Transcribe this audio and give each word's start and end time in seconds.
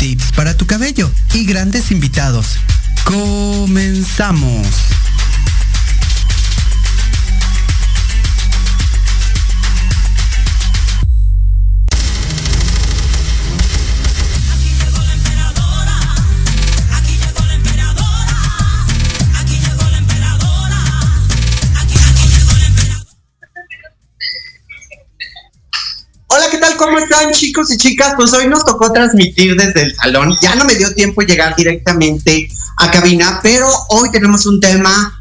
tips 0.00 0.32
para 0.32 0.56
tu 0.56 0.66
cabello 0.66 1.10
y 1.34 1.44
grandes 1.44 1.90
invitados. 1.90 2.56
Comenzamos. 3.04 4.66
¿Cómo 26.80 26.98
están 26.98 27.30
chicos 27.32 27.70
y 27.70 27.76
chicas? 27.76 28.14
Pues 28.16 28.32
hoy 28.32 28.48
nos 28.48 28.64
tocó 28.64 28.90
transmitir 28.90 29.54
desde 29.54 29.82
el 29.82 29.94
salón. 29.96 30.34
Ya 30.40 30.54
no 30.54 30.64
me 30.64 30.74
dio 30.74 30.94
tiempo 30.94 31.20
llegar 31.20 31.54
directamente 31.54 32.48
a 32.78 32.90
cabina, 32.90 33.38
pero 33.42 33.68
hoy 33.90 34.10
tenemos 34.10 34.46
un 34.46 34.58
tema 34.60 35.20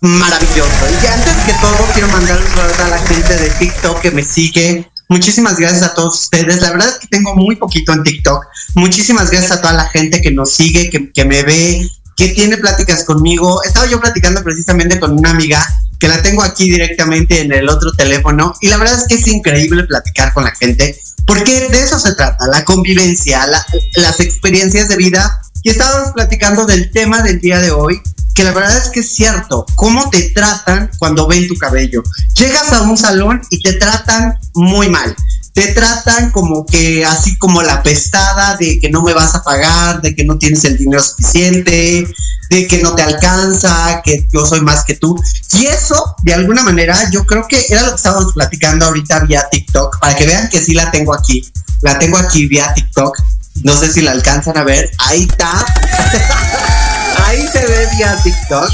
maravilloso. 0.00 0.70
Y 1.02 1.06
antes 1.08 1.34
que 1.44 1.54
todo 1.54 1.88
quiero 1.92 2.06
mandar 2.06 2.40
un 2.40 2.46
saludo 2.46 2.84
a 2.84 2.88
la 2.90 2.98
gente 3.00 3.36
de 3.36 3.50
TikTok 3.50 4.00
que 4.00 4.12
me 4.12 4.22
sigue. 4.22 4.88
Muchísimas 5.08 5.56
gracias 5.56 5.82
a 5.82 5.92
todos 5.92 6.20
ustedes. 6.20 6.62
La 6.62 6.70
verdad 6.70 6.88
es 6.90 6.98
que 7.00 7.08
tengo 7.08 7.34
muy 7.34 7.56
poquito 7.56 7.92
en 7.92 8.04
TikTok. 8.04 8.46
Muchísimas 8.76 9.32
gracias 9.32 9.50
a 9.50 9.60
toda 9.60 9.72
la 9.72 9.88
gente 9.88 10.22
que 10.22 10.30
nos 10.30 10.52
sigue, 10.52 10.88
que, 10.88 11.10
que 11.10 11.24
me 11.24 11.42
ve, 11.42 11.90
que 12.16 12.28
tiene 12.28 12.56
pláticas 12.56 13.04
conmigo. 13.04 13.62
Estaba 13.62 13.86
yo 13.86 14.00
platicando 14.00 14.42
precisamente 14.42 14.98
con 14.98 15.12
una 15.12 15.30
amiga 15.30 15.64
que 15.98 16.08
la 16.08 16.22
tengo 16.22 16.42
aquí 16.42 16.70
directamente 16.70 17.40
en 17.40 17.52
el 17.52 17.68
otro 17.68 17.92
teléfono 17.92 18.54
y 18.60 18.68
la 18.68 18.76
verdad 18.76 18.98
es 18.98 19.06
que 19.06 19.14
es 19.14 19.26
increíble 19.28 19.84
platicar 19.84 20.32
con 20.34 20.44
la 20.44 20.54
gente 20.54 21.00
porque 21.26 21.68
de 21.68 21.80
eso 21.80 21.98
se 21.98 22.14
trata, 22.14 22.46
la 22.48 22.64
convivencia, 22.64 23.46
las 23.46 24.20
experiencias 24.20 24.88
de 24.88 24.96
vida 24.96 25.40
y 25.62 25.70
estábamos 25.70 26.12
platicando 26.12 26.66
del 26.66 26.90
tema 26.90 27.22
del 27.22 27.40
día 27.40 27.60
de 27.60 27.70
hoy 27.70 28.00
que 28.34 28.44
la 28.44 28.52
verdad 28.52 28.76
es 28.76 28.90
que 28.90 29.00
es 29.00 29.14
cierto, 29.14 29.64
cómo 29.74 30.10
te 30.10 30.30
tratan 30.30 30.90
cuando 30.98 31.26
ven 31.26 31.48
tu 31.48 31.56
cabello. 31.56 32.02
Llegas 32.34 32.70
a 32.72 32.82
un 32.82 32.98
salón 32.98 33.40
y 33.48 33.62
te 33.62 33.72
tratan 33.72 34.38
muy 34.54 34.90
mal 34.90 35.16
te 35.56 35.68
tratan 35.68 36.30
como 36.32 36.66
que 36.66 37.02
así 37.06 37.38
como 37.38 37.62
la 37.62 37.82
pestada 37.82 38.58
de 38.58 38.78
que 38.78 38.90
no 38.90 39.00
me 39.00 39.14
vas 39.14 39.34
a 39.34 39.42
pagar, 39.42 40.02
de 40.02 40.14
que 40.14 40.22
no 40.22 40.36
tienes 40.36 40.62
el 40.64 40.76
dinero 40.76 41.02
suficiente, 41.02 42.06
de 42.50 42.66
que 42.66 42.82
no 42.82 42.94
te 42.94 43.02
alcanza, 43.02 44.02
que 44.04 44.28
yo 44.30 44.44
soy 44.44 44.60
más 44.60 44.84
que 44.84 44.96
tú. 44.96 45.18
Y 45.52 45.64
eso, 45.64 46.14
de 46.24 46.34
alguna 46.34 46.62
manera, 46.62 47.08
yo 47.10 47.24
creo 47.24 47.48
que 47.48 47.64
era 47.70 47.80
lo 47.84 47.88
que 47.92 47.96
estábamos 47.96 48.34
platicando 48.34 48.84
ahorita 48.84 49.20
vía 49.20 49.48
TikTok, 49.50 49.98
para 49.98 50.14
que 50.14 50.26
vean 50.26 50.50
que 50.50 50.60
sí 50.60 50.74
la 50.74 50.90
tengo 50.90 51.14
aquí. 51.14 51.50
La 51.80 51.98
tengo 51.98 52.18
aquí 52.18 52.46
vía 52.46 52.74
TikTok. 52.74 53.16
No 53.62 53.74
sé 53.80 53.90
si 53.90 54.02
la 54.02 54.10
alcanzan 54.10 54.58
a 54.58 54.62
ver. 54.62 54.90
Ahí 54.98 55.22
está. 55.22 55.52
Ahí 57.24 57.48
se 57.50 57.66
ve 57.66 57.88
vía 57.96 58.14
TikTok. 58.22 58.70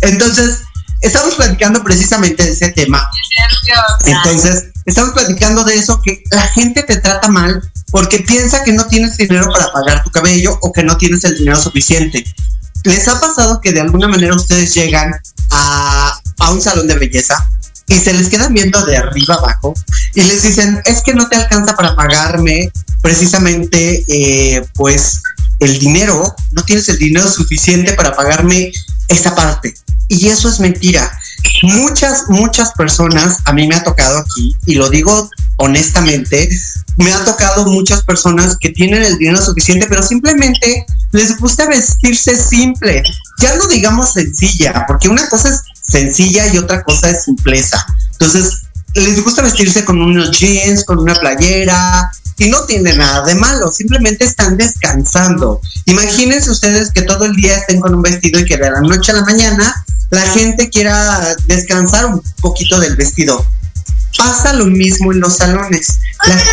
Entonces, 0.00 0.62
estamos 1.02 1.36
platicando 1.36 1.84
precisamente 1.84 2.42
de 2.42 2.50
ese 2.50 2.70
tema. 2.70 3.08
Entonces, 4.06 4.72
estamos 4.86 5.12
platicando 5.12 5.64
de 5.64 5.76
eso, 5.76 6.00
que 6.02 6.22
la 6.30 6.46
gente 6.48 6.82
te 6.82 6.96
trata 6.96 7.28
mal 7.28 7.60
porque 7.90 8.20
piensa 8.20 8.64
que 8.64 8.72
no 8.72 8.86
tienes 8.86 9.16
dinero 9.16 9.50
para 9.52 9.72
pagar 9.72 10.02
tu 10.02 10.10
cabello 10.10 10.58
o 10.62 10.72
que 10.72 10.82
no 10.82 10.96
tienes 10.96 11.24
el 11.24 11.36
dinero 11.36 11.60
suficiente. 11.60 12.24
¿Les 12.84 13.06
ha 13.08 13.20
pasado 13.20 13.60
que 13.60 13.72
de 13.72 13.80
alguna 13.80 14.08
manera 14.08 14.34
ustedes 14.34 14.74
llegan 14.74 15.12
a, 15.50 16.20
a 16.38 16.50
un 16.50 16.60
salón 16.62 16.86
de 16.86 16.96
belleza 16.96 17.48
y 17.88 17.98
se 17.98 18.12
les 18.12 18.28
quedan 18.28 18.52
viendo 18.52 18.84
de 18.84 18.96
arriba 18.96 19.34
abajo 19.34 19.74
y 20.14 20.22
les 20.22 20.42
dicen, 20.42 20.80
es 20.84 21.02
que 21.02 21.14
no 21.14 21.28
te 21.28 21.36
alcanza 21.36 21.76
para 21.76 21.94
pagarme 21.94 22.72
precisamente, 23.02 24.04
eh, 24.08 24.66
pues, 24.74 25.22
el 25.60 25.78
dinero, 25.78 26.34
no 26.52 26.64
tienes 26.64 26.88
el 26.88 26.98
dinero 26.98 27.30
suficiente 27.30 27.92
para 27.92 28.16
pagarme 28.16 28.72
esa 29.08 29.34
parte. 29.34 29.74
Y 30.08 30.28
eso 30.28 30.48
es 30.48 30.58
mentira. 30.58 31.16
Muchas, 31.62 32.24
muchas 32.28 32.72
personas, 32.72 33.38
a 33.44 33.52
mí 33.52 33.66
me 33.66 33.74
ha 33.74 33.84
tocado 33.84 34.18
aquí, 34.18 34.56
y 34.66 34.74
lo 34.74 34.90
digo 34.90 35.30
honestamente, 35.56 36.48
me 36.96 37.12
ha 37.12 37.24
tocado 37.24 37.66
muchas 37.66 38.02
personas 38.04 38.56
que 38.58 38.70
tienen 38.70 39.02
el 39.02 39.18
dinero 39.18 39.40
suficiente, 39.40 39.86
pero 39.88 40.02
simplemente 40.02 40.86
les 41.12 41.38
gusta 41.38 41.66
vestirse 41.66 42.36
simple. 42.36 43.02
Ya 43.40 43.56
no 43.56 43.66
digamos 43.68 44.12
sencilla, 44.12 44.84
porque 44.86 45.08
una 45.08 45.28
cosa 45.28 45.48
es 45.48 45.62
sencilla 45.82 46.52
y 46.52 46.58
otra 46.58 46.82
cosa 46.82 47.10
es 47.10 47.24
simpleza. 47.24 47.84
Entonces, 48.12 48.62
les 48.94 49.22
gusta 49.22 49.42
vestirse 49.42 49.84
con 49.84 50.00
unos 50.00 50.30
jeans, 50.30 50.84
con 50.84 50.98
una 50.98 51.14
playera, 51.14 52.10
y 52.38 52.48
no 52.48 52.64
tiene 52.64 52.94
nada 52.94 53.24
de 53.24 53.34
malo, 53.34 53.72
simplemente 53.72 54.24
están 54.24 54.56
descansando. 54.56 55.60
Imagínense 55.86 56.50
ustedes 56.50 56.92
que 56.92 57.02
todo 57.02 57.24
el 57.24 57.34
día 57.34 57.56
estén 57.56 57.80
con 57.80 57.94
un 57.94 58.02
vestido 58.02 58.40
y 58.40 58.44
que 58.44 58.56
de 58.56 58.70
la 58.70 58.80
noche 58.80 59.12
a 59.12 59.16
la 59.16 59.24
mañana 59.24 59.74
la 60.10 60.22
gente 60.22 60.68
quiera 60.68 61.34
descansar 61.46 62.06
un 62.06 62.22
poquito 62.40 62.78
del 62.78 62.96
vestido. 62.96 63.44
Pasa 64.16 64.52
lo 64.54 64.66
mismo 64.66 65.12
en 65.12 65.20
los 65.20 65.36
salones. 65.36 65.98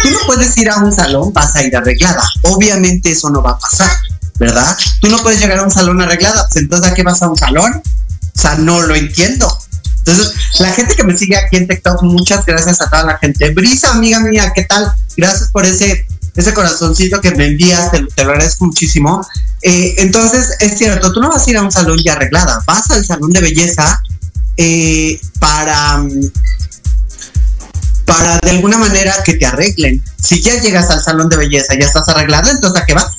tú 0.03 0.09
no 0.09 0.17
puedes 0.25 0.57
ir 0.57 0.69
a 0.69 0.77
un 0.77 0.91
salón, 0.91 1.31
vas 1.33 1.55
a 1.55 1.63
ir 1.63 1.75
arreglada. 1.75 2.23
Obviamente 2.43 3.11
eso 3.11 3.29
no 3.29 3.41
va 3.41 3.51
a 3.51 3.57
pasar, 3.57 3.91
¿verdad? 4.39 4.77
Tú 5.01 5.09
no 5.09 5.21
puedes 5.21 5.39
llegar 5.39 5.59
a 5.59 5.63
un 5.63 5.71
salón 5.71 6.01
arreglada, 6.01 6.47
pues 6.49 6.63
entonces 6.63 6.91
¿a 6.91 6.93
qué 6.93 7.03
vas 7.03 7.21
a 7.21 7.29
un 7.29 7.37
salón? 7.37 7.81
O 8.35 8.41
sea, 8.41 8.55
no 8.55 8.81
lo 8.81 8.95
entiendo. 8.95 9.47
Entonces, 10.05 10.33
la 10.59 10.71
gente 10.73 10.95
que 10.95 11.03
me 11.03 11.17
sigue 11.17 11.37
aquí 11.37 11.55
en 11.55 11.67
TikTok, 11.67 12.03
muchas 12.03 12.45
gracias 12.45 12.81
a 12.81 12.89
toda 12.89 13.03
la 13.03 13.17
gente. 13.17 13.51
Brisa, 13.51 13.91
amiga 13.91 14.19
mía, 14.19 14.51
¿qué 14.53 14.63
tal? 14.63 14.91
Gracias 15.15 15.49
por 15.49 15.65
ese, 15.65 16.05
ese 16.35 16.53
corazoncito 16.53 17.21
que 17.21 17.31
me 17.31 17.47
envías, 17.47 17.89
te, 17.91 18.01
lo 18.01 18.31
agradezco 18.31 18.65
muchísimo. 18.65 19.25
Eh, 19.61 19.95
entonces, 19.99 20.57
es 20.59 20.77
cierto, 20.77 21.13
tú 21.13 21.21
no 21.21 21.29
vas 21.29 21.47
a 21.47 21.49
ir 21.49 21.57
a 21.57 21.61
un 21.61 21.71
salón 21.71 21.97
ya 22.03 22.13
arreglada, 22.13 22.61
vas 22.67 22.91
al 22.91 23.05
salón 23.05 23.31
de 23.31 23.39
belleza 23.39 24.01
eh, 24.57 25.21
para, 25.39 26.03
para 28.05 28.39
de 28.39 28.49
alguna 28.51 28.77
manera 28.77 29.15
que 29.23 29.35
te 29.35 29.45
arreglen. 29.45 30.03
Si 30.21 30.41
ya 30.41 30.59
llegas 30.59 30.89
al 30.89 31.01
salón 31.01 31.29
de 31.29 31.37
belleza, 31.37 31.75
ya 31.79 31.85
estás 31.85 32.09
arreglada, 32.09 32.51
entonces 32.51 32.81
¿a 32.81 32.85
qué 32.85 32.93
vas? 32.93 33.15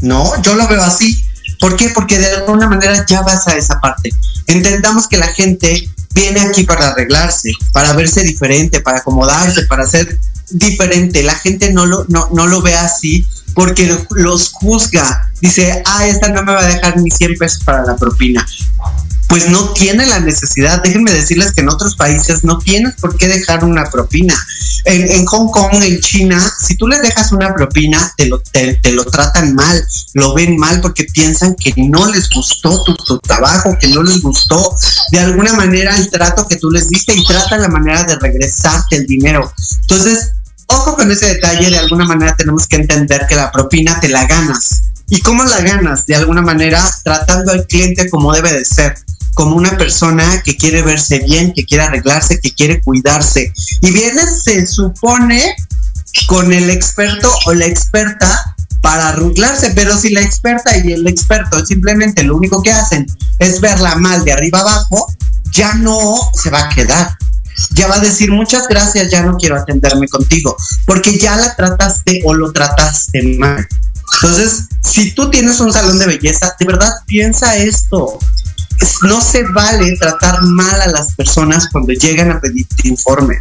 No, 0.00 0.40
yo 0.42 0.54
lo 0.54 0.68
veo 0.68 0.82
así. 0.82 1.24
¿Por 1.58 1.76
qué? 1.76 1.90
Porque 1.90 2.20
de 2.20 2.26
alguna 2.26 2.68
manera 2.68 3.04
ya 3.06 3.22
vas 3.22 3.48
a 3.48 3.56
esa 3.56 3.80
parte. 3.80 4.10
Entendamos 4.46 5.08
que 5.08 5.16
la 5.16 5.28
gente 5.28 5.88
viene 6.14 6.40
aquí 6.40 6.64
para 6.64 6.88
arreglarse, 6.88 7.52
para 7.72 7.92
verse 7.94 8.22
diferente, 8.22 8.80
para 8.80 8.98
acomodarse, 8.98 9.62
para 9.64 9.86
ser 9.86 10.18
diferente. 10.50 11.22
La 11.22 11.34
gente 11.34 11.72
no 11.72 11.86
lo, 11.86 12.04
no, 12.08 12.28
no 12.32 12.46
lo 12.46 12.62
ve 12.62 12.74
así 12.74 13.26
porque 13.54 13.98
los 14.10 14.50
juzga. 14.50 15.30
Dice, 15.40 15.82
ah, 15.86 16.06
esta 16.06 16.28
no 16.28 16.42
me 16.42 16.52
va 16.52 16.60
a 16.60 16.68
dejar 16.68 16.98
ni 16.98 17.10
100 17.10 17.38
pesos 17.38 17.64
para 17.64 17.84
la 17.84 17.96
propina 17.96 18.46
pues 19.32 19.48
no 19.48 19.70
tiene 19.70 20.04
la 20.04 20.20
necesidad. 20.20 20.82
Déjenme 20.82 21.10
decirles 21.10 21.52
que 21.52 21.62
en 21.62 21.70
otros 21.70 21.96
países 21.96 22.44
no 22.44 22.58
tienes 22.58 22.96
por 23.00 23.16
qué 23.16 23.28
dejar 23.28 23.64
una 23.64 23.84
propina. 23.84 24.36
En, 24.84 25.24
Hong 25.24 25.50
Kong, 25.50 25.82
en 25.82 26.00
China, 26.00 26.38
si 26.60 26.76
tú 26.76 26.86
les 26.86 27.00
dejas 27.00 27.32
una 27.32 27.54
propina, 27.54 28.12
te 28.18 28.26
lo, 28.26 28.40
te, 28.40 28.78
lo 28.92 29.06
tratan 29.06 29.54
mal, 29.54 29.82
lo 30.12 30.34
ven 30.34 30.58
mal 30.58 30.82
porque 30.82 31.04
piensan 31.04 31.54
que 31.54 31.72
no 31.78 32.12
les 32.12 32.28
gustó 32.28 32.84
tu, 32.84 32.94
tu, 32.94 33.18
trabajo, 33.20 33.74
que 33.80 33.86
no 33.86 34.02
les 34.02 34.20
gustó 34.20 34.76
de 35.12 35.20
alguna 35.20 35.54
manera 35.54 35.96
el 35.96 36.10
trato 36.10 36.46
que 36.46 36.56
tú 36.56 36.70
les 36.70 36.90
diste 36.90 37.14
y 37.14 37.24
tratan 37.24 37.62
la 37.62 37.68
manera 37.68 38.04
de 38.04 38.16
regresarte 38.16 38.96
el 38.96 39.06
dinero. 39.06 39.50
Entonces, 39.80 40.32
ojo 40.66 40.94
con 40.94 41.10
ese 41.10 41.36
detalle, 41.36 41.70
de 41.70 41.78
alguna 41.78 42.04
manera 42.04 42.36
tenemos 42.36 42.66
que 42.66 42.76
entender 42.76 43.24
que 43.26 43.36
la 43.36 43.50
propina 43.50 43.98
te 43.98 44.10
la 44.10 44.26
ganas. 44.26 44.82
¿Y 45.08 45.20
cómo 45.20 45.42
la 45.44 45.60
ganas? 45.62 46.04
De 46.04 46.16
alguna 46.16 46.42
manera 46.42 46.82
tratando 47.02 47.52
al 47.52 47.66
cliente 47.66 48.10
como 48.10 48.32
debe 48.34 48.52
de 48.52 48.64
ser 48.64 48.94
como 49.34 49.56
una 49.56 49.76
persona 49.76 50.42
que 50.44 50.56
quiere 50.56 50.82
verse 50.82 51.20
bien, 51.20 51.52
que 51.54 51.64
quiere 51.64 51.84
arreglarse, 51.84 52.38
que 52.40 52.52
quiere 52.52 52.80
cuidarse. 52.82 53.52
Y 53.80 53.90
viene, 53.90 54.22
se 54.26 54.66
supone, 54.66 55.54
con 56.26 56.52
el 56.52 56.70
experto 56.70 57.30
o 57.46 57.54
la 57.54 57.66
experta 57.66 58.54
para 58.82 59.08
arreglarse, 59.08 59.70
pero 59.74 59.96
si 59.96 60.10
la 60.10 60.20
experta 60.20 60.76
y 60.76 60.92
el 60.92 61.06
experto 61.06 61.64
simplemente 61.64 62.22
lo 62.24 62.36
único 62.36 62.62
que 62.62 62.72
hacen 62.72 63.06
es 63.38 63.60
verla 63.60 63.94
mal 63.94 64.24
de 64.24 64.32
arriba 64.32 64.60
abajo, 64.60 65.06
ya 65.52 65.74
no 65.74 66.18
se 66.34 66.50
va 66.50 66.64
a 66.64 66.68
quedar. 66.68 67.16
Ya 67.74 67.86
va 67.86 67.96
a 67.96 68.00
decir 68.00 68.30
muchas 68.32 68.66
gracias, 68.66 69.10
ya 69.10 69.22
no 69.22 69.36
quiero 69.36 69.56
atenderme 69.56 70.08
contigo, 70.08 70.56
porque 70.84 71.18
ya 71.18 71.36
la 71.36 71.54
trataste 71.54 72.20
o 72.24 72.34
lo 72.34 72.52
trataste 72.52 73.36
mal. 73.38 73.66
Entonces, 74.14 74.64
si 74.82 75.12
tú 75.12 75.30
tienes 75.30 75.60
un 75.60 75.72
salón 75.72 75.98
de 75.98 76.06
belleza, 76.06 76.54
de 76.58 76.66
verdad 76.66 76.90
piensa 77.06 77.56
esto. 77.56 78.18
No 79.02 79.20
se 79.20 79.44
vale 79.48 79.96
tratar 79.98 80.42
mal 80.42 80.80
a 80.80 80.86
las 80.88 81.14
personas 81.14 81.68
cuando 81.70 81.92
llegan 81.92 82.30
a 82.30 82.40
pedir 82.40 82.66
informes. 82.84 83.38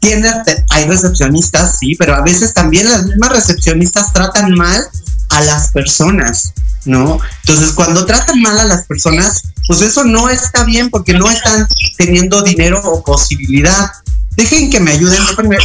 Tiene, 0.00 0.30
hay 0.70 0.86
recepcionistas, 0.86 1.78
sí, 1.78 1.94
pero 1.96 2.14
a 2.14 2.22
veces 2.22 2.54
también 2.54 2.90
las 2.90 3.04
mismas 3.04 3.30
recepcionistas 3.30 4.12
tratan 4.12 4.54
mal 4.54 4.82
a 5.30 5.40
las 5.42 5.72
personas, 5.72 6.52
¿no? 6.84 7.18
Entonces, 7.44 7.72
cuando 7.72 8.06
tratan 8.06 8.40
mal 8.40 8.58
a 8.58 8.64
las 8.64 8.86
personas, 8.86 9.42
pues 9.66 9.82
eso 9.82 10.04
no 10.04 10.28
está 10.28 10.64
bien 10.64 10.88
porque 10.90 11.12
no 11.12 11.28
están 11.28 11.66
teniendo 11.96 12.42
dinero 12.42 12.80
o 12.84 13.02
posibilidad. 13.02 13.90
Dejen 14.36 14.70
que 14.70 14.80
me 14.80 14.92
ayuden. 14.92 15.20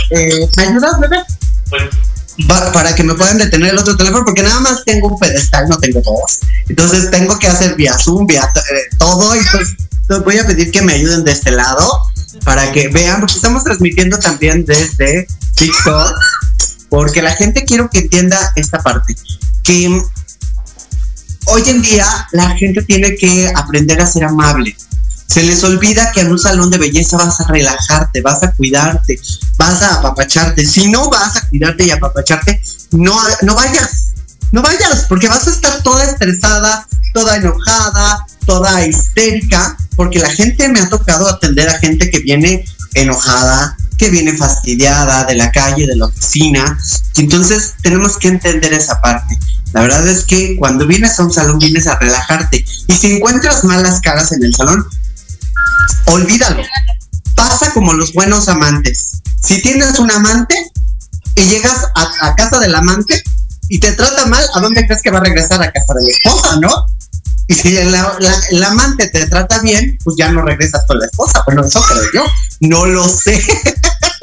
Eh, 0.09 0.49
¿Me 0.57 0.63
ayudas, 0.63 0.99
bebé? 0.99 1.23
Para 2.47 2.95
que 2.95 3.03
me 3.03 3.13
puedan 3.13 3.37
detener 3.37 3.71
el 3.71 3.79
otro 3.79 3.95
teléfono, 3.95 4.25
porque 4.25 4.43
nada 4.43 4.59
más 4.59 4.83
tengo 4.85 5.07
un 5.07 5.19
pedestal, 5.19 5.67
no 5.69 5.77
tengo 5.77 6.01
dos. 6.01 6.39
Entonces 6.67 7.11
tengo 7.11 7.37
que 7.37 7.47
hacer 7.47 7.75
vía 7.75 7.97
Zoom, 7.97 8.25
vía 8.25 8.49
eh, 8.55 8.95
todo, 8.97 9.35
y 9.35 9.39
pues 9.51 10.23
voy 10.23 10.37
a 10.37 10.45
pedir 10.45 10.71
que 10.71 10.81
me 10.81 10.93
ayuden 10.93 11.23
de 11.23 11.31
este 11.31 11.51
lado 11.51 12.01
para 12.43 12.71
que 12.71 12.87
vean, 12.89 13.19
porque 13.19 13.35
estamos 13.35 13.63
transmitiendo 13.63 14.17
también 14.17 14.65
desde 14.65 15.27
TikTok, 15.55 16.13
porque 16.89 17.21
la 17.21 17.35
gente 17.35 17.63
quiero 17.65 17.89
que 17.89 17.99
entienda 17.99 18.51
esta 18.55 18.79
parte, 18.79 19.15
que 19.63 20.01
hoy 21.45 21.63
en 21.67 21.81
día 21.81 22.05
la 22.31 22.49
gente 22.55 22.83
tiene 22.83 23.15
que 23.15 23.51
aprender 23.55 24.01
a 24.01 24.07
ser 24.07 24.25
amable. 24.25 24.75
Se 25.27 25.43
les 25.43 25.63
olvida 25.63 26.11
que 26.11 26.21
en 26.21 26.31
un 26.31 26.39
salón 26.39 26.69
de 26.69 26.77
belleza 26.77 27.17
vas 27.17 27.39
a 27.39 27.47
relajarte, 27.47 28.21
vas 28.21 28.43
a 28.43 28.51
cuidarte, 28.51 29.19
vas 29.57 29.81
a 29.81 29.95
apapacharte. 29.95 30.65
Si 30.65 30.87
no 30.87 31.09
vas 31.09 31.37
a 31.37 31.49
cuidarte 31.49 31.85
y 31.85 31.91
apapacharte, 31.91 32.61
no, 32.91 33.15
no 33.41 33.55
vayas. 33.55 34.07
No 34.51 34.61
vayas, 34.61 35.05
porque 35.09 35.27
vas 35.27 35.47
a 35.47 35.49
estar 35.49 35.81
toda 35.81 36.03
estresada, 36.03 36.87
toda 37.11 37.37
enojada, 37.37 38.23
toda 38.45 38.85
histérica, 38.85 39.75
porque 39.95 40.19
la 40.19 40.29
gente 40.29 40.69
me 40.69 40.79
ha 40.79 40.89
tocado 40.89 41.27
atender 41.27 41.69
a 41.69 41.79
gente 41.79 42.11
que 42.11 42.19
viene 42.19 42.63
enojada, 42.93 43.75
que 43.97 44.09
viene 44.09 44.37
fastidiada 44.37 45.23
de 45.25 45.35
la 45.35 45.51
calle, 45.51 45.87
de 45.87 45.95
la 45.95 46.05
oficina. 46.05 46.77
Y 47.15 47.21
entonces 47.21 47.73
tenemos 47.81 48.17
que 48.17 48.27
entender 48.27 48.73
esa 48.73 49.01
parte. 49.01 49.37
La 49.73 49.81
verdad 49.81 50.07
es 50.07 50.23
que 50.23 50.55
cuando 50.57 50.85
vienes 50.85 51.19
a 51.19 51.23
un 51.23 51.33
salón 51.33 51.57
vienes 51.57 51.87
a 51.87 51.97
relajarte. 51.97 52.63
Y 52.87 52.93
si 52.93 53.15
encuentras 53.15 53.63
malas 53.63 54.01
caras 54.01 54.31
en 54.31 54.43
el 54.43 54.53
salón, 54.53 54.85
olvídalo. 56.05 56.63
Pasa 57.35 57.71
como 57.73 57.93
los 57.93 58.13
buenos 58.13 58.47
amantes. 58.47 59.21
Si 59.41 59.61
tienes 59.61 59.99
un 59.99 60.11
amante 60.11 60.55
y 61.35 61.43
llegas 61.45 61.87
a, 61.95 62.35
casa 62.35 62.59
del 62.59 62.75
amante 62.75 63.21
y 63.69 63.79
te 63.79 63.91
trata 63.93 64.25
mal, 64.27 64.45
¿a 64.53 64.59
dónde 64.59 64.85
crees 64.85 65.01
que 65.01 65.11
va 65.11 65.19
a 65.19 65.23
regresar 65.23 65.61
a 65.61 65.71
casa 65.71 65.93
de 65.95 66.03
la 66.03 66.09
esposa, 66.09 66.57
no? 66.59 66.85
Y 67.47 67.55
si 67.55 67.75
el, 67.75 68.63
amante 68.63 69.07
te 69.09 69.27
trata 69.27 69.59
bien, 69.59 69.97
pues 70.03 70.15
ya 70.17 70.31
no 70.31 70.43
regresas 70.43 70.85
con 70.87 70.99
la 70.99 71.05
esposa. 71.05 71.43
Bueno, 71.45 71.65
eso 71.65 71.81
creo 71.81 72.03
yo. 72.13 72.25
No 72.61 72.85
lo 72.85 73.07
sé. 73.07 73.43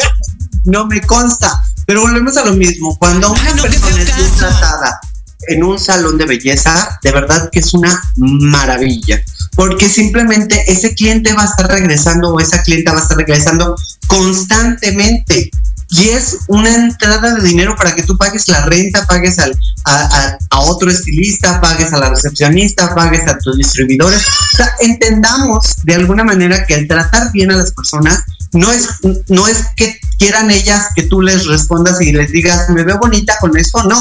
no 0.64 0.87
me 0.87 1.00
consta. 1.02 1.62
Pero 1.87 2.00
volvemos 2.02 2.37
a 2.38 2.44
lo 2.44 2.54
mismo. 2.54 2.97
Cuando 2.97 3.30
una 3.30 3.54
persona 3.61 4.00
es 4.00 4.16
bien 4.16 4.37
tratada 4.38 5.00
en 5.49 5.64
un 5.64 5.78
salón 5.78 6.16
de 6.16 6.26
belleza, 6.26 6.99
de 7.02 7.12
verdad 7.12 7.50
que 7.50 7.59
es 7.59 7.75
una 7.75 8.02
maravilla 8.16 9.23
porque 9.57 9.88
simplemente 9.88 10.64
ese 10.71 10.95
cliente 10.95 11.33
va 11.33 11.42
a 11.42 11.47
estar 11.47 11.69
regresando 11.69 12.30
o 12.30 12.40
esa 12.40 12.62
clienta 12.62 12.92
va 12.92 13.00
a 13.00 13.02
estar 13.02 13.16
regresando 13.16 13.76
constantemente. 14.07 15.50
Y 15.92 16.11
es 16.11 16.38
una 16.47 16.73
entrada 16.73 17.35
de 17.35 17.42
dinero 17.42 17.75
para 17.76 17.97
que 17.97 18.04
tú 18.04 18.16
pagues 18.16 18.47
la 18.47 18.64
renta, 18.64 19.07
pagues 19.07 19.40
al, 19.40 19.59
a, 19.85 20.38
otro 20.61 20.88
estilista, 20.88 21.61
pagues 21.61 21.92
a 21.92 21.99
la 21.99 22.11
recepcionista, 22.11 22.95
pagues 22.95 23.26
a 23.26 23.37
tus 23.38 23.57
distribuidores. 23.57 24.23
O 24.23 24.85
entendamos 24.85 25.75
de 25.83 25.97
alguna 25.97 26.23
manera 26.23 26.64
que 26.64 26.75
el 26.75 26.87
tratar 26.87 27.33
bien 27.33 27.50
a 27.50 27.57
las 27.57 27.73
personas 27.73 28.23
no 28.52 28.71
es, 28.71 28.88
no 29.28 29.49
es 29.49 29.64
que 29.76 29.99
quieran 30.16 30.52
ellas 30.52 30.87
que 30.95 31.04
tú 31.04 31.21
les 31.21 31.47
respondas 31.47 32.00
y 32.00 32.12
les 32.12 32.30
digas, 32.30 32.71
me 32.71 32.85
veo 32.85 32.99
bonita 32.99 33.37
con 33.40 33.57
esto, 33.57 33.83
no. 33.83 34.00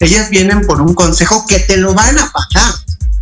Ellas 0.00 0.30
vienen 0.30 0.62
por 0.62 0.80
un 0.80 0.94
consejo 0.94 1.46
que 1.46 1.60
te 1.60 1.76
lo 1.76 1.94
van 1.94 2.18
a 2.18 2.32
pagar 2.32 2.74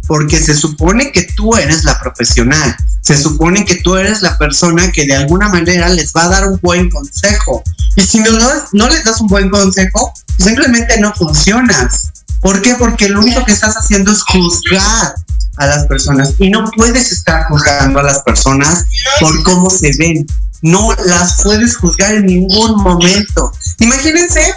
porque 0.07 0.39
se 0.41 0.55
supone 0.55 1.13
que 1.13 1.23
tú 1.37 1.57
eres 1.57 1.85
la 1.85 1.99
profesional, 1.99 2.77
se 3.01 3.17
supone 3.17 3.65
que 3.65 3.77
tú 3.77 3.97
eres 3.97 4.23
la 4.23 4.37
persona 4.39 4.91
que 4.93 5.07
de 5.07 5.17
alguna 5.17 5.49
manera 5.49 5.89
les 5.89 6.13
va 6.13 6.25
a 6.25 6.29
dar 6.29 6.49
un 6.49 6.59
buen 6.63 6.89
consejo. 6.91 7.63
Y 7.97 8.03
si 8.03 8.21
no, 8.21 8.89
les 8.89 9.05
das 9.05 9.21
un 9.21 9.29
buen 9.29 9.51
consejo, 9.51 10.13
simplemente 10.39 11.01
no 11.01 11.13
funcionas. 11.15 12.13
¿Por 12.41 12.63
qué? 12.63 12.75
Porque 12.75 13.09
lo 13.09 13.21
único 13.21 13.45
que 13.45 13.53
estás 13.53 13.75
haciendo 13.77 14.13
es 14.13 14.23
juzgar 14.23 15.15
a 15.57 15.67
las 15.67 15.87
personas 15.87 16.35
y 16.39 16.51
no 16.51 16.71
puedes 16.77 17.11
estar 17.13 17.45
juzgando 17.45 18.01
a 18.01 18.03
las 18.03 18.21
personas 18.21 18.85
por 19.21 19.43
cómo 19.43 19.71
se 19.71 19.91
ven. 19.99 20.27
No 20.63 20.95
las 21.07 21.43
puedes 21.43 21.77
juzgar 21.77 22.15
en 22.15 22.27
ningún 22.27 22.83
momento. 22.83 23.53
Imagínense 23.79 24.55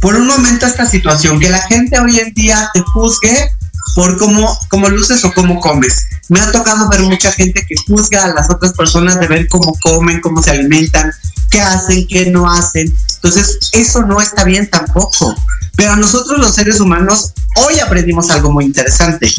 por 0.00 0.16
un 0.16 0.26
momento 0.26 0.66
esta 0.66 0.84
situación, 0.84 1.40
que 1.40 1.48
la 1.48 1.62
gente 1.62 1.98
hoy 1.98 2.18
en 2.18 2.34
día 2.34 2.70
te 2.74 2.80
juzgue 2.80 3.50
por 3.94 4.18
cómo, 4.18 4.58
cómo 4.68 4.88
luces 4.88 5.24
o 5.24 5.32
cómo 5.32 5.60
comes. 5.60 6.06
Me 6.28 6.40
ha 6.40 6.50
tocado 6.50 6.88
ver 6.88 7.02
mucha 7.02 7.30
gente 7.32 7.64
que 7.66 7.74
juzga 7.86 8.24
a 8.24 8.34
las 8.34 8.50
otras 8.50 8.72
personas 8.72 9.20
de 9.20 9.26
ver 9.26 9.48
cómo 9.48 9.76
comen, 9.80 10.20
cómo 10.20 10.42
se 10.42 10.50
alimentan, 10.50 11.12
qué 11.50 11.60
hacen, 11.60 12.06
qué 12.08 12.30
no 12.30 12.50
hacen. 12.50 12.92
Entonces, 13.16 13.58
eso 13.72 14.02
no 14.02 14.20
está 14.20 14.44
bien 14.44 14.68
tampoco. 14.68 15.34
Pero 15.76 15.96
nosotros 15.96 16.38
los 16.38 16.54
seres 16.54 16.80
humanos 16.80 17.32
hoy 17.56 17.78
aprendimos 17.80 18.30
algo 18.30 18.50
muy 18.52 18.64
interesante. 18.64 19.32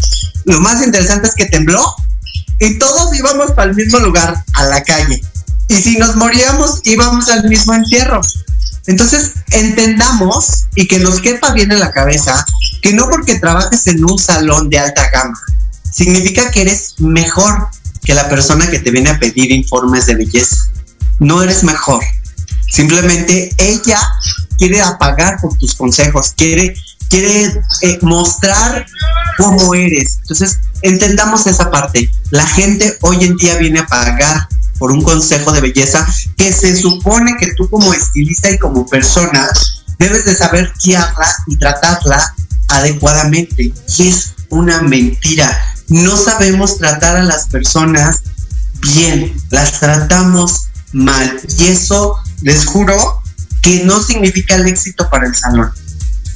Lo 0.45 0.59
más 0.61 0.83
interesante 0.85 1.27
es 1.27 1.35
que 1.35 1.45
tembló 1.45 1.95
y 2.59 2.77
todos 2.77 3.13
íbamos 3.17 3.51
para 3.51 3.69
el 3.69 3.75
mismo 3.75 3.99
lugar, 3.99 4.43
a 4.53 4.63
la 4.65 4.83
calle. 4.83 5.21
Y 5.67 5.75
si 5.75 5.97
nos 5.97 6.15
moríamos, 6.15 6.81
íbamos 6.83 7.29
al 7.29 7.49
mismo 7.49 7.73
entierro. 7.73 8.21
Entonces, 8.87 9.31
entendamos 9.51 10.65
y 10.75 10.87
que 10.87 10.99
nos 10.99 11.19
quepa 11.19 11.53
bien 11.53 11.71
en 11.71 11.79
la 11.79 11.91
cabeza 11.91 12.45
que 12.81 12.93
no 12.93 13.07
porque 13.09 13.39
trabajes 13.39 13.87
en 13.87 14.03
un 14.03 14.19
salón 14.19 14.69
de 14.69 14.77
alta 14.77 15.09
gama, 15.11 15.39
significa 15.91 16.51
que 16.51 16.61
eres 16.61 16.95
mejor 16.99 17.67
que 18.03 18.13
la 18.13 18.29
persona 18.29 18.69
que 18.69 18.79
te 18.79 18.91
viene 18.91 19.09
a 19.09 19.19
pedir 19.19 19.51
informes 19.51 20.05
de 20.05 20.15
belleza. 20.15 20.55
No 21.19 21.41
eres 21.41 21.63
mejor. 21.63 22.03
Simplemente 22.69 23.49
ella 23.57 23.99
quiere 24.57 24.81
apagar 24.81 25.39
por 25.41 25.57
tus 25.57 25.73
consejos, 25.73 26.33
quiere, 26.35 26.75
quiere 27.09 27.61
eh, 27.81 27.97
mostrar 28.01 28.85
cómo 29.37 29.73
eres. 29.73 30.17
Entonces, 30.21 30.59
entendamos 30.81 31.47
esa 31.47 31.71
parte. 31.71 32.11
La 32.29 32.45
gente 32.45 32.97
hoy 33.01 33.23
en 33.23 33.35
día 33.37 33.57
viene 33.57 33.79
a 33.79 33.87
pagar 33.87 34.47
por 34.77 34.91
un 34.91 35.01
consejo 35.01 35.51
de 35.51 35.61
belleza 35.61 36.05
que 36.37 36.51
se 36.51 36.75
supone 36.75 37.35
que 37.39 37.53
tú 37.55 37.69
como 37.69 37.93
estilista 37.93 38.49
y 38.49 38.59
como 38.59 38.85
persona 38.85 39.49
debes 39.99 40.25
de 40.25 40.35
saber 40.35 40.71
guiarla 40.83 41.27
y 41.47 41.57
tratarla 41.57 42.35
adecuadamente. 42.67 43.73
Y 43.97 44.07
es 44.07 44.33
una 44.49 44.81
mentira. 44.81 45.57
No 45.87 46.17
sabemos 46.17 46.77
tratar 46.77 47.17
a 47.17 47.23
las 47.23 47.47
personas 47.47 48.21
bien, 48.81 49.35
las 49.49 49.79
tratamos 49.79 50.67
mal. 50.91 51.39
Y 51.57 51.67
eso, 51.67 52.15
les 52.41 52.65
juro, 52.65 53.21
que 53.61 53.83
no 53.83 54.01
significa 54.01 54.55
el 54.55 54.67
éxito 54.67 55.09
para 55.09 55.27
el 55.27 55.35
salón. 55.35 55.71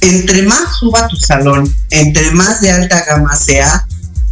Entre 0.00 0.42
más 0.42 0.78
suba 0.78 1.08
tu 1.08 1.16
salón, 1.16 1.72
entre 1.90 2.30
más 2.32 2.60
de 2.60 2.70
alta 2.70 3.04
gama 3.04 3.36
sea, 3.36 3.86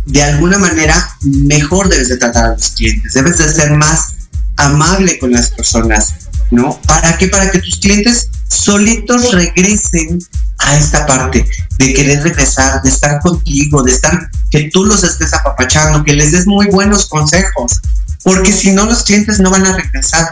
de 0.09 0.23
alguna 0.23 0.59
manera 0.59 1.11
mejor 1.23 1.89
debes 1.89 2.09
de 2.09 2.17
tratar 2.17 2.45
a 2.47 2.49
los 2.55 2.71
clientes, 2.71 3.13
debes 3.13 3.39
de 3.39 3.53
ser 3.53 3.73
más 3.73 4.15
amable 4.57 5.19
con 5.19 5.33
las 5.33 5.51
personas, 5.51 6.15
¿no? 6.51 6.81
¿Para 6.87 7.17
qué? 7.19 7.29
Para 7.29 7.51
que 7.51 7.59
tus 7.59 7.77
clientes 7.77 8.31
solitos 8.49 9.33
regresen 9.33 10.19
a 10.59 10.77
esta 10.77 11.07
parte 11.07 11.47
de 11.79 11.95
querer 11.95 12.23
regresar, 12.23 12.83
de 12.83 12.89
estar 12.89 13.21
contigo, 13.21 13.83
de 13.83 13.93
estar, 13.93 14.31
que 14.51 14.71
tú 14.73 14.85
los 14.85 15.05
estés 15.05 15.33
apapachando, 15.35 16.03
que 16.03 16.15
les 16.15 16.33
des 16.33 16.47
muy 16.47 16.67
buenos 16.67 17.07
consejos, 17.09 17.81
porque 18.25 18.53
si 18.53 18.73
no 18.73 18.87
los 18.87 19.03
clientes 19.05 19.39
no 19.41 19.51
van 19.51 19.67
a 19.67 19.77
regresar. 19.77 20.27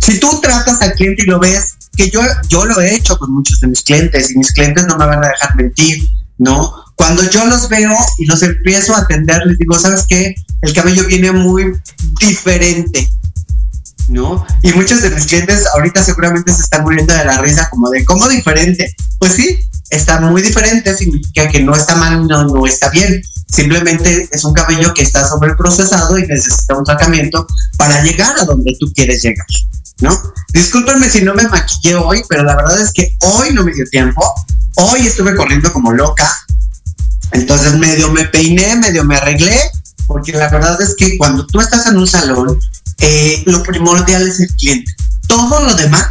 Si 0.00 0.20
tú 0.20 0.40
tratas 0.40 0.80
al 0.80 0.92
cliente 0.92 1.24
y 1.24 1.26
lo 1.26 1.40
ves, 1.40 1.76
que 1.96 2.08
yo, 2.08 2.20
yo 2.48 2.64
lo 2.64 2.80
he 2.80 2.94
hecho 2.94 3.18
con 3.18 3.32
muchos 3.32 3.60
de 3.60 3.66
mis 3.66 3.82
clientes 3.82 4.30
y 4.30 4.38
mis 4.38 4.52
clientes 4.52 4.86
no 4.86 4.96
me 4.96 5.06
van 5.06 5.24
a 5.24 5.28
dejar 5.28 5.56
mentir, 5.56 6.08
¿no? 6.38 6.87
Cuando 6.98 7.22
yo 7.30 7.46
los 7.46 7.68
veo 7.68 7.96
y 8.18 8.26
los 8.26 8.42
empiezo 8.42 8.94
a 8.94 9.02
atender, 9.02 9.40
les 9.46 9.56
digo, 9.56 9.78
¿sabes 9.78 10.04
qué? 10.08 10.34
El 10.62 10.72
cabello 10.74 11.06
viene 11.06 11.30
muy 11.30 11.72
diferente. 12.20 13.08
¿No? 14.08 14.44
Y 14.62 14.72
muchos 14.72 15.02
de 15.02 15.10
mis 15.10 15.26
clientes 15.26 15.64
ahorita 15.74 16.02
seguramente 16.02 16.52
se 16.52 16.62
están 16.62 16.82
muriendo 16.82 17.14
de 17.14 17.24
la 17.24 17.40
risa 17.40 17.68
como 17.70 17.88
de 17.90 18.04
cómo 18.04 18.26
diferente. 18.28 18.94
Pues 19.18 19.34
sí, 19.34 19.60
está 19.90 20.18
muy 20.20 20.42
diferente, 20.42 20.96
significa 20.96 21.46
que 21.48 21.62
no 21.62 21.74
está 21.74 21.94
mal, 21.94 22.26
no, 22.26 22.44
no 22.44 22.66
está 22.66 22.88
bien. 22.88 23.22
Simplemente 23.46 24.28
es 24.32 24.44
un 24.44 24.52
cabello 24.52 24.92
que 24.92 25.02
está 25.02 25.26
sobreprocesado 25.28 26.18
y 26.18 26.26
necesita 26.26 26.76
un 26.76 26.84
tratamiento 26.84 27.46
para 27.76 28.02
llegar 28.02 28.34
a 28.40 28.44
donde 28.44 28.76
tú 28.80 28.90
quieres 28.92 29.22
llegar, 29.22 29.46
¿no? 30.00 30.18
Discúlpenme 30.52 31.08
si 31.08 31.22
no 31.22 31.34
me 31.34 31.46
maquillé 31.46 31.94
hoy, 31.94 32.22
pero 32.28 32.42
la 32.44 32.56
verdad 32.56 32.80
es 32.80 32.92
que 32.92 33.14
hoy 33.20 33.52
no 33.52 33.62
me 33.62 33.72
dio 33.72 33.84
tiempo 33.84 34.24
Hoy 34.80 35.08
estuve 35.08 35.34
corriendo 35.34 35.72
como 35.72 35.92
loca, 35.92 36.32
entonces 37.32 37.74
medio 37.74 38.10
me 38.10 38.24
peiné, 38.24 38.76
medio 38.76 39.04
me 39.04 39.16
arreglé, 39.16 39.58
porque 40.06 40.32
la 40.32 40.48
verdad 40.48 40.80
es 40.80 40.94
que 40.96 41.16
cuando 41.18 41.46
tú 41.46 41.60
estás 41.60 41.86
en 41.86 41.98
un 41.98 42.06
salón, 42.06 42.58
eh, 42.98 43.42
lo 43.46 43.62
primordial 43.62 44.26
es 44.26 44.40
el 44.40 44.48
cliente. 44.56 44.92
Todo 45.26 45.60
lo 45.62 45.74
demás, 45.74 46.08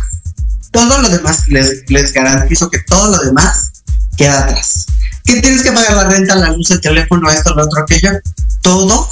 todo 0.72 1.02
lo 1.02 1.10
demás, 1.10 1.48
les, 1.48 2.14
garantizo 2.14 2.70
que 2.70 2.80
todo 2.80 3.18
lo 3.18 3.24
demás 3.24 3.72
queda 4.16 4.44
atrás. 4.44 4.86
¿Qué 5.26 5.42
tienes 5.42 5.64
que 5.64 5.72
pagar 5.72 5.94
la 5.94 6.10
renta, 6.10 6.36
la 6.36 6.52
luz, 6.52 6.72
el 6.72 6.80
teléfono, 6.80 7.30
esto, 7.30 7.54
lo 7.56 7.66
otro, 7.66 7.82
aquello? 7.82 8.12
Todo 8.62 9.10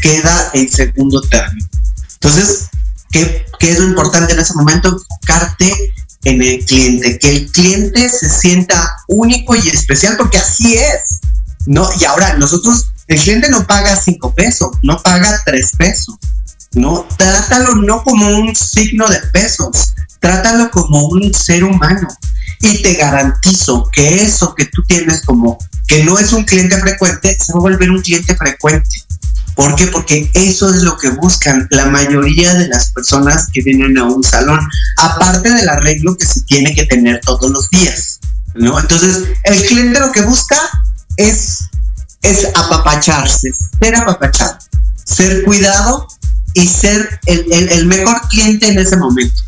queda 0.00 0.50
en 0.54 0.68
segundo 0.68 1.20
término. 1.22 1.68
Entonces, 2.14 2.68
¿qué, 3.10 3.46
¿qué, 3.60 3.70
es 3.70 3.78
lo 3.78 3.86
importante 3.86 4.32
en 4.32 4.40
ese 4.40 4.54
momento? 4.54 4.88
Enfocarte 4.88 5.94
en 6.24 6.42
el 6.42 6.64
cliente, 6.64 7.18
que 7.18 7.30
el 7.30 7.52
cliente 7.52 8.08
se 8.08 8.28
sienta 8.28 8.92
único 9.08 9.54
y 9.54 9.68
especial, 9.68 10.16
porque 10.16 10.38
así 10.38 10.76
es. 10.76 11.21
¿No? 11.66 11.88
Y 12.00 12.04
ahora 12.04 12.34
nosotros, 12.34 12.88
el 13.08 13.20
cliente 13.20 13.48
no 13.48 13.66
paga 13.66 13.96
cinco 13.96 14.34
pesos, 14.34 14.70
no 14.82 15.00
paga 15.02 15.40
tres 15.44 15.70
pesos, 15.76 16.16
¿no? 16.72 17.06
Trátalo 17.16 17.76
no 17.76 18.02
como 18.02 18.28
un 18.28 18.54
signo 18.54 19.06
de 19.08 19.18
pesos, 19.32 19.94
trátalo 20.20 20.70
como 20.70 21.06
un 21.08 21.32
ser 21.34 21.64
humano. 21.64 22.08
Y 22.60 22.80
te 22.80 22.94
garantizo 22.94 23.90
que 23.92 24.22
eso 24.22 24.54
que 24.54 24.66
tú 24.66 24.82
tienes 24.86 25.22
como 25.22 25.58
que 25.88 26.04
no 26.04 26.18
es 26.18 26.32
un 26.32 26.44
cliente 26.44 26.78
frecuente, 26.78 27.36
se 27.40 27.52
va 27.52 27.58
a 27.58 27.62
volver 27.62 27.90
un 27.90 28.00
cliente 28.00 28.36
frecuente. 28.36 28.88
¿Por 29.54 29.74
qué? 29.74 29.88
Porque 29.88 30.30
eso 30.32 30.70
es 30.70 30.82
lo 30.82 30.96
que 30.96 31.10
buscan 31.10 31.66
la 31.70 31.86
mayoría 31.86 32.54
de 32.54 32.68
las 32.68 32.92
personas 32.92 33.48
que 33.52 33.62
vienen 33.62 33.98
a 33.98 34.04
un 34.04 34.22
salón, 34.22 34.60
aparte 34.96 35.50
del 35.50 35.68
arreglo 35.68 36.16
que 36.16 36.24
se 36.24 36.40
tiene 36.42 36.74
que 36.74 36.86
tener 36.86 37.20
todos 37.20 37.50
los 37.50 37.68
días, 37.68 38.20
¿no? 38.54 38.78
Entonces, 38.78 39.24
el 39.44 39.62
cliente 39.66 40.00
lo 40.00 40.10
que 40.10 40.22
busca 40.22 40.56
es, 41.16 41.68
es 42.22 42.48
apapacharse, 42.54 43.54
ser 43.80 43.96
apapachado, 43.96 44.58
ser 45.04 45.44
cuidado 45.44 46.06
y 46.54 46.66
ser 46.66 47.20
el, 47.26 47.70
el, 47.70 47.86
mejor 47.86 48.20
cliente 48.28 48.68
en 48.68 48.78
ese 48.78 48.96
momento. 48.96 49.40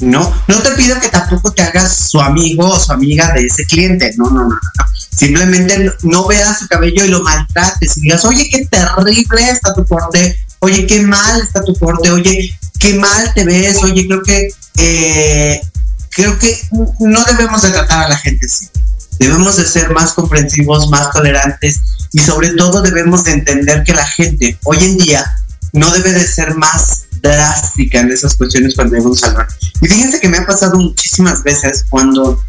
No, 0.00 0.32
no 0.48 0.58
te 0.60 0.70
pido 0.72 0.98
que 1.00 1.08
tampoco 1.08 1.52
te 1.52 1.62
hagas 1.62 2.10
su 2.10 2.20
amigo 2.20 2.68
o 2.68 2.78
su 2.78 2.92
amiga 2.92 3.32
de 3.32 3.46
ese 3.46 3.64
cliente. 3.64 4.12
No, 4.16 4.28
no, 4.30 4.42
no, 4.42 4.48
no. 4.48 4.84
Simplemente 5.16 5.92
no 6.02 6.26
veas 6.26 6.58
su 6.58 6.68
cabello 6.68 7.04
y 7.04 7.08
lo 7.08 7.22
maltrates 7.22 7.96
y 7.96 8.00
digas, 8.02 8.24
oye, 8.24 8.48
qué 8.50 8.66
terrible 8.66 9.48
está 9.50 9.72
tu 9.72 9.86
corte, 9.86 10.36
oye, 10.58 10.86
qué 10.86 11.02
mal 11.02 11.40
está 11.40 11.62
tu 11.62 11.74
corte, 11.76 12.10
oye, 12.10 12.58
qué 12.78 12.94
mal 12.94 13.32
te 13.34 13.44
ves, 13.44 13.78
oye, 13.82 14.06
creo 14.06 14.22
que 14.22 14.48
eh, 14.76 15.60
creo 16.10 16.38
que 16.38 16.58
no 17.00 17.24
debemos 17.24 17.62
de 17.62 17.70
tratar 17.70 18.06
a 18.06 18.08
la 18.08 18.16
gente 18.16 18.46
así. 18.46 18.66
Debemos 19.18 19.56
de 19.56 19.66
ser 19.66 19.90
más 19.90 20.12
comprensivos, 20.12 20.90
más 20.90 21.12
tolerantes 21.12 21.80
y 22.12 22.18
sobre 22.18 22.50
todo 22.50 22.82
debemos 22.82 23.24
de 23.24 23.32
entender 23.32 23.84
que 23.84 23.92
la 23.92 24.06
gente 24.06 24.58
hoy 24.64 24.78
en 24.80 24.98
día 24.98 25.24
no 25.72 25.90
debe 25.90 26.12
de 26.12 26.26
ser 26.26 26.54
más 26.54 27.06
drástica 27.20 28.00
en 28.00 28.12
esas 28.12 28.34
cuestiones 28.36 28.74
cuando 28.74 28.96
hay 28.96 29.02
un. 29.02 29.16
Y 29.80 29.88
fíjense 29.88 30.20
que 30.20 30.28
me 30.28 30.38
ha 30.38 30.46
pasado 30.46 30.78
muchísimas 30.78 31.42
veces 31.42 31.84
cuando 31.88 32.42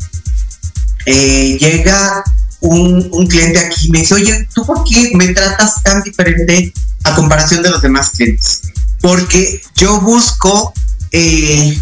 eh, 1.06 1.58
llega 1.60 2.24
un, 2.60 3.10
un, 3.12 3.28
cliente 3.28 3.60
aquí 3.60 3.88
y 3.88 3.92
me 3.92 4.00
dice, 4.00 4.16
oye, 4.16 4.48
¿tú 4.54 4.66
por 4.66 4.84
qué 4.84 5.12
me 5.16 5.30
tratas 5.34 5.82
tan 5.84 6.02
diferente 6.04 6.74
a 7.04 7.16
comparación 7.16 7.64
de 7.64 7.70
los 7.70 7.82
demás 7.82 8.12
clientes? 8.12 8.62
Porque 9.02 9.62
yo 9.76 10.02
busco 10.02 10.74
eh, 11.12 11.80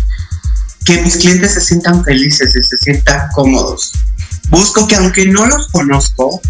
que 0.85 1.01
mis 1.01 1.17
clientes 1.17 1.53
se 1.53 1.61
sientan 1.61 2.03
felices 2.03 2.53
y 2.55 2.63
se 2.63 2.77
sientan 2.77 3.29
cómodos 3.33 3.93
busco 4.49 4.87
que 4.87 4.95
aunque 4.95 5.25
no 5.25 5.45
los 5.45 5.67
conozco 5.67 6.41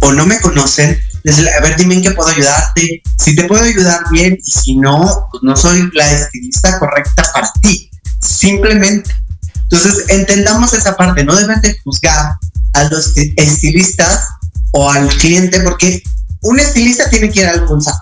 o 0.00 0.12
no 0.12 0.26
me 0.26 0.40
conocen, 0.40 0.98
les, 1.22 1.38
a 1.38 1.60
ver, 1.60 1.76
dime 1.76 1.94
en 1.94 2.02
qué 2.02 2.10
puedo 2.12 2.28
ayudarte. 2.28 3.02
Si 3.18 3.34
te 3.34 3.44
puedo 3.44 3.62
ayudar 3.62 4.02
bien 4.10 4.38
y 4.42 4.50
si 4.50 4.76
no, 4.76 5.28
pues 5.30 5.42
no 5.42 5.56
soy 5.56 5.90
la 5.92 6.10
estilista 6.10 6.78
correcta 6.78 7.22
para 7.32 7.50
ti. 7.60 7.90
Simplemente. 8.20 9.10
Entonces, 9.62 10.04
entendamos 10.08 10.72
esa 10.72 10.96
parte. 10.96 11.24
No 11.24 11.34
deben 11.34 11.60
de 11.60 11.76
juzgar 11.84 12.36
a 12.74 12.84
los 12.84 13.12
estilistas 13.36 14.28
o 14.72 14.90
al 14.90 15.08
cliente 15.08 15.60
porque 15.60 16.02
un 16.42 16.60
estilista 16.60 17.10
tiene 17.10 17.30
que 17.30 17.40
ir 17.40 17.46
al 17.46 17.64
consejo. 17.66 18.00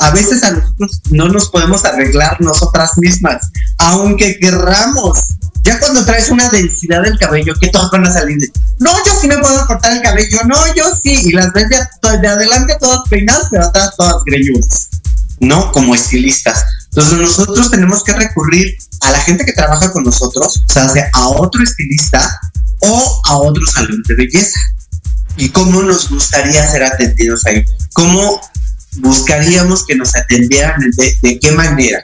A 0.00 0.10
veces 0.10 0.42
a 0.44 0.52
nosotros 0.52 1.00
no 1.10 1.28
nos 1.28 1.50
podemos 1.50 1.84
arreglar 1.84 2.40
nosotras 2.40 2.92
mismas, 2.98 3.50
aunque 3.78 4.38
querramos 4.38 5.18
ya 5.68 5.78
cuando 5.78 6.02
traes 6.04 6.30
una 6.30 6.48
densidad 6.48 7.02
del 7.02 7.18
cabello, 7.18 7.52
que 7.60 7.68
todas 7.68 7.90
van 7.90 8.06
a 8.06 8.12
salir 8.12 8.38
de, 8.38 8.50
no, 8.78 8.90
yo 9.04 9.12
sí 9.20 9.28
me 9.28 9.36
puedo 9.36 9.66
cortar 9.66 9.92
el 9.92 10.02
cabello, 10.02 10.38
no, 10.46 10.56
yo 10.74 10.84
sí, 11.02 11.12
y 11.24 11.32
las 11.32 11.52
ves 11.52 11.68
de, 11.68 12.28
adelante 12.28 12.74
todas 12.80 13.00
peinadas, 13.10 13.48
pero 13.50 13.66
atrás 13.66 13.90
todas 13.98 14.24
greñudas, 14.24 14.88
¿no? 15.40 15.70
Como 15.72 15.94
estilistas. 15.94 16.64
Entonces 16.86 17.18
nosotros 17.18 17.70
tenemos 17.70 18.02
que 18.02 18.14
recurrir 18.14 18.78
a 19.02 19.10
la 19.10 19.20
gente 19.20 19.44
que 19.44 19.52
trabaja 19.52 19.92
con 19.92 20.04
nosotros, 20.04 20.64
o 20.66 20.72
sea, 20.72 21.10
a 21.12 21.28
otro 21.28 21.62
estilista 21.62 22.40
o 22.80 23.22
a 23.28 23.36
otro 23.36 23.62
salón 23.66 24.02
de 24.08 24.14
belleza. 24.14 24.58
¿Y 25.36 25.50
cómo 25.50 25.82
nos 25.82 26.08
gustaría 26.08 26.66
ser 26.66 26.82
atendidos 26.82 27.44
ahí? 27.44 27.62
¿Cómo 27.92 28.40
buscaríamos 28.98 29.84
que 29.86 29.96
nos 29.96 30.14
atendieran? 30.14 30.80
de 31.22 31.38
qué 31.38 31.52
manera? 31.52 32.02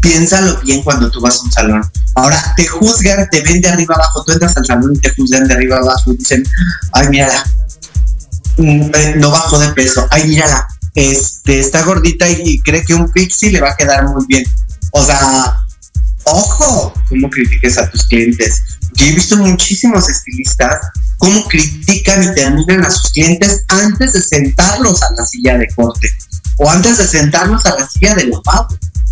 piénsalo 0.00 0.60
bien 0.62 0.82
cuando 0.82 1.10
tú 1.10 1.20
vas 1.20 1.36
a 1.36 1.42
un 1.42 1.52
salón. 1.52 1.90
Ahora, 2.14 2.42
te 2.56 2.66
juzgan, 2.66 3.28
te 3.30 3.40
ven 3.42 3.60
de 3.60 3.68
arriba 3.68 3.94
abajo, 3.94 4.24
tú 4.24 4.32
entras 4.32 4.56
al 4.56 4.66
salón 4.66 4.92
y 4.94 4.98
te 4.98 5.10
juzgan 5.10 5.46
de 5.46 5.54
arriba 5.54 5.78
abajo 5.78 6.12
y 6.12 6.16
dicen, 6.16 6.44
ay, 6.92 7.08
mírala, 7.08 7.44
mm, 8.56 8.90
eh, 8.94 9.14
no 9.18 9.30
bajo 9.30 9.58
de 9.58 9.68
peso, 9.68 10.06
ay, 10.10 10.26
mírala, 10.28 10.66
este, 10.94 11.60
está 11.60 11.82
gordita 11.82 12.28
y 12.28 12.60
cree 12.60 12.84
que 12.84 12.94
un 12.94 13.10
pixie 13.12 13.52
le 13.52 13.60
va 13.60 13.70
a 13.70 13.76
quedar 13.76 14.04
muy 14.08 14.24
bien. 14.26 14.44
O 14.92 15.04
sea, 15.04 15.58
ojo, 16.30 16.94
cómo 17.08 17.30
critiques 17.30 17.78
a 17.78 17.90
tus 17.90 18.06
clientes. 18.06 18.62
Yo 18.94 19.06
he 19.06 19.12
visto 19.12 19.36
muchísimos 19.36 20.08
estilistas 20.08 20.78
cómo 21.18 21.44
critican 21.48 22.22
y 22.22 22.34
terminan 22.34 22.84
a 22.84 22.90
sus 22.90 23.12
clientes 23.12 23.64
antes 23.68 24.12
de 24.12 24.22
sentarlos 24.22 25.02
a 25.02 25.12
la 25.16 25.26
silla 25.26 25.58
de 25.58 25.68
corte 25.74 26.08
o 26.56 26.70
antes 26.70 26.98
de 26.98 27.06
sentarlos 27.06 27.64
a 27.66 27.76
la 27.78 27.88
silla 27.88 28.14
de 28.14 28.26
lavado. 28.26 28.68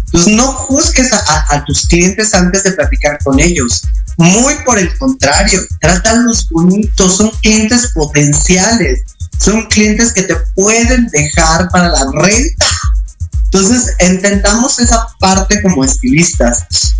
Entonces 0.07 0.35
no 0.35 0.52
juzgues 0.52 1.12
a, 1.12 1.64
tus 1.66 1.87
clientes 1.87 2.33
antes 2.33 2.62
de 2.62 2.72
platicar 2.72 3.18
con 3.22 3.38
ellos. 3.38 3.83
Muy 4.16 4.55
por 4.64 4.79
el 4.79 4.96
contrario, 4.96 5.61
trátalos 5.81 6.48
bonitos, 6.48 7.18
son 7.18 7.31
clientes 7.42 7.90
potenciales, 7.92 9.02
son 9.38 9.66
clientes 9.66 10.12
que 10.12 10.22
te 10.22 10.37
pueden 10.55 11.09
dejar 11.09 11.68
para 11.68 11.88
la 11.88 12.07
renta. 12.14 12.66
Entonces, 13.44 13.94
intentamos 14.00 14.79
esa 14.79 15.07
parte 15.20 15.61
como 15.61 15.85
estilistas. 15.85 16.94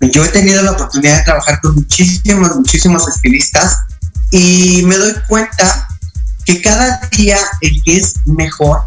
Yo 0.00 0.24
he 0.24 0.28
tenido 0.28 0.62
la 0.62 0.72
oportunidad 0.72 1.18
de 1.18 1.24
trabajar 1.24 1.60
con 1.60 1.74
muchísimos, 1.74 2.54
muchísimos 2.54 3.08
estilistas 3.08 3.78
y 4.30 4.82
me 4.84 4.96
doy 4.96 5.14
cuenta 5.26 5.88
que 6.44 6.60
cada 6.62 7.00
día 7.10 7.38
el 7.60 7.82
que 7.82 7.96
es 7.96 8.14
mejor 8.26 8.82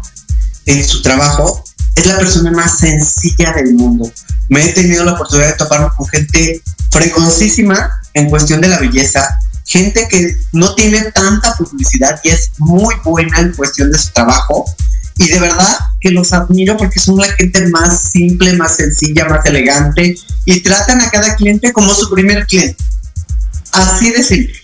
en 0.66 0.84
su 0.84 1.02
trabajo 1.02 1.62
es 1.94 2.06
la 2.06 2.16
persona 2.16 2.50
más 2.50 2.78
sencilla 2.78 3.52
del 3.52 3.74
mundo. 3.74 4.10
Me 4.48 4.64
he 4.64 4.72
tenido 4.72 5.04
la 5.04 5.12
oportunidad 5.12 5.48
de 5.48 5.56
toparme 5.56 5.88
con 5.96 6.06
gente 6.08 6.62
frecuencísima 6.90 7.90
en 8.14 8.30
cuestión 8.30 8.60
de 8.60 8.68
la 8.68 8.78
belleza, 8.78 9.26
gente 9.64 10.08
que 10.08 10.36
no 10.52 10.74
tiene 10.74 11.10
tanta 11.12 11.54
publicidad 11.56 12.20
y 12.24 12.30
es 12.30 12.50
muy 12.58 12.94
buena 13.04 13.38
en 13.40 13.52
cuestión 13.52 13.90
de 13.90 13.98
su 13.98 14.10
trabajo. 14.12 14.64
Y 15.18 15.28
de 15.28 15.38
verdad 15.38 15.78
que 16.00 16.10
los 16.10 16.32
admiro 16.32 16.76
porque 16.76 16.98
son 16.98 17.16
la 17.16 17.30
gente 17.32 17.68
más 17.68 18.10
simple, 18.10 18.54
más 18.54 18.76
sencilla, 18.76 19.26
más 19.26 19.44
elegante 19.46 20.14
y 20.44 20.60
tratan 20.60 21.00
a 21.00 21.10
cada 21.10 21.36
cliente 21.36 21.72
como 21.72 21.94
su 21.94 22.10
primer 22.10 22.46
cliente. 22.46 22.82
Así 23.72 24.10
de 24.10 24.22
simple. 24.22 24.54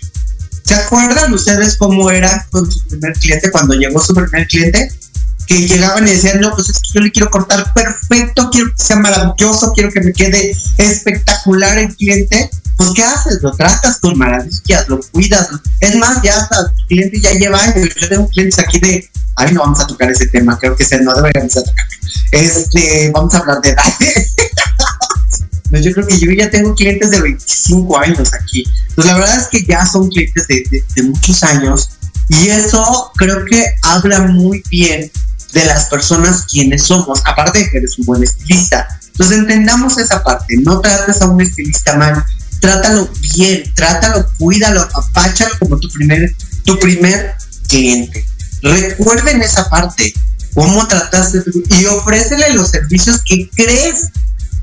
¿Se 0.65 0.75
acuerdan 0.75 1.33
ustedes 1.33 1.77
cómo 1.77 2.11
era 2.11 2.47
con 2.51 2.71
su 2.71 2.83
primer 2.89 3.13
cliente 3.15 3.51
cuando 3.51 3.75
llegó 3.75 4.01
su 4.01 4.15
primer 4.15 4.47
cliente? 4.47 4.91
Que 5.49 5.67
llegaban 5.67 6.07
y 6.07 6.11
decían, 6.11 6.41
no, 6.41 6.55
pues 6.55 6.69
es 6.69 6.79
que 6.79 6.91
yo 6.93 7.01
le 7.01 7.11
quiero 7.11 7.31
cortar 7.31 7.73
perfecto, 7.73 8.51
quiero 8.53 8.69
que 8.69 8.85
sea 8.85 8.97
maravilloso, 8.97 9.73
quiero 9.73 9.91
que 9.91 10.03
me 10.03 10.13
quede 10.13 10.55
espectacular 10.77 11.79
el 11.79 11.97
cliente. 11.97 12.51
Pues, 12.77 12.91
¿qué 12.95 13.03
haces? 13.03 13.43
Lo 13.43 13.51
tratas 13.53 13.99
con 13.99 14.17
maravillas, 14.19 14.89
lo 14.89 15.01
cuidas. 15.11 15.49
Es 15.81 15.97
más, 15.97 16.23
ya 16.23 16.37
hasta 16.37 16.61
el 16.61 16.87
cliente 16.87 17.21
ya 17.21 17.33
lleva 17.33 17.61
años. 17.61 17.89
Yo 17.99 18.09
tengo 18.09 18.29
clientes 18.29 18.59
aquí 18.59 18.79
de, 18.79 19.11
ay, 19.37 19.53
no 19.55 19.63
vamos 19.63 19.81
a 19.81 19.87
tocar 19.87 20.11
ese 20.11 20.27
tema, 20.27 20.59
creo 20.59 20.77
que 20.77 20.85
se 20.85 21.01
no 21.01 21.15
deberíamos 21.15 21.55
tocar. 21.55 21.87
Este, 22.31 23.11
vamos 23.13 23.35
a 23.35 23.39
hablar 23.39 23.61
de 23.63 23.71
edades. 23.71 24.35
yo 25.83 25.93
creo 25.93 26.07
que 26.07 26.19
yo 26.19 26.31
ya 26.33 26.51
tengo 26.51 26.75
clientes 26.75 27.11
de 27.11 27.23
25 27.23 27.99
años 27.99 28.35
aquí. 28.35 28.65
Pues 28.95 29.07
la 29.07 29.15
verdad 29.15 29.39
es 29.39 29.49
que 29.49 29.65
ya 29.65 29.87
son 29.87 30.09
clientes 30.09 30.47
de 30.47 31.03
muchos 31.05 31.43
años 31.43 31.89
y 32.29 32.49
eso 32.49 33.11
creo 33.17 33.45
que 33.47 33.65
habla 33.83 34.21
muy 34.21 34.63
bien 34.71 35.11
de 35.53 35.65
las 35.65 35.87
personas 35.87 36.45
quienes 36.51 36.85
somos, 36.85 37.21
aparte 37.25 37.61
de 37.61 37.71
que 37.71 37.79
eres 37.79 37.99
un 37.99 38.07
buen 38.07 38.23
estilista. 38.23 38.87
Entonces 39.13 39.39
entendamos 39.39 39.99
esa 39.99 40.23
parte, 40.23 40.55
no 40.63 40.81
trates 40.81 41.21
a 41.23 41.27
un 41.27 41.41
estilista 41.41 41.97
mal, 41.97 42.25
trátalo 42.61 43.09
bien, 43.35 43.65
trátalo, 43.75 44.27
cuídalo, 44.39 44.83
apáchalo 44.83 45.59
como 45.59 45.79
tu 45.79 45.89
primer, 45.89 46.35
tu 46.65 46.79
primer 46.79 47.35
cliente. 47.69 48.27
Recuerden 48.63 49.43
esa 49.43 49.69
parte, 49.69 50.13
cómo 50.55 50.87
trataste 50.87 51.43
y 51.71 51.87
ofrécele 51.87 52.53
los 52.55 52.71
servicios 52.71 53.23
que 53.25 53.49
crees 53.55 54.11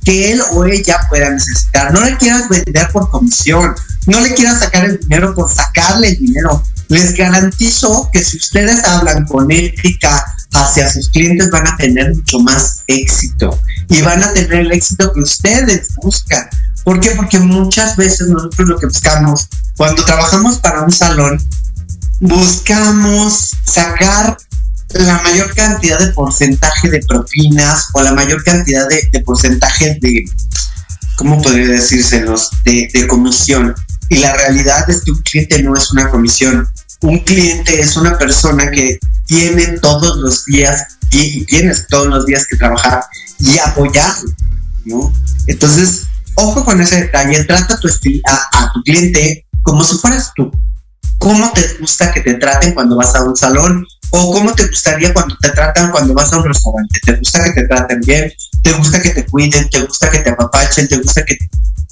que 0.04 0.32
él 0.32 0.42
o 0.52 0.66
ella 0.66 1.00
pueda 1.10 1.30
necesitar. 1.30 1.92
No 1.92 2.02
le 2.02 2.16
quieras 2.18 2.48
vender 2.48 2.90
por 2.92 3.10
comisión, 3.10 3.74
no 4.06 4.20
le 4.20 4.34
quieras 4.36 4.60
sacar 4.60 4.86
el 4.86 5.00
dinero 5.00 5.34
por 5.34 5.52
sacarle 5.52 6.10
el 6.10 6.18
dinero. 6.18 6.64
Les 6.88 7.16
garantizo 7.16 8.10
que 8.14 8.24
si 8.24 8.38
ustedes 8.38 8.84
hablan 8.84 9.26
con 9.26 9.52
ética 9.52 10.24
hacia 10.56 10.90
sus 10.90 11.10
clientes 11.10 11.50
van 11.52 11.68
a 11.68 11.78
tener 11.78 12.16
mucho 12.16 12.40
más 12.40 12.84
éxito 12.88 13.60
y 13.90 14.02
van 14.02 14.24
a 14.24 14.34
tener 14.34 14.54
el 14.54 14.72
éxito 14.72 15.12
que 15.14 15.22
ustedes 15.22 15.90
buscan. 16.02 16.48
¿Por 16.84 17.00
qué? 17.00 17.12
Porque 17.12 17.40
muchas 17.40 17.96
veces 17.98 18.28
nosotros 18.28 18.68
lo 18.70 18.80
que 18.80 18.88
buscamos 18.88 19.48
cuando 19.78 20.06
trabajamos 20.06 20.58
para 20.60 20.82
un 20.82 20.92
salón, 20.92 21.42
buscamos 22.20 23.52
sacar 23.66 24.38
la 24.90 25.22
mayor 25.24 25.54
cantidad 25.54 26.00
de 26.00 26.14
porcentaje 26.14 26.90
de 26.90 27.00
propinas 27.00 27.88
o 27.94 28.02
la 28.02 28.14
mayor 28.14 28.44
cantidad 28.44 28.88
de, 28.88 29.20
porcentaje 29.26 29.98
de, 30.00 30.24
¿cómo 31.18 31.42
podría 31.42 31.68
decírselos? 31.68 32.52
De, 32.64 32.88
de 32.94 33.08
comisión. 33.08 33.76
Y 34.08 34.18
la 34.18 34.34
realidad 34.34 34.90
es 34.90 35.02
que 35.02 35.12
un 35.12 35.22
cliente 35.24 35.62
no 35.62 35.76
es 35.76 35.92
una 35.92 36.10
comisión. 36.10 36.68
Un 37.06 37.20
cliente 37.20 37.80
es 37.80 37.96
una 37.98 38.18
persona 38.18 38.72
que 38.72 38.98
tiene 39.28 39.78
todos 39.78 40.18
los 40.18 40.44
días 40.46 40.98
y 41.12 41.46
tienes 41.46 41.86
todos 41.88 42.08
los 42.08 42.26
días 42.26 42.48
que 42.50 42.58
trabajar 42.58 43.04
y 43.38 43.60
apoyar, 43.60 44.12
¿no? 44.86 45.14
Entonces, 45.46 46.08
ojo 46.34 46.66
con 46.66 46.82
ese 46.82 47.02
detalle, 47.02 47.44
trata 47.44 47.76
a 47.76 47.80
tu, 47.80 47.88
a, 47.88 48.72
tu 48.74 48.82
cliente 48.82 49.46
como 49.62 49.84
si 49.84 50.00
fueras 50.00 50.32
tú. 50.36 50.52
¿Cómo 51.20 51.54
te 51.54 51.78
gusta 51.80 52.12
que 52.12 52.22
te 52.22 52.34
traten 52.34 52.74
cuando 52.74 52.96
vas 52.96 53.14
a 53.14 53.24
un 53.24 53.36
salón? 53.36 53.86
¿O 54.10 54.34
cómo 54.34 54.56
te 54.56 54.66
gustaría 54.66 55.14
cuando 55.14 55.38
te 55.40 55.50
tratan 55.50 55.92
cuando 55.92 56.16
vas 56.16 56.34
a 56.34 56.38
un 56.38 56.46
restaurante? 56.46 57.00
¿Te 57.06 57.18
gusta 57.18 57.44
que 57.44 57.52
te 57.52 57.68
traten 57.68 58.02
bien? 58.02 58.34
¿Te 58.64 58.72
gusta 58.72 59.00
que 59.00 59.12
te 59.12 59.28
cuiden? 59.28 59.70
¿Te 59.70 59.82
gusta 59.82 60.10
que 60.10 60.20
te 60.22 60.32
apapachen? 60.32 60.88
¿Te 60.88 60.98
gusta 60.98 61.24
que, 61.24 61.38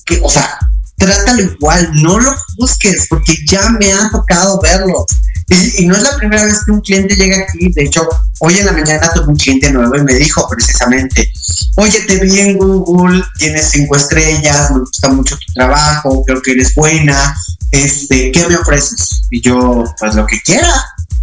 que 0.05 0.19
o 0.23 0.29
sea, 0.29 0.57
trátalo 0.97 1.41
igual, 1.41 1.89
no 1.95 2.19
lo 2.19 2.33
busques, 2.57 3.07
porque 3.09 3.35
ya 3.49 3.69
me 3.79 3.91
ha 3.91 4.09
tocado 4.09 4.59
verlo. 4.61 5.05
Y, 5.77 5.85
no 5.85 5.95
es 5.95 6.03
la 6.03 6.15
primera 6.17 6.45
vez 6.45 6.63
que 6.65 6.71
un 6.71 6.81
cliente 6.81 7.15
llega 7.15 7.37
aquí. 7.43 7.71
De 7.73 7.83
hecho, 7.83 8.07
hoy 8.39 8.57
en 8.57 8.65
la 8.65 8.71
mañana 8.71 9.11
tuve 9.13 9.27
un 9.27 9.35
cliente 9.35 9.71
nuevo 9.71 9.95
y 9.95 10.03
me 10.03 10.13
dijo 10.15 10.47
precisamente, 10.49 11.31
oye, 11.75 11.99
te 12.01 12.19
vi 12.19 12.39
en 12.39 12.57
Google, 12.57 13.23
tienes 13.37 13.69
cinco 13.71 13.95
estrellas, 13.95 14.71
me 14.71 14.79
gusta 14.79 15.09
mucho 15.09 15.37
tu 15.37 15.53
trabajo, 15.53 16.23
creo 16.25 16.41
que 16.41 16.51
eres 16.51 16.73
buena, 16.75 17.35
este, 17.71 18.31
¿qué 18.31 18.47
me 18.47 18.55
ofreces? 18.55 19.23
Y 19.31 19.41
yo, 19.41 19.83
pues 19.99 20.15
lo 20.15 20.25
que 20.25 20.39
quiera, 20.41 20.73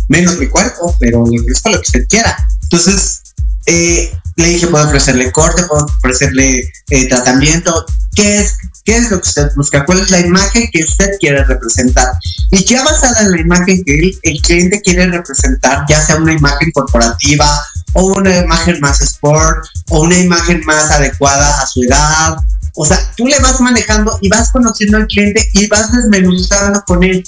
menos 0.08 0.38
mi 0.38 0.48
cuerpo, 0.48 0.94
pero 0.98 1.24
le 1.26 1.40
ofrezco 1.40 1.70
lo 1.70 1.76
que 1.76 1.86
usted 1.86 2.06
quiera. 2.08 2.36
Entonces, 2.64 3.22
eh, 3.66 4.12
le 4.36 4.48
dije, 4.48 4.66
puedo 4.66 4.86
ofrecerle 4.86 5.32
corte, 5.32 5.64
puedo 5.64 5.84
ofrecerle 5.84 6.60
eh, 6.90 7.08
tratamiento, 7.08 7.84
¿qué 8.14 8.40
es 8.40 8.56
qué 8.84 8.96
es 8.96 9.10
lo 9.10 9.20
que 9.20 9.28
usted 9.28 9.50
busca, 9.56 9.84
cuál 9.84 10.00
es 10.00 10.10
la 10.10 10.20
imagen 10.20 10.68
que 10.72 10.82
usted 10.82 11.10
quiere 11.18 11.44
representar. 11.44 12.08
Y 12.50 12.64
ya 12.64 12.82
basada 12.84 13.20
en 13.20 13.32
la 13.32 13.40
imagen 13.40 13.84
que 13.84 14.18
el, 14.22 14.40
cliente 14.42 14.80
quiere 14.80 15.06
representar, 15.06 15.84
ya 15.88 16.00
sea 16.00 16.16
una 16.16 16.32
imagen 16.32 16.70
corporativa 16.72 17.48
o 17.92 18.06
una 18.06 18.38
imagen 18.38 18.80
más 18.80 19.00
sport 19.00 19.64
o 19.90 20.00
una 20.02 20.18
imagen 20.18 20.62
más 20.64 20.90
adecuada 20.90 21.62
a 21.62 21.66
su 21.66 21.82
edad. 21.82 22.36
O 22.74 22.86
sea, 22.86 22.98
tú 23.16 23.26
le 23.26 23.38
vas 23.40 23.60
manejando 23.60 24.16
y 24.20 24.28
vas 24.28 24.50
conociendo 24.50 24.96
al 24.96 25.06
cliente 25.06 25.46
y 25.54 25.66
vas 25.66 25.92
desmenuzando 25.92 26.82
con 26.86 27.02
él. 27.02 27.24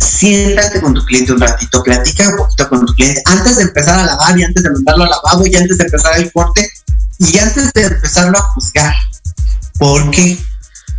Siéntate 0.00 0.80
con 0.80 0.94
tu 0.94 1.04
cliente 1.04 1.32
un 1.32 1.40
ratito, 1.40 1.82
platica 1.82 2.28
un 2.28 2.36
poquito 2.36 2.68
con 2.68 2.86
tu 2.86 2.94
cliente 2.94 3.22
antes 3.26 3.56
de 3.56 3.62
empezar 3.62 3.98
a 3.98 4.06
lavar 4.06 4.38
y 4.38 4.44
antes 4.44 4.62
de 4.62 4.70
mandarlo 4.70 5.04
al 5.04 5.10
lavabo 5.10 5.46
y 5.46 5.54
antes 5.54 5.78
de 5.78 5.84
empezar 5.84 6.18
el 6.18 6.32
corte 6.32 6.70
y 7.18 7.38
antes 7.38 7.72
de 7.72 7.82
empezarlo 7.82 8.38
a 8.38 8.42
juzgar 8.42 8.94
¿Por 9.80 10.10
qué? 10.10 10.38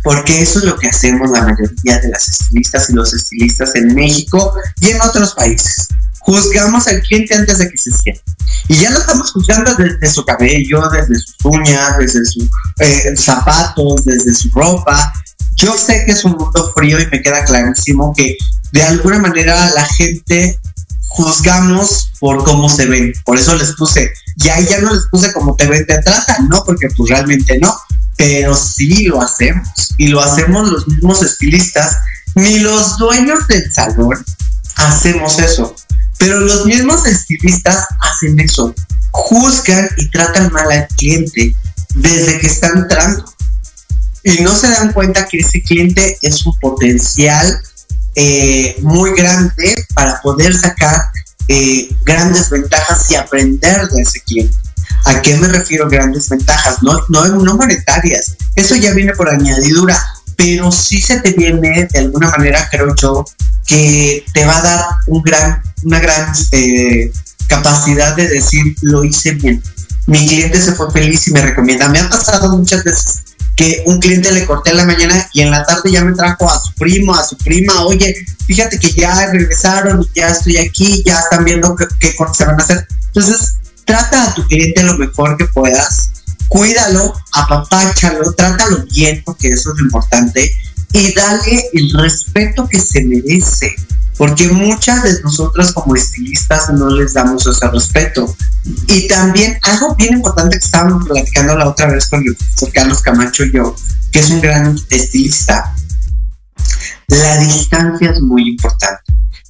Porque 0.02 0.42
eso 0.42 0.58
es 0.58 0.64
lo 0.64 0.76
que 0.76 0.88
hacemos 0.88 1.30
la 1.30 1.42
mayoría 1.42 2.00
de 2.00 2.08
las 2.08 2.26
estilistas 2.26 2.90
y 2.90 2.94
los 2.94 3.14
estilistas 3.14 3.76
en 3.76 3.94
México 3.94 4.52
y 4.80 4.90
en 4.90 5.00
otros 5.00 5.34
países. 5.36 5.86
Juzgamos 6.22 6.86
al 6.88 7.00
cliente 7.02 7.34
antes 7.34 7.58
de 7.58 7.68
que 7.70 7.76
se 7.76 7.90
sienta. 7.90 8.22
Y 8.68 8.76
ya 8.76 8.90
lo 8.90 8.98
estamos 8.98 9.32
juzgando 9.32 9.74
desde 9.74 10.08
su 10.08 10.24
cabello, 10.24 10.88
desde 10.88 11.14
sus 11.16 11.36
uñas, 11.44 11.98
desde 11.98 12.24
sus 12.24 12.48
eh, 12.78 13.16
zapatos, 13.16 14.04
desde 14.04 14.34
su 14.34 14.50
ropa. 14.50 15.12
Yo 15.56 15.76
sé 15.76 16.04
que 16.06 16.12
es 16.12 16.24
un 16.24 16.32
mundo 16.32 16.72
frío 16.74 17.00
y 17.00 17.06
me 17.06 17.22
queda 17.22 17.44
clarísimo 17.44 18.12
que 18.16 18.36
de 18.72 18.82
alguna 18.82 19.18
manera 19.18 19.70
la 19.74 19.84
gente 19.84 20.58
juzgamos 21.08 22.12
por 22.20 22.44
cómo 22.44 22.68
se 22.68 22.86
ven. 22.86 23.12
Por 23.24 23.38
eso 23.38 23.54
les 23.56 23.72
puse, 23.72 24.10
y 24.36 24.48
ahí 24.48 24.66
ya 24.68 24.80
no 24.80 24.94
les 24.94 25.06
puse 25.10 25.32
como 25.32 25.54
te 25.56 25.66
ven, 25.66 25.86
te 25.86 25.98
tratan, 25.98 26.48
¿no? 26.48 26.62
Porque 26.64 26.88
pues 26.96 27.10
realmente 27.10 27.58
no 27.58 27.76
pero 28.16 28.54
sí 28.54 29.06
lo 29.06 29.20
hacemos 29.20 29.68
y 29.98 30.08
lo 30.08 30.20
hacemos 30.20 30.68
los 30.68 30.86
mismos 30.86 31.22
estilistas, 31.22 31.96
ni 32.34 32.60
los 32.60 32.96
dueños 32.98 33.46
del 33.48 33.72
salón 33.72 34.24
hacemos 34.76 35.38
eso, 35.38 35.74
pero 36.22 36.38
los 36.38 36.66
mismos 36.66 37.04
estilistas 37.04 37.84
hacen 38.00 38.38
eso, 38.38 38.72
juzgan 39.10 39.88
y 39.96 40.08
tratan 40.08 40.52
mal 40.52 40.70
al 40.70 40.86
cliente 40.96 41.52
desde 41.96 42.38
que 42.38 42.46
están 42.46 42.78
entrando 42.78 43.24
y 44.22 44.40
no 44.40 44.54
se 44.54 44.68
dan 44.68 44.92
cuenta 44.92 45.26
que 45.26 45.38
ese 45.38 45.60
cliente 45.62 46.16
es 46.22 46.46
un 46.46 46.56
potencial 46.60 47.60
eh, 48.14 48.76
muy 48.82 49.10
grande 49.16 49.74
para 49.94 50.20
poder 50.22 50.54
sacar 50.56 51.06
eh, 51.48 51.92
grandes 52.04 52.50
ventajas 52.50 53.10
y 53.10 53.16
aprender 53.16 53.88
de 53.88 54.02
ese 54.02 54.20
cliente. 54.20 54.56
¿A 55.06 55.20
qué 55.22 55.36
me 55.38 55.48
refiero 55.48 55.88
grandes 55.88 56.28
ventajas? 56.28 56.84
No, 56.84 57.00
no, 57.08 57.26
no 57.26 57.56
monetarias. 57.56 58.36
Eso 58.54 58.76
ya 58.76 58.94
viene 58.94 59.12
por 59.14 59.28
añadidura, 59.28 60.00
pero 60.36 60.70
sí 60.72 61.00
se 61.00 61.20
te 61.20 61.32
viene 61.32 61.88
de 61.92 61.98
alguna 61.98 62.30
manera, 62.30 62.68
creo 62.70 62.94
yo, 62.94 63.24
que 63.66 64.24
te 64.32 64.44
va 64.44 64.58
a 64.58 64.62
dar 64.62 64.84
un 65.06 65.22
gran, 65.22 65.62
una 65.84 66.00
gran 66.00 66.32
eh, 66.52 67.10
capacidad 67.46 68.16
de 68.16 68.28
decir, 68.28 68.74
lo 68.82 69.04
hice 69.04 69.32
bien. 69.32 69.62
Mi 70.06 70.26
cliente 70.26 70.60
se 70.60 70.74
fue 70.74 70.90
feliz 70.90 71.28
y 71.28 71.32
me 71.32 71.42
recomienda. 71.42 71.88
Me 71.88 72.00
ha 72.00 72.08
pasado 72.08 72.56
muchas 72.56 72.82
veces 72.82 73.22
que 73.56 73.82
un 73.86 74.00
cliente 74.00 74.32
le 74.32 74.46
corté 74.46 74.70
en 74.70 74.78
la 74.78 74.84
mañana 74.84 75.28
y 75.32 75.42
en 75.42 75.50
la 75.50 75.64
tarde 75.64 75.90
ya 75.90 76.02
me 76.02 76.12
trajo 76.12 76.50
a 76.50 76.60
su 76.60 76.72
primo, 76.74 77.14
a 77.14 77.24
su 77.24 77.36
prima, 77.36 77.84
oye, 77.84 78.14
fíjate 78.46 78.78
que 78.78 78.92
ya 78.92 79.26
regresaron, 79.26 80.06
ya 80.14 80.28
estoy 80.28 80.56
aquí, 80.56 81.02
ya 81.04 81.18
están 81.18 81.44
viendo 81.44 81.76
qué, 81.76 81.86
qué 82.00 82.14
se 82.34 82.44
van 82.44 82.58
a 82.58 82.64
hacer. 82.64 82.86
Entonces, 83.06 83.56
trata 83.84 84.28
a 84.30 84.34
tu 84.34 84.46
cliente 84.46 84.82
lo 84.82 84.96
mejor 84.96 85.36
que 85.36 85.44
puedas, 85.46 86.10
cuídalo, 86.48 87.12
apapáchalo, 87.32 88.32
trátalo 88.34 88.84
bien, 88.92 89.22
porque 89.24 89.48
eso 89.48 89.72
es 89.72 89.78
lo 89.78 89.84
importante, 89.86 90.52
y 90.92 91.12
dale 91.14 91.70
el 91.72 91.90
respeto 91.92 92.68
que 92.68 92.78
se 92.78 93.04
merece, 93.04 93.74
porque 94.18 94.48
muchas 94.48 95.02
de 95.02 95.20
nosotras 95.22 95.72
como 95.72 95.96
estilistas 95.96 96.70
no 96.70 96.90
les 96.90 97.14
damos 97.14 97.46
ese 97.46 97.68
respeto. 97.68 98.36
Y 98.86 99.08
también 99.08 99.58
algo 99.62 99.94
bien 99.96 100.14
importante 100.14 100.58
que 100.58 100.64
estábamos 100.64 101.08
platicando 101.08 101.56
la 101.56 101.68
otra 101.68 101.86
vez 101.86 102.08
con 102.08 102.22
profesor 102.22 102.72
Carlos 102.72 103.00
Camacho 103.00 103.44
y 103.44 103.52
yo, 103.52 103.74
que 104.12 104.20
es 104.20 104.30
un 104.30 104.40
gran 104.40 104.78
estilista, 104.90 105.74
la 107.08 107.38
distancia 107.38 108.10
es 108.10 108.20
muy 108.20 108.50
importante. 108.50 109.02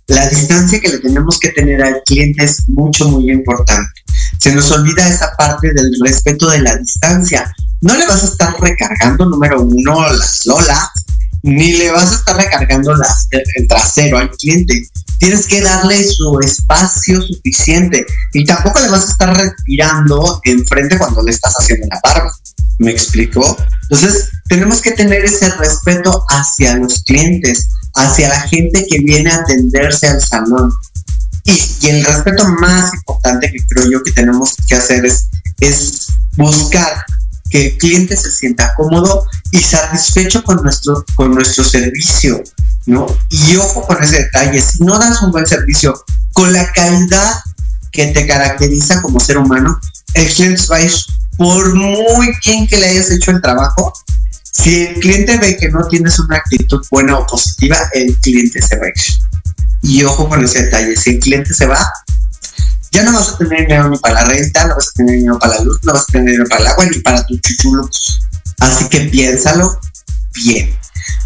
La 0.07 0.29
distancia 0.29 0.81
que 0.81 0.89
le 0.89 0.99
tenemos 0.99 1.39
que 1.39 1.51
tener 1.51 1.83
al 1.83 2.03
cliente 2.05 2.45
es 2.45 2.69
mucho, 2.69 3.09
muy 3.09 3.31
importante 3.31 4.02
se 4.39 4.55
nos 4.55 4.71
olvida 4.71 5.07
esa 5.07 5.33
parte 5.37 5.73
del 5.73 5.93
respeto 6.05 6.51
de 6.51 6.61
la 6.61 6.77
distancia. 6.77 7.53
No 7.81 7.97
le 7.97 8.07
vas 8.07 8.23
a 8.23 8.27
estar 8.27 8.55
recargando, 8.61 9.27
número 9.27 9.63
uno, 9.63 10.09
las 10.13 10.47
lolas, 10.47 10.89
ni 11.43 11.73
le 11.73 11.91
vas 11.91 12.13
a 12.13 12.15
estar 12.17 12.37
recargando 12.37 12.95
las, 12.95 13.29
el 13.31 13.69
trasero 13.69 14.19
al 14.19 14.31
cliente. 14.31 14.89
Tienes 15.19 15.47
que 15.47 15.61
darle 15.61 16.05
su 16.05 16.39
espacio 16.41 17.23
suficiente 17.23 18.05
y 18.33 18.45
tampoco 18.45 18.81
le 18.81 18.89
vas 18.89 19.09
a 19.09 19.13
estar 19.13 19.37
respirando 19.37 20.41
enfrente 20.45 20.99
cuando 20.99 21.23
le 21.23 21.31
estás 21.31 21.55
haciendo 21.55 21.87
la 21.89 22.01
barba. 22.03 22.33
¿Me 22.79 22.91
explicó? 22.91 23.57
Entonces, 23.83 24.31
tenemos 24.49 24.81
que 24.81 24.93
tener 24.93 25.25
ese 25.25 25.49
respeto 25.51 26.25
hacia 26.29 26.77
los 26.77 27.03
clientes, 27.05 27.69
hacia 27.95 28.29
la 28.29 28.41
gente 28.41 28.87
que 28.89 28.99
viene 28.99 29.31
a 29.31 29.37
atenderse 29.37 30.09
al 30.09 30.21
salón. 30.21 30.73
Y, 31.45 31.89
el 31.89 32.05
respeto 32.05 32.47
más 32.49 32.95
importante 32.95 33.51
que 33.51 33.59
creo 33.67 33.91
yo 33.91 34.03
que 34.03 34.13
tenemos 34.13 34.55
que 34.69 34.77
hacer 34.77 35.05
es, 35.05 35.29
es 35.61 36.07
buscar 36.37 37.05
que 37.51 37.67
el 37.67 37.79
cliente 37.79 38.17
se 38.17 38.31
sienta 38.31 38.73
cómodo 38.77 39.27
y 39.51 39.59
satisfecho 39.59 40.43
con 40.43 40.63
nuestro, 40.63 41.05
con 41.15 41.35
nuestro 41.35 41.65
servicio, 41.65 42.43
¿no? 42.87 43.07
Y 43.31 43.57
ojo 43.57 43.87
con 43.87 44.03
ese 44.03 44.23
detalle, 44.23 44.61
si 44.61 44.83
no 44.85 44.99
das 44.99 45.21
un 45.23 45.33
buen 45.33 45.47
servicio 45.47 46.03
con 46.33 46.53
la 46.53 46.73
calidad 46.73 47.35
que 47.93 48.07
te 48.07 48.27
caracteriza 48.27 49.03
como 49.03 49.21
ser 49.21 49.37
humano, 49.37 49.79
el 50.15 50.33
cliente 50.33 50.63
va 50.71 50.77
a 50.77 50.83
ir, 50.83 50.93
por 51.37 51.75
muy 51.75 52.33
bien 52.45 52.67
que 52.67 52.79
le 52.79 52.89
hayas 52.89 53.11
hecho 53.11 53.31
el 53.31 53.43
trabajo, 53.43 53.93
Si 54.55 54.85
el 54.85 55.01
cliente 55.01 55.39
ve 55.39 55.57
que 55.57 55.71
no 55.71 55.89
tienes 55.89 56.19
una 56.19 56.37
actitud 56.37 56.85
buena 56.91 57.19
o 57.19 57.27
positiva, 57.27 57.79
el 57.95 58.15
cliente 58.19 58.61
se 58.61 58.77
va 58.77 58.85
a 58.85 58.89
ir. 58.89 58.95
Y 59.83 60.05
ojo 60.05 60.29
con 60.29 60.45
ese 60.45 60.65
detalle, 60.65 60.97
si 60.97 61.11
el 61.11 61.19
cliente 61.19 61.53
se 61.53 61.67
va, 61.67 61.93
ya 62.93 63.03
no 63.03 63.13
vas 63.13 63.31
a 63.31 63.39
tener 63.39 63.61
dinero 63.61 63.89
ni 63.89 63.99
para 63.99 64.15
la 64.15 64.25
renta, 64.25 64.67
no 64.67 64.77
vas 64.77 64.89
a 64.89 64.93
tener 64.93 65.17
dinero 65.17 65.39
para 65.39 65.57
la 65.57 65.65
luz, 65.65 65.81
no 65.83 65.93
vas 65.93 66.03
a 66.03 66.13
tener 66.13 66.27
dinero 66.27 66.49
para 66.49 66.61
el 66.61 66.67
agua 66.69 66.87
ni 66.87 66.99
para 67.01 67.27
tus 67.27 67.41
chuchulos. 67.41 68.21
Así 68.61 68.89
que 68.89 69.01
piénsalo 69.01 69.81
bien. 70.35 70.77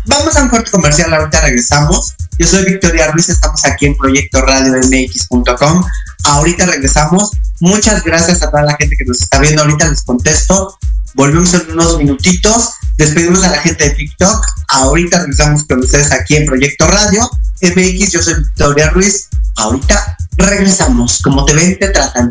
Vamos 0.06 0.36
a 0.36 0.42
un 0.42 0.48
corte 0.48 0.70
comercial, 0.70 1.12
ahorita 1.12 1.40
regresamos. 1.40 2.14
Yo 2.38 2.46
soy 2.46 2.64
Victoria 2.64 3.10
Ruiz, 3.10 3.28
estamos 3.28 3.64
aquí 3.64 3.86
en 3.86 3.96
Proyecto 3.96 4.40
Radio 4.42 4.74
MX.com. 4.74 5.84
Ahorita 6.24 6.66
regresamos. 6.66 7.32
Muchas 7.60 8.04
gracias 8.04 8.42
a 8.42 8.50
toda 8.50 8.62
la 8.62 8.76
gente 8.76 8.96
que 8.96 9.04
nos 9.04 9.20
está 9.20 9.38
viendo. 9.38 9.62
Ahorita 9.62 9.88
les 9.88 10.02
contesto. 10.02 10.78
Volvemos 11.14 11.52
en 11.54 11.70
unos 11.72 11.98
minutitos. 11.98 12.74
Despedimos 12.96 13.44
a 13.44 13.50
la 13.50 13.58
gente 13.58 13.84
de 13.84 13.90
TikTok. 13.90 14.46
Ahorita 14.68 15.20
regresamos 15.20 15.64
con 15.64 15.80
ustedes 15.80 16.10
aquí 16.12 16.36
en 16.36 16.46
Proyecto 16.46 16.86
Radio 16.86 17.28
MX. 17.62 18.12
Yo 18.12 18.22
soy 18.22 18.34
Victoria 18.34 18.90
Ruiz. 18.90 19.28
Ahorita 19.56 20.16
regresamos. 20.36 21.20
Como 21.22 21.44
te 21.44 21.54
ven, 21.54 21.78
te 21.78 21.88
tratan. 21.88 22.30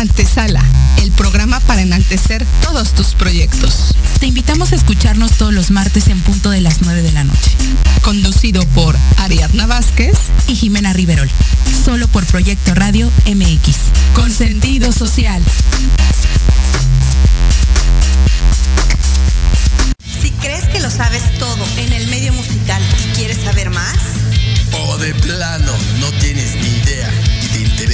Antesala, 0.00 0.64
el 1.02 1.12
programa 1.12 1.60
para 1.60 1.82
enaltecer 1.82 2.46
todos 2.62 2.94
tus 2.94 3.08
proyectos. 3.08 3.94
Te 4.18 4.28
invitamos 4.28 4.72
a 4.72 4.76
escucharnos 4.76 5.32
todos 5.32 5.52
los 5.52 5.70
martes 5.70 6.08
en 6.08 6.18
punto 6.20 6.48
de 6.48 6.62
las 6.62 6.80
9 6.80 7.02
de 7.02 7.12
la 7.12 7.22
noche. 7.22 7.50
Conducido 8.00 8.64
por 8.68 8.96
Ariadna 9.18 9.66
Vázquez 9.66 10.16
y 10.48 10.54
Jimena 10.54 10.94
Riverol. 10.94 11.28
Solo 11.84 12.08
por 12.08 12.24
Proyecto 12.24 12.74
Radio 12.74 13.12
MX. 13.26 13.76
Con 14.14 14.30
sentido 14.30 14.90
social. 14.90 15.42
Si 20.22 20.30
crees 20.30 20.64
que 20.64 20.80
lo 20.80 20.90
sabes 20.90 21.38
todo 21.38 21.62
en 21.76 21.92
el 21.92 22.08
medio 22.08 22.32
musical 22.32 22.82
y 23.04 23.16
quieres 23.16 23.36
saber 23.44 23.68
más, 23.68 23.98
o 24.72 24.96
de 24.96 25.12
plano 25.14 25.72
no 26.00 26.10
tienes 26.12 26.29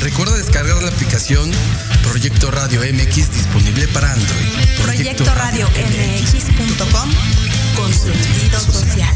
Recuerda 0.00 0.36
descargar 0.36 0.80
la 0.82 0.90
aplicación 0.90 1.50
Proyecto 2.02 2.50
Radio 2.50 2.80
MX 2.80 3.32
disponible 3.32 3.88
para 3.88 4.12
Android. 4.12 4.46
Proyecto, 4.82 5.24
Radio 5.34 5.68
MX.com 5.68 7.10
con 7.74 7.92
sentido 7.92 8.60
social. 8.60 9.14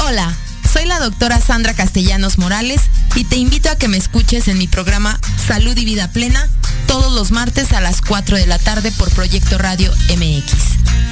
Hola, 0.00 0.34
soy 0.70 0.84
la 0.84 1.00
doctora 1.00 1.40
Sandra 1.40 1.74
Castellanos 1.74 2.38
Morales 2.38 2.82
y 3.14 3.24
te 3.24 3.36
invito 3.36 3.70
a 3.70 3.76
que 3.76 3.88
me 3.88 3.96
escuches 3.96 4.48
en 4.48 4.58
mi 4.58 4.68
programa 4.68 5.18
Salud 5.46 5.76
y 5.76 5.84
Vida 5.84 6.12
Plena 6.12 6.46
todos 6.86 7.12
los 7.12 7.30
martes 7.30 7.72
a 7.72 7.80
las 7.80 8.02
4 8.02 8.36
de 8.36 8.46
la 8.46 8.58
tarde 8.58 8.92
por 8.92 9.10
Proyecto 9.10 9.56
Radio 9.56 9.92
MX. 10.16 10.52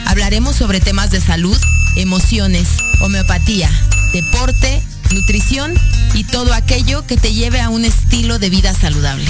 Hablaremos 0.07 0.57
sobre 0.57 0.81
temas 0.81 1.11
de 1.11 1.21
salud, 1.21 1.59
emociones, 1.97 2.69
homeopatía, 3.01 3.71
deporte, 4.13 4.83
nutrición 5.13 5.75
y 6.15 6.25
todo 6.25 6.53
aquello 6.53 7.07
que 7.07 7.17
te 7.17 7.33
lleve 7.33 7.61
a 7.61 7.69
un 7.69 7.85
estilo 7.85 8.39
de 8.39 8.51
vida 8.51 8.75
saludable. 8.75 9.27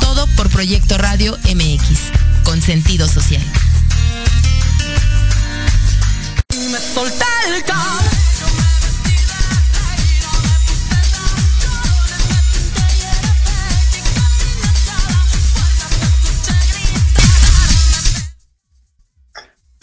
Todo 0.00 0.26
por 0.36 0.48
Proyecto 0.50 0.98
Radio 0.98 1.38
MX, 1.44 1.98
con 2.44 2.60
sentido 2.60 3.08
social. 3.08 3.42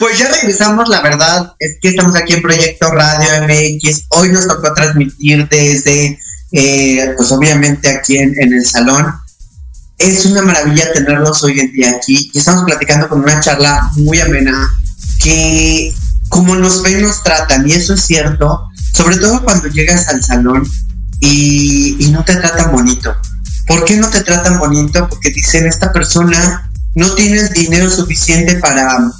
Pues 0.00 0.18
ya 0.18 0.30
regresamos, 0.32 0.88
la 0.88 1.02
verdad 1.02 1.52
es 1.58 1.76
que 1.78 1.88
estamos 1.90 2.16
aquí 2.16 2.32
en 2.32 2.40
Proyecto 2.40 2.90
Radio 2.90 3.28
MX. 3.42 4.06
Hoy 4.08 4.30
nos 4.30 4.48
tocó 4.48 4.72
transmitir 4.72 5.46
desde, 5.50 6.18
eh, 6.52 7.12
pues 7.18 7.30
obviamente 7.32 7.90
aquí 7.90 8.16
en, 8.16 8.34
el 8.40 8.64
salón. 8.64 9.14
Es 9.98 10.24
una 10.24 10.40
maravilla 10.40 10.90
tenerlos 10.94 11.44
hoy 11.44 11.60
en 11.60 11.70
día 11.72 11.90
aquí 11.90 12.30
y 12.32 12.38
estamos 12.38 12.64
platicando 12.64 13.10
con 13.10 13.20
una 13.20 13.40
charla 13.40 13.90
muy 13.96 14.18
amena 14.20 14.70
que 15.22 15.94
como 16.30 16.56
nos 16.56 16.82
ven 16.82 17.02
nos 17.02 17.22
tratan 17.22 17.68
y 17.68 17.72
eso 17.72 17.92
es 17.92 18.00
cierto, 18.00 18.70
sobre 18.94 19.18
todo 19.18 19.44
cuando 19.44 19.68
llegas 19.68 20.08
al 20.08 20.24
salón 20.24 20.66
y, 21.20 22.08
no 22.10 22.24
te 22.24 22.36
tratan 22.36 22.72
bonito. 22.72 23.14
¿Por 23.66 23.84
qué 23.84 23.98
no 23.98 24.08
te 24.08 24.22
tratan 24.22 24.58
bonito? 24.58 25.06
Porque 25.10 25.28
dicen, 25.28 25.66
esta 25.66 25.92
persona 25.92 26.70
no 26.94 27.14
tiene 27.14 27.46
dinero 27.50 27.90
suficiente 27.90 28.54
para 28.54 29.12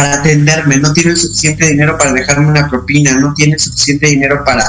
para 0.00 0.14
atenderme, 0.14 0.78
no 0.78 0.94
tiene 0.94 1.14
suficiente 1.14 1.66
dinero 1.66 1.98
para 1.98 2.14
dejarme 2.14 2.48
una 2.48 2.70
propina, 2.70 3.12
no 3.18 3.34
tiene 3.34 3.58
suficiente 3.58 4.06
dinero 4.06 4.42
para, 4.46 4.64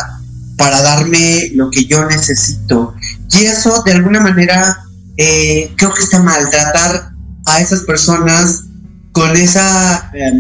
para 0.58 0.82
darme 0.82 1.52
lo 1.56 1.70
que 1.72 1.86
yo 1.86 2.06
necesito. 2.06 2.94
Y 3.32 3.46
eso 3.46 3.82
de 3.86 3.94
alguna 3.94 4.20
manera 4.20 4.84
eh, 5.16 5.74
creo 5.78 5.94
que 5.94 6.04
está 6.04 6.22
mal, 6.22 6.50
tratar 6.50 7.14
a 7.46 7.62
esas 7.62 7.84
personas 7.84 8.64
con 9.14 9.34
esa 9.38 10.12
eh, 10.14 10.34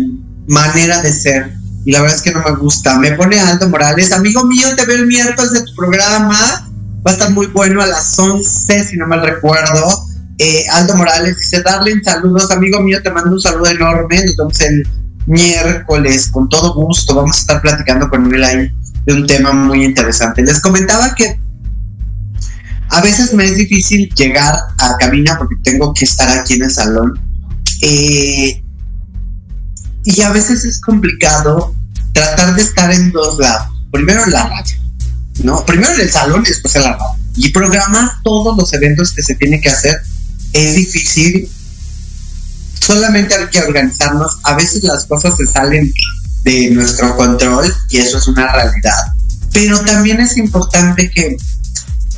manera 0.49 1.01
de 1.01 1.13
ser. 1.13 1.53
Y 1.85 1.93
la 1.93 2.01
verdad 2.01 2.17
es 2.17 2.21
que 2.21 2.33
no 2.33 2.43
me 2.43 2.51
gusta. 2.57 2.99
Me 2.99 3.13
pone 3.13 3.39
Aldo 3.39 3.69
Morales, 3.69 4.11
amigo 4.11 4.43
mío, 4.43 4.75
te 4.75 4.85
veo 4.85 4.97
el 4.97 5.07
miércoles 5.07 5.53
de 5.53 5.61
tu 5.61 5.73
programa. 5.73 6.69
Va 7.07 7.11
a 7.11 7.13
estar 7.13 7.31
muy 7.31 7.47
bueno 7.47 7.81
a 7.81 7.87
las 7.87 8.19
11, 8.19 8.83
si 8.83 8.97
no 8.97 9.07
mal 9.07 9.21
recuerdo. 9.21 10.05
Eh, 10.43 10.65
Aldo 10.71 10.95
Morales 10.95 11.37
dice, 11.37 11.61
Darlen, 11.61 12.03
saludos, 12.03 12.49
amigo 12.49 12.81
mío, 12.81 12.97
te 13.03 13.11
mando 13.11 13.29
un 13.29 13.39
saludo 13.39 13.69
enorme. 13.69 14.25
Nos 14.25 14.35
vemos 14.35 14.59
el 14.61 14.87
miércoles, 15.27 16.29
con 16.31 16.49
todo 16.49 16.73
gusto. 16.73 17.13
Vamos 17.13 17.37
a 17.37 17.39
estar 17.41 17.61
platicando 17.61 18.09
con 18.09 18.33
él 18.33 18.43
ahí 18.43 18.71
de 19.05 19.13
un 19.13 19.27
tema 19.27 19.51
muy 19.51 19.85
interesante. 19.85 20.41
Les 20.41 20.59
comentaba 20.59 21.13
que 21.13 21.39
a 22.89 23.01
veces 23.01 23.35
me 23.35 23.45
es 23.45 23.55
difícil 23.55 24.09
llegar 24.15 24.55
a 24.79 24.97
cabina 24.97 25.37
porque 25.37 25.57
tengo 25.63 25.93
que 25.93 26.05
estar 26.05 26.35
aquí 26.35 26.55
en 26.55 26.63
el 26.63 26.71
salón. 26.71 27.21
Eh, 27.83 28.63
y 30.05 30.21
a 30.21 30.31
veces 30.31 30.65
es 30.65 30.81
complicado 30.81 31.75
tratar 32.13 32.55
de 32.55 32.63
estar 32.63 32.91
en 32.91 33.11
dos 33.11 33.37
lados. 33.37 33.67
Primero 33.91 34.23
en 34.23 34.31
la 34.31 34.49
radio, 34.49 34.75
¿no? 35.43 35.63
Primero 35.67 35.93
en 35.93 36.01
el 36.01 36.09
salón 36.09 36.41
y 36.43 36.49
después 36.49 36.75
en 36.77 36.81
la 36.81 36.93
radio. 36.93 37.21
Y 37.35 37.49
programar 37.49 38.09
todos 38.23 38.57
los 38.57 38.73
eventos 38.73 39.13
que 39.13 39.21
se 39.21 39.35
tiene 39.35 39.61
que 39.61 39.69
hacer 39.69 40.01
es 40.53 40.75
difícil. 40.75 41.49
Solamente 42.79 43.35
hay 43.35 43.47
que 43.47 43.59
organizarnos. 43.59 44.39
A 44.43 44.55
veces 44.55 44.83
las 44.83 45.05
cosas 45.05 45.35
se 45.37 45.45
salen 45.45 45.91
de 46.43 46.71
nuestro 46.71 47.15
control 47.15 47.73
y 47.89 47.97
eso 47.97 48.17
es 48.17 48.27
una 48.27 48.51
realidad. 48.51 49.13
Pero 49.53 49.79
también 49.81 50.19
es 50.19 50.37
importante 50.37 51.11
que 51.13 51.37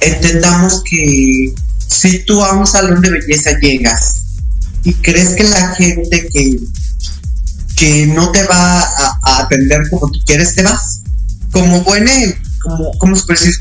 entendamos 0.02 0.84
que 0.90 1.54
si 1.88 2.20
tú 2.26 2.44
a 2.44 2.54
un 2.54 2.68
salón 2.68 3.02
de 3.02 3.10
belleza 3.10 3.58
llegas 3.60 4.24
y 4.84 4.94
crees 4.96 5.30
que 5.30 5.44
la 5.44 5.76
gente 5.76 6.28
que, 6.32 6.60
que 7.76 8.08
no 8.08 8.32
te 8.32 8.44
va 8.44 8.82
a, 8.82 9.42
atender 9.42 9.82
como 9.90 10.10
tú 10.12 10.20
quieres, 10.26 10.56
te 10.56 10.64
vas. 10.64 11.02
Como 11.52 11.82
buen, 11.82 12.08
como, 12.62 12.92
como 12.98 13.16
se 13.16 13.24
puede? 13.26 13.52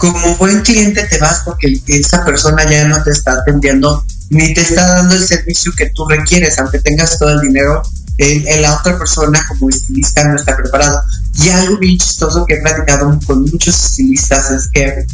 Como 0.00 0.34
buen 0.36 0.62
cliente 0.62 1.04
te 1.04 1.18
vas 1.18 1.42
porque 1.44 1.80
esa 1.86 2.24
persona 2.24 2.68
ya 2.68 2.88
no 2.88 3.02
te 3.02 3.10
está 3.10 3.34
atendiendo 3.34 4.04
ni 4.30 4.54
te 4.54 4.62
está 4.62 4.86
dando 4.86 5.14
el 5.14 5.26
servicio 5.26 5.72
que 5.76 5.90
tú 5.90 6.08
requieres, 6.08 6.58
aunque 6.58 6.78
tengas 6.78 7.18
todo 7.18 7.30
el 7.30 7.40
dinero, 7.40 7.82
en, 8.18 8.46
en 8.46 8.62
la 8.62 8.76
otra 8.76 8.96
persona 8.96 9.44
como 9.48 9.68
estilista 9.68 10.24
no 10.24 10.36
está 10.36 10.56
preparado. 10.56 11.02
Y 11.34 11.48
algo 11.48 11.78
bien 11.78 11.98
chistoso 11.98 12.44
que 12.46 12.54
he 12.54 12.62
platicado 12.62 13.18
con 13.26 13.42
muchos 13.42 13.84
estilistas 13.84 14.50
es 14.50 14.68
que 14.72 15.04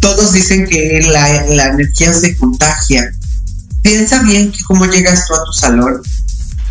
todos 0.00 0.32
dicen 0.32 0.66
que 0.66 1.00
la, 1.10 1.46
la 1.46 1.66
energía 1.68 2.12
se 2.12 2.36
contagia. 2.36 3.10
Piensa 3.82 4.22
bien 4.22 4.52
cómo 4.66 4.86
llegas 4.86 5.26
tú 5.26 5.34
a 5.34 5.44
tu 5.44 5.52
salón. 5.52 6.02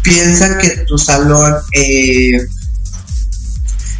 Piensa 0.03 0.57
que 0.57 0.69
tu 0.87 0.97
salón, 0.97 1.55
eh, 1.73 2.47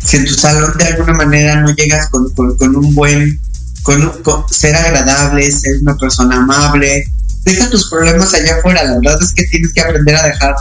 si 0.05 0.17
en 0.17 0.25
tu 0.25 0.33
salón 0.35 0.73
de 0.77 0.85
alguna 0.85 1.13
manera 1.13 1.61
no 1.61 1.73
llegas 1.75 2.09
con, 2.09 2.31
un 2.75 2.95
buen, 2.95 3.39
con, 3.87 4.43
ser 4.51 4.75
agradable, 4.75 5.49
ser 5.49 5.77
una 5.81 5.95
persona 5.95 6.37
amable, 6.37 7.05
deja 7.45 7.69
tus 7.69 7.89
problemas 7.89 8.33
allá 8.33 8.57
afuera. 8.57 8.83
La 8.83 8.99
verdad 8.99 9.23
es 9.23 9.33
que 9.33 9.45
tienes 9.45 9.71
que 9.73 9.79
aprender 9.79 10.15
a 10.15 10.23
dejar 10.23 10.55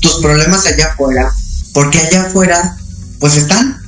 tus 0.00 0.14
problemas 0.22 0.64
allá 0.64 0.86
afuera, 0.86 1.30
porque 1.74 1.98
allá 1.98 2.22
afuera, 2.22 2.76
pues 3.18 3.36
están. 3.36 3.78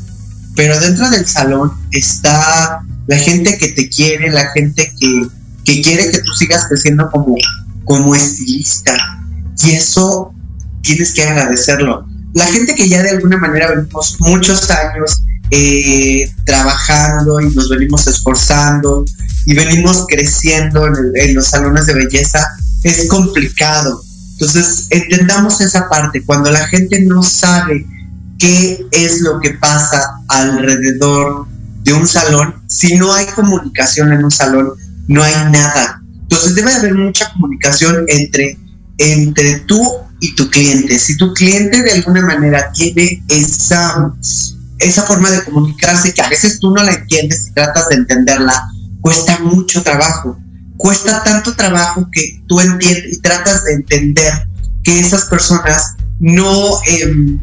Pero 0.54 0.78
dentro 0.78 1.08
del 1.08 1.26
salón 1.26 1.72
está 1.92 2.82
la 3.06 3.16
gente 3.16 3.56
que 3.56 3.68
te 3.68 3.88
quiere, 3.88 4.30
la 4.30 4.50
gente 4.50 4.92
que, 5.00 5.80
quiere 5.80 6.10
que 6.10 6.18
tú 6.18 6.32
sigas 6.34 6.66
creciendo 6.68 7.10
como, 7.10 7.36
como 7.84 8.14
estilista. 8.14 8.94
Y 9.62 9.70
eso 9.70 10.34
tienes 10.82 11.14
que 11.14 11.22
agradecerlo. 11.22 12.06
La 12.34 12.44
gente 12.44 12.74
que 12.74 12.90
ya 12.90 13.02
de 13.02 13.10
alguna 13.10 13.38
manera 13.38 13.70
venimos 13.70 14.16
muchos 14.20 14.70
años 14.70 15.22
eh, 15.54 16.32
trabajando 16.46 17.38
y 17.42 17.54
nos 17.54 17.68
venimos 17.68 18.06
esforzando 18.06 19.04
y 19.44 19.54
venimos 19.54 20.06
creciendo 20.08 20.86
en, 20.86 21.34
los 21.34 21.46
salones 21.48 21.84
de 21.84 21.92
belleza, 21.92 22.56
es 22.82 23.06
complicado. 23.08 24.02
Entonces, 24.32 24.86
entendamos 24.88 25.60
esa 25.60 25.90
parte. 25.90 26.24
Cuando 26.24 26.50
la 26.50 26.66
gente 26.68 27.02
no 27.02 27.22
sabe 27.22 27.84
qué 28.38 28.86
es 28.92 29.20
lo 29.20 29.40
que 29.40 29.50
pasa 29.50 30.12
alrededor 30.28 31.46
de 31.84 31.92
un 31.92 32.08
salón, 32.08 32.54
si 32.66 32.94
no 32.94 33.12
hay 33.12 33.26
comunicación 33.26 34.10
en 34.10 34.24
un 34.24 34.30
salón, 34.30 34.72
no 35.06 35.22
hay 35.22 35.34
nada. 35.50 36.00
Entonces 36.22 36.54
debe 36.54 36.72
haber 36.72 36.94
mucha 36.94 37.30
comunicación 37.34 38.06
entre, 38.08 38.58
entre 38.96 39.60
tú 39.60 39.82
y 40.20 40.34
tu 40.34 40.48
cliente. 40.48 40.98
Si 40.98 41.18
tu 41.18 41.34
cliente 41.34 41.82
de 41.82 41.92
alguna 41.92 42.22
manera 42.22 42.72
tiene 42.72 43.22
esa, 43.28 44.14
esa 44.82 45.02
forma 45.02 45.30
de 45.30 45.44
comunicarse 45.44 46.12
que 46.12 46.22
a 46.22 46.28
veces 46.28 46.58
tú 46.60 46.70
no 46.70 46.82
la 46.82 46.92
entiendes 46.92 47.48
y 47.48 47.54
tratas 47.54 47.88
de 47.88 47.96
entenderla, 47.96 48.68
cuesta 49.00 49.38
mucho 49.40 49.82
trabajo. 49.82 50.38
Cuesta 50.76 51.22
tanto 51.22 51.54
trabajo 51.54 52.08
que 52.10 52.42
tú 52.48 52.60
entiendes 52.60 53.12
y 53.12 53.20
tratas 53.20 53.64
de 53.64 53.74
entender 53.74 54.48
que 54.82 54.98
esas 54.98 55.26
personas 55.26 55.94
no, 56.18 56.80
em, 56.86 57.38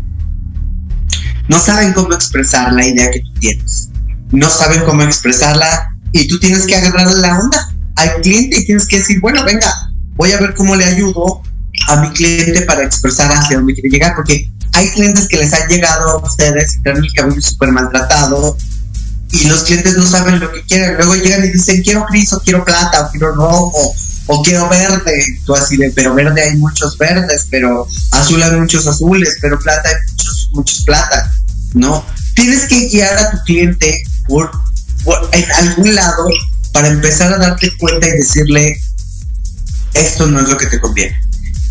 no 1.47 1.59
saben 1.59 1.93
cómo 1.93 2.13
expresar 2.13 2.73
la 2.73 2.85
idea 2.85 3.11
que 3.11 3.21
tú 3.21 3.33
tienes 3.39 3.89
no 4.31 4.49
saben 4.49 4.83
cómo 4.83 5.03
expresarla 5.03 5.95
y 6.11 6.27
tú 6.27 6.39
tienes 6.39 6.65
que 6.65 6.75
agarrar 6.75 7.07
la 7.13 7.39
onda 7.39 7.69
al 7.95 8.21
cliente 8.21 8.59
y 8.59 8.65
tienes 8.65 8.87
que 8.87 8.99
decir, 8.99 9.19
bueno, 9.19 9.43
venga, 9.43 9.91
voy 10.15 10.31
a 10.31 10.39
ver 10.39 10.53
cómo 10.55 10.75
le 10.75 10.85
ayudo 10.85 11.41
a 11.87 12.01
mi 12.01 12.09
cliente 12.11 12.61
para 12.61 12.83
expresar 12.83 13.31
hacia 13.31 13.57
dónde 13.57 13.73
quiere 13.73 13.89
llegar, 13.89 14.15
porque 14.15 14.48
hay 14.73 14.89
clientes 14.91 15.27
que 15.27 15.37
les 15.37 15.53
han 15.53 15.67
llegado 15.67 16.09
a 16.09 16.25
ustedes 16.25 16.75
y 16.75 16.81
traen 16.81 17.03
el 17.03 17.13
cabello 17.13 17.41
súper 17.41 17.71
maltratado 17.71 18.57
y 19.31 19.45
los 19.45 19.63
clientes 19.63 19.95
no 19.97 20.05
saben 20.05 20.39
lo 20.39 20.51
que 20.51 20.63
quieren. 20.63 20.95
Luego 20.95 21.15
llegan 21.15 21.45
y 21.45 21.49
dicen, 21.49 21.83
quiero 21.83 22.05
gris 22.09 22.33
o 22.33 22.39
quiero 22.39 22.65
plata 22.65 23.05
o 23.05 23.11
quiero 23.11 23.35
rojo 23.35 23.93
o 24.27 24.43
quiero 24.43 24.67
verde. 24.69 25.13
Tú 25.45 25.55
así 25.55 25.77
de, 25.77 25.91
pero 25.91 26.15
verde 26.15 26.41
hay 26.41 26.55
muchos 26.57 26.97
verdes, 26.97 27.47
pero 27.49 27.87
azul 28.11 28.41
hay 28.41 28.51
muchos 28.59 28.87
azules, 28.87 29.37
pero 29.41 29.59
plata 29.59 29.89
hay 29.89 29.95
muchos, 30.11 30.49
muchos 30.53 30.83
plata. 30.83 31.31
No, 31.73 32.03
tienes 32.35 32.65
que 32.65 32.87
guiar 32.87 33.17
a 33.17 33.31
tu 33.31 33.37
cliente 33.43 34.03
por, 34.27 34.51
en 35.31 35.51
algún 35.51 35.93
lado 35.93 36.27
para 36.73 36.87
empezar 36.87 37.33
a 37.33 37.37
darte 37.37 37.71
cuenta 37.77 38.07
y 38.07 38.11
decirle, 38.11 38.79
esto 39.93 40.25
no 40.27 40.39
es 40.39 40.49
lo 40.49 40.57
que 40.57 40.67
te 40.67 40.79
conviene. 40.79 41.15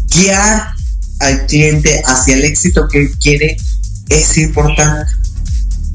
Guiar 0.07 0.75
al 1.21 1.47
cliente 1.47 2.03
hacia 2.07 2.35
el 2.37 2.45
éxito 2.45 2.89
que 2.89 3.11
quiere 3.21 3.57
es 4.09 4.39
importante. 4.39 5.11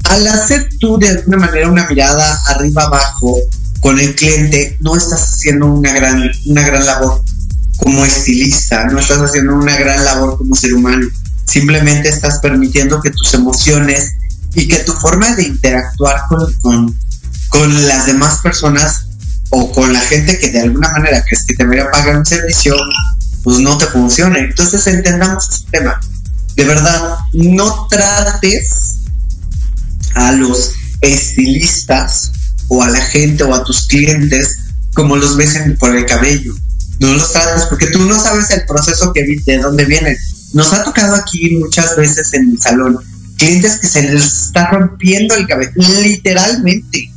Al 0.04 0.26
hacer 0.28 0.68
tú 0.80 0.98
de 0.98 1.08
alguna 1.08 1.38
manera 1.38 1.68
una 1.68 1.86
mirada 1.88 2.38
arriba 2.46 2.84
abajo 2.84 3.36
con 3.80 3.98
el 3.98 4.14
cliente, 4.14 4.76
no 4.80 4.96
estás 4.96 5.34
haciendo 5.34 5.66
una 5.66 5.92
gran, 5.92 6.30
una 6.46 6.62
gran 6.62 6.86
labor 6.86 7.22
como 7.76 8.04
estilista, 8.04 8.84
no 8.84 8.98
estás 8.98 9.18
haciendo 9.20 9.54
una 9.54 9.76
gran 9.76 10.04
labor 10.04 10.38
como 10.38 10.54
ser 10.54 10.74
humano. 10.74 11.06
Simplemente 11.44 12.08
estás 12.08 12.38
permitiendo 12.38 13.00
que 13.00 13.10
tus 13.10 13.34
emociones 13.34 14.12
y 14.54 14.68
que 14.68 14.78
tu 14.80 14.92
forma 14.92 15.34
de 15.34 15.44
interactuar 15.44 16.22
con, 16.28 16.96
con, 17.50 17.86
las 17.86 18.06
demás 18.06 18.38
personas 18.40 19.06
o 19.50 19.70
con 19.72 19.92
la 19.92 20.00
gente 20.00 20.38
que 20.38 20.50
de 20.50 20.60
alguna 20.60 20.90
manera 20.90 21.22
crees 21.22 21.44
que 21.44 21.54
te 21.54 21.64
vaya 21.64 21.84
a 21.84 21.90
pagar 21.90 22.16
un 22.16 22.26
servicio, 22.26 22.74
pues 23.44 23.58
no 23.58 23.78
te 23.78 23.86
funcione. 23.86 24.40
Entonces 24.40 24.84
entendamos 24.88 25.48
este 25.48 25.78
tema. 25.78 26.00
De 26.56 26.64
verdad, 26.64 27.18
no 27.32 27.86
trates 27.88 28.96
a 30.14 30.32
los 30.32 30.72
estilistas 31.00 32.32
o 32.68 32.82
a 32.82 32.88
la 32.88 33.00
gente 33.00 33.44
o 33.44 33.54
a 33.54 33.62
tus 33.62 33.86
clientes 33.86 34.58
como 34.94 35.16
los 35.16 35.36
ves 35.36 35.56
por 35.78 35.94
el 35.94 36.06
cabello. 36.06 36.54
No 37.00 37.12
los 37.12 37.32
trates 37.32 37.64
porque 37.64 37.88
tú 37.88 38.00
no 38.00 38.18
sabes 38.18 38.50
el 38.50 38.64
proceso 38.66 39.12
que 39.12 39.24
de 39.44 39.58
dónde 39.58 39.84
vienen. 39.84 40.16
Nos 40.52 40.72
ha 40.72 40.82
tocado 40.82 41.14
aquí 41.16 41.58
muchas 41.60 41.96
veces 41.96 42.32
en 42.32 42.50
el 42.50 42.60
salón 42.60 42.98
clientes 43.36 43.78
que 43.80 43.88
se 43.88 44.02
les 44.02 44.24
está 44.24 44.70
rompiendo 44.70 45.34
el 45.34 45.46
cabello, 45.46 45.72
literalmente, 45.74 47.10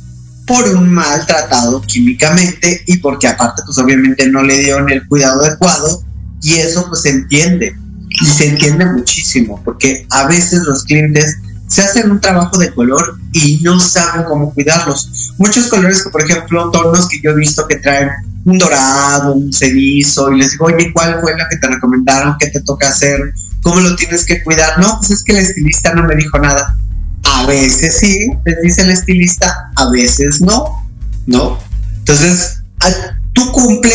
por 0.46 0.68
un 0.68 0.88
maltratado 0.92 1.80
químicamente 1.82 2.82
y 2.86 2.96
porque 2.98 3.28
aparte 3.28 3.62
pues 3.64 3.78
obviamente 3.78 4.28
no 4.28 4.42
le 4.42 4.58
dieron 4.58 4.90
el 4.90 5.06
cuidado 5.06 5.44
adecuado 5.44 6.02
y 6.42 6.54
eso 6.54 6.86
pues 6.88 7.02
se 7.02 7.10
entiende 7.10 7.76
y 8.08 8.26
se 8.26 8.48
entiende 8.48 8.86
muchísimo 8.86 9.60
porque 9.64 10.06
a 10.10 10.26
veces 10.26 10.62
los 10.66 10.84
clientes 10.84 11.36
se 11.66 11.82
hacen 11.82 12.10
un 12.10 12.20
trabajo 12.20 12.56
de 12.58 12.72
color 12.72 13.18
y 13.32 13.60
no 13.62 13.78
saben 13.78 14.24
cómo 14.24 14.54
cuidarlos. 14.54 15.34
Muchos 15.38 15.66
colores 15.66 16.02
por 16.10 16.22
ejemplo 16.22 16.70
tonos 16.70 17.08
que 17.08 17.20
yo 17.22 17.30
he 17.30 17.36
visto 17.36 17.66
que 17.66 17.76
traen 17.76 18.10
un 18.44 18.58
dorado, 18.58 19.34
un 19.34 19.52
cenizo 19.52 20.32
y 20.32 20.38
les 20.38 20.52
digo, 20.52 20.66
oye, 20.66 20.92
¿cuál 20.92 21.20
fue 21.20 21.36
la 21.36 21.48
que 21.48 21.56
te 21.56 21.68
recomendaron? 21.68 22.36
¿Qué 22.38 22.48
te 22.48 22.60
toca 22.62 22.88
hacer? 22.88 23.20
¿Cómo 23.62 23.80
lo 23.80 23.94
tienes 23.96 24.24
que 24.24 24.42
cuidar? 24.42 24.78
No, 24.78 24.96
pues 24.98 25.10
es 25.10 25.24
que 25.24 25.32
el 25.32 25.38
estilista 25.38 25.94
no 25.94 26.04
me 26.04 26.14
dijo 26.14 26.38
nada. 26.38 26.76
A 27.24 27.46
veces 27.46 27.98
sí, 27.98 28.28
les 28.46 28.62
dice 28.62 28.82
el 28.82 28.90
estilista, 28.90 29.70
a 29.76 29.90
veces 29.90 30.40
no, 30.40 30.86
¿no? 31.26 31.58
Entonces, 31.98 32.62
tú 33.34 33.52
cumple 33.52 33.92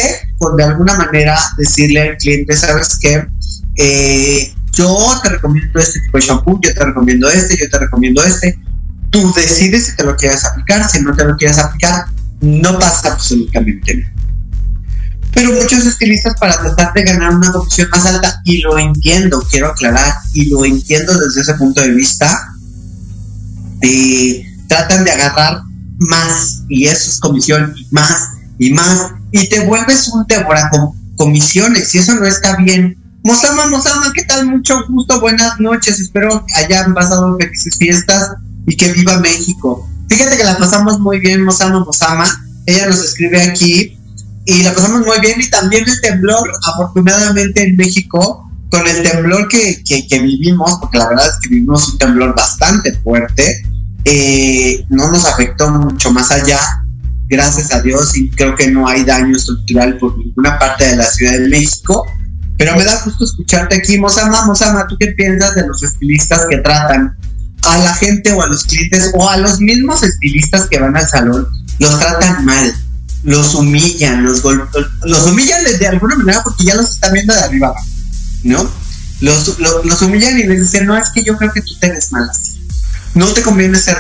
de 0.56 0.64
alguna 0.64 0.96
manera 0.96 1.38
decirle 1.58 2.02
al 2.02 2.18
cliente, 2.18 2.56
¿sabes 2.56 2.98
qué? 3.00 3.28
Eh, 3.78 4.54
yo 4.72 5.20
te 5.24 5.30
recomiendo 5.30 5.80
este 5.80 6.00
tipo 6.02 6.18
de 6.18 6.26
shampoo, 6.26 6.60
yo 6.62 6.74
te 6.74 6.86
recomiendo 6.86 7.30
este, 7.30 7.58
yo 7.58 7.70
te 7.70 7.80
recomiendo 7.80 8.24
este. 8.24 8.60
Tú 9.10 9.32
decides 9.36 9.88
si 9.88 9.96
te 9.96 10.04
lo 10.04 10.16
quieres 10.16 10.44
aplicar, 10.46 10.90
si 10.90 11.02
no 11.02 11.16
te 11.16 11.24
lo 11.24 11.38
quieres 11.38 11.60
aplicar, 11.60 12.06
no 12.42 12.80
pasa 12.80 13.14
absolutamente 13.14 13.96
nada 13.96 14.14
pero 15.34 15.52
muchos 15.54 15.86
estilistas 15.86 16.36
para 16.40 16.60
tratar 16.60 16.94
de 16.94 17.04
ganar 17.04 17.36
una 17.36 17.52
comisión 17.52 17.90
más 17.92 18.06
alta, 18.06 18.42
y 18.46 18.60
lo 18.60 18.78
entiendo, 18.78 19.46
quiero 19.50 19.70
aclarar, 19.70 20.14
y 20.34 20.50
lo 20.50 20.64
entiendo 20.64 21.18
desde 21.18 21.42
ese 21.42 21.54
punto 21.56 21.82
de 21.82 21.92
vista, 21.92 22.54
eh, 23.82 24.46
tratan 24.68 25.04
de 25.04 25.12
agarrar 25.12 25.64
más, 25.98 26.64
y 26.70 26.86
eso 26.86 27.10
es 27.10 27.20
comisión, 27.20 27.74
y 27.76 27.88
más, 27.92 28.30
y 28.60 28.72
más, 28.72 29.12
y 29.34 29.50
te 29.50 29.66
vuelves 29.66 30.08
un 30.10 30.26
devora 30.28 30.70
comisiones, 31.18 31.94
y 31.96 31.98
eso 31.98 32.14
no 32.14 32.26
está 32.26 32.56
bien. 32.58 32.96
Mosama, 33.24 33.66
Mosama, 33.66 34.12
¿qué 34.14 34.24
tal? 34.26 34.46
Mucho 34.46 34.86
gusto, 34.88 35.20
buenas 35.20 35.60
noches, 35.60 36.00
espero 36.00 36.46
que 36.46 36.64
hayan 36.64 36.94
pasado 36.94 37.36
felices 37.40 37.76
fiestas 37.78 38.30
y 38.68 38.78
que 38.78 38.94
viva 38.94 39.18
México. 39.20 39.90
Fíjate 40.08 40.38
que 40.38 40.44
la 40.44 40.58
pasamos 40.58 41.00
muy 41.00 41.20
bien, 41.20 41.44
Mosama, 41.44 41.84
Mosama. 41.84 42.26
Ella 42.68 42.86
nos 42.86 43.04
escribe 43.04 43.42
aquí 43.42 43.98
y 44.46 44.62
la 44.62 44.74
pasamos 44.74 45.04
muy 45.06 45.20
bien 45.20 45.42
y 45.42 45.50
también 45.50 45.84
el 45.88 46.02
temblor, 46.02 46.52
afortunadamente 46.72 47.64
en 47.64 47.76
México, 47.76 48.48
con 48.70 48.88
el 48.88 49.02
temblor 49.02 49.48
que, 49.48 49.84
que, 49.84 50.20
vivimos, 50.20 50.78
porque 50.80 51.00
la 51.00 51.10
verdad 51.10 51.28
es 51.28 51.40
que 51.42 51.50
vivimos 51.50 51.90
un 51.90 51.98
temblor 51.98 52.36
bastante 52.36 52.94
fuerte, 53.00 53.64
eh, 54.06 54.86
no 54.90 55.10
nos 55.10 55.26
afectó 55.26 55.72
mucho 55.72 56.12
más 56.12 56.30
allá, 56.30 56.60
gracias 57.34 57.74
a 57.74 57.82
Dios, 57.82 58.16
y 58.16 58.30
creo 58.30 58.56
que 58.56 58.72
no 58.72 58.88
hay 58.88 59.04
daño 59.04 59.36
estructural 59.36 59.98
por 59.98 60.18
ninguna 60.18 60.58
parte 60.58 60.86
de 60.86 60.96
la 60.96 61.06
Ciudad 61.06 61.34
de 61.34 61.50
México. 61.50 62.06
Pero 62.58 62.78
me 62.78 62.84
da 62.84 63.02
gusto 63.04 63.26
escucharte 63.26 63.76
aquí, 63.76 63.98
Mosama, 64.00 64.46
Mosama, 64.46 64.86
¿tú 64.88 64.96
qué 65.00 65.08
piensas 65.08 65.56
de 65.56 65.68
los 65.68 65.82
estilistas 65.84 66.46
que 66.50 66.58
tratan 66.58 67.18
a 67.64 67.78
la 67.80 67.94
gente 67.96 68.32
o 68.32 68.42
a 68.42 68.48
los 68.48 68.64
clientes 68.64 69.12
o 69.16 69.28
a 69.28 69.38
los 69.38 69.60
mismos 69.60 70.04
estilistas 70.04 70.68
que 70.70 70.80
van 70.80 70.96
al 70.96 71.08
salón? 71.08 71.48
Los 71.80 72.00
tratan 72.00 72.46
mal 72.46 72.74
los 73.24 73.56
humillan, 73.56 74.24
los 74.24 74.44
los 74.44 75.26
humillan 75.28 75.64
de 75.80 75.88
alguna 75.88 76.16
manera 76.16 76.44
porque 76.44 76.66
ya 76.66 76.76
los 76.76 76.90
están 76.90 77.14
viendo 77.14 77.34
de 77.34 77.40
arriba, 77.40 77.74
¿no? 78.44 78.70
Los, 79.22 79.58
los, 79.60 80.02
humillan 80.02 80.38
y 80.38 80.44
les 80.44 80.60
dicen, 80.60 80.86
no, 80.86 80.98
es 80.98 81.10
que 81.12 81.24
yo 81.24 81.38
creo 81.38 81.54
que 81.54 81.62
tú 81.62 81.80
te 81.80 81.90
ves 81.90 82.12
mal 82.12 82.30
así. 82.30 82.60
No 83.16 83.28
te 83.28 83.42
conviene 83.42 83.78
ser 83.78 83.98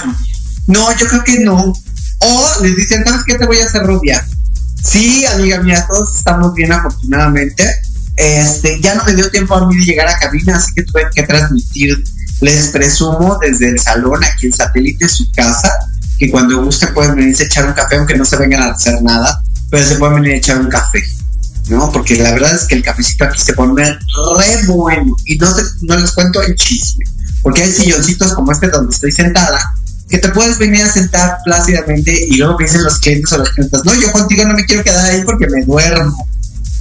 No, 0.68 0.98
yo 0.98 1.08
creo 1.08 1.24
que 1.24 1.40
no. 1.40 1.74
O 2.26 2.64
les 2.64 2.76
dicen, 2.76 3.04
¿sabes 3.06 3.24
qué 3.26 3.36
te 3.36 3.46
voy 3.46 3.60
a 3.60 3.66
hacer 3.66 3.84
rubia? 3.84 4.26
Sí, 4.84 5.26
amiga 5.26 5.62
mía, 5.62 5.86
todos 5.90 6.16
estamos 6.16 6.54
bien 6.54 6.72
afortunadamente. 6.72 7.66
Este, 8.16 8.80
ya 8.82 8.96
no 8.96 9.04
me 9.06 9.14
dio 9.14 9.30
tiempo 9.30 9.56
a 9.56 9.68
mí 9.68 9.78
de 9.78 9.86
llegar 9.86 10.08
a 10.08 10.18
cabina, 10.18 10.56
así 10.58 10.72
que 10.74 10.84
tuve 10.84 11.04
que 11.14 11.24
transmitir. 11.24 12.04
Les 12.42 12.70
presumo 12.70 13.38
desde 13.42 13.70
el 13.70 13.80
salón, 13.80 14.24
aquí 14.24 14.48
en 14.48 14.54
satélite, 14.54 15.08
su 15.08 15.30
casa, 15.32 15.72
que 16.18 16.30
cuando 16.30 16.64
gusten 16.64 16.94
pueden 16.94 17.16
venirse 17.16 17.44
a 17.44 17.46
echar 17.48 17.66
un 17.66 17.74
café, 17.74 17.98
aunque 17.98 18.18
no 18.18 18.26
se 18.26 18.38
vengan 18.38 18.64
a 18.64 18.72
hacer 18.72 19.02
nada, 19.02 19.42
pero 19.70 19.86
se 19.86 19.96
pueden 19.96 20.16
venir 20.16 20.34
a 20.34 20.38
echar 20.38 20.60
un 20.60 20.70
café. 20.70 21.04
¿no? 21.70 21.92
Porque 21.92 22.18
la 22.18 22.32
verdad 22.32 22.54
es 22.56 22.66
que 22.66 22.76
el 22.76 22.84
cafecito 22.84 23.24
aquí 23.24 23.40
se 23.40 23.54
pone 23.54 23.84
re 23.84 24.68
bueno 24.68 25.16
y 25.26 25.38
no, 25.38 25.50
no 25.82 25.98
les 25.98 26.12
cuento 26.12 26.42
el 26.42 26.56
chisme, 26.56 27.06
porque 27.42 27.64
hay 27.64 27.72
silloncitos 27.72 28.34
como 28.34 28.52
este 28.52 28.68
donde 28.68 28.94
estoy 28.94 29.14
sentada 29.14 29.60
que 30.14 30.20
te 30.20 30.30
puedes 30.30 30.60
venir 30.60 30.84
a 30.84 30.92
sentar 30.92 31.40
plácidamente 31.44 32.16
y 32.30 32.38
luego 32.38 32.56
me 32.60 32.66
dicen 32.66 32.84
los 32.84 33.00
clientes 33.00 33.34
o 33.34 33.40
las 33.40 33.50
clientes, 33.50 33.82
no, 33.84 33.96
yo 33.96 34.12
contigo 34.12 34.46
no 34.46 34.54
me 34.54 34.64
quiero 34.64 34.84
quedar 34.84 35.10
ahí 35.10 35.24
porque 35.26 35.48
me 35.48 35.66
duermo. 35.66 36.30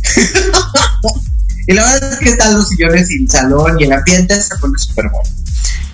y 1.66 1.72
la 1.72 1.82
verdad 1.82 2.12
es 2.12 2.18
que 2.18 2.28
están 2.28 2.52
los 2.52 2.68
sillones 2.68 3.08
el 3.10 3.30
salón 3.30 3.80
y 3.80 3.84
el 3.84 3.92
ambiente 3.92 4.38
se 4.38 4.54
pone 4.56 4.74
súper 4.76 5.08
bueno. 5.08 5.30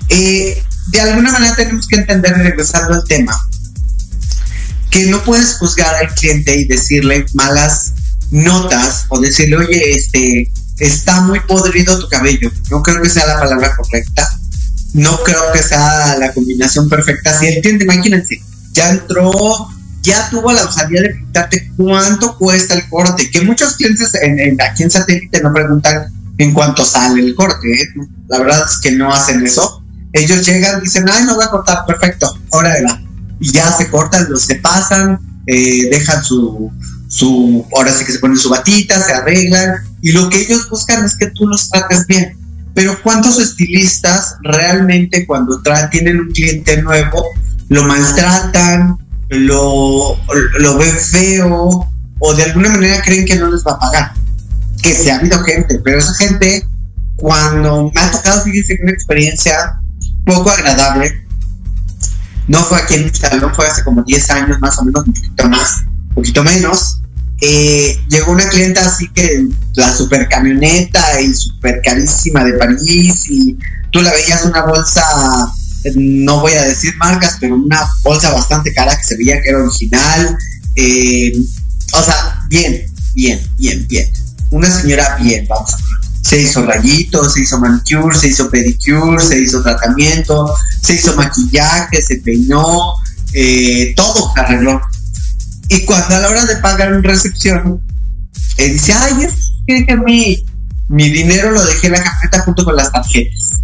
Eh, 0.08 0.60
de 0.88 1.00
alguna 1.00 1.30
manera 1.30 1.54
tenemos 1.54 1.86
que 1.86 2.00
entender, 2.00 2.36
regresando 2.36 2.94
al 2.94 3.04
tema, 3.04 3.40
que 4.90 5.06
no 5.06 5.22
puedes 5.22 5.58
juzgar 5.58 5.94
al 5.94 6.12
cliente 6.14 6.56
y 6.56 6.64
decirle 6.64 7.24
malas 7.34 7.92
notas 8.32 9.04
o 9.10 9.20
decirle, 9.20 9.58
oye, 9.58 9.92
este, 9.92 10.50
está 10.80 11.20
muy 11.20 11.38
podrido 11.38 12.00
tu 12.00 12.08
cabello. 12.08 12.50
No 12.68 12.82
creo 12.82 13.00
que 13.00 13.08
sea 13.08 13.28
la 13.28 13.38
palabra 13.38 13.76
correcta. 13.76 14.28
No 14.94 15.18
creo 15.22 15.52
que 15.52 15.62
sea 15.62 16.16
la 16.18 16.32
combinación 16.32 16.88
perfecta. 16.88 17.38
Si 17.38 17.46
el 17.46 17.60
cliente, 17.60 17.84
imagínense, 17.84 18.40
ya 18.72 18.90
entró, 18.90 19.32
ya 20.02 20.28
tuvo 20.30 20.52
la 20.52 20.64
osadía 20.64 21.02
de 21.02 21.10
preguntarte 21.10 21.70
cuánto 21.76 22.36
cuesta 22.38 22.74
el 22.74 22.88
corte. 22.88 23.30
Que 23.30 23.42
muchos 23.42 23.76
clientes 23.76 24.12
en, 24.14 24.56
aquí 24.60 24.82
en 24.82 24.90
satélite 24.90 25.40
no 25.42 25.52
preguntan 25.52 26.12
en 26.38 26.54
cuánto 26.54 26.84
sale 26.84 27.20
el 27.20 27.34
corte. 27.34 27.82
¿eh? 27.82 27.88
La 28.28 28.38
verdad 28.38 28.64
es 28.68 28.78
que 28.78 28.92
no 28.92 29.12
hacen 29.12 29.44
eso. 29.44 29.82
Ellos 30.12 30.46
llegan, 30.46 30.80
dicen, 30.82 31.04
ay, 31.10 31.24
no 31.24 31.34
voy 31.34 31.44
a 31.44 31.50
cortar, 31.50 31.84
perfecto, 31.86 32.38
ahora 32.52 32.74
va. 32.88 33.02
Y 33.40 33.52
ya 33.52 33.70
se 33.72 33.90
cortan, 33.90 34.26
los 34.30 34.42
se 34.42 34.56
pasan, 34.56 35.20
eh, 35.46 35.88
dejan 35.90 36.24
su, 36.24 36.72
su, 37.08 37.66
ahora 37.76 37.92
sí 37.92 38.04
que 38.04 38.12
se 38.12 38.18
ponen 38.18 38.38
su 38.38 38.48
batita, 38.48 39.00
se 39.02 39.12
arreglan, 39.12 39.76
y 40.00 40.12
lo 40.12 40.30
que 40.30 40.40
ellos 40.40 40.68
buscan 40.70 41.04
es 41.04 41.16
que 41.16 41.26
tú 41.26 41.46
los 41.46 41.68
trates 41.68 42.06
bien. 42.06 42.36
Pero 42.74 43.00
¿cuántos 43.02 43.38
estilistas 43.38 44.36
realmente 44.42 45.26
cuando 45.26 45.60
tienen 45.90 46.20
un 46.20 46.28
cliente 46.28 46.80
nuevo 46.82 47.24
lo 47.68 47.82
maltratan, 47.84 48.96
lo, 49.28 50.16
lo 50.58 50.78
ven 50.78 50.96
feo 50.96 51.86
o 52.20 52.34
de 52.34 52.42
alguna 52.44 52.70
manera 52.70 53.02
creen 53.02 53.26
que 53.26 53.36
no 53.36 53.50
les 53.50 53.64
va 53.64 53.72
a 53.72 53.78
pagar? 53.78 54.12
Que 54.82 54.94
se 54.94 55.10
ha 55.10 55.16
habido 55.16 55.42
gente, 55.44 55.80
pero 55.84 55.98
esa 55.98 56.14
gente, 56.14 56.66
cuando 57.16 57.90
me 57.94 58.00
ha 58.00 58.10
tocado, 58.10 58.42
fíjense, 58.42 58.78
una 58.82 58.92
experiencia 58.92 59.80
poco 60.24 60.50
agradable, 60.50 61.26
no 62.46 62.64
fue 62.64 62.78
aquí 62.78 62.94
en 62.94 63.04
mi 63.04 63.10
salón, 63.10 63.54
fue 63.54 63.66
hace 63.66 63.84
como 63.84 64.02
10 64.02 64.30
años 64.30 64.58
más 64.60 64.78
o 64.78 64.84
menos, 64.84 65.06
un 65.06 65.12
poquito 65.12 65.48
más, 65.48 65.82
un 65.86 66.14
poquito 66.14 66.44
menos, 66.44 67.00
eh, 67.40 68.00
llegó 68.08 68.32
una 68.32 68.48
clienta 68.48 68.84
así 68.84 69.08
que 69.14 69.46
la 69.74 69.94
super 69.94 70.28
camioneta 70.28 71.20
y 71.20 71.32
super 71.34 71.80
carísima 71.84 72.42
de 72.42 72.54
París 72.54 73.24
y 73.28 73.56
tú 73.92 74.02
la 74.02 74.12
veías 74.12 74.44
una 74.44 74.64
bolsa, 74.64 75.02
no 75.94 76.40
voy 76.40 76.52
a 76.54 76.64
decir 76.64 76.94
marcas, 76.96 77.36
pero 77.40 77.54
una 77.54 77.88
bolsa 78.02 78.32
bastante 78.32 78.72
cara 78.74 78.96
que 78.96 79.04
se 79.04 79.16
veía 79.16 79.40
que 79.40 79.50
era 79.50 79.62
original. 79.62 80.36
Eh, 80.74 81.32
o 81.92 82.02
sea, 82.02 82.42
bien, 82.48 82.86
bien, 83.14 83.40
bien, 83.56 83.86
bien. 83.86 84.10
Una 84.50 84.70
señora 84.70 85.16
bien, 85.20 85.46
vamos 85.48 85.74
a. 85.74 85.78
Se 86.22 86.42
hizo 86.42 86.66
rayitos, 86.66 87.32
se 87.32 87.42
hizo 87.42 87.58
manicure, 87.58 88.18
se 88.18 88.28
hizo 88.28 88.50
pedicure, 88.50 89.22
se 89.22 89.40
hizo 89.40 89.62
tratamiento, 89.62 90.54
se 90.82 90.94
hizo 90.94 91.14
maquillaje, 91.14 92.02
se 92.02 92.16
peinó, 92.16 92.94
eh, 93.32 93.94
todo 93.96 94.32
arregló 94.36 94.80
y 95.68 95.84
cuando 95.84 96.16
a 96.16 96.20
la 96.20 96.28
hora 96.28 96.44
de 96.46 96.56
pagar 96.56 96.92
en 96.92 97.02
recepción, 97.02 97.82
eh, 98.56 98.70
dice, 98.70 98.92
ay, 98.92 99.24
es 99.24 99.52
que 99.66 99.96
mi, 99.96 100.44
mi 100.88 101.10
dinero 101.10 101.50
lo 101.50 101.64
dejé 101.64 101.88
en 101.88 101.92
la 101.94 102.02
carpeta 102.02 102.40
junto 102.40 102.64
con 102.64 102.76
las 102.76 102.90
tarjetas. 102.90 103.60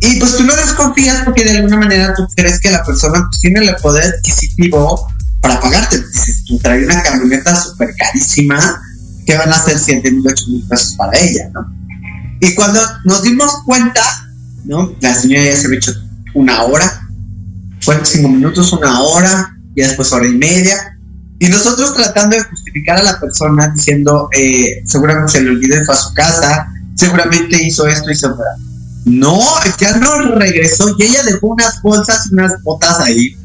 Y 0.00 0.18
pues 0.18 0.36
tú 0.36 0.44
no 0.44 0.56
desconfías 0.56 1.24
porque 1.24 1.44
de 1.44 1.58
alguna 1.58 1.76
manera 1.76 2.14
tú 2.14 2.26
crees 2.34 2.58
que 2.60 2.70
la 2.70 2.82
persona 2.82 3.26
pues, 3.28 3.40
tiene 3.40 3.60
el 3.60 3.76
poder 3.76 4.14
adquisitivo 4.14 5.08
para 5.42 5.60
pagarte. 5.60 5.98
Dices, 5.98 6.44
tú 6.46 6.58
traes 6.58 6.86
una 6.86 7.02
camioneta 7.02 7.54
súper 7.54 7.94
carísima, 7.96 8.82
que 9.26 9.36
van 9.36 9.52
a 9.52 9.62
ser 9.62 9.78
7 9.78 10.10
mil, 10.10 10.26
8 10.26 10.44
mil 10.48 10.66
pesos 10.66 10.94
para 10.94 11.18
ella, 11.18 11.50
¿no? 11.52 11.70
Y 12.40 12.54
cuando 12.54 12.80
nos 13.04 13.22
dimos 13.22 13.52
cuenta, 13.66 14.00
¿no? 14.64 14.94
La 15.00 15.14
señora 15.14 15.44
ya 15.44 15.56
se 15.56 15.66
había 15.66 15.78
hecho 15.78 15.92
una 16.32 16.62
hora, 16.62 17.06
45 17.84 18.28
minutos, 18.30 18.72
una 18.72 19.02
hora, 19.02 19.54
y 19.74 19.82
después 19.82 20.12
hora 20.12 20.26
y 20.26 20.36
media. 20.36 20.98
Y 21.38 21.48
nosotros 21.48 21.94
tratando 21.94 22.36
de 22.36 22.44
justificar 22.44 22.98
a 22.98 23.02
la 23.02 23.20
persona 23.20 23.72
diciendo, 23.74 24.28
eh, 24.36 24.82
seguramente 24.84 25.32
se 25.32 25.42
le 25.42 25.50
olvidó 25.50 25.82
fue 25.84 25.94
a 25.94 25.98
su 25.98 26.12
casa, 26.12 26.72
seguramente 26.94 27.62
hizo 27.62 27.86
esto 27.86 28.10
y 28.10 28.14
se 28.14 28.28
fue. 28.28 28.44
No, 29.06 29.40
ya 29.78 29.96
no 29.96 30.36
regresó 30.36 30.94
y 30.98 31.04
ella 31.04 31.22
dejó 31.22 31.48
unas 31.48 31.80
bolsas 31.80 32.26
y 32.30 32.34
unas 32.34 32.62
botas 32.62 33.00
ahí. 33.00 33.36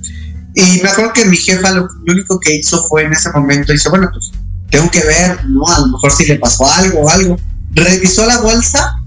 Y 0.56 0.82
me 0.82 0.90
acuerdo 0.90 1.14
que 1.14 1.26
mi 1.26 1.38
jefa 1.38 1.72
lo, 1.72 1.88
único 2.08 2.40
que 2.40 2.56
hizo 2.56 2.84
fue 2.84 3.04
en 3.04 3.14
ese 3.14 3.30
momento, 3.32 3.72
dice, 3.72 3.90
bueno, 3.90 4.10
pues 4.12 4.32
tengo 4.70 4.90
que 4.92 5.04
ver, 5.04 5.46
¿no? 5.46 5.66
A 5.68 5.80
lo 5.80 5.88
mejor 5.88 6.12
si 6.12 6.26
le 6.26 6.38
pasó 6.40 6.70
algo 6.70 7.00
o 7.02 7.10
algo. 7.10 7.38
Revisó 7.72 8.26
la 8.26 8.40
bolsa 8.40 9.02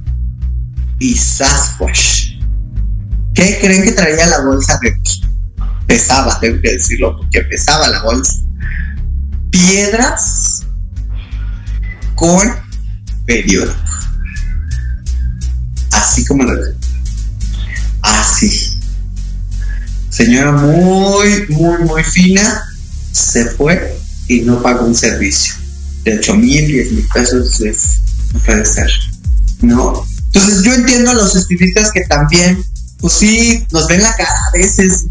y 0.99 1.15
Sasquatch. 1.15 2.39
¿Qué 3.35 3.59
creen 3.61 3.83
que 3.83 3.93
traía 3.93 4.27
la 4.27 4.45
bolsa 4.45 4.79
de 4.83 5.01
pesaba, 5.89 6.39
tengo 6.41 6.61
que 6.63 6.75
decirlo, 6.75 7.17
porque 7.17 7.41
pesaba 7.43 7.89
la 7.89 8.03
bolsa. 8.05 8.35
Piedras 9.51 10.67
con 12.15 12.55
periódico. 13.27 13.75
Así 15.91 16.25
como 16.25 16.45
lo 16.45 16.53
Así. 18.03 18.79
Señora 20.11 20.53
muy, 20.53 21.47
muy, 21.49 21.79
muy 21.79 22.05
fina, 22.05 22.63
se 23.13 23.47
fue 23.47 23.97
y 24.29 24.41
no 24.41 24.63
pagó 24.63 24.87
un 24.87 24.95
servicio. 24.95 25.55
De 26.05 26.19
8 26.19 26.35
mil, 26.37 26.67
10 26.67 26.93
mil 26.93 27.09
pesos 27.13 27.61
es, 27.61 28.01
no 28.33 28.41
puede 28.41 28.65
ser. 28.65 28.91
¿No? 29.63 30.07
Entonces 30.27 30.63
yo 30.63 30.75
entiendo 30.75 31.11
a 31.11 31.15
los 31.15 31.35
estilistas 31.35 31.91
que 31.93 32.03
también 32.03 32.65
pues 33.01 33.13
sí, 33.13 33.67
nos 33.71 33.87
ven 33.87 34.03
la 34.03 34.15
cara 34.17 34.31
a 34.31 34.57
veces. 34.57 35.07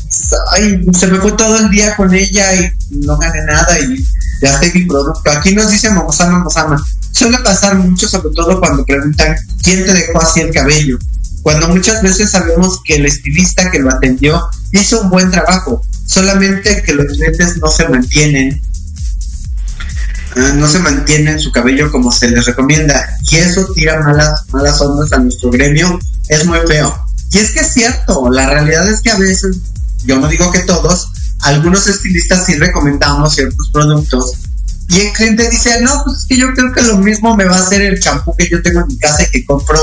Ay, 0.51 0.85
se 0.97 1.07
me 1.07 1.19
fue 1.19 1.31
todo 1.33 1.57
el 1.57 1.69
día 1.69 1.95
con 1.95 2.13
ella 2.13 2.53
y 2.55 2.71
no 3.05 3.17
gané 3.17 3.45
nada 3.45 3.79
y 3.79 4.05
ya 4.41 4.59
mi 4.73 4.85
producto. 4.85 5.31
Aquí 5.31 5.55
nos 5.55 5.71
dicen 5.71 5.93
Momosama, 5.93 6.39
Momosama. 6.39 6.83
Suele 7.11 7.39
pasar 7.39 7.75
mucho, 7.75 8.07
sobre 8.07 8.35
todo 8.35 8.59
cuando 8.59 8.85
preguntan 8.85 9.35
quién 9.63 9.85
te 9.85 9.93
dejó 9.93 10.21
así 10.21 10.41
el 10.41 10.53
cabello. 10.53 10.97
Cuando 11.41 11.69
muchas 11.69 12.01
veces 12.03 12.31
sabemos 12.31 12.81
que 12.83 12.95
el 12.95 13.05
estilista 13.05 13.71
que 13.71 13.79
lo 13.79 13.89
atendió 13.89 14.49
hizo 14.71 15.01
un 15.01 15.09
buen 15.09 15.31
trabajo, 15.31 15.81
solamente 16.05 16.83
que 16.83 16.93
los 16.93 17.05
clientes 17.07 17.57
no 17.57 17.69
se 17.69 17.87
mantienen 17.87 18.61
ah, 20.35 20.53
no 20.55 20.67
se 20.67 20.79
mantienen 20.79 21.39
su 21.39 21.51
cabello 21.51 21.91
como 21.91 22.11
se 22.11 22.29
les 22.29 22.45
recomienda 22.45 23.07
y 23.29 23.37
eso 23.37 23.67
tira 23.73 23.99
malas 24.01 24.45
malas 24.51 24.79
ondas 24.79 25.11
a 25.11 25.17
nuestro 25.17 25.51
gremio 25.51 25.99
es 26.29 26.45
muy 26.45 26.59
feo 26.65 27.06
y 27.31 27.37
es 27.37 27.51
que 27.51 27.59
es 27.61 27.73
cierto, 27.73 28.29
la 28.31 28.49
realidad 28.49 28.87
es 28.89 29.01
que 29.01 29.11
a 29.11 29.17
veces, 29.17 29.57
yo 30.05 30.19
no 30.19 30.27
digo 30.27 30.51
que 30.51 30.59
todos, 30.59 31.11
algunos 31.41 31.87
estilistas 31.87 32.45
sí 32.45 32.55
recomendamos 32.55 33.35
ciertos 33.35 33.69
productos 33.71 34.33
y 34.89 35.01
el 35.01 35.13
cliente 35.13 35.49
dice, 35.49 35.81
no, 35.81 36.03
pues 36.05 36.19
es 36.19 36.25
que 36.25 36.37
yo 36.37 36.53
creo 36.53 36.71
que 36.71 36.81
lo 36.81 36.97
mismo 36.97 37.35
me 37.35 37.45
va 37.45 37.57
a 37.57 37.61
hacer 37.61 37.81
el 37.81 37.99
champú 37.99 38.33
que 38.37 38.49
yo 38.49 38.61
tengo 38.61 38.81
en 38.81 38.87
mi 38.87 38.97
casa 38.97 39.23
y 39.23 39.31
que 39.31 39.45
compro 39.45 39.79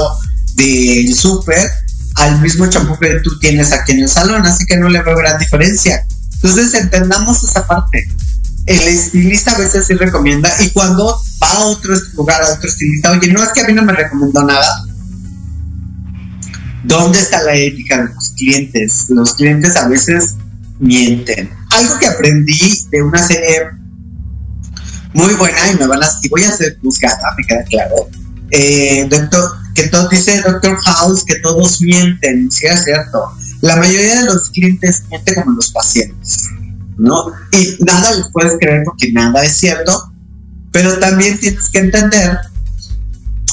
del 0.55 1.15
súper 1.15 1.71
al 2.17 2.41
mismo 2.41 2.67
champú 2.69 2.99
que 2.99 3.21
tú 3.21 3.39
tienes 3.39 3.73
aquí 3.73 3.93
en 3.93 4.01
el 4.01 4.09
salón, 4.09 4.47
así 4.47 4.65
que 4.67 4.77
no 4.77 4.89
le 4.89 5.03
veo 5.03 5.17
gran 5.17 5.39
diferencia. 5.39 6.07
Entonces 6.35 6.75
entendamos 6.75 7.43
esa 7.43 7.67
parte. 7.67 8.09
El 8.67 8.81
estilista 8.81 9.53
a 9.53 9.59
veces 9.59 9.87
sí 9.87 9.95
recomienda 9.95 10.51
y 10.61 10.71
cuando 10.71 11.21
va 11.43 11.51
a 11.51 11.65
otro 11.65 11.95
lugar, 12.15 12.41
a 12.43 12.55
otro 12.55 12.69
estilista, 12.69 13.11
oye, 13.11 13.29
no 13.29 13.43
es 13.43 13.51
que 13.51 13.61
a 13.61 13.67
mí 13.67 13.75
no 13.75 13.83
me 13.83 13.93
recomendó 13.93 14.43
nada, 14.43 14.85
¿Dónde 16.85 17.19
está 17.19 17.43
la 17.43 17.55
ética 17.55 17.99
de 17.99 18.15
los 18.15 18.31
clientes? 18.37 19.07
Los 19.09 19.35
clientes 19.35 19.77
a 19.77 19.89
veces 19.89 20.35
mienten. 20.79 21.51
Algo 21.71 21.99
que 21.99 22.07
aprendí 22.07 22.87
de 22.91 23.03
una 23.03 23.19
serie 23.19 23.71
muy 25.13 25.35
buena 25.35 25.59
y 25.73 25.77
me 25.77 25.87
van 25.87 26.03
a, 26.03 26.09
y 26.23 26.29
voy 26.29 26.45
a 26.45 26.51
ser 26.51 26.79
juzgada, 26.81 27.23
me 27.37 27.47
queda 27.47 27.65
claro. 27.65 28.09
Eh, 28.51 29.07
doctor, 29.09 29.51
que 29.75 29.89
todo 29.89 30.09
dice 30.09 30.41
Doctor 30.43 30.77
House 30.77 31.25
que 31.25 31.37
todos 31.37 31.81
mienten, 31.81 32.51
sí 32.51 32.67
es 32.67 32.85
cierto. 32.85 33.33
La 33.61 33.77
mayoría 33.77 34.21
de 34.21 34.27
los 34.27 34.51
clientes 34.51 35.05
mienten 35.11 35.35
como 35.37 35.53
los 35.53 35.73
pacientes. 35.73 36.49
¿no? 36.97 37.33
Y 37.53 37.77
nada 37.85 38.13
les 38.13 38.29
puedes 38.33 38.57
creer 38.59 38.83
porque 38.85 39.13
nada 39.13 39.45
es 39.45 39.57
cierto, 39.57 40.13
pero 40.71 40.99
también 40.99 41.39
tienes 41.39 41.69
que 41.69 41.79
entender 41.79 42.39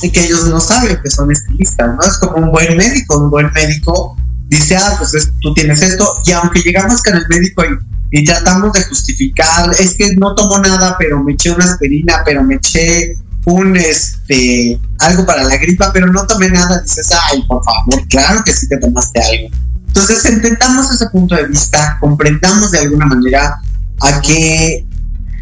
que 0.09 0.25
ellos 0.25 0.47
no 0.47 0.59
saben 0.59 0.99
que 1.03 1.09
son 1.09 1.31
estilistas, 1.31 1.95
¿no? 1.95 2.01
Es 2.01 2.17
como 2.17 2.37
un 2.37 2.51
buen 2.51 2.75
médico, 2.75 3.19
un 3.19 3.29
buen 3.29 3.51
médico 3.53 4.17
dice, 4.47 4.75
ah, 4.75 4.95
pues 4.97 5.31
tú 5.41 5.53
tienes 5.53 5.81
esto, 5.81 6.21
y 6.25 6.31
aunque 6.31 6.61
llegamos 6.61 7.01
con 7.01 7.15
el 7.15 7.25
médico 7.29 7.63
y, 7.63 8.19
y, 8.19 8.25
tratamos 8.25 8.73
de 8.73 8.83
justificar, 8.83 9.71
es 9.79 9.95
que 9.95 10.13
no 10.15 10.35
tomo 10.35 10.59
nada, 10.59 10.97
pero 10.99 11.23
me 11.23 11.33
eché 11.33 11.51
una 11.51 11.63
aspirina, 11.63 12.21
pero 12.25 12.43
me 12.43 12.55
eché 12.55 13.15
un, 13.45 13.77
este, 13.77 14.77
algo 14.99 15.25
para 15.25 15.43
la 15.43 15.55
gripa, 15.55 15.91
pero 15.93 16.07
no 16.07 16.27
tomé 16.27 16.49
nada, 16.49 16.81
dices, 16.81 17.09
ay, 17.29 17.43
por 17.47 17.63
favor, 17.63 18.07
claro 18.09 18.43
que 18.43 18.51
sí 18.51 18.67
te 18.67 18.77
tomaste 18.77 19.21
algo. 19.21 19.55
Entonces 19.87 20.25
entendamos 20.25 20.91
ese 20.91 21.07
punto 21.07 21.35
de 21.35 21.47
vista, 21.47 21.97
comprendamos 21.99 22.71
de 22.71 22.79
alguna 22.79 23.05
manera 23.05 23.59
a 24.01 24.21
que, 24.21 24.85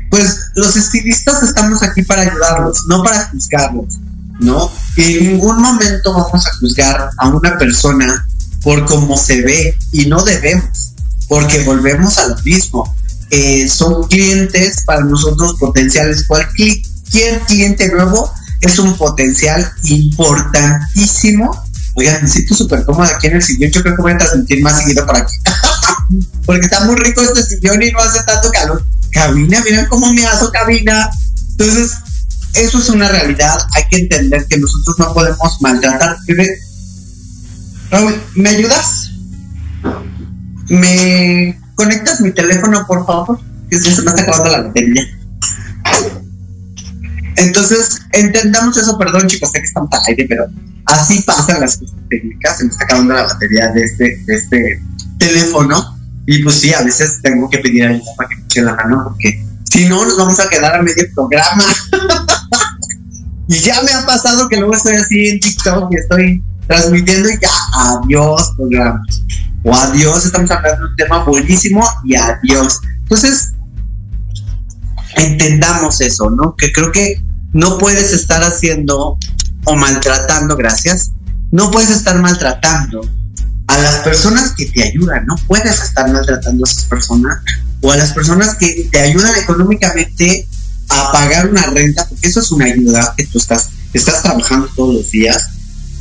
pues, 0.09 0.51
los 0.55 0.75
estilistas 0.75 1.43
estamos 1.43 1.81
aquí 1.83 2.03
para 2.03 2.23
ayudarlos, 2.23 2.85
no 2.87 3.03
para 3.03 3.27
juzgarlos, 3.29 3.97
¿no? 4.39 4.71
En 4.97 5.31
ningún 5.31 5.61
momento 5.61 6.13
vamos 6.13 6.45
a 6.45 6.53
juzgar 6.59 7.09
a 7.17 7.27
una 7.29 7.57
persona 7.57 8.25
por 8.61 8.85
cómo 8.85 9.17
se 9.17 9.41
ve 9.41 9.77
y 9.91 10.05
no 10.07 10.21
debemos, 10.23 10.93
porque 11.27 11.63
volvemos 11.63 12.17
a 12.17 12.27
lo 12.27 12.35
mismo. 12.43 12.95
Eh, 13.31 13.69
son 13.69 14.07
clientes 14.07 14.83
para 14.85 15.01
nosotros 15.01 15.55
potenciales. 15.59 16.25
Cualquier 16.27 16.81
cliente 17.47 17.89
nuevo 17.89 18.31
es 18.61 18.79
un 18.79 18.97
potencial 18.97 19.71
importantísimo. 19.83 21.65
Oigan, 21.95 22.23
me 22.23 22.29
siento 22.29 22.55
súper 22.55 22.85
cómoda 22.85 23.09
aquí 23.15 23.27
en 23.27 23.35
el 23.35 23.43
sillón. 23.43 23.71
Yo 23.71 23.81
creo 23.81 23.95
que 23.95 24.01
voy 24.01 24.13
a 24.13 24.17
transmitir 24.17 24.61
más 24.61 24.79
seguido 24.79 25.05
para 25.05 25.19
aquí. 25.19 25.35
porque 26.45 26.65
está 26.65 26.85
muy 26.85 26.95
rico 26.95 27.21
este 27.21 27.43
sillón 27.43 27.81
y 27.81 27.91
no 27.91 27.99
hace 27.99 28.23
tanto 28.23 28.49
calor. 28.51 28.85
Cabina, 29.11 29.61
miren 29.63 29.85
cómo 29.87 30.11
me 30.13 30.25
hace 30.25 30.45
cabina. 30.51 31.09
Entonces, 31.51 31.91
eso 32.53 32.77
es 32.77 32.89
una 32.89 33.09
realidad. 33.09 33.57
Hay 33.75 33.83
que 33.89 33.97
entender 33.97 34.45
que 34.47 34.57
nosotros 34.57 34.99
no 34.99 35.13
podemos 35.13 35.61
maltratar. 35.61 36.17
Raúl, 37.91 38.15
¿me 38.35 38.49
ayudas? 38.49 39.11
¿Me 40.69 41.59
conectas 41.75 42.21
mi 42.21 42.31
teléfono, 42.31 42.85
por 42.87 43.05
favor? 43.05 43.39
Que 43.69 43.79
se 43.79 44.01
me 44.01 44.09
está 44.09 44.21
acabando 44.21 44.51
la 44.51 44.61
batería. 44.63 45.03
Entonces, 47.37 48.01
entendamos 48.11 48.77
eso, 48.77 48.97
perdón 48.97 49.27
chicos, 49.27 49.51
sé 49.51 49.59
que 49.59 49.65
estamos 49.65 49.89
al 49.93 50.01
aire, 50.07 50.25
pero 50.27 50.45
así 50.85 51.21
pasan 51.21 51.61
las 51.61 51.77
cosas 51.77 51.95
técnicas, 52.09 52.57
se 52.57 52.65
me 52.65 52.69
está 52.71 52.83
acabando 52.83 53.13
la 53.13 53.23
batería 53.23 53.71
de 53.71 53.81
este, 53.81 54.17
de 54.25 54.35
este 54.35 54.81
teléfono, 55.19 55.97
y 56.25 56.43
pues 56.43 56.55
sí, 56.55 56.73
a 56.73 56.81
veces 56.81 57.21
tengo 57.21 57.49
que 57.49 57.59
pedir 57.59 57.85
ayuda 57.85 58.11
para 58.17 58.29
que 58.29 58.35
me 58.35 58.43
eche 58.43 58.61
la 58.61 58.75
mano, 58.75 59.03
porque 59.05 59.41
si 59.69 59.87
no, 59.87 60.05
nos 60.05 60.17
vamos 60.17 60.39
a 60.39 60.49
quedar 60.49 60.75
a 60.75 60.81
medio 60.81 61.03
programa. 61.13 61.63
y 63.47 63.59
ya 63.59 63.81
me 63.83 63.91
ha 63.91 64.05
pasado 64.05 64.47
que 64.49 64.57
luego 64.57 64.73
estoy 64.73 64.95
así 64.95 65.27
en 65.29 65.39
TikTok 65.39 65.91
y 65.91 65.95
estoy 65.95 66.43
transmitiendo 66.67 67.29
y 67.29 67.39
ya, 67.41 67.49
adiós 67.73 68.53
programa. 68.57 69.01
O 69.63 69.75
adiós, 69.75 70.25
estamos 70.25 70.49
hablando 70.51 70.85
de 70.85 70.89
un 70.89 70.95
tema 70.95 71.23
buenísimo 71.23 71.83
y 72.05 72.15
adiós. 72.15 72.79
Entonces, 73.01 73.53
entendamos 75.15 75.99
eso, 76.01 76.29
¿no? 76.29 76.55
Que 76.55 76.71
creo 76.71 76.91
que 76.91 77.21
no 77.53 77.77
puedes 77.77 78.13
estar 78.13 78.43
haciendo 78.43 79.17
o 79.65 79.75
maltratando, 79.75 80.55
gracias, 80.55 81.11
no 81.51 81.71
puedes 81.71 81.89
estar 81.89 82.19
maltratando 82.19 83.01
a 83.67 83.77
las 83.77 83.95
personas 83.97 84.53
que 84.55 84.65
te 84.67 84.83
ayudan, 84.83 85.25
no 85.25 85.35
puedes 85.47 85.81
estar 85.81 86.11
maltratando 86.11 86.65
a 86.65 86.69
esas 86.69 86.85
personas 86.85 87.39
o 87.81 87.91
a 87.91 87.97
las 87.97 88.13
personas 88.13 88.55
que 88.55 88.89
te 88.91 88.99
ayudan 88.99 89.35
económicamente 89.37 90.47
a 90.89 91.11
pagar 91.11 91.49
una 91.49 91.65
renta, 91.67 92.07
porque 92.07 92.27
eso 92.27 92.39
es 92.39 92.51
una 92.51 92.65
ayuda 92.65 93.13
que 93.15 93.25
tú 93.25 93.37
estás, 93.37 93.69
estás 93.93 94.21
trabajando 94.21 94.69
todos 94.75 94.95
los 94.95 95.11
días 95.11 95.49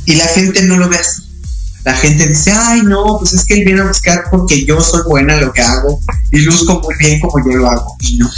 y 0.05 0.15
la 0.15 0.25
gente 0.25 0.63
no 0.63 0.77
lo 0.77 0.89
ve 0.89 0.97
así. 0.97 1.23
La 1.85 1.95
gente 1.95 2.27
dice, 2.27 2.51
ay, 2.51 2.81
no, 2.81 3.17
pues 3.19 3.33
es 3.33 3.45
que 3.45 3.53
él 3.53 3.63
viene 3.63 3.81
a 3.81 3.87
buscar 3.87 4.25
porque 4.29 4.65
yo 4.65 4.81
soy 4.81 5.01
buena 5.03 5.35
en 5.35 5.41
lo 5.45 5.53
que 5.53 5.61
hago 5.61 5.99
y 6.31 6.39
luzco 6.39 6.81
muy 6.81 6.95
bien 6.99 7.19
como 7.19 7.43
yo 7.45 7.57
lo 7.57 7.69
hago. 7.69 7.95
Y 8.01 8.17
no. 8.17 8.29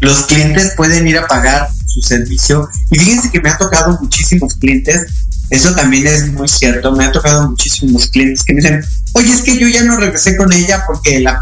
Los 0.00 0.26
clientes 0.26 0.74
pueden 0.76 1.06
ir 1.08 1.18
a 1.18 1.26
pagar 1.26 1.68
su 1.86 2.00
servicio. 2.02 2.68
Y 2.90 2.98
fíjense 2.98 3.30
que 3.30 3.40
me 3.40 3.50
ha 3.50 3.58
tocado 3.58 3.98
muchísimos 4.00 4.54
clientes. 4.54 5.06
Eso 5.50 5.74
también 5.74 6.06
es 6.06 6.32
muy 6.32 6.48
cierto. 6.48 6.92
Me 6.92 7.04
ha 7.04 7.12
tocado 7.12 7.48
muchísimos 7.48 8.06
clientes 8.08 8.44
que 8.44 8.54
me 8.54 8.60
dicen, 8.60 8.84
oye, 9.12 9.32
es 9.32 9.42
que 9.42 9.58
yo 9.58 9.68
ya 9.68 9.82
no 9.84 9.96
regresé 9.96 10.36
con 10.36 10.52
ella 10.52 10.84
porque 10.86 11.20
la, 11.20 11.40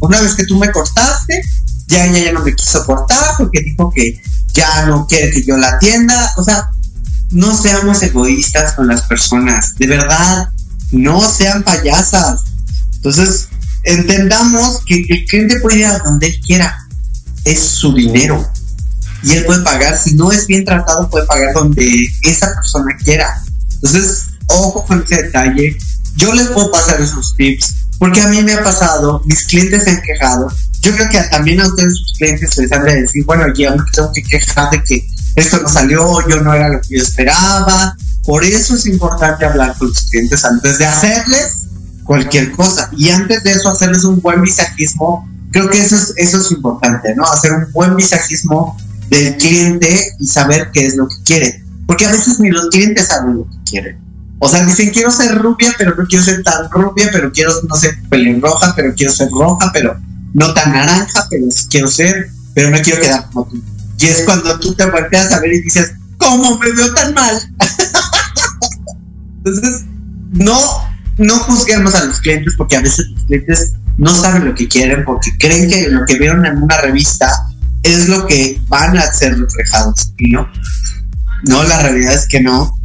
una 0.00 0.20
vez 0.20 0.34
que 0.34 0.44
tú 0.44 0.58
me 0.58 0.70
cortaste, 0.70 1.42
ya 1.86 2.06
ella 2.06 2.24
ya 2.26 2.32
no 2.32 2.44
me 2.44 2.54
quiso 2.54 2.84
cortar 2.84 3.34
porque 3.38 3.62
dijo 3.62 3.90
que 3.94 4.20
ya 4.52 4.86
no 4.86 5.06
quiere 5.06 5.30
que 5.30 5.42
yo 5.42 5.56
la 5.56 5.70
atienda. 5.70 6.32
O 6.36 6.44
sea, 6.44 6.70
no 7.30 7.56
seamos 7.56 8.02
egoístas 8.02 8.74
con 8.74 8.88
las 8.88 9.02
personas, 9.02 9.76
de 9.76 9.86
verdad, 9.86 10.48
no 10.90 11.20
sean 11.20 11.62
payasas. 11.62 12.42
Entonces, 12.96 13.48
entendamos 13.84 14.84
que 14.84 15.04
el 15.08 15.24
cliente 15.24 15.60
puede 15.60 15.78
ir 15.78 15.86
a 15.86 15.98
donde 16.00 16.26
él 16.26 16.40
quiera, 16.44 16.76
es 17.44 17.60
su 17.60 17.94
dinero. 17.94 18.46
Y 19.22 19.32
él 19.32 19.44
puede 19.44 19.62
pagar, 19.62 19.96
si 19.98 20.14
no 20.14 20.32
es 20.32 20.46
bien 20.46 20.64
tratado, 20.64 21.08
puede 21.10 21.26
pagar 21.26 21.52
donde 21.54 22.06
esa 22.22 22.52
persona 22.54 22.96
quiera. 23.04 23.42
Entonces, 23.74 24.24
ojo 24.46 24.84
con 24.86 25.02
ese 25.02 25.22
detalle. 25.24 25.76
Yo 26.16 26.32
les 26.34 26.48
puedo 26.48 26.70
pasar 26.70 27.00
esos 27.00 27.34
tips, 27.36 27.74
porque 27.98 28.20
a 28.20 28.28
mí 28.28 28.42
me 28.42 28.54
ha 28.54 28.62
pasado, 28.62 29.22
mis 29.24 29.44
clientes 29.44 29.84
se 29.84 29.90
han 29.90 30.02
quejado. 30.02 30.48
Yo 30.80 30.94
creo 30.94 31.08
que 31.10 31.20
también 31.30 31.60
a 31.60 31.66
ustedes, 31.66 31.96
sus 31.96 32.12
clientes, 32.18 32.56
les 32.56 32.72
han 32.72 32.84
de 32.84 33.02
decir, 33.02 33.24
bueno, 33.24 33.52
yo 33.54 33.70
me 33.70 33.82
tengo 33.92 34.10
que 34.12 34.22
quejar 34.22 34.70
de 34.70 34.82
que 34.82 35.06
esto 35.36 35.60
no 35.60 35.68
salió, 35.68 36.28
yo 36.28 36.40
no 36.40 36.54
era 36.54 36.68
lo 36.68 36.80
que 36.80 36.96
yo 36.96 37.02
esperaba. 37.02 37.94
Por 38.24 38.44
eso 38.44 38.74
es 38.74 38.86
importante 38.86 39.44
hablar 39.44 39.76
con 39.78 39.88
los 39.88 40.02
clientes 40.10 40.44
antes 40.44 40.78
de 40.78 40.86
hacerles 40.86 41.58
cualquier 42.04 42.52
cosa. 42.52 42.90
Y 42.96 43.10
antes 43.10 43.42
de 43.44 43.52
eso, 43.52 43.70
hacerles 43.70 44.04
un 44.04 44.20
buen 44.20 44.42
visajismo. 44.42 45.28
Creo 45.52 45.68
que 45.68 45.80
eso 45.80 45.96
es, 45.96 46.12
eso 46.16 46.40
es 46.40 46.50
importante, 46.50 47.14
¿no? 47.14 47.24
Hacer 47.24 47.52
un 47.52 47.70
buen 47.72 47.96
visajismo 47.96 48.76
del 49.10 49.36
cliente 49.36 50.14
y 50.18 50.26
saber 50.26 50.70
qué 50.72 50.86
es 50.86 50.96
lo 50.96 51.08
que 51.08 51.16
quiere. 51.24 51.64
Porque 51.86 52.06
a 52.06 52.12
veces 52.12 52.38
ni 52.40 52.50
los 52.50 52.68
clientes 52.68 53.08
saben 53.08 53.36
lo 53.38 53.50
que 53.50 53.56
quieren. 53.64 53.98
O 54.38 54.48
sea, 54.48 54.64
dicen, 54.64 54.90
quiero 54.90 55.10
ser 55.10 55.36
rubia, 55.36 55.74
pero 55.76 55.94
no 55.94 56.06
quiero 56.06 56.24
ser 56.24 56.42
tan 56.42 56.70
rubia, 56.70 57.10
pero 57.12 57.30
quiero, 57.30 57.52
no 57.68 57.76
ser 57.76 57.98
pelirroja, 58.08 58.72
pero 58.74 58.94
quiero 58.94 59.12
ser 59.12 59.28
roja, 59.30 59.70
pero 59.72 60.00
no 60.32 60.54
tan 60.54 60.72
naranja, 60.72 61.26
pero 61.28 61.46
quiero 61.68 61.88
ser, 61.88 62.30
pero 62.54 62.70
no 62.70 62.80
quiero 62.80 63.02
quedar 63.02 63.26
como 63.26 63.46
tú. 63.46 63.62
Y 63.98 64.06
es 64.06 64.22
cuando 64.24 64.58
tú 64.60 64.74
te 64.74 64.86
volteas 64.86 65.30
a 65.32 65.40
ver 65.40 65.52
y 65.52 65.60
dices, 65.60 65.92
¿cómo 66.16 66.58
me 66.58 66.72
veo 66.72 66.94
tan 66.94 67.12
mal? 67.12 67.38
Entonces, 69.38 69.84
no, 70.32 70.58
no 71.18 71.38
juzguemos 71.40 71.94
a 71.94 72.04
los 72.04 72.20
clientes 72.20 72.54
porque 72.56 72.76
a 72.76 72.80
veces 72.80 73.08
los 73.10 73.24
clientes 73.24 73.72
no 73.98 74.14
saben 74.14 74.46
lo 74.46 74.54
que 74.54 74.68
quieren 74.68 75.04
porque 75.04 75.30
creen 75.38 75.68
que 75.68 75.88
lo 75.90 76.06
que 76.06 76.18
vieron 76.18 76.46
en 76.46 76.62
una 76.62 76.80
revista 76.80 77.30
es 77.82 78.08
lo 78.08 78.26
que 78.26 78.60
van 78.68 78.96
a 78.96 79.12
ser 79.12 79.38
reflejados 79.38 80.12
y 80.18 80.30
no. 80.30 80.50
No, 81.44 81.62
la 81.64 81.82
realidad 81.82 82.14
es 82.14 82.26
que 82.28 82.40
no. 82.40 82.76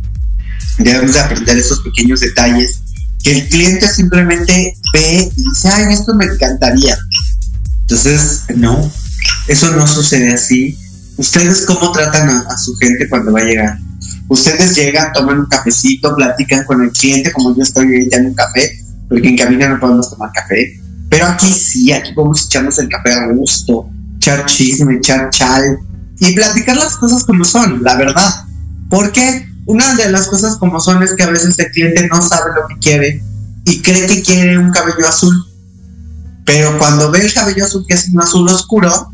Debemos 0.77 1.13
de 1.13 1.19
aprender 1.19 1.57
esos 1.57 1.81
pequeños 1.81 2.19
detalles 2.19 2.81
que 3.25 3.31
el 3.31 3.49
cliente 3.49 3.87
simplemente 3.87 4.77
ve 4.93 5.31
y 5.35 5.43
dice, 5.49 5.67
ay, 5.67 5.91
esto 5.91 6.13
me 6.13 6.25
encantaría. 6.25 6.95
Entonces, 7.81 8.43
no, 8.55 8.91
eso 9.47 9.71
no 9.71 9.87
sucede 9.87 10.31
así. 10.31 10.77
¿Ustedes 11.17 11.65
cómo 11.65 11.91
tratan 11.91 12.29
a, 12.29 12.55
su 12.55 12.75
gente 12.75 13.09
cuando 13.09 13.31
va 13.31 13.39
a 13.39 13.43
llegar? 13.43 13.79
Ustedes 14.27 14.75
llegan, 14.75 15.11
toman 15.11 15.39
un 15.39 15.45
cafecito, 15.47 16.15
platican 16.15 16.65
con 16.65 16.83
el 16.83 16.91
cliente, 16.91 17.31
como 17.31 17.55
yo 17.55 17.63
estoy 17.63 18.07
en 18.11 18.27
un 18.27 18.35
café, 18.35 18.79
porque 19.09 19.29
en 19.29 19.37
cabina 19.37 19.69
no 19.69 19.79
podemos 19.79 20.11
tomar 20.11 20.31
café. 20.31 20.79
Pero 21.09 21.25
aquí 21.25 21.51
sí, 21.51 21.91
aquí 21.91 22.13
podemos 22.13 22.45
echarnos 22.45 22.77
el 22.77 22.89
café 22.89 23.11
a 23.11 23.27
gusto, 23.31 23.89
echar 24.25 24.45
chisme, 24.47 24.95
echar 24.95 25.29
chal 25.29 25.77
y 26.19 26.33
platicar 26.33 26.77
las 26.77 26.97
cosas 26.97 27.23
como 27.23 27.45
son, 27.45 27.83
la 27.83 27.95
verdad. 27.95 28.45
Porque 28.89 29.47
una 29.65 29.95
de 29.95 30.11
las 30.11 30.27
cosas 30.27 30.55
como 30.57 30.79
son 30.79 31.03
es 31.03 31.13
que 31.13 31.23
a 31.23 31.29
veces 31.29 31.57
el 31.59 31.71
cliente 31.71 32.07
no 32.07 32.21
sabe 32.21 32.51
lo 32.55 32.67
que 32.67 32.79
quiere 32.79 33.23
y 33.65 33.81
cree 33.81 34.07
que 34.07 34.23
quiere 34.23 34.57
un 34.57 34.71
cabello 34.71 35.07
azul. 35.07 35.35
Pero 36.43 36.77
cuando 36.79 37.11
ve 37.11 37.21
el 37.21 37.33
cabello 37.33 37.65
azul 37.65 37.85
que 37.87 37.93
es 37.93 38.07
un 38.09 38.21
azul 38.21 38.47
oscuro, 38.47 39.11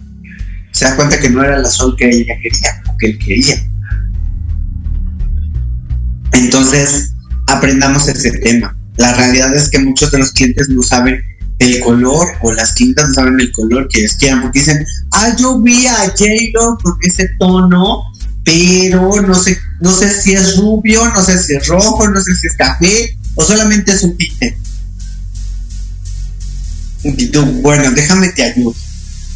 se 0.72 0.86
da 0.86 0.95
cuenta 0.95 1.20
que 1.20 1.30
no 1.30 1.43
era 1.43 1.57
el 1.57 1.66
azul 1.66 1.95
que 1.97 2.09
ella 2.09 2.36
quería 2.41 2.82
o 2.89 2.97
que 2.97 3.07
él 3.07 3.20
quería. 3.20 3.55
Entonces, 6.34 7.12
aprendamos 7.47 8.07
ese 8.07 8.32
tema. 8.39 8.78
La 8.95 9.14
realidad 9.14 9.53
es 9.55 9.70
que 9.70 9.80
muchos 9.80 10.12
de 10.12 10.20
los 10.20 10.32
clientes 10.32 10.70
no 10.70 10.82
saben 10.82 11.22
el 11.62 11.80
color 11.80 12.28
o 12.41 12.51
las 12.51 12.74
clientes 12.74 13.07
no 13.07 13.14
saben 13.14 13.39
el 13.39 13.51
color 13.51 13.88
que 13.88 14.03
es 14.03 14.16
quieran 14.16 14.41
porque 14.41 14.59
dicen, 14.59 14.84
ah, 15.12 15.36
yo 15.38 15.59
vi 15.59 15.86
a 15.86 16.07
J-Lo 16.07 16.78
con 16.82 16.97
ese 17.03 17.30
tono, 17.38 18.01
pero 18.43 19.22
no 19.22 19.36
sé, 19.36 19.59
no 19.80 19.93
sé 19.93 20.09
si 20.09 20.34
es 20.34 20.57
rubio, 20.57 21.07
no 21.09 21.24
sé 21.24 21.38
si 21.38 21.53
es 21.53 21.68
rojo, 21.68 22.09
no 22.09 22.20
sé 22.20 22.36
si 22.36 22.47
es 22.47 22.55
café 22.55 23.16
o 23.36 23.43
solamente 23.43 23.91
es 23.91 24.01
un 24.01 24.18
tinte. 24.18 24.57
Bueno, 27.62 27.91
déjame 27.91 28.30
te 28.30 28.43
ayudo. 28.43 28.74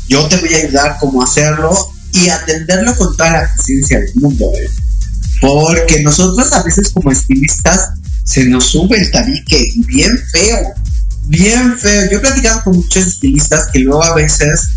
Yo 0.10 0.28
te 0.28 0.38
voy 0.38 0.54
a 0.56 0.58
ayudar 0.58 0.98
cómo 1.00 1.22
hacerlo 1.22 1.72
y 2.12 2.30
atenderlo 2.30 2.96
con 2.96 3.16
toda 3.16 3.34
la 3.34 3.56
paciencia 3.56 4.00
del 4.00 4.16
mundo. 4.16 4.52
¿eh? 4.56 4.70
Porque 5.42 6.02
nosotros 6.02 6.52
a 6.54 6.64
veces 6.64 6.90
como 6.90 7.12
estilistas 7.12 7.92
se 8.24 8.46
nos 8.46 8.66
sube 8.66 8.98
el 9.00 9.12
tabique 9.12 9.74
bien 9.88 10.18
feo, 10.32 10.74
bien 11.28 11.78
feo. 11.78 12.10
Yo 12.10 12.18
he 12.18 12.22
platicado 12.22 12.64
con 12.64 12.78
muchos 12.78 13.08
estilistas 13.08 13.68
que 13.72 13.80
luego 13.80 14.04
a 14.04 14.16
veces 14.16 14.70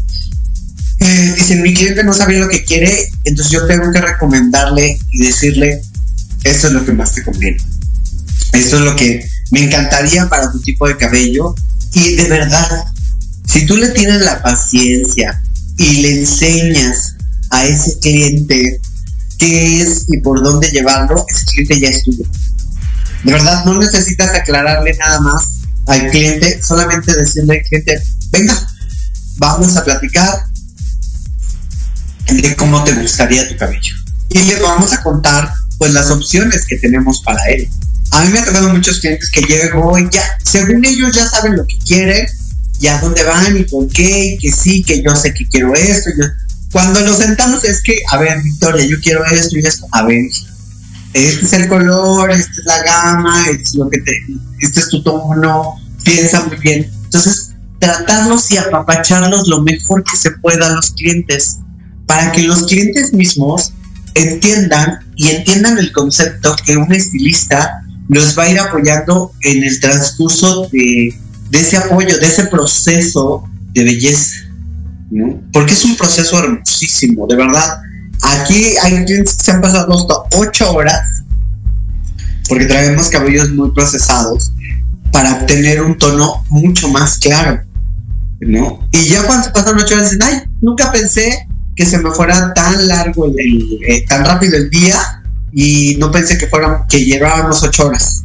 eh, 1.01 1.34
dicen, 1.36 1.62
mi 1.62 1.74
cliente 1.74 2.03
no 2.05 2.12
sabe 2.12 2.38
lo 2.38 2.49
que 2.49 2.64
quiere, 2.64 3.11
entonces 3.24 3.53
yo 3.53 3.66
tengo 3.66 3.92
que 3.92 4.01
recomendarle 4.01 4.99
y 5.12 5.26
decirle, 5.26 5.80
esto 6.44 6.68
es 6.68 6.72
lo 6.72 6.84
que 6.84 6.92
más 6.92 7.14
te 7.14 7.24
conviene. 7.24 7.59
Esto 8.53 8.78
es 8.78 8.82
lo 8.82 8.96
que 8.96 9.28
me 9.51 9.64
encantaría 9.64 10.28
para 10.28 10.51
tu 10.51 10.61
tipo 10.61 10.88
de 10.88 10.96
cabello. 10.96 11.55
Y 11.92 12.16
de 12.16 12.24
verdad, 12.24 12.84
si 13.46 13.66
tú 13.66 13.76
le 13.76 13.88
tienes 13.88 14.22
la 14.22 14.42
paciencia 14.42 15.42
y 15.76 16.03
le 16.03 16.20
enseñas 16.20 17.14
a 17.51 17.64
ese 17.64 17.99
cliente 18.01 18.80
qué 19.38 19.82
es 19.82 20.05
y 20.09 20.18
por 20.18 20.42
dónde 20.42 20.70
llevarlo, 20.70 21.24
ese 21.28 21.44
cliente 21.46 21.80
ya 21.80 21.88
es 21.88 22.03
tuyo. 22.03 22.24
De 23.24 23.32
verdad, 23.32 23.64
no 23.64 23.78
necesitas 23.78 24.34
aclararle 24.34 24.96
nada 24.96 25.20
más 25.20 25.58
al 25.89 26.11
cliente, 26.11 26.62
solamente 26.62 27.14
decirle 27.14 27.59
al 27.59 27.62
cliente, 27.64 28.03
venga, 28.30 28.68
vamos 29.36 29.76
a 29.76 29.84
platicar 29.84 30.45
de 32.26 32.57
cómo 32.57 32.84
te 32.84 32.93
gustaría 32.95 33.49
tu 33.49 33.57
cabello. 33.57 33.95
Y 34.28 34.39
le 34.41 34.61
vamos 34.61 34.93
a 34.93 35.03
contar 35.03 35.53
pues 35.78 35.93
las 35.93 36.11
opciones 36.11 36.66
que 36.66 36.76
tenemos 36.76 37.22
para 37.22 37.41
él. 37.49 37.68
A 38.11 38.24
mí 38.24 38.30
me 38.30 38.39
ha 38.39 38.45
tocado 38.45 38.68
muchos 38.70 39.01
clientes 39.01 39.30
que 39.30 39.43
llego 39.43 39.99
y 39.99 40.09
ya, 40.11 40.22
según 40.45 40.84
ellos 40.84 41.14
ya 41.14 41.28
saben 41.28 41.57
lo 41.57 41.66
que 41.66 41.78
quieren, 41.78 42.26
y 42.80 42.86
a 42.86 43.01
dónde 43.01 43.24
van 43.24 43.57
y 43.57 43.64
por 43.64 43.89
qué, 43.89 44.34
y 44.34 44.39
que 44.39 44.53
sí, 44.53 44.82
que 44.82 45.03
yo 45.03 45.14
sé 45.16 45.34
que 45.34 45.47
quiero 45.49 45.74
esto. 45.74 46.11
Yo... 46.18 46.24
Cuando 46.70 47.01
nos 47.01 47.18
sentamos 47.18 47.64
es 47.64 47.82
que, 47.82 47.99
a 48.11 48.18
ver, 48.18 48.41
Victoria, 48.43 48.84
yo 48.84 49.01
quiero 49.01 49.24
esto 49.24 49.57
y 49.57 49.66
esto. 49.66 49.86
A 49.93 50.05
ver, 50.05 50.22
este 51.27 51.47
es 51.47 51.53
el 51.53 51.69
color, 51.69 52.31
esta 52.31 52.53
es 52.53 52.64
la 52.64 52.83
gama, 52.83 53.49
es, 53.49 53.75
lo 53.75 53.89
que 53.89 54.01
te, 54.01 54.12
este 54.61 54.81
es 54.81 54.89
tu 54.89 55.03
tono, 55.03 55.75
piensa 56.05 56.45
muy 56.45 56.57
bien. 56.59 56.91
Entonces, 57.05 57.53
tratarlos 57.79 58.51
y 58.51 58.57
apapacharlos 58.57 59.49
lo 59.49 59.62
mejor 59.62 60.05
que 60.05 60.16
se 60.16 60.31
pueda 60.33 60.66
a 60.66 60.71
los 60.71 60.91
clientes, 60.93 61.59
para 62.07 62.33
que 62.33 62.43
los 62.43 62.64
clientes 62.64 63.12
mismos 63.12 63.73
entiendan 64.14 65.01
y 65.16 65.29
entiendan 65.29 65.79
el 65.79 65.93
concepto 65.93 66.57
que 66.64 66.77
un 66.77 66.93
estilista 66.93 67.83
los 68.09 68.37
va 68.39 68.45
a 68.45 68.51
ir 68.51 68.59
apoyando 68.59 69.33
en 69.43 69.62
el 69.62 69.79
transcurso 69.81 70.69
de, 70.73 71.14
de 71.51 71.61
ese 71.61 71.77
apoyo, 71.77 72.19
de 72.19 72.27
ese 72.27 72.47
proceso 72.47 73.45
de 73.73 73.85
belleza, 73.85 74.37
¿no? 75.11 75.41
Porque 75.53 75.75
es 75.75 75.85
un 75.85 75.97
proceso 75.97 76.39
hermosísimo, 76.39 77.27
de 77.27 77.37
verdad. 77.37 77.83
Aquí 78.23 78.77
hay 78.83 79.05
clientes 79.05 79.37
que 79.37 79.45
se 79.45 79.51
han 79.53 79.61
pasado 79.61 79.93
hasta 79.95 80.39
ocho 80.39 80.73
horas, 80.73 81.01
porque 82.49 82.66
traemos 82.66 83.09
cabellos 83.09 83.51
muy 83.51 83.71
procesados, 83.73 84.53
para 85.12 85.35
obtener 85.35 85.83
un 85.83 85.97
tono 85.97 86.45
mucho 86.51 86.89
más 86.89 87.19
claro, 87.19 87.62
¿no? 88.41 88.89
Y 88.93 89.09
ya 89.09 89.23
cuando 89.25 89.45
se 89.45 89.51
pasan 89.51 89.79
ocho 89.79 89.95
horas 89.95 90.11
dicen, 90.11 90.23
ay, 90.23 90.43
nunca 90.61 90.93
pensé 90.93 91.47
que 91.75 91.87
se 91.87 91.99
me 91.99 92.11
fuera 92.11 92.53
tan 92.55 92.89
largo, 92.89 93.33
eh, 93.39 94.05
tan 94.09 94.25
rápido 94.25 94.57
el 94.57 94.69
día, 94.71 95.23
y 95.53 95.97
no 95.99 96.11
pensé 96.11 96.37
que 96.37 96.47
fueran, 96.49 96.87
que 96.89 97.05
llevábamos 97.05 97.62
ocho 97.62 97.87
horas. 97.87 98.25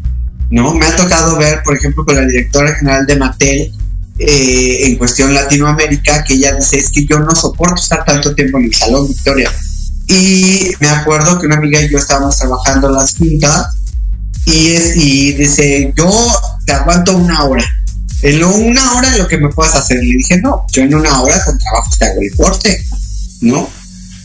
¿no? 0.50 0.74
Me 0.74 0.86
ha 0.86 0.96
tocado 0.96 1.38
ver, 1.38 1.64
por 1.64 1.76
ejemplo, 1.76 2.06
con 2.06 2.16
la 2.16 2.26
directora 2.26 2.76
general 2.76 3.06
de 3.06 3.16
Mattel 3.16 3.74
eh, 4.20 4.86
en 4.86 4.98
cuestión 4.98 5.34
Latinoamérica, 5.34 6.24
que 6.24 6.36
ella 6.36 6.56
dice, 6.56 6.78
es 6.78 6.92
que 6.92 7.06
yo 7.06 7.20
no 7.20 7.34
soporto 7.36 7.82
estar 7.82 8.06
tanto 8.06 8.36
tiempo 8.36 8.60
en 8.60 8.66
el 8.66 8.74
salón, 8.74 9.08
Victoria. 9.08 9.52
Y 10.08 10.72
me 10.80 10.90
acuerdo 10.90 11.40
que 11.40 11.48
una 11.48 11.56
amiga 11.56 11.82
y 11.82 11.90
yo 11.90 11.98
estábamos 11.98 12.38
trabajando 12.38 12.90
las 12.90 13.16
juntas 13.16 13.68
y, 14.46 14.76
y 14.96 15.34
dice, 15.34 15.94
yo 15.96 16.12
te 16.66 16.74
aguanto 16.74 17.18
una 17.18 17.44
hora. 17.44 17.64
En 18.22 18.44
una 18.44 18.94
hora 18.94 19.18
lo 19.18 19.28
que 19.28 19.38
me 19.38 19.50
puedas 19.50 19.76
hacer. 19.76 19.98
Le 19.98 20.18
dije, 20.18 20.40
no, 20.42 20.66
yo 20.72 20.84
en 20.84 20.96
una 20.96 21.22
hora 21.22 21.44
con 21.44 21.58
trabajo 21.58 21.90
te 21.98 22.06
hago 22.06 22.22
el 22.22 22.36
corte, 22.36 22.84
¿no? 23.42 23.70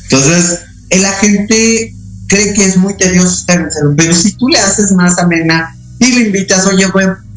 Entonces, 0.04 0.60
el 0.90 1.04
agente 1.04 1.94
cree 2.28 2.52
que 2.54 2.64
es 2.64 2.76
muy 2.76 2.96
tedioso 2.96 3.34
estar 3.34 3.58
en 3.58 3.66
el 3.66 3.72
salón, 3.72 3.96
pero 3.96 4.14
si 4.14 4.32
tú 4.32 4.48
le 4.48 4.58
haces 4.58 4.92
más 4.92 5.18
amena 5.18 5.74
y 5.98 6.12
le 6.12 6.26
invitas, 6.26 6.66
oye, 6.66 6.86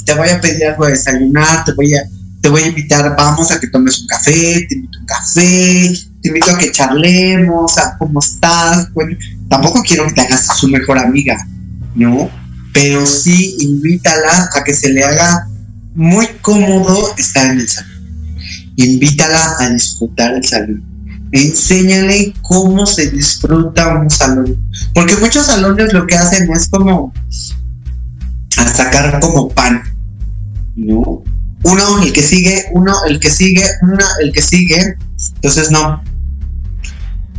te 0.06 0.14
voy 0.14 0.30
a 0.30 0.40
pedir 0.40 0.68
algo 0.68 0.86
de 0.86 0.92
desayunar, 0.92 1.66
te 1.66 1.74
voy 1.74 1.94
a, 1.96 2.04
te 2.42 2.50
voy 2.50 2.64
a 2.64 2.68
invitar, 2.68 3.16
vamos 3.18 3.52
a 3.52 3.60
que 3.60 3.68
tomes 3.68 4.00
un 4.00 4.08
café, 4.08 4.66
te 4.68 4.76
invito 4.76 5.00
un 5.00 5.06
café, 5.06 5.94
te 6.22 6.30
invito 6.30 6.52
a 6.52 6.58
que 6.58 6.72
charlemos, 6.72 7.78
a 7.78 7.98
cómo 7.98 8.20
estás, 8.20 8.92
bueno, 8.94 9.18
tampoco 9.50 9.82
quiero 9.84 10.06
que 10.08 10.14
te 10.14 10.22
hagas 10.22 10.48
su 10.58 10.68
mejor 10.68 11.00
amiga, 11.00 11.38
¿no? 11.96 12.30
Pero 12.74 13.06
sí 13.06 13.58
invítala 13.60 14.50
a 14.56 14.64
que 14.64 14.74
se 14.74 14.94
le 14.94 15.04
haga 15.04 15.48
muy 15.96 16.28
cómodo 16.42 17.14
estar 17.18 17.52
en 17.52 17.60
el 17.60 17.68
salón. 17.68 17.92
Invítala 18.76 19.56
a 19.60 19.70
disfrutar 19.70 20.36
el 20.36 20.44
salón. 20.44 20.84
Enséñale 21.32 22.34
cómo 22.42 22.86
se 22.86 23.10
disfruta 23.10 24.00
un 24.00 24.10
salón. 24.10 24.58
Porque 24.94 25.16
muchos 25.18 25.48
salones 25.48 25.94
lo 25.94 26.06
que 26.08 26.16
hacen 26.16 26.52
es 26.54 26.68
como 26.70 27.14
a 28.58 28.68
sacar 28.68 29.20
como 29.20 29.50
pan, 29.50 29.82
¿no? 30.76 31.24
Uno, 31.64 32.04
el 32.04 32.12
que 32.12 32.24
sigue, 32.24 32.66
uno, 32.72 32.94
el 33.08 33.20
que 33.20 33.30
sigue, 33.30 33.64
una, 33.82 34.06
el 34.22 34.32
que 34.32 34.42
sigue. 34.42 34.98
Entonces, 35.36 35.72
no. 35.72 36.02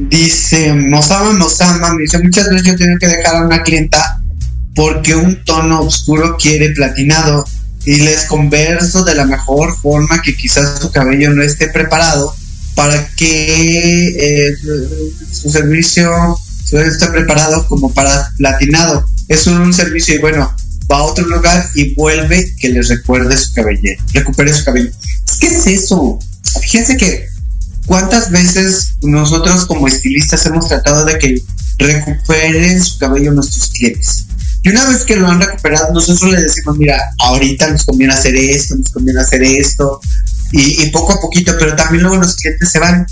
Dice, 0.08 0.72
Mosama, 0.74 1.32
Mosama, 1.32 1.94
me 1.94 2.02
dice, 2.02 2.18
muchas 2.18 2.48
veces 2.48 2.66
yo 2.66 2.76
tengo 2.76 2.98
que 2.98 3.08
dejar 3.08 3.36
a 3.36 3.46
una 3.46 3.62
clienta 3.62 4.20
porque 4.74 5.14
un 5.14 5.44
tono 5.44 5.80
oscuro 5.80 6.36
quiere 6.36 6.70
platinado 6.70 7.44
y 7.84 7.96
les 7.96 8.24
converso 8.24 9.04
de 9.04 9.14
la 9.14 9.26
mejor 9.26 9.76
forma 9.80 10.22
que 10.22 10.36
quizás 10.36 10.80
su 10.80 10.90
cabello 10.90 11.30
no 11.30 11.42
esté 11.42 11.68
preparado 11.68 12.34
para 12.74 13.06
que 13.16 14.08
eh, 14.08 14.56
su 15.30 15.50
servicio 15.50 16.10
esté 16.72 17.08
preparado 17.08 17.66
como 17.66 17.92
para 17.92 18.30
platinado. 18.36 19.04
Es 19.28 19.46
un 19.46 19.72
servicio 19.74 20.14
y 20.14 20.18
bueno, 20.18 20.54
va 20.90 20.98
a 20.98 21.02
otro 21.02 21.26
lugar 21.26 21.68
y 21.74 21.94
vuelve 21.94 22.54
que 22.58 22.70
les 22.70 22.88
recuerde 22.88 23.36
su 23.36 23.52
cabello, 23.52 23.90
recupere 24.12 24.52
su 24.52 24.64
cabello. 24.64 24.90
¿Qué 25.40 25.48
es 25.48 25.66
eso? 25.66 26.18
Fíjense 26.60 26.96
que 26.96 27.31
cuántas 27.86 28.30
veces 28.30 28.94
nosotros 29.02 29.66
como 29.66 29.88
estilistas 29.88 30.44
hemos 30.46 30.68
tratado 30.68 31.04
de 31.04 31.18
que 31.18 31.42
recuperen 31.78 32.82
su 32.82 32.98
cabello 32.98 33.32
nuestros 33.32 33.70
clientes. 33.70 34.26
Y 34.62 34.68
una 34.68 34.88
vez 34.88 35.04
que 35.04 35.16
lo 35.16 35.28
han 35.28 35.40
recuperado, 35.40 35.92
nosotros 35.92 36.32
les 36.32 36.42
decimos, 36.44 36.78
mira, 36.78 36.96
ahorita 37.18 37.68
nos 37.68 37.84
conviene 37.84 38.14
hacer 38.14 38.36
esto, 38.36 38.76
nos 38.76 38.90
conviene 38.90 39.20
hacer 39.20 39.42
esto, 39.42 40.00
y, 40.52 40.86
poco 40.90 41.14
a 41.14 41.20
poquito, 41.20 41.54
pero 41.58 41.74
también 41.74 42.02
luego 42.02 42.18
los 42.18 42.36
clientes 42.36 42.70
se 42.70 42.78
van. 42.78 43.06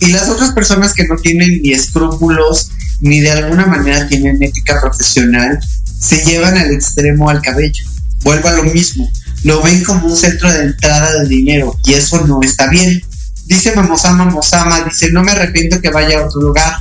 Y 0.00 0.08
las 0.08 0.28
otras 0.28 0.50
personas 0.50 0.92
que 0.92 1.06
no 1.06 1.16
tienen 1.16 1.62
ni 1.62 1.72
escrúpulos, 1.72 2.70
ni 3.00 3.20
de 3.20 3.30
alguna 3.30 3.66
manera 3.66 4.08
tienen 4.08 4.42
ética 4.42 4.80
profesional, 4.80 5.60
se 6.00 6.24
llevan 6.24 6.58
al 6.58 6.72
extremo 6.72 7.30
al 7.30 7.40
cabello. 7.40 7.84
Vuelvo 8.24 8.48
a 8.48 8.52
lo 8.52 8.64
mismo. 8.64 9.08
Lo 9.44 9.62
ven 9.62 9.84
como 9.84 10.06
un 10.08 10.16
centro 10.16 10.52
de 10.52 10.64
entrada 10.64 11.20
de 11.20 11.28
dinero 11.28 11.78
y 11.84 11.94
eso 11.94 12.26
no 12.26 12.40
está 12.42 12.68
bien. 12.68 13.00
Dice 13.46 13.74
Mamosama 13.74 14.24
Mamosama, 14.24 14.80
dice, 14.82 15.10
no 15.10 15.22
me 15.22 15.32
arrepiento 15.32 15.80
que 15.80 15.90
vaya 15.90 16.18
a 16.18 16.26
otro 16.26 16.40
lugar. 16.40 16.78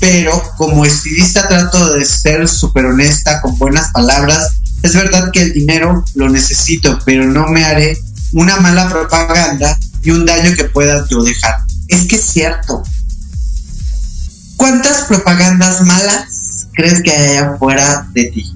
Pero 0.00 0.42
como 0.56 0.84
estilista 0.84 1.48
trato 1.48 1.94
de 1.94 2.04
ser 2.04 2.48
súper 2.48 2.86
honesta, 2.86 3.40
con 3.40 3.58
buenas 3.58 3.90
palabras. 3.92 4.60
Es 4.82 4.94
verdad 4.94 5.30
que 5.32 5.42
el 5.42 5.52
dinero 5.52 6.04
lo 6.14 6.28
necesito, 6.28 6.98
pero 7.04 7.24
no 7.24 7.48
me 7.48 7.64
haré 7.64 7.98
una 8.32 8.56
mala 8.60 8.88
propaganda 8.88 9.78
y 10.02 10.10
un 10.10 10.26
daño 10.26 10.54
que 10.54 10.64
pueda 10.64 11.06
yo 11.08 11.22
dejar. 11.22 11.56
Es 11.88 12.06
que 12.06 12.16
es 12.16 12.24
cierto. 12.24 12.82
¿Cuántas 14.56 15.04
propagandas 15.04 15.82
malas 15.82 16.68
crees 16.74 17.02
que 17.02 17.12
hay 17.12 17.36
afuera 17.38 18.06
de 18.12 18.24
ti? 18.26 18.54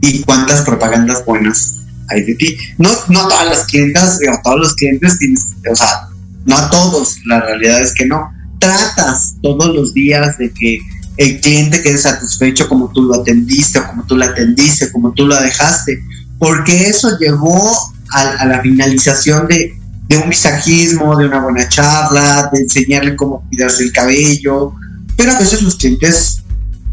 ¿Y 0.00 0.22
cuántas 0.22 0.62
propagandas 0.62 1.24
buenas 1.24 1.78
hay 2.08 2.24
de 2.24 2.34
ti? 2.34 2.56
No, 2.78 2.90
no 3.08 3.28
todas 3.28 3.46
las 3.46 3.64
clientas, 3.66 4.18
a 4.30 4.42
todos 4.42 4.60
los 4.60 4.74
clientes 4.74 5.18
tienes, 5.18 5.50
o 5.70 5.76
sea, 5.76 6.08
no 6.44 6.56
a 6.56 6.70
todos, 6.70 7.16
la 7.26 7.40
realidad 7.40 7.82
es 7.82 7.92
que 7.94 8.06
no. 8.06 8.30
Tratas 8.58 9.36
todos 9.42 9.74
los 9.74 9.94
días 9.94 10.38
de 10.38 10.50
que 10.52 10.78
el 11.16 11.40
cliente 11.40 11.82
quede 11.82 11.98
satisfecho 11.98 12.68
como 12.68 12.90
tú 12.92 13.02
lo 13.02 13.20
atendiste, 13.20 13.78
o 13.78 13.86
como 13.86 14.04
tú 14.04 14.16
lo 14.16 14.24
atendiste, 14.24 14.90
como 14.90 15.12
tú 15.12 15.26
lo 15.26 15.40
dejaste, 15.40 16.02
porque 16.38 16.88
eso 16.88 17.18
llegó 17.18 17.76
a, 18.10 18.20
a 18.20 18.46
la 18.46 18.60
finalización 18.60 19.46
de, 19.48 19.78
de 20.08 20.16
un 20.16 20.28
visajismo, 20.28 21.16
de 21.16 21.26
una 21.26 21.40
buena 21.40 21.68
charla, 21.68 22.48
de 22.52 22.60
enseñarle 22.60 23.14
cómo 23.14 23.44
cuidarse 23.48 23.82
el 23.82 23.92
cabello, 23.92 24.72
pero 25.16 25.32
a 25.32 25.38
veces 25.38 25.62
los 25.62 25.76
clientes 25.76 26.42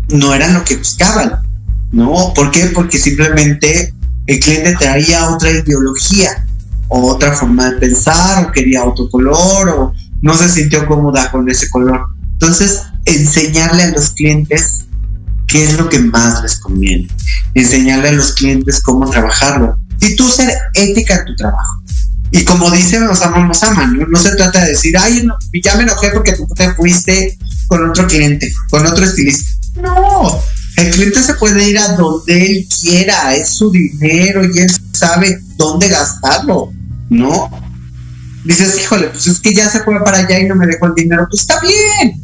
no 0.10 0.34
eran 0.34 0.54
lo 0.54 0.64
que 0.64 0.78
buscaban, 0.78 1.40
¿no? 1.92 2.34
¿Por 2.34 2.52
qué? 2.52 2.66
Porque 2.74 2.98
simplemente 2.98 3.94
el 4.28 4.40
cliente 4.40 4.76
traía 4.76 5.30
otra 5.30 5.52
ideología 5.52 6.46
otra 6.88 7.34
forma 7.34 7.72
de 7.72 7.78
pensar, 7.78 8.46
o 8.46 8.52
quería 8.52 8.84
otro 8.84 9.10
color, 9.10 9.70
o 9.70 9.94
no 10.22 10.34
se 10.34 10.50
sintió 10.50 10.86
cómoda 10.88 11.32
con 11.32 11.50
ese 11.50 11.70
color. 11.70 12.08
Entonces, 12.34 12.82
enseñarle 13.06 13.84
a 13.84 13.92
los 13.92 14.12
clientes 14.12 14.86
qué 15.48 15.64
es 15.64 15.78
lo 15.78 15.90
que 15.90 16.00
más 16.00 16.42
les 16.42 16.58
conviene. 16.58 17.08
Enseñarle 17.54 18.10
a 18.10 18.14
los 18.14 18.34
clientes 18.34 18.82
cómo 18.82 19.10
trabajarlo. 19.10 19.78
Y 20.02 20.16
tú 20.16 20.28
ser 20.28 20.50
ética 20.74 21.16
en 21.16 21.26
tu 21.26 21.36
trabajo. 21.36 21.82
Y 22.32 22.44
como 22.44 22.70
dicen, 22.72 23.08
los 23.08 23.22
aman, 23.22 23.48
nos 23.48 23.64
aman. 23.64 23.98
¿no? 24.08 24.20
se 24.20 24.36
trata 24.36 24.62
de 24.62 24.72
decir, 24.72 24.98
ay, 24.98 25.24
no, 25.24 25.38
ya 25.64 25.76
me 25.76 25.84
enojé 25.84 26.10
porque 26.10 26.34
tú 26.34 26.48
te 26.56 26.74
fuiste 26.74 27.38
con 27.68 27.90
otro 27.90 28.06
cliente, 28.08 28.52
con 28.70 28.86
otro 28.86 29.06
estilista. 29.06 29.50
No, 29.82 30.42
el 30.78 30.92
cliente 30.92 31.24
se 31.24 31.36
puede 31.36 31.70
ir 31.70 31.80
a 31.80 31.96
donde 31.96 32.46
él 32.46 32.68
quiera, 32.82 33.36
es 33.36 33.50
su 33.50 33.72
dinero 33.72 34.44
y 34.44 34.60
él 34.60 34.70
sabe 34.92 35.38
dónde 35.58 35.88
gastarlo, 35.88 36.72
¿no? 37.10 37.50
Dices, 38.44 38.78
híjole, 38.80 39.08
pues 39.08 39.28
es 39.28 39.40
que 39.40 39.54
ya 39.54 39.70
se 39.70 39.80
fue 39.82 40.04
para 40.04 40.20
allá 40.20 40.40
y 40.40 40.46
no 40.46 40.56
me 40.56 40.68
dejó 40.68 40.88
el 40.88 40.96
dinero, 40.96 41.28
pues 41.30 41.42
está 41.42 41.60
bien. 41.62 42.22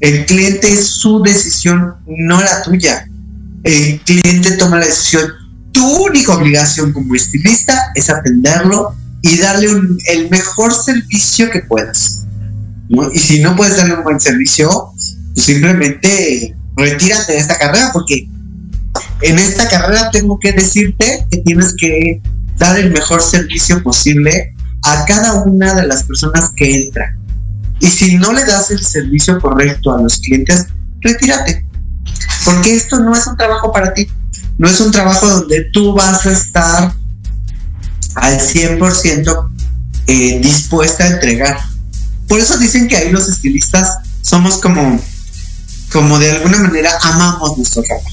El 0.00 0.24
cliente 0.26 0.72
es 0.72 0.86
su 0.86 1.22
decisión, 1.22 1.96
no 2.06 2.40
la 2.40 2.62
tuya. 2.62 3.08
El 3.62 4.00
cliente 4.00 4.52
toma 4.52 4.78
la 4.78 4.86
decisión. 4.86 5.24
Tu 5.72 5.84
única 5.84 6.34
obligación 6.34 6.92
como 6.92 7.14
estilista 7.14 7.92
es 7.94 8.08
atenderlo 8.08 8.94
y 9.22 9.38
darle 9.38 9.68
el 10.06 10.30
mejor 10.30 10.72
servicio 10.72 11.50
que 11.50 11.60
puedas. 11.60 12.24
Y 13.12 13.18
si 13.18 13.40
no 13.40 13.56
puedes 13.56 13.76
darle 13.76 13.94
un 13.94 14.04
buen 14.04 14.20
servicio, 14.20 14.70
pues 14.92 15.16
simplemente 15.34 16.54
retírate 16.76 17.32
de 17.32 17.38
esta 17.38 17.58
carrera 17.58 17.90
porque 17.92 18.28
en 19.22 19.38
esta 19.38 19.68
carrera 19.68 20.10
tengo 20.10 20.38
que 20.38 20.52
decirte 20.52 21.26
que 21.30 21.38
tienes 21.38 21.74
que 21.78 22.20
dar 22.58 22.78
el 22.78 22.90
mejor 22.90 23.22
servicio 23.22 23.82
posible 23.82 24.54
a 24.84 25.04
cada 25.06 25.42
una 25.44 25.74
de 25.74 25.86
las 25.86 26.04
personas 26.04 26.50
que 26.56 26.84
entran. 26.84 27.18
Y 27.80 27.86
si 27.88 28.16
no 28.16 28.32
le 28.32 28.44
das 28.44 28.70
el 28.70 28.84
servicio 28.84 29.40
correcto 29.40 29.94
a 29.94 30.00
los 30.00 30.18
clientes, 30.18 30.66
retírate. 31.00 31.66
Porque 32.44 32.74
esto 32.74 33.00
no 33.00 33.14
es 33.14 33.26
un 33.26 33.36
trabajo 33.36 33.72
para 33.72 33.92
ti. 33.94 34.08
No 34.58 34.68
es 34.68 34.80
un 34.80 34.92
trabajo 34.92 35.26
donde 35.26 35.64
tú 35.72 35.94
vas 35.94 36.24
a 36.26 36.32
estar 36.32 36.94
al 38.14 38.38
100% 38.38 39.50
eh, 40.06 40.40
dispuesta 40.40 41.04
a 41.04 41.08
entregar. 41.08 41.58
Por 42.28 42.38
eso 42.38 42.56
dicen 42.58 42.88
que 42.88 42.96
ahí 42.96 43.10
los 43.10 43.28
estilistas 43.28 43.98
somos 44.22 44.58
como 44.58 45.00
como 45.94 46.18
de 46.18 46.28
alguna 46.28 46.58
manera 46.58 46.90
amamos 47.02 47.56
nuestro 47.56 47.80
trabajo, 47.84 48.10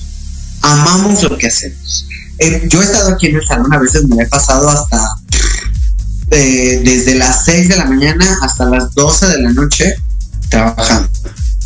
amamos 0.61 1.23
lo 1.23 1.35
que 1.35 1.47
hacemos. 1.47 2.05
Eh, 2.37 2.67
yo 2.69 2.79
he 2.79 2.85
estado 2.85 3.09
aquí 3.09 3.25
en 3.25 3.37
el 3.37 3.47
salón, 3.47 3.73
a 3.73 3.79
veces 3.79 4.07
me 4.07 4.21
he 4.21 4.27
pasado 4.27 4.69
hasta 4.69 5.03
eh, 6.29 6.79
desde 6.85 7.15
las 7.15 7.43
6 7.45 7.69
de 7.69 7.77
la 7.77 7.85
mañana 7.85 8.37
hasta 8.43 8.65
las 8.65 8.93
12 8.93 9.25
de 9.29 9.41
la 9.41 9.51
noche 9.53 9.95
trabajando. 10.49 11.09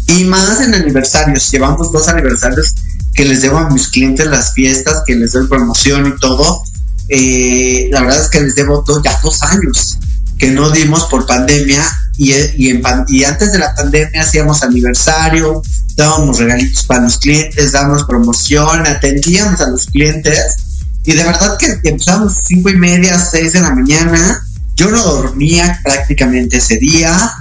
Y 0.07 0.23
más 0.23 0.61
en 0.61 0.73
aniversarios, 0.73 1.51
llevamos 1.51 1.91
dos 1.91 2.07
aniversarios 2.07 2.73
que 3.13 3.25
les 3.25 3.41
debo 3.41 3.57
a 3.57 3.69
mis 3.69 3.89
clientes 3.89 4.25
las 4.25 4.53
fiestas, 4.53 5.03
que 5.05 5.15
les 5.15 5.33
doy 5.33 5.47
promoción 5.47 6.07
y 6.07 6.19
todo. 6.21 6.63
Eh, 7.09 7.89
la 7.91 8.03
verdad 8.03 8.21
es 8.21 8.29
que 8.29 8.39
les 8.39 8.55
debo 8.55 8.85
ya 9.03 9.19
dos 9.21 9.43
años 9.43 9.99
que 10.37 10.51
no 10.51 10.69
dimos 10.71 11.05
por 11.05 11.25
pandemia 11.25 11.83
y, 12.17 12.33
y, 12.33 12.81
y 13.09 13.23
antes 13.23 13.51
de 13.51 13.59
la 13.59 13.73
pandemia 13.75 14.21
hacíamos 14.21 14.63
aniversario, 14.63 15.61
dábamos 15.95 16.39
regalitos 16.39 16.83
para 16.85 17.03
los 17.03 17.17
clientes, 17.17 17.71
dábamos 17.71 18.03
promoción, 18.05 18.85
atendíamos 18.85 19.61
a 19.61 19.69
los 19.69 19.85
clientes 19.87 20.65
y 21.05 21.13
de 21.13 21.23
verdad 21.23 21.57
que 21.57 21.79
empezamos 21.83 22.39
cinco 22.43 22.69
y 22.69 22.77
media, 22.77 23.19
seis 23.19 23.53
de 23.53 23.61
la 23.61 23.69
mañana. 23.69 24.43
Yo 24.75 24.89
no 24.89 25.01
dormía 25.01 25.79
prácticamente 25.83 26.57
ese 26.57 26.77
día. 26.77 27.31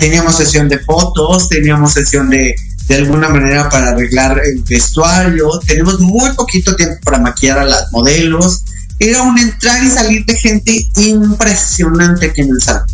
Teníamos 0.00 0.36
sesión 0.36 0.68
de 0.68 0.78
fotos, 0.78 1.48
teníamos 1.48 1.92
sesión 1.92 2.30
de, 2.30 2.54
de 2.88 2.94
alguna 2.94 3.28
manera 3.28 3.68
para 3.68 3.90
arreglar 3.90 4.40
el 4.42 4.62
vestuario. 4.62 5.50
Tenemos 5.66 6.00
muy 6.00 6.32
poquito 6.32 6.74
tiempo 6.76 6.96
para 7.04 7.18
maquillar 7.18 7.58
a 7.58 7.64
las 7.64 7.92
modelos. 7.92 8.64
Era 9.00 9.22
un 9.22 9.36
entrar 9.38 9.82
y 9.82 9.88
salir 9.88 10.24
de 10.24 10.36
gente 10.36 10.88
impresionante 10.96 12.26
aquí 12.26 12.42
en 12.42 12.50
el 12.50 12.62
salón. 12.62 12.86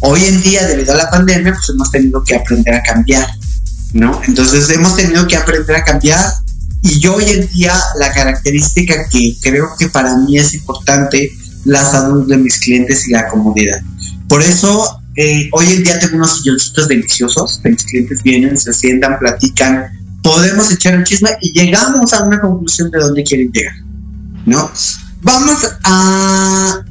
Hoy 0.00 0.24
en 0.24 0.40
día, 0.42 0.64
debido 0.66 0.92
a 0.92 0.96
la 0.96 1.10
pandemia, 1.10 1.52
pues 1.52 1.68
hemos 1.70 1.90
tenido 1.90 2.22
que 2.22 2.36
aprender 2.36 2.74
a 2.74 2.82
cambiar 2.82 3.26
¿no? 3.92 4.20
Entonces 4.26 4.68
hemos 4.70 4.96
tenido 4.96 5.26
que 5.26 5.36
aprender 5.36 5.76
a 5.76 5.84
cambiar 5.84 6.20
y 6.82 7.00
yo 7.00 7.16
hoy 7.16 7.24
en 7.30 7.48
día 7.48 7.74
la 7.98 8.12
característica 8.12 9.08
que 9.08 9.36
creo 9.40 9.70
que 9.78 9.88
para 9.88 10.16
mí 10.18 10.38
es 10.38 10.54
importante, 10.54 11.32
la 11.64 11.84
salud 11.84 12.28
de 12.28 12.36
mis 12.36 12.58
clientes 12.58 13.08
y 13.08 13.12
la 13.12 13.26
comodidad. 13.28 13.80
Por 14.28 14.42
eso 14.42 15.00
eh, 15.16 15.48
hoy 15.52 15.66
en 15.72 15.82
día 15.82 15.98
tengo 15.98 16.16
unos 16.16 16.38
silloncitos 16.38 16.88
deliciosos, 16.88 17.60
mis 17.64 17.84
clientes 17.84 18.22
vienen, 18.22 18.56
se 18.56 18.72
sientan, 18.72 19.18
platican, 19.18 19.86
podemos 20.22 20.70
echar 20.70 20.96
un 20.96 21.04
chisme 21.04 21.30
y 21.40 21.52
llegamos 21.52 22.12
a 22.12 22.22
una 22.22 22.40
conclusión 22.40 22.90
de 22.90 22.98
dónde 22.98 23.24
quieren 23.24 23.50
llegar, 23.50 23.74
¿no? 24.44 24.70
Vamos 25.26 25.58
a 25.82 26.84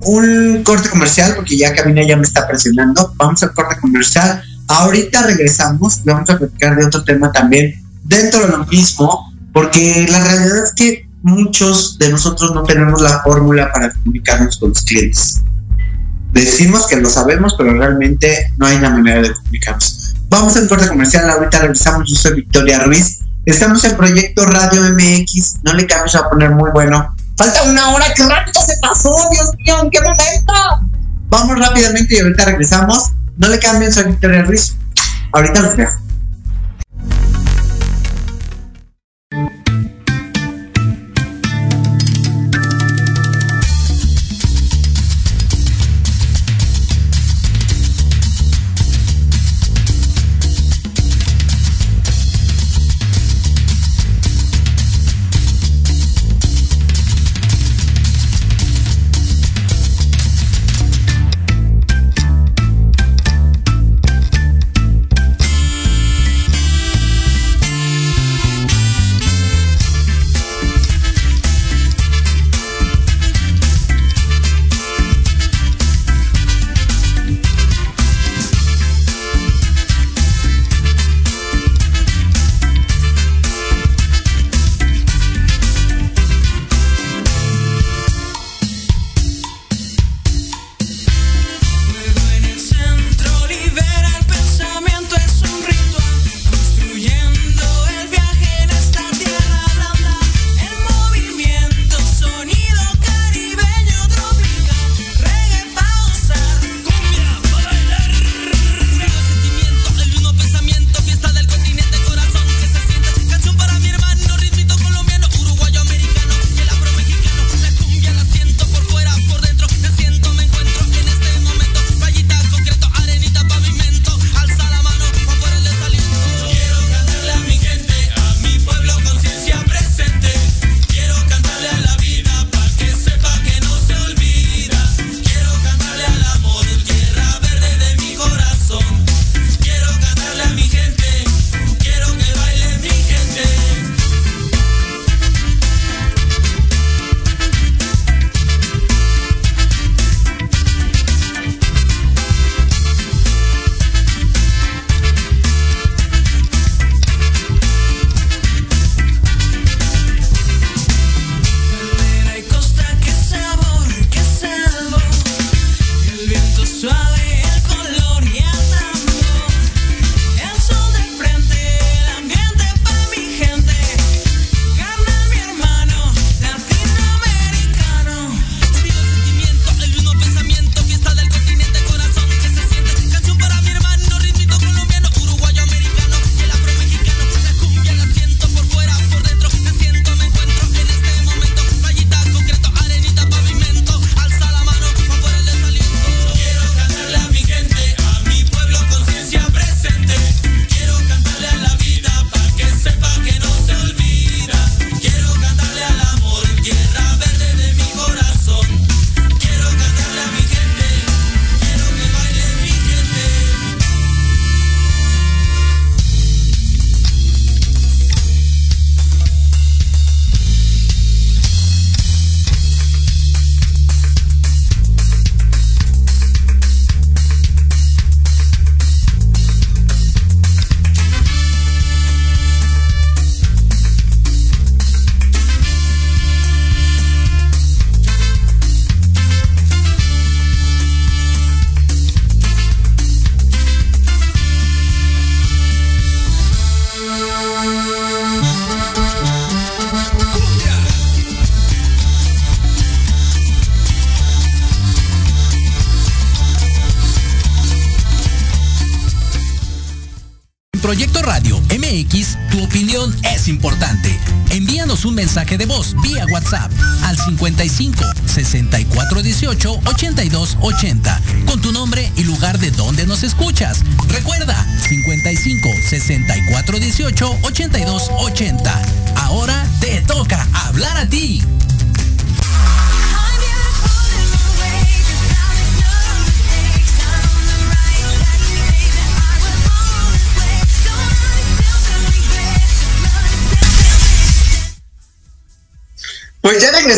un 0.00 0.62
corte 0.64 0.88
comercial, 0.88 1.34
porque 1.36 1.56
ya 1.56 1.74
Camina 1.74 2.02
ya 2.02 2.16
me 2.16 2.22
está 2.22 2.48
presionando, 2.48 3.12
vamos 3.18 3.42
al 3.42 3.52
corte 3.52 3.76
comercial 3.80 4.42
Ahorita 4.68 5.26
regresamos 5.26 5.98
y 5.98 6.04
vamos 6.04 6.30
a 6.30 6.38
platicar 6.38 6.76
de 6.76 6.86
otro 6.86 7.04
tema 7.04 7.30
también 7.30 7.74
dentro 8.04 8.40
de 8.40 8.48
lo 8.48 8.64
mismo, 8.66 9.30
porque 9.52 10.06
la 10.08 10.24
realidad 10.24 10.64
es 10.64 10.72
que 10.72 11.06
muchos 11.22 11.98
de 11.98 12.08
nosotros 12.08 12.54
no 12.54 12.62
tenemos 12.62 13.02
la 13.02 13.20
fórmula 13.22 13.70
para 13.70 13.92
comunicarnos 13.92 14.56
con 14.56 14.70
los 14.70 14.80
clientes. 14.82 15.42
Decimos 16.32 16.86
que 16.86 16.96
lo 16.96 17.10
sabemos, 17.10 17.54
pero 17.58 17.74
realmente 17.74 18.50
no 18.56 18.66
hay 18.66 18.76
una 18.76 18.88
manera 18.88 19.20
de 19.20 19.34
comunicarnos. 19.34 20.14
Vamos 20.30 20.56
al 20.56 20.68
corte 20.68 20.88
comercial, 20.88 21.28
ahorita 21.28 21.58
regresamos. 21.58 22.08
Yo 22.08 22.16
soy 22.16 22.36
Victoria 22.36 22.78
Ruiz. 22.78 23.20
Estamos 23.44 23.84
en 23.84 23.94
Proyecto 23.94 24.46
Radio 24.46 24.80
MX. 24.94 25.56
No 25.64 25.74
le 25.74 25.86
cambies 25.86 26.14
a 26.14 26.30
poner 26.30 26.52
muy 26.52 26.70
bueno. 26.70 27.14
Falta 27.36 27.62
una 27.62 27.90
hora, 27.90 28.06
qué 28.14 28.24
rápido 28.26 28.60
se 28.60 28.76
pasó, 28.80 29.10
Dios 29.30 29.50
mío, 29.58 29.80
¿en 29.82 29.90
qué 29.90 30.00
momento? 30.00 30.52
Vamos 31.28 31.58
rápidamente 31.58 32.14
y 32.14 32.20
ahorita 32.20 32.44
regresamos. 32.44 33.12
No 33.38 33.48
le 33.48 33.58
cambien, 33.58 33.92
soy 33.92 34.04
Victoria 34.04 34.42
Ruiz. 34.42 34.76
Ahorita 35.32 35.62
los 35.62 35.76
veo. 35.76 35.88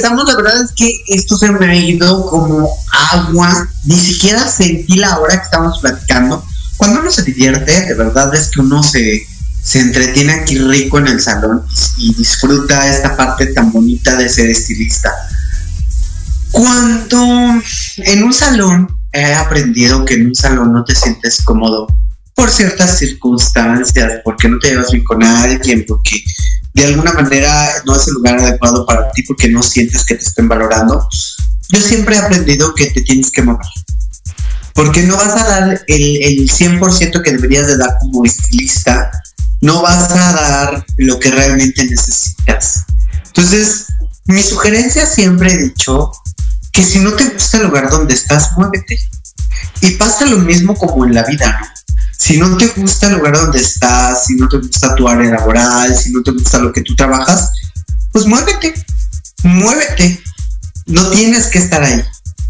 Regresamos, 0.04 0.28
la 0.28 0.36
verdad 0.36 0.62
es 0.62 0.72
que 0.72 1.02
esto 1.08 1.38
se 1.38 1.50
me 1.50 1.66
ha 1.66 1.74
ido 1.74 2.26
como 2.26 2.68
agua, 3.10 3.70
ni 3.84 3.98
siquiera 3.98 4.46
sentí 4.46 4.96
la 4.96 5.18
hora 5.18 5.38
que 5.38 5.44
estamos 5.44 5.80
platicando. 5.80 6.44
Cuando 6.76 7.00
uno 7.00 7.10
se 7.10 7.22
divierte, 7.22 7.86
de 7.86 7.94
verdad 7.94 8.34
es 8.34 8.50
que 8.50 8.60
uno 8.60 8.82
se, 8.82 9.26
se 9.62 9.80
entretiene 9.80 10.34
aquí 10.34 10.58
rico 10.58 10.98
en 10.98 11.06
el 11.06 11.22
salón 11.22 11.64
y 11.96 12.12
disfruta 12.16 12.86
esta 12.86 13.16
parte 13.16 13.46
tan 13.54 13.72
bonita 13.72 14.14
de 14.16 14.28
ser 14.28 14.50
estilista. 14.50 15.10
Cuando 16.50 17.62
en 17.96 18.24
un 18.24 18.34
salón 18.34 18.86
he 19.10 19.32
aprendido 19.32 20.04
que 20.04 20.14
en 20.14 20.26
un 20.26 20.34
salón 20.34 20.74
no 20.74 20.84
te 20.84 20.94
sientes 20.94 21.40
cómodo 21.42 21.86
por 22.34 22.50
ciertas 22.50 22.98
circunstancias, 22.98 24.20
porque 24.22 24.48
no 24.50 24.58
te 24.58 24.68
llevas 24.68 24.90
bien 24.90 25.04
con 25.04 25.22
alguien, 25.22 25.86
porque 25.88 26.22
de 26.74 26.84
alguna 26.84 27.12
manera 27.12 27.70
no 27.86 27.96
es 27.96 28.06
el 28.08 28.14
lugar 28.14 28.38
adecuado 28.38 28.84
para 28.84 29.10
ti, 29.12 29.22
porque 29.22 29.48
no 29.48 29.62
sientes 29.62 30.04
que 30.04 30.16
te 30.16 30.24
estén 30.24 30.48
valorando. 30.48 31.08
Yo 31.68 31.80
siempre 31.80 32.16
he 32.16 32.18
aprendido 32.18 32.74
que 32.74 32.86
te 32.86 33.00
tienes 33.02 33.30
que 33.30 33.42
mover, 33.42 33.66
porque 34.74 35.02
no 35.04 35.16
vas 35.16 35.40
a 35.40 35.48
dar 35.48 35.84
el, 35.86 36.22
el 36.22 36.50
100% 36.50 37.22
que 37.22 37.32
deberías 37.32 37.68
de 37.68 37.78
dar 37.78 37.96
como 38.00 38.24
estilista, 38.24 39.10
no 39.60 39.82
vas 39.82 40.10
a 40.10 40.32
dar 40.32 40.86
lo 40.98 41.18
que 41.18 41.30
realmente 41.30 41.84
necesitas. 41.84 42.84
Entonces, 43.28 43.86
mi 44.26 44.42
sugerencia 44.42 45.06
siempre 45.06 45.52
he 45.52 45.58
dicho 45.58 46.12
que 46.72 46.82
si 46.82 46.98
no 46.98 47.12
te 47.12 47.24
gusta 47.24 47.58
el 47.58 47.64
lugar 47.64 47.88
donde 47.88 48.14
estás, 48.14 48.50
muévete. 48.56 48.98
Y 49.80 49.92
pasa 49.92 50.26
lo 50.26 50.38
mismo 50.38 50.74
como 50.74 51.04
en 51.06 51.14
la 51.14 51.22
vida, 51.22 51.58
¿no? 51.60 51.73
Si 52.18 52.38
no 52.38 52.56
te 52.56 52.66
gusta 52.68 53.08
el 53.08 53.14
lugar 53.14 53.36
donde 53.36 53.60
estás, 53.60 54.26
si 54.26 54.36
no 54.36 54.48
te 54.48 54.58
gusta 54.58 54.94
tu 54.94 55.08
área 55.08 55.30
laboral, 55.30 55.94
si 55.96 56.10
no 56.10 56.22
te 56.22 56.30
gusta 56.30 56.58
lo 56.58 56.72
que 56.72 56.82
tú 56.82 56.94
trabajas, 56.96 57.50
pues 58.12 58.26
muévete, 58.26 58.74
muévete. 59.42 60.22
No 60.86 61.10
tienes 61.10 61.46
que 61.46 61.58
estar 61.58 61.82
ahí. 61.82 62.02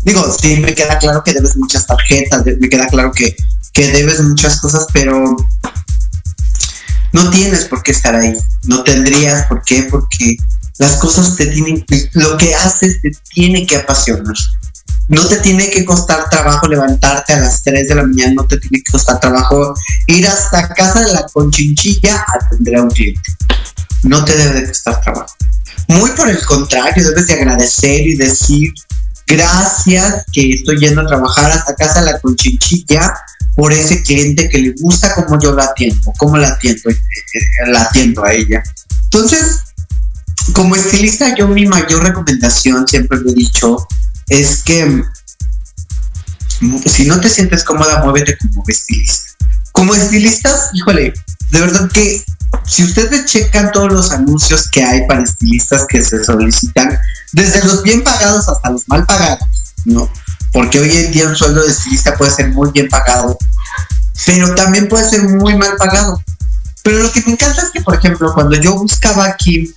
Digo, 0.03 0.37
sí, 0.41 0.59
me 0.59 0.75
queda 0.75 0.99
claro 0.99 1.23
que 1.25 1.33
debes 1.33 1.57
muchas 1.57 1.87
tarjetas, 1.87 2.45
me 2.45 2.69
queda 2.69 2.87
claro 2.89 3.12
que, 3.12 3.37
que 3.73 3.93
debes 3.93 4.21
muchas 4.21 4.61
cosas, 4.61 4.87
pero 4.93 5.37
no 7.12 7.31
tienes 7.31 7.65
por 7.65 7.83
qué 7.83 7.93
estar 7.93 8.15
ahí. 8.15 8.35
No 8.65 8.83
tendrías 8.83 9.47
por 9.47 9.62
qué, 9.62 9.85
porque 9.91 10.37
las 10.79 10.97
cosas 10.97 11.37
te 11.37 11.47
tienen, 11.47 11.85
lo 12.12 12.37
que 12.37 12.55
haces 12.55 13.01
te 13.01 13.12
tiene 13.33 13.67
que 13.67 13.77
apasionar 13.77 14.35
no 15.09 15.27
te 15.27 15.39
tiene 15.39 15.71
que 15.71 15.85
costar 15.85 16.29
trabajo 16.31 16.67
levantarte 16.67 17.35
a 17.35 17.41
las 17.41 17.63
3 17.63 17.89
de 17.89 17.95
la 17.95 18.05
mañana, 18.05 18.35
no 18.35 18.47
te 18.47 18.59
tiene 18.59 18.83
que 18.83 18.93
costar 18.93 19.21
trabajo 19.21 19.75
ir 20.07 20.27
hasta 20.27 20.69
casa 20.69 21.01
de 21.01 21.13
la 21.13 21.27
conchinchilla 21.33 22.17
a 22.17 22.45
atender 22.45 22.77
a 22.77 22.83
un 22.83 22.91
cliente. 22.91 23.33
No 24.03 24.25
te 24.25 24.37
debe 24.37 24.61
de 24.61 24.69
costar 24.69 25.01
trabajo. 25.01 25.35
Muy 25.89 26.11
por 26.13 26.29
el 26.29 26.45
contrario, 26.45 27.07
debes 27.07 27.27
de 27.27 27.35
agradecer 27.35 28.07
y 28.07 28.17
decir 28.17 28.73
gracias 29.27 30.25
que 30.33 30.53
estoy 30.53 30.79
yendo 30.79 31.03
a 31.03 31.07
trabajar 31.07 31.51
hasta 31.51 31.75
casa 31.75 32.01
de 32.01 32.13
la 32.13 32.21
conchinchilla 32.21 33.15
por 33.55 33.73
ese 33.73 34.03
cliente 34.03 34.49
que 34.49 34.59
le 34.59 34.75
gusta 34.81 35.15
como 35.15 35.39
yo 35.41 35.55
la 35.55 35.65
atiendo, 35.65 36.13
como 36.19 36.37
la 36.37 36.49
atiendo, 36.49 36.91
eh, 36.91 36.97
eh, 37.35 37.71
la 37.71 37.83
atiendo 37.83 38.25
a 38.25 38.33
ella. 38.33 38.63
Entonces, 39.05 39.61
como 40.53 40.75
estilista, 40.75 41.35
yo 41.37 41.47
mi 41.49 41.67
mayor 41.67 42.03
recomendación, 42.03 42.87
siempre 42.89 43.19
lo 43.21 43.31
he 43.31 43.35
dicho, 43.35 43.87
es 44.29 44.62
que 44.62 45.05
si 46.87 47.07
no 47.07 47.20
te 47.20 47.29
sientes 47.29 47.64
cómoda, 47.64 48.03
muévete 48.03 48.37
como 48.39 48.64
estilista. 48.68 49.33
Como 49.72 49.95
estilistas, 49.95 50.70
híjole, 50.72 51.12
de 51.51 51.61
verdad 51.61 51.91
que 51.93 52.25
si 52.66 52.85
ustedes 52.85 53.27
checan 53.27 53.72
todos 53.72 53.93
los 53.93 54.12
anuncios 54.12 54.68
que 54.70 54.85
hay 54.85 55.07
para 55.07 55.22
estilistas 55.22 55.85
que 55.89 56.03
se 56.03 56.22
solicitan, 56.25 56.97
desde 57.33 57.64
los 57.64 57.83
bien 57.83 58.05
pagados 58.05 58.49
hasta 58.49 58.70
los 58.70 58.89
mal 58.89 59.05
pagados, 59.05 59.45
¿no? 59.85 60.09
Porque 60.53 60.79
hoy 60.79 60.97
en 60.97 61.12
día 61.12 61.29
un 61.29 61.37
sueldo 61.37 61.64
de 61.64 61.72
estilista 61.72 62.16
puede 62.16 62.31
ser 62.31 62.53
muy 62.53 62.70
bien 62.70 62.89
pagado, 62.89 63.37
pero 64.25 64.55
también 64.55 64.89
puede 64.89 65.09
ser 65.09 65.25
muy 65.25 65.57
mal 65.57 65.77
pagado. 65.77 66.22
Pero 66.83 66.99
lo 66.99 67.12
que 67.12 67.22
me 67.22 67.33
encanta 67.33 67.62
es 67.62 67.70
que, 67.70 67.81
por 67.81 67.97
ejemplo, 67.97 68.33
cuando 68.33 68.57
yo 68.57 68.77
buscaba 68.77 69.25
aquí 69.25 69.75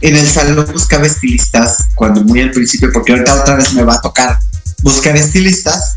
en 0.00 0.16
el 0.16 0.28
salón 0.28 0.66
buscaba 0.72 1.06
estilistas, 1.06 1.78
cuando 1.94 2.22
muy 2.22 2.40
al 2.40 2.50
principio, 2.50 2.90
porque 2.92 3.12
ahorita 3.12 3.34
otra 3.34 3.56
vez 3.56 3.72
me 3.74 3.84
va 3.84 3.94
a 3.94 4.00
tocar 4.00 4.38
buscar 4.82 5.16
estilistas, 5.16 5.96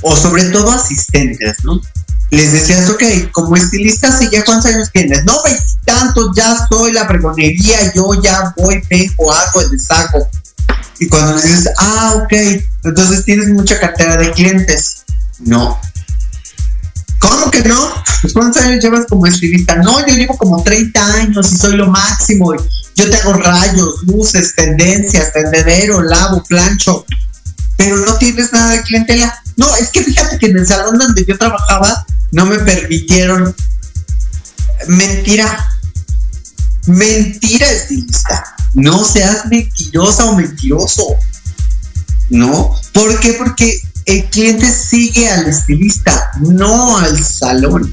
o 0.00 0.16
sobre 0.16 0.44
todo 0.44 0.72
asistentes, 0.72 1.56
¿no? 1.64 1.80
Les 2.30 2.52
decías, 2.52 2.88
ok, 2.88 3.30
como 3.30 3.56
estilistas, 3.56 4.22
¿y 4.22 4.30
ya 4.30 4.42
cuántos 4.44 4.72
años 4.72 4.90
tienes? 4.90 5.24
No, 5.24 5.34
tanto, 5.84 6.32
ya 6.34 6.66
soy 6.70 6.92
la 6.92 7.06
pregonería, 7.06 7.92
yo 7.94 8.08
ya 8.22 8.54
voy, 8.56 8.82
vengo, 8.88 9.30
hago, 9.30 9.68
deshago. 9.68 10.26
Y 10.98 11.08
cuando 11.08 11.34
dices, 11.34 11.68
ah, 11.78 12.14
ok, 12.16 12.32
entonces 12.84 13.24
tienes 13.24 13.48
mucha 13.48 13.78
cartera 13.78 14.16
de 14.16 14.32
clientes. 14.32 15.04
No, 15.40 15.78
¿Cómo 17.22 17.52
que 17.52 17.62
no? 17.62 17.78
¿Cuántos 18.32 18.62
años 18.62 18.82
llevas 18.82 19.06
como 19.08 19.26
estilista? 19.26 19.76
No, 19.76 20.04
yo 20.04 20.14
llevo 20.14 20.36
como 20.36 20.60
30 20.62 21.14
años 21.14 21.52
y 21.52 21.56
soy 21.56 21.76
lo 21.76 21.86
máximo. 21.86 22.52
Yo 22.96 23.08
te 23.08 23.16
hago 23.16 23.34
rayos, 23.34 24.02
luces, 24.02 24.54
tendencias, 24.56 25.32
tendedero, 25.32 26.02
lavo, 26.02 26.42
plancho. 26.42 27.06
Pero 27.76 27.98
no 27.98 28.18
tienes 28.18 28.52
nada 28.52 28.72
de 28.72 28.82
clientela. 28.82 29.40
No, 29.56 29.72
es 29.76 29.90
que 29.90 30.02
fíjate 30.02 30.36
que 30.38 30.46
en 30.46 30.58
el 30.58 30.66
salón 30.66 30.98
donde 30.98 31.24
yo 31.24 31.38
trabajaba 31.38 32.04
no 32.32 32.44
me 32.44 32.58
permitieron. 32.58 33.54
Mentira. 34.88 35.68
Mentira, 36.86 37.70
estilista. 37.70 38.56
No 38.74 39.04
seas 39.04 39.46
mentirosa 39.46 40.24
o 40.24 40.34
mentiroso. 40.34 41.04
¿No? 42.30 42.74
¿Por 42.92 43.20
qué? 43.20 43.34
Porque 43.34 43.80
el 44.06 44.24
cliente 44.26 44.70
sigue 44.70 45.28
al 45.28 45.46
estilista, 45.46 46.30
no 46.40 46.98
al 46.98 47.22
salón. 47.22 47.92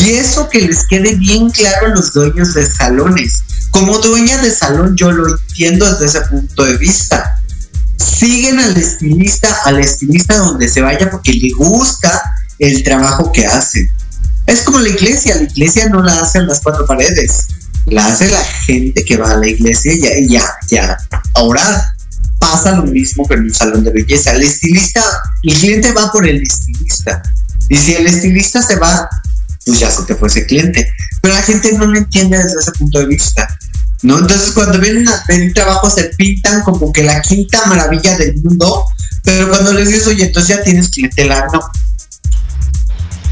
Y 0.00 0.10
eso 0.10 0.48
que 0.48 0.60
les 0.60 0.86
quede 0.86 1.14
bien 1.16 1.50
claro 1.50 1.86
a 1.86 1.90
los 1.90 2.12
dueños 2.12 2.54
de 2.54 2.66
salones. 2.66 3.42
Como 3.70 3.98
dueña 3.98 4.38
de 4.38 4.50
salón 4.50 4.96
yo 4.96 5.10
lo 5.10 5.28
entiendo 5.28 5.90
desde 5.90 6.06
ese 6.06 6.28
punto 6.28 6.64
de 6.64 6.76
vista. 6.76 7.40
Siguen 7.96 8.60
al 8.60 8.76
estilista, 8.76 9.48
al 9.64 9.80
estilista 9.80 10.36
donde 10.36 10.68
se 10.68 10.82
vaya 10.82 11.10
porque 11.10 11.32
le 11.32 11.50
gusta 11.56 12.22
el 12.58 12.82
trabajo 12.84 13.32
que 13.32 13.46
hace. 13.46 13.90
Es 14.46 14.62
como 14.62 14.78
la 14.78 14.88
iglesia, 14.88 15.34
la 15.36 15.42
iglesia 15.42 15.88
no 15.88 16.02
la 16.02 16.20
hacen 16.20 16.46
las 16.46 16.60
cuatro 16.60 16.86
paredes, 16.86 17.48
la 17.86 18.06
hace 18.06 18.30
la 18.30 18.42
gente 18.66 19.04
que 19.04 19.16
va 19.16 19.32
a 19.32 19.36
la 19.36 19.46
iglesia 19.46 19.92
y 19.92 20.00
ya, 20.00 20.10
ya, 20.26 20.56
ya, 20.68 20.96
ahora 21.34 21.94
pasa 22.38 22.72
lo 22.72 22.84
mismo 22.84 23.26
que 23.26 23.34
en 23.34 23.42
un 23.44 23.54
salón 23.54 23.84
de 23.84 23.90
belleza. 23.90 24.32
El 24.32 24.42
estilista, 24.42 25.02
el 25.42 25.54
cliente 25.54 25.92
va 25.92 26.10
por 26.10 26.26
el 26.26 26.42
estilista. 26.42 27.22
Y 27.68 27.76
si 27.76 27.94
el 27.94 28.06
estilista 28.06 28.62
se 28.62 28.76
va, 28.76 29.08
pues 29.64 29.80
ya 29.80 29.90
se 29.90 30.02
te 30.04 30.14
fue 30.14 30.28
ese 30.28 30.46
cliente. 30.46 30.90
Pero 31.20 31.34
la 31.34 31.42
gente 31.42 31.72
no 31.72 31.86
lo 31.86 31.98
entiende 31.98 32.38
desde 32.38 32.60
ese 32.60 32.72
punto 32.72 32.98
de 32.98 33.06
vista. 33.06 33.48
¿No? 34.02 34.18
Entonces 34.18 34.52
cuando 34.52 34.78
vienen 34.78 35.08
a 35.08 35.24
pedir 35.26 35.52
trabajo 35.52 35.90
se 35.90 36.04
pintan 36.16 36.62
como 36.62 36.92
que 36.92 37.02
la 37.02 37.20
quinta 37.20 37.66
maravilla 37.66 38.16
del 38.16 38.40
mundo, 38.42 38.84
pero 39.24 39.48
cuando 39.48 39.72
les 39.72 39.88
dices, 39.88 40.06
oye, 40.06 40.26
entonces 40.26 40.56
ya 40.56 40.62
tienes 40.62 40.88
clientela, 40.88 41.48
no. 41.52 41.60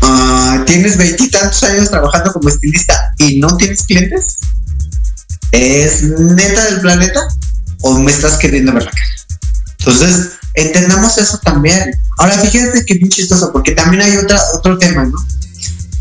Ah, 0.03 0.65
tienes 0.67 0.97
veintitantos 0.97 1.63
años 1.63 1.89
trabajando 1.89 2.33
como 2.33 2.49
estilista 2.49 3.15
y 3.19 3.39
no 3.39 3.57
tienes 3.57 3.85
clientes. 3.85 4.39
¿Es 5.53 6.03
neta 6.03 6.65
del 6.65 6.81
planeta? 6.81 7.21
O 7.83 7.99
me 7.99 8.11
estás 8.11 8.39
queriendo 8.39 8.73
ver 8.73 8.85
la 8.85 8.91
cara. 8.91 9.07
Entonces, 9.79 10.33
entendamos 10.55 11.17
eso 11.19 11.39
también. 11.39 11.95
Ahora, 12.19 12.39
fíjense 12.39 12.85
que 12.85 12.95
bien 12.95 13.11
chistoso, 13.11 13.53
porque 13.53 13.73
también 13.73 14.03
hay 14.03 14.17
otra, 14.17 14.41
otro 14.55 14.79
tema, 14.79 15.05
¿no? 15.05 15.17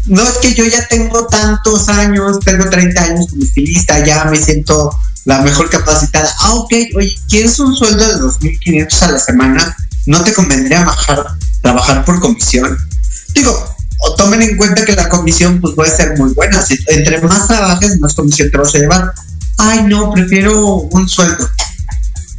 No 0.08 0.22
es 0.22 0.38
que 0.38 0.54
yo 0.54 0.66
ya 0.66 0.88
tengo 0.88 1.26
tantos 1.28 1.90
años, 1.90 2.40
tengo 2.42 2.70
30 2.70 3.02
años 3.02 3.28
como 3.30 3.44
estilista, 3.44 4.04
ya 4.06 4.26
me 4.26 4.38
siento 4.38 4.96
la 5.26 5.42
mejor 5.42 5.70
capacitada. 5.70 6.32
Ah, 6.40 6.54
ok, 6.54 6.72
oye, 6.96 7.16
¿quieres 7.28 7.60
un 7.60 7.76
sueldo 7.76 8.08
de 8.08 8.16
2.500 8.22 9.02
a 9.02 9.12
la 9.12 9.20
semana? 9.20 9.78
¿No 10.06 10.24
te 10.24 10.34
convendría 10.34 10.84
bajar, 10.84 11.26
trabajar 11.62 12.06
por 12.06 12.20
comisión? 12.20 12.78
Digo, 13.34 13.76
tomen 14.18 14.42
en 14.42 14.58
cuenta 14.58 14.86
que 14.86 14.96
la 14.96 15.10
comisión 15.10 15.60
pues 15.60 15.76
puede 15.76 15.96
ser 15.96 16.18
muy 16.18 16.34
buena. 16.34 16.64
Entre 16.88 17.22
más 17.22 17.48
trabajes, 17.48 18.00
más 18.00 18.14
comisión 18.14 18.52
te 18.52 18.58
vas 18.58 18.76
a 18.76 18.78
llevar. 18.78 19.14
Ay, 19.58 19.84
no, 19.84 20.12
prefiero 20.12 20.66
un 20.66 21.08
sueldo. 21.08 21.50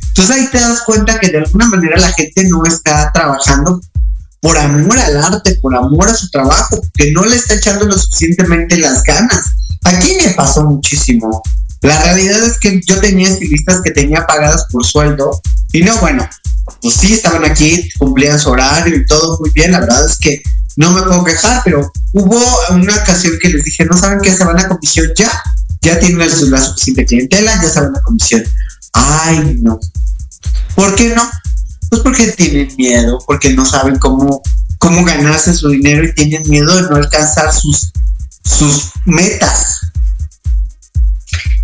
Entonces 0.09 0.37
ahí 0.37 0.49
te 0.51 0.61
das 0.61 0.83
cuenta 0.83 1.19
que 1.19 1.29
de 1.29 1.39
alguna 1.39 1.67
manera 1.67 1.99
la 1.99 2.13
gente 2.13 2.45
no 2.45 2.65
está 2.65 3.11
trabajando 3.13 3.81
por 4.41 4.57
amor 4.57 4.99
al 4.99 5.17
arte, 5.23 5.59
por 5.61 5.77
amor 5.77 6.09
a 6.09 6.15
su 6.15 6.31
trabajo, 6.31 6.81
que 6.95 7.13
no 7.13 7.25
le 7.25 7.37
está 7.37 7.55
echando 7.55 7.85
lo 7.87 7.99
suficientemente 7.99 8.79
las 8.79 9.03
ganas. 9.03 9.45
Aquí 9.85 10.17
me 10.23 10.33
pasó 10.35 10.65
muchísimo. 10.65 11.43
La 11.83 12.03
realidad 12.03 12.43
es 12.45 12.59
que 12.59 12.81
yo 12.87 13.01
tenía 13.01 13.29
estilistas 13.29 13.81
que 13.83 13.91
tenía 13.91 14.27
pagadas 14.27 14.67
por 14.71 14.85
sueldo 14.87 15.41
y 15.73 15.83
no, 15.83 15.97
bueno, 15.99 16.29
pues 16.81 16.95
sí, 16.95 17.13
estaban 17.13 17.45
aquí, 17.45 17.89
cumplían 17.99 18.41
su 18.41 18.51
horario 18.51 18.97
y 18.97 19.07
todo 19.07 19.39
muy 19.41 19.51
bien. 19.51 19.73
La 19.73 19.81
verdad 19.81 20.07
es 20.07 20.17
que 20.17 20.43
no 20.77 20.91
me 20.93 21.03
puedo 21.03 21.25
quejar, 21.25 21.63
pero 21.65 21.91
hubo 22.13 22.41
una 22.71 22.95
ocasión 22.97 23.35
que 23.41 23.49
les 23.49 23.63
dije, 23.63 23.85
no 23.85 23.97
saben 23.97 24.21
qué, 24.23 24.33
se 24.35 24.45
van 24.45 24.59
a 24.59 24.69
comisión 24.69 25.09
ya, 25.17 25.31
ya 25.87 25.99
tienen 26.01 26.19
la 26.19 26.61
suficiente 26.61 27.07
clientela, 27.07 27.63
ya 27.63 27.69
se 27.69 27.81
van 27.81 27.97
a 27.97 28.03
comisión. 28.03 28.43
Ay, 28.93 29.59
no. 29.63 29.79
¿Por 30.75 30.95
qué 30.97 31.15
no? 31.15 31.23
Pues 31.89 32.03
porque 32.03 32.27
tienen 32.33 32.75
miedo, 32.77 33.19
porque 33.25 33.53
no 33.53 33.65
saben 33.65 33.99
cómo, 33.99 34.43
cómo 34.79 35.05
ganarse 35.05 35.55
su 35.55 35.69
dinero 35.69 36.05
y 36.05 36.13
tienen 36.15 36.43
miedo 36.49 36.75
de 36.75 36.83
no 36.91 36.97
alcanzar 36.97 37.53
sus, 37.53 37.93
sus 38.43 38.91
metas. 39.05 39.79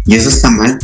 Y 0.06 0.14
eso 0.14 0.28
está 0.28 0.50
mal. 0.50 0.78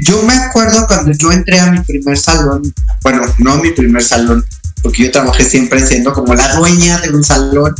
Yo 0.00 0.22
me 0.22 0.34
acuerdo 0.34 0.86
cuando 0.86 1.12
yo 1.12 1.32
entré 1.32 1.58
a 1.60 1.70
mi 1.70 1.80
primer 1.80 2.18
salón, 2.18 2.62
bueno, 3.02 3.22
no 3.38 3.56
mi 3.56 3.70
primer 3.70 4.02
salón, 4.02 4.44
porque 4.82 5.04
yo 5.04 5.10
trabajé 5.10 5.44
siempre 5.44 5.84
siendo 5.86 6.12
como 6.12 6.34
la 6.34 6.54
dueña 6.56 7.00
de 7.00 7.10
un 7.10 7.24
salón. 7.24 7.74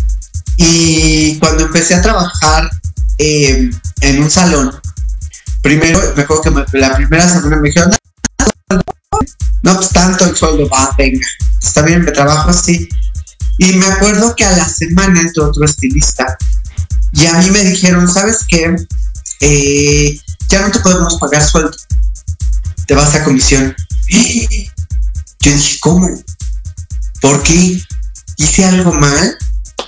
Y 0.56 1.36
cuando 1.38 1.66
empecé 1.66 1.94
a 1.94 2.02
trabajar 2.02 2.70
eh, 3.18 3.70
en 4.00 4.22
un 4.22 4.30
salón, 4.30 4.80
primero 5.62 6.00
me 6.16 6.22
acuerdo 6.22 6.42
que 6.70 6.78
la 6.78 6.96
primera 6.96 7.28
semana 7.28 7.56
me 7.56 7.68
dijeron, 7.68 7.90
no, 9.62 9.76
pues 9.76 9.90
tanto 9.90 10.24
el 10.24 10.36
sueldo, 10.36 10.68
va, 10.68 10.94
venga, 10.96 11.26
está 11.62 11.82
bien, 11.82 12.04
me 12.04 12.12
trabajo 12.12 12.50
así. 12.50 12.88
Y 13.58 13.72
me 13.72 13.86
acuerdo 13.86 14.36
que 14.36 14.44
a 14.44 14.56
la 14.56 14.68
semana 14.68 15.20
entró 15.20 15.48
otro 15.48 15.64
estilista 15.64 16.38
y 17.12 17.26
a 17.26 17.34
mí 17.34 17.50
me 17.50 17.64
dijeron, 17.64 18.08
¿sabes 18.08 18.38
qué? 18.48 18.76
Eh, 19.40 20.20
ya 20.48 20.60
no 20.60 20.70
te 20.70 20.78
podemos 20.78 21.18
pagar 21.18 21.42
sueldo, 21.42 21.76
te 22.86 22.94
vas 22.94 23.14
a 23.14 23.24
comisión. 23.24 23.74
Yo 24.08 25.52
dije, 25.52 25.78
¿cómo? 25.80 26.22
¿Por 27.20 27.42
qué? 27.42 27.82
¿Hice 28.36 28.64
algo 28.64 28.92
mal? 28.92 29.36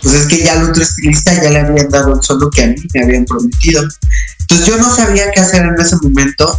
Pues 0.02 0.14
es 0.14 0.26
que 0.26 0.42
ya 0.42 0.54
al 0.54 0.70
otro 0.70 0.82
estilista 0.82 1.34
ya 1.42 1.50
le 1.50 1.60
habían 1.60 1.88
dado 1.88 2.14
el 2.14 2.22
sueldo 2.22 2.50
que 2.50 2.64
a 2.64 2.66
mí 2.68 2.76
me 2.94 3.02
habían 3.02 3.24
prometido. 3.24 3.82
Entonces 4.40 4.66
yo 4.66 4.76
no 4.78 4.94
sabía 4.94 5.30
qué 5.32 5.40
hacer 5.40 5.62
en 5.62 5.78
ese 5.78 5.96
momento. 6.02 6.58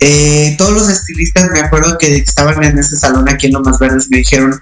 Eh, 0.00 0.54
todos 0.58 0.72
los 0.72 0.88
estilistas 0.88 1.50
me 1.52 1.60
acuerdo 1.60 1.96
que 1.98 2.16
estaban 2.16 2.62
en 2.64 2.78
ese 2.78 2.96
salón 2.96 3.28
aquí 3.28 3.46
en 3.46 3.52
Lomas 3.52 3.78
Verdes 3.78 4.08
me 4.10 4.18
dijeron, 4.18 4.60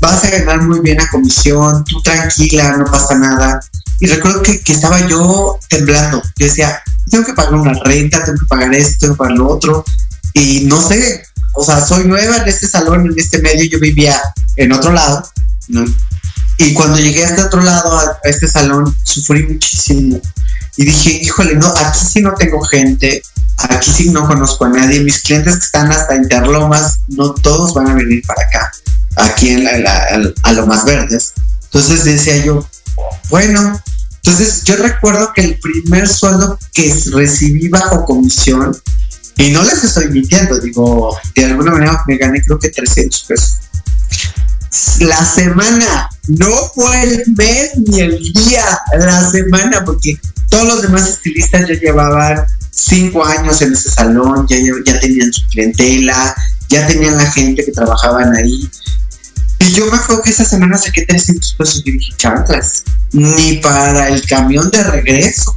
vas 0.00 0.24
a 0.24 0.30
ganar 0.30 0.62
muy 0.62 0.80
bien 0.80 1.00
a 1.00 1.08
comisión, 1.08 1.84
tú 1.84 2.02
tranquila, 2.02 2.76
no 2.76 2.84
pasa 2.84 3.16
nada. 3.16 3.60
Y 4.00 4.06
recuerdo 4.06 4.42
que, 4.42 4.60
que 4.60 4.72
estaba 4.72 5.06
yo 5.06 5.58
temblando. 5.68 6.22
Yo 6.36 6.46
decía, 6.46 6.82
tengo 7.10 7.24
que 7.24 7.34
pagar 7.34 7.54
una 7.54 7.74
renta, 7.84 8.24
tengo 8.24 8.38
que 8.38 8.46
pagar 8.46 8.74
esto, 8.74 8.96
tengo 9.00 9.14
que 9.14 9.18
pagar 9.18 9.36
lo 9.36 9.48
otro. 9.48 9.84
Y 10.32 10.62
no 10.66 10.80
sé, 10.82 11.24
o 11.54 11.64
sea, 11.64 11.80
soy 11.84 12.04
nueva 12.04 12.38
en 12.38 12.48
este 12.48 12.66
salón, 12.66 13.06
en 13.06 13.18
este 13.18 13.38
medio, 13.40 13.64
yo 13.70 13.78
vivía 13.78 14.20
en 14.56 14.72
otro 14.72 14.92
lado, 14.92 15.28
¿no? 15.68 15.84
Y 16.58 16.72
cuando 16.74 16.98
llegué 16.98 17.24
a 17.24 17.28
este 17.28 17.42
otro 17.42 17.60
lado, 17.62 17.98
a, 17.98 18.18
este 18.24 18.46
salón, 18.46 18.94
sufrí 19.02 19.46
muchísimo. 19.46 20.20
Y 20.76 20.84
dije, 20.84 21.20
híjole, 21.22 21.56
no, 21.56 21.66
aquí 21.68 21.98
sí 22.12 22.20
no 22.20 22.34
tengo 22.34 22.60
gente, 22.62 23.22
aquí 23.58 23.90
sí 23.90 24.10
no 24.10 24.26
conozco 24.26 24.64
a 24.64 24.68
nadie. 24.68 25.00
Mis 25.00 25.22
clientes 25.22 25.56
que 25.56 25.64
están 25.64 25.90
hasta 25.90 26.16
Interlomas, 26.16 27.00
no 27.08 27.34
todos 27.34 27.74
van 27.74 27.88
a 27.88 27.94
venir 27.94 28.22
para 28.26 28.42
acá, 28.42 28.72
aquí 29.16 29.50
en 29.50 29.64
la, 29.64 30.32
a 30.42 30.52
lo 30.52 30.66
más 30.66 30.84
verdes. 30.84 31.32
Entonces 31.64 32.04
decía 32.04 32.44
yo, 32.44 32.66
bueno, 33.30 33.80
entonces 34.16 34.64
yo 34.64 34.76
recuerdo 34.76 35.32
que 35.34 35.42
el 35.42 35.58
primer 35.58 36.08
sueldo 36.08 36.58
que 36.72 36.94
recibí 37.12 37.68
bajo 37.68 38.04
comisión, 38.04 38.76
y 39.36 39.50
no 39.50 39.62
les 39.64 39.82
estoy 39.82 40.08
mintiendo, 40.10 40.58
digo, 40.60 41.18
de 41.34 41.44
alguna 41.44 41.72
manera 41.72 42.04
me 42.06 42.16
gané 42.16 42.40
creo 42.42 42.58
que 42.58 42.68
300 42.68 43.24
pesos. 43.24 43.58
La 45.00 45.24
semana, 45.24 46.08
no 46.28 46.50
fue 46.74 47.02
el 47.02 47.22
mes 47.36 47.70
ni 47.86 48.00
el 48.00 48.18
día, 48.32 48.64
la 48.98 49.30
semana, 49.30 49.84
porque 49.84 50.18
todos 50.48 50.66
los 50.66 50.82
demás 50.82 51.08
estilistas 51.08 51.68
ya 51.68 51.74
llevaban 51.74 52.44
cinco 52.70 53.24
años 53.24 53.60
en 53.62 53.72
ese 53.72 53.90
salón, 53.90 54.46
ya, 54.48 54.56
ya 54.84 55.00
tenían 55.00 55.32
su 55.32 55.46
clientela, 55.48 56.34
ya 56.68 56.86
tenían 56.86 57.16
la 57.16 57.30
gente 57.30 57.64
que 57.64 57.72
trabajaban 57.72 58.34
ahí. 58.34 58.70
Y 59.60 59.72
yo 59.72 59.86
me 59.90 59.96
acuerdo 59.96 60.22
que 60.22 60.30
esa 60.30 60.44
semana 60.44 60.76
saqué 60.76 61.06
300 61.06 61.54
pesos 61.54 61.82
y 61.84 61.92
dije, 61.92 62.12
chanclas, 62.16 62.84
ni 63.12 63.58
para 63.58 64.08
el 64.08 64.26
camión 64.26 64.70
de 64.70 64.82
regreso, 64.82 65.56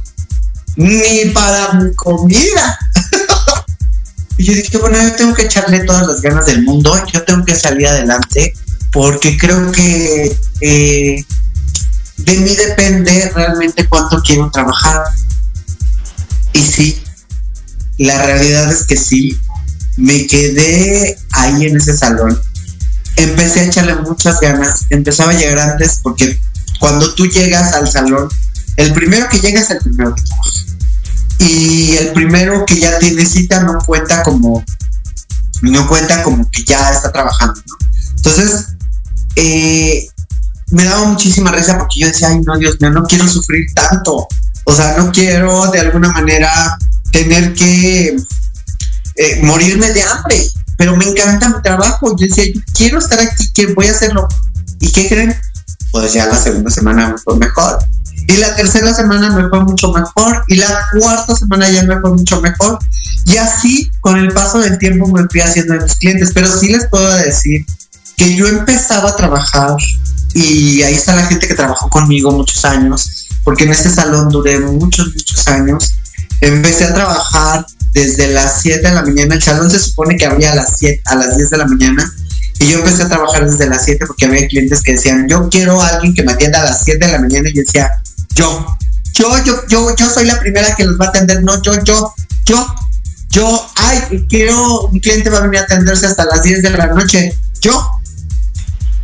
ni 0.76 1.30
para 1.34 1.74
mi 1.74 1.94
comida. 1.94 2.78
y 4.38 4.44
yo 4.44 4.54
dije, 4.54 4.78
bueno, 4.78 5.02
yo 5.02 5.14
tengo 5.16 5.34
que 5.34 5.42
echarle 5.42 5.80
todas 5.80 6.06
las 6.06 6.22
ganas 6.22 6.46
del 6.46 6.62
mundo, 6.62 6.94
yo 7.12 7.22
tengo 7.24 7.44
que 7.44 7.56
salir 7.56 7.86
adelante, 7.86 8.54
porque 8.92 9.36
creo 9.36 9.70
que 9.72 10.36
eh, 10.60 11.24
de 12.16 12.36
mí 12.38 12.56
depende 12.56 13.30
realmente 13.34 13.88
cuánto 13.88 14.22
quiero 14.22 14.50
trabajar. 14.50 15.02
Y 16.52 16.60
sí, 16.60 17.02
la 17.98 18.22
realidad 18.22 18.70
es 18.70 18.84
que 18.84 18.96
sí, 18.96 19.38
me 19.96 20.26
quedé 20.26 21.18
ahí 21.32 21.66
en 21.66 21.76
ese 21.76 21.96
salón 21.96 22.40
empecé 23.18 23.60
a 23.60 23.64
echarle 23.64 23.94
muchas 23.96 24.40
ganas. 24.40 24.86
Empezaba 24.90 25.32
a 25.32 25.34
llegar 25.34 25.58
antes 25.58 26.00
porque 26.02 26.38
cuando 26.80 27.14
tú 27.14 27.26
llegas 27.26 27.74
al 27.74 27.88
salón, 27.90 28.28
el 28.76 28.92
primero 28.92 29.28
que 29.28 29.40
llega 29.40 29.60
es 29.60 29.70
el 29.70 29.78
primero. 29.78 30.14
Y 31.38 31.96
el 31.96 32.12
primero 32.12 32.64
que 32.66 32.78
ya 32.78 32.98
tiene 32.98 33.24
cita 33.24 33.62
no 33.62 33.78
cuenta 33.84 34.22
como, 34.22 34.64
no 35.62 35.88
cuenta 35.88 36.22
como 36.22 36.48
que 36.50 36.64
ya 36.64 36.90
está 36.90 37.12
trabajando, 37.12 37.60
Entonces, 38.16 38.76
eh, 39.38 40.08
me 40.70 40.84
daba 40.84 41.04
muchísima 41.04 41.50
risa 41.52 41.78
porque 41.78 42.00
yo 42.00 42.08
decía, 42.08 42.28
ay 42.28 42.40
no, 42.40 42.58
Dios 42.58 42.76
mío, 42.80 42.90
no 42.90 43.04
quiero 43.04 43.26
sufrir 43.28 43.66
tanto. 43.74 44.28
O 44.64 44.74
sea, 44.74 44.96
no 44.98 45.10
quiero 45.12 45.70
de 45.70 45.80
alguna 45.80 46.10
manera 46.10 46.76
tener 47.10 47.54
que 47.54 48.16
eh, 49.16 49.40
morirme 49.42 49.92
de 49.92 50.02
hambre 50.02 50.50
pero 50.78 50.96
me 50.96 51.06
encanta 51.06 51.48
mi 51.48 51.60
trabajo. 51.60 52.16
Yo 52.16 52.26
decía, 52.26 52.44
yo 52.54 52.60
quiero 52.72 52.98
estar 53.00 53.18
aquí, 53.18 53.50
que 53.52 53.74
voy 53.74 53.88
a 53.88 53.90
hacerlo. 53.90 54.28
¿Y 54.78 54.90
qué 54.92 55.08
creen? 55.08 55.34
Pues 55.90 56.12
ya 56.12 56.26
la 56.26 56.36
segunda 56.36 56.70
semana 56.70 57.10
me 57.10 57.18
fue 57.18 57.36
mejor. 57.36 57.80
Y 58.28 58.36
la 58.36 58.54
tercera 58.54 58.94
semana 58.94 59.30
me 59.30 59.48
fue 59.48 59.60
mucho 59.64 59.92
mejor. 59.92 60.44
Y 60.46 60.54
la 60.54 60.86
cuarta 60.92 61.34
semana 61.34 61.68
ya 61.68 61.82
me 61.82 62.00
fue 62.00 62.10
mucho 62.10 62.40
mejor. 62.40 62.78
Y 63.26 63.38
así, 63.38 63.90
con 64.00 64.18
el 64.18 64.32
paso 64.32 64.60
del 64.60 64.78
tiempo, 64.78 65.08
me 65.08 65.26
fui 65.28 65.40
haciendo 65.40 65.74
de 65.74 65.80
mis 65.80 65.96
clientes. 65.96 66.30
Pero 66.32 66.46
sí 66.46 66.68
les 66.68 66.86
puedo 66.86 67.12
decir 67.16 67.66
que 68.18 68.34
yo 68.34 68.46
empezaba 68.48 69.10
a 69.10 69.16
trabajar 69.16 69.76
y 70.34 70.82
ahí 70.82 70.94
está 70.94 71.14
la 71.14 71.26
gente 71.26 71.48
que 71.48 71.54
trabajó 71.54 71.88
conmigo 71.88 72.30
muchos 72.32 72.64
años, 72.64 73.28
porque 73.44 73.64
en 73.64 73.70
este 73.70 73.88
salón 73.88 74.28
duré 74.28 74.58
muchos, 74.58 75.14
muchos 75.14 75.48
años. 75.48 75.94
Empecé 76.40 76.84
a 76.84 76.94
trabajar 76.94 77.64
desde 77.92 78.28
las 78.32 78.60
7 78.60 78.86
de 78.86 78.94
la 78.94 79.02
mañana. 79.02 79.34
El 79.36 79.42
salón 79.42 79.70
se 79.70 79.78
supone 79.78 80.16
que 80.16 80.26
abría 80.26 80.52
a 80.52 80.56
las 80.56 80.78
7, 80.78 81.00
a 81.06 81.14
las 81.14 81.36
10 81.36 81.50
de 81.50 81.56
la 81.56 81.66
mañana. 81.66 82.12
Y 82.58 82.68
yo 82.68 82.78
empecé 82.78 83.04
a 83.04 83.08
trabajar 83.08 83.48
desde 83.48 83.68
las 83.68 83.84
7 83.84 84.04
porque 84.06 84.26
había 84.26 84.46
clientes 84.48 84.82
que 84.82 84.92
decían, 84.92 85.28
yo 85.28 85.48
quiero 85.48 85.80
a 85.80 85.88
alguien 85.88 86.12
que 86.14 86.24
me 86.24 86.32
atienda 86.32 86.60
a 86.60 86.64
las 86.64 86.84
7 86.84 87.06
de 87.06 87.12
la 87.12 87.20
mañana. 87.20 87.48
Y 87.48 87.54
yo 87.54 87.62
decía, 87.62 87.90
yo, 88.34 88.66
yo, 89.14 89.44
yo, 89.44 89.66
yo, 89.68 89.96
yo 89.96 90.10
soy 90.10 90.26
la 90.26 90.38
primera 90.40 90.74
que 90.74 90.84
los 90.84 90.98
va 91.00 91.06
a 91.06 91.08
atender. 91.08 91.42
No, 91.44 91.62
yo, 91.62 91.82
yo, 91.84 92.12
yo, 92.44 92.74
yo, 93.30 93.70
ay, 93.76 94.26
quiero, 94.28 94.88
mi 94.92 95.00
cliente 95.00 95.30
va 95.30 95.38
a 95.38 95.42
venir 95.42 95.60
a 95.60 95.62
atenderse 95.62 96.06
hasta 96.06 96.24
las 96.24 96.42
10 96.42 96.62
de 96.62 96.70
la 96.70 96.86
noche. 96.88 97.36
Yo, 97.60 97.97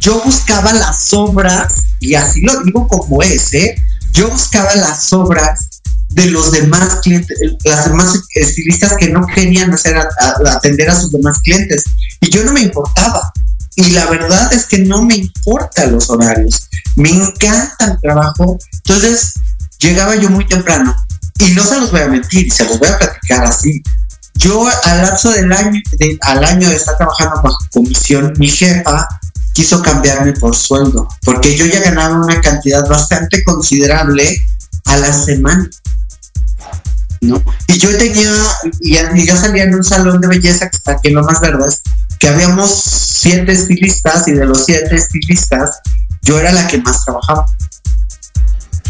yo 0.04 0.20
buscaba 0.22 0.70
las 0.74 1.14
obras, 1.14 1.72
y 1.98 2.14
así 2.14 2.42
lo 2.42 2.62
digo 2.62 2.86
como 2.86 3.22
es, 3.22 3.54
¿eh? 3.54 3.74
Yo 4.12 4.28
buscaba 4.28 4.74
las 4.74 5.10
obras 5.14 5.80
de 6.10 6.26
los 6.26 6.52
demás 6.52 6.96
clientes, 6.96 7.38
las 7.64 7.86
demás 7.86 8.12
estilistas 8.34 8.96
que 8.98 9.08
no 9.08 9.26
querían 9.26 9.72
hacer 9.72 9.96
atender 10.20 10.90
a 10.90 11.00
sus 11.00 11.10
demás 11.10 11.38
clientes. 11.38 11.84
Y 12.20 12.28
yo 12.28 12.44
no 12.44 12.52
me 12.52 12.60
importaba. 12.60 13.32
Y 13.76 13.92
la 13.92 14.04
verdad 14.10 14.52
es 14.52 14.66
que 14.66 14.80
no 14.80 15.02
me 15.02 15.16
importan 15.16 15.92
los 15.92 16.10
horarios. 16.10 16.68
Me 16.96 17.08
encanta 17.08 17.86
el 17.86 17.98
trabajo. 17.98 18.58
Entonces, 18.72 19.32
llegaba 19.78 20.16
yo 20.16 20.28
muy 20.28 20.46
temprano. 20.46 20.94
Y 21.38 21.52
no 21.52 21.64
se 21.64 21.80
los 21.80 21.90
voy 21.90 22.02
a 22.02 22.08
mentir, 22.08 22.52
se 22.52 22.66
los 22.66 22.78
voy 22.78 22.88
a 22.88 22.98
platicar 22.98 23.46
así. 23.46 23.82
Yo 24.34 24.68
al 24.84 25.02
lapso 25.02 25.30
del 25.30 25.50
año, 25.50 25.80
al 26.20 26.44
año 26.44 26.68
de 26.68 26.76
estar 26.76 26.94
trabajando 26.98 27.40
bajo 27.42 27.58
comisión, 27.72 28.34
mi 28.36 28.48
jefa 28.48 29.08
quiso 29.54 29.80
cambiarme 29.80 30.32
por 30.32 30.54
sueldo, 30.54 31.08
porque 31.22 31.56
yo 31.56 31.64
ya 31.64 31.80
ganaba 31.80 32.22
una 32.22 32.40
cantidad 32.40 32.86
bastante 32.86 33.42
considerable 33.44 34.36
a 34.84 34.96
la 34.96 35.12
semana. 35.12 35.70
¿no? 37.20 37.42
Y 37.68 37.78
yo 37.78 37.96
tenía, 37.96 38.30
y, 38.80 39.26
yo 39.26 39.36
salía 39.36 39.62
en 39.62 39.74
un 39.74 39.84
salón 39.84 40.20
de 40.20 40.28
belleza 40.28 40.68
que 40.68 40.76
está 40.76 40.92
aquí 40.92 41.08
en 41.08 41.14
más 41.14 41.40
Verdes, 41.40 41.80
que 42.18 42.28
habíamos 42.28 42.70
siete 42.70 43.52
estilistas 43.52 44.28
y 44.28 44.32
de 44.32 44.44
los 44.44 44.66
siete 44.66 44.96
estilistas 44.96 45.78
yo 46.22 46.38
era 46.38 46.52
la 46.52 46.66
que 46.66 46.78
más 46.78 47.04
trabajaba. 47.04 47.46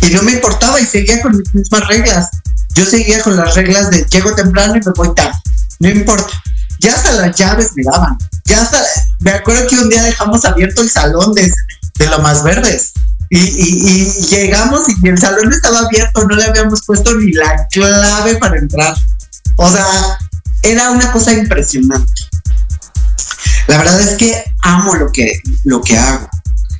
Y 0.01 0.11
no 0.11 0.23
me 0.23 0.33
importaba 0.33 0.81
y 0.81 0.87
seguía 0.87 1.21
con 1.21 1.37
mis 1.37 1.55
mismas 1.55 1.87
reglas. 1.89 2.31
Yo 2.75 2.85
seguía 2.85 3.23
con 3.23 3.37
las 3.37 3.55
reglas 3.55 3.91
de 3.91 4.05
llego 4.05 4.35
temprano 4.35 4.77
y 4.77 4.81
me 4.85 4.93
voy 4.97 5.15
tarde. 5.15 5.35
No 5.79 5.91
importa. 5.91 6.33
Ya 6.85 6.95
hasta 6.95 7.13
las 7.13 7.35
llaves 7.35 7.71
me 7.77 7.83
daban. 7.83 8.19
Ya 8.45 8.71
me 9.21 9.31
acuerdo 9.31 9.67
que 9.67 9.77
un 9.77 9.89
día 9.89 10.03
dejamos 10.03 10.45
abierto 10.45 10.83
el 10.83 10.91
salón 10.91 11.33
de, 11.33 11.51
de 11.99 12.07
lo 12.09 12.19
más 12.19 12.45
verdes. 12.45 12.93
Y, 13.31 13.39
y, 13.39 14.27
llegamos 14.27 14.83
y 15.03 15.09
el 15.09 15.19
salón 15.19 15.51
estaba 15.51 15.79
abierto, 15.79 16.29
no 16.29 16.37
le 16.37 16.45
habíamos 16.45 16.85
puesto 16.85 17.15
ni 17.15 17.33
la 17.33 17.67
clave 17.71 18.37
para 18.37 18.59
entrar. 18.59 18.95
O 19.57 19.71
sea, 19.71 19.87
era 20.61 20.91
una 20.91 21.11
cosa 21.11 21.33
impresionante. 21.33 22.13
La 23.67 23.79
verdad 23.79 23.99
es 24.03 24.19
que 24.19 24.45
amo 24.61 24.95
lo 24.95 25.11
que, 25.11 25.41
lo 25.65 25.81
que 25.81 25.97
hago. 25.97 26.29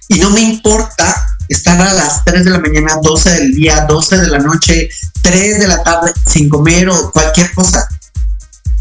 Y 0.09 0.19
no 0.19 0.29
me 0.29 0.43
importa 0.43 1.17
estar 1.49 1.81
a 1.81 1.95
las 1.95 2.23
3 2.27 2.45
de 2.45 2.51
la 2.51 2.59
mañana, 2.59 2.99
12 3.03 3.31
del 3.31 3.55
día, 3.55 3.87
12 3.89 4.19
de 4.19 4.27
la 4.27 4.39
noche, 4.39 4.91
3 5.23 5.61
de 5.61 5.67
la 5.67 5.83
tarde 5.83 6.13
sin 6.27 6.51
comer 6.51 6.91
o 6.91 7.11
cualquier 7.11 7.55
cosa. 7.55 7.89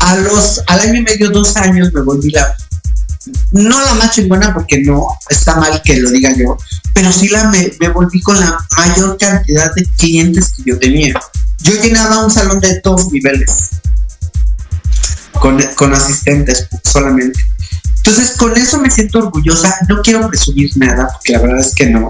A 0.03 0.15
los, 0.17 0.61
al 0.67 0.79
año 0.81 0.99
y 0.99 1.03
medio, 1.03 1.29
dos 1.29 1.55
años 1.55 1.91
me 1.93 2.01
volví 2.01 2.29
la, 2.31 2.55
no 3.51 3.81
la 3.81 3.93
más 3.95 4.11
chingona 4.11 4.53
porque 4.53 4.81
no, 4.81 5.07
está 5.29 5.55
mal 5.55 5.81
que 5.83 5.97
lo 5.97 6.09
diga 6.09 6.35
yo, 6.35 6.57
pero 6.93 7.11
sí 7.11 7.29
la 7.29 7.49
me, 7.49 7.71
me 7.79 7.89
volví 7.89 8.21
con 8.21 8.39
la 8.39 8.57
mayor 8.77 9.17
cantidad 9.17 9.73
de 9.73 9.85
clientes 9.97 10.53
que 10.57 10.63
yo 10.65 10.77
tenía. 10.77 11.13
Yo 11.59 11.81
llenaba 11.81 12.25
un 12.25 12.31
salón 12.31 12.59
de 12.59 12.81
dos 12.83 13.11
niveles 13.11 13.69
con, 15.39 15.61
con 15.75 15.93
asistentes 15.93 16.67
solamente. 16.83 17.39
Entonces, 17.97 18.35
con 18.37 18.57
eso 18.57 18.79
me 18.79 18.91
siento 18.91 19.19
orgullosa. 19.19 19.73
No 19.87 20.01
quiero 20.01 20.27
presumir 20.27 20.69
nada, 20.75 21.07
porque 21.13 21.31
la 21.31 21.39
verdad 21.39 21.61
es 21.61 21.73
que 21.73 21.89
no. 21.89 22.09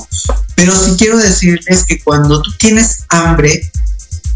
Pero 0.55 0.75
sí 0.75 0.95
quiero 0.97 1.17
decirles 1.17 1.83
que 1.83 2.01
cuando 2.01 2.41
tú 2.41 2.51
tienes 2.57 3.03
hambre, 3.09 3.71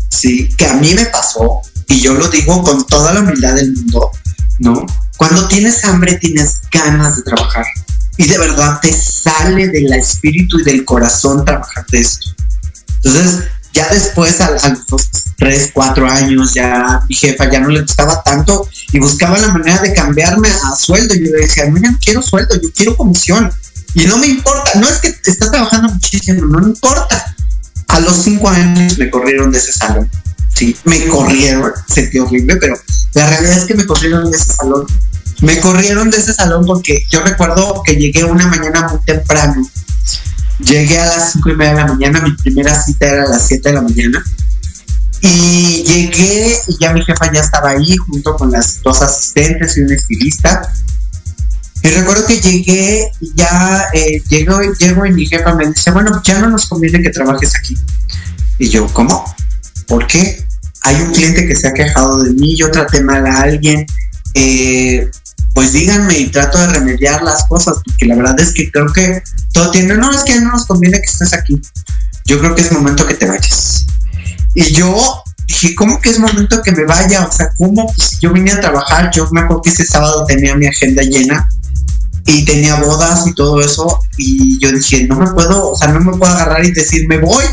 sí, 0.09 0.49
que 0.55 0.67
a 0.67 0.73
mí 0.75 0.93
me 0.93 1.05
pasó, 1.05 1.63
y 1.87 2.01
yo 2.01 2.13
lo 2.13 2.27
digo 2.29 2.61
con 2.63 2.85
toda 2.85 3.13
la 3.13 3.21
humildad 3.21 3.55
del 3.55 3.73
mundo, 3.73 4.11
¿no? 4.59 4.85
Cuando 5.17 5.47
tienes 5.47 5.83
hambre, 5.85 6.15
tienes 6.15 6.61
ganas 6.71 7.17
de 7.17 7.23
trabajar. 7.23 7.65
Y 8.17 8.27
de 8.27 8.37
verdad 8.37 8.79
te 8.81 8.91
sale 8.91 9.67
del 9.69 9.91
espíritu 9.93 10.59
y 10.59 10.63
del 10.63 10.85
corazón 10.85 11.45
trabajar 11.45 11.85
de 11.87 11.99
esto. 11.99 12.27
Entonces, 13.03 13.43
ya 13.73 13.87
después, 13.89 14.41
a, 14.41 14.49
los 14.89 15.09
tres, 15.37 15.69
cuatro 15.73 16.09
años, 16.09 16.53
ya 16.53 17.01
mi 17.07 17.15
jefa 17.15 17.49
ya 17.49 17.59
no 17.59 17.69
le 17.69 17.81
gustaba 17.81 18.23
tanto 18.23 18.67
y 18.91 18.99
buscaba 18.99 19.37
la 19.37 19.49
manera 19.49 19.81
de 19.81 19.93
cambiarme 19.93 20.49
a 20.49 20.75
sueldo. 20.75 21.13
Yo 21.13 21.31
le 21.31 21.43
decía, 21.43 21.69
no, 21.69 21.79
ya 21.79 21.91
no 21.91 21.97
quiero 22.01 22.21
sueldo, 22.21 22.55
yo 22.55 22.69
quiero 22.75 22.97
comisión. 22.97 23.51
Y 23.93 24.05
no 24.05 24.17
me 24.17 24.27
importa, 24.27 24.71
no 24.79 24.87
es 24.87 24.97
que 24.97 25.15
está 25.25 25.49
trabajando 25.51 25.93
muchísimo, 25.93 26.45
no 26.45 26.59
me 26.59 26.67
importa. 26.67 27.35
A 27.87 27.99
los 27.99 28.23
cinco 28.23 28.49
años 28.49 28.97
me 28.97 29.09
corrieron 29.09 29.51
de 29.51 29.59
ese 29.59 29.71
salón. 29.71 30.09
Sí, 30.57 30.75
me 30.85 31.07
corrieron, 31.07 31.71
sentí 31.87 32.17
horrible, 32.17 32.55
pero 32.55 32.75
la 33.13 33.29
realidad 33.29 33.57
es 33.59 33.65
que 33.65 33.75
me 33.75 33.85
corrieron 33.85 34.31
de 34.31 34.37
ese 34.37 34.53
salón. 34.53 34.87
Me 35.41 35.59
corrieron 35.59 36.09
de 36.09 36.17
ese 36.17 36.33
salón 36.33 36.65
porque 36.65 37.05
yo 37.11 37.21
recuerdo 37.21 37.83
que 37.85 37.95
llegué 37.95 38.23
una 38.23 38.47
mañana 38.47 38.87
muy 38.87 38.99
temprano 39.05 39.61
Llegué 40.59 40.97
a 40.99 41.05
las 41.05 41.33
cinco 41.33 41.51
y 41.51 41.55
media 41.55 41.73
de 41.73 41.77
la 41.77 41.87
mañana, 41.87 42.21
mi 42.21 42.31
primera 42.31 42.81
cita 42.81 43.05
era 43.05 43.23
a 43.23 43.27
las 43.27 43.47
7 43.47 43.69
de 43.69 43.75
la 43.75 43.81
mañana. 43.81 44.23
Y 45.21 45.83
llegué 45.83 46.57
y 46.67 46.77
ya 46.79 46.93
mi 46.93 47.03
jefa 47.03 47.31
ya 47.31 47.41
estaba 47.41 47.71
ahí 47.71 47.95
junto 47.97 48.35
con 48.35 48.51
las 48.51 48.81
dos 48.81 49.01
asistentes 49.01 49.77
y 49.77 49.81
un 49.81 49.91
estilista. 49.91 50.73
Y 51.83 51.89
recuerdo 51.89 52.25
que 52.25 52.39
llegué 52.39 53.11
y 53.21 53.31
ya 53.35 53.85
eh, 53.93 54.23
llego, 54.29 54.59
llego 54.79 55.05
y 55.05 55.11
mi 55.11 55.27
jefa 55.27 55.53
me 55.53 55.67
dice, 55.67 55.91
bueno, 55.91 56.21
ya 56.23 56.39
no 56.39 56.49
nos 56.49 56.65
conviene 56.65 57.03
que 57.03 57.11
trabajes 57.11 57.55
aquí. 57.55 57.77
Y 58.57 58.69
yo, 58.69 58.87
¿cómo? 58.87 59.23
¿Por 59.85 60.07
qué? 60.07 60.43
Hay 60.83 61.01
un 61.01 61.11
cliente 61.11 61.47
que 61.47 61.55
se 61.55 61.67
ha 61.67 61.73
quejado 61.73 62.23
de 62.23 62.31
mí, 62.31 62.55
yo 62.57 62.71
traté 62.71 63.01
mal 63.01 63.25
a 63.25 63.41
alguien. 63.41 63.85
Eh, 64.33 65.09
pues 65.53 65.73
díganme 65.73 66.19
y 66.19 66.29
trato 66.29 66.59
de 66.59 66.67
remediar 66.67 67.23
las 67.23 67.45
cosas, 67.47 67.77
porque 67.83 68.05
la 68.05 68.15
verdad 68.15 68.39
es 68.39 68.53
que 68.53 68.69
creo 68.71 68.93
que 68.93 69.23
todo 69.53 69.71
tiene, 69.71 69.95
no, 69.95 70.11
es 70.11 70.23
que 70.23 70.39
no 70.39 70.51
nos 70.51 70.67
conviene 70.67 70.99
que 70.99 71.09
estés 71.09 71.33
aquí. 71.33 71.59
Yo 72.25 72.39
creo 72.39 72.53
que 72.53 72.61
es 72.61 72.71
momento 72.71 73.07
que 73.07 73.15
te 73.15 73.25
vayas. 73.25 73.87
Y 74.53 74.71
yo 74.73 75.23
dije, 75.47 75.73
¿cómo 75.73 75.99
que 75.99 76.11
es 76.11 76.19
momento 76.19 76.61
que 76.61 76.71
me 76.73 76.85
vaya? 76.85 77.25
O 77.25 77.31
sea, 77.31 77.49
¿cómo? 77.57 77.91
Pues 77.95 78.19
yo 78.19 78.31
vine 78.31 78.51
a 78.51 78.61
trabajar, 78.61 79.09
yo 79.11 79.27
me 79.31 79.41
acuerdo 79.41 79.63
que 79.63 79.71
ese 79.71 79.85
sábado 79.85 80.25
tenía 80.27 80.55
mi 80.55 80.67
agenda 80.67 81.01
llena 81.01 81.49
y 82.27 82.43
tenía 82.45 82.75
bodas 82.75 83.25
y 83.25 83.33
todo 83.33 83.61
eso, 83.61 83.99
y 84.17 84.59
yo 84.59 84.71
dije, 84.71 85.07
no 85.07 85.15
me 85.15 85.31
puedo, 85.31 85.71
o 85.71 85.75
sea, 85.75 85.87
no 85.87 86.01
me 86.01 86.15
puedo 86.17 86.31
agarrar 86.31 86.63
y 86.65 86.71
decir, 86.71 87.07
me 87.07 87.17
voy, 87.17 87.45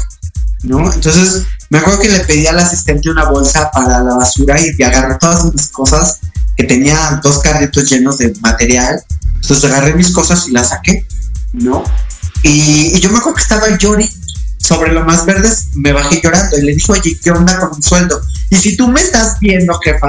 ¿no? 0.65 0.93
Entonces, 0.93 1.45
me 1.71 1.79
acuerdo 1.79 2.01
que 2.01 2.09
le 2.09 2.21
pedí 2.21 2.47
al 2.47 2.59
asistente 2.59 3.11
una 3.11 3.29
bolsa 3.31 3.71
para 3.71 4.03
la 4.03 4.15
basura 4.15 4.57
y 4.61 4.83
agarré 4.83 5.17
todas 5.19 5.45
mis 5.53 5.69
cosas 5.69 6.21
que 6.57 6.65
tenía 6.65 7.21
dos 7.23 7.41
carritos 7.41 7.89
llenos 7.89 8.19
de 8.19 8.35
material. 8.41 9.03
Entonces 9.35 9.65
agarré 9.65 9.95
mis 9.95 10.11
cosas 10.11 10.47
y 10.49 10.53
las 10.53 10.71
saqué, 10.71 11.07
¿no? 11.53 11.85
Y, 12.43 12.99
yo 13.01 13.11
me 13.11 13.19
acuerdo 13.19 13.37
que 13.37 13.43
estaba 13.43 13.77
llori 13.77 14.11
sobre 14.59 14.93
lo 14.93 15.05
más 15.05 15.27
verdes, 15.27 15.69
me 15.75 15.93
bajé 15.93 16.21
llorando 16.23 16.57
y 16.59 16.63
le 16.63 16.75
dije, 16.75 16.93
oye, 16.93 17.19
¿qué 17.23 17.31
onda 17.31 17.59
con 17.59 17.75
un 17.75 17.83
sueldo? 17.83 18.21
Y 18.51 18.57
si 18.57 18.77
tú 18.77 18.89
me 18.89 19.01
estás 19.01 19.39
viendo, 19.41 19.79
jefa, 19.81 20.09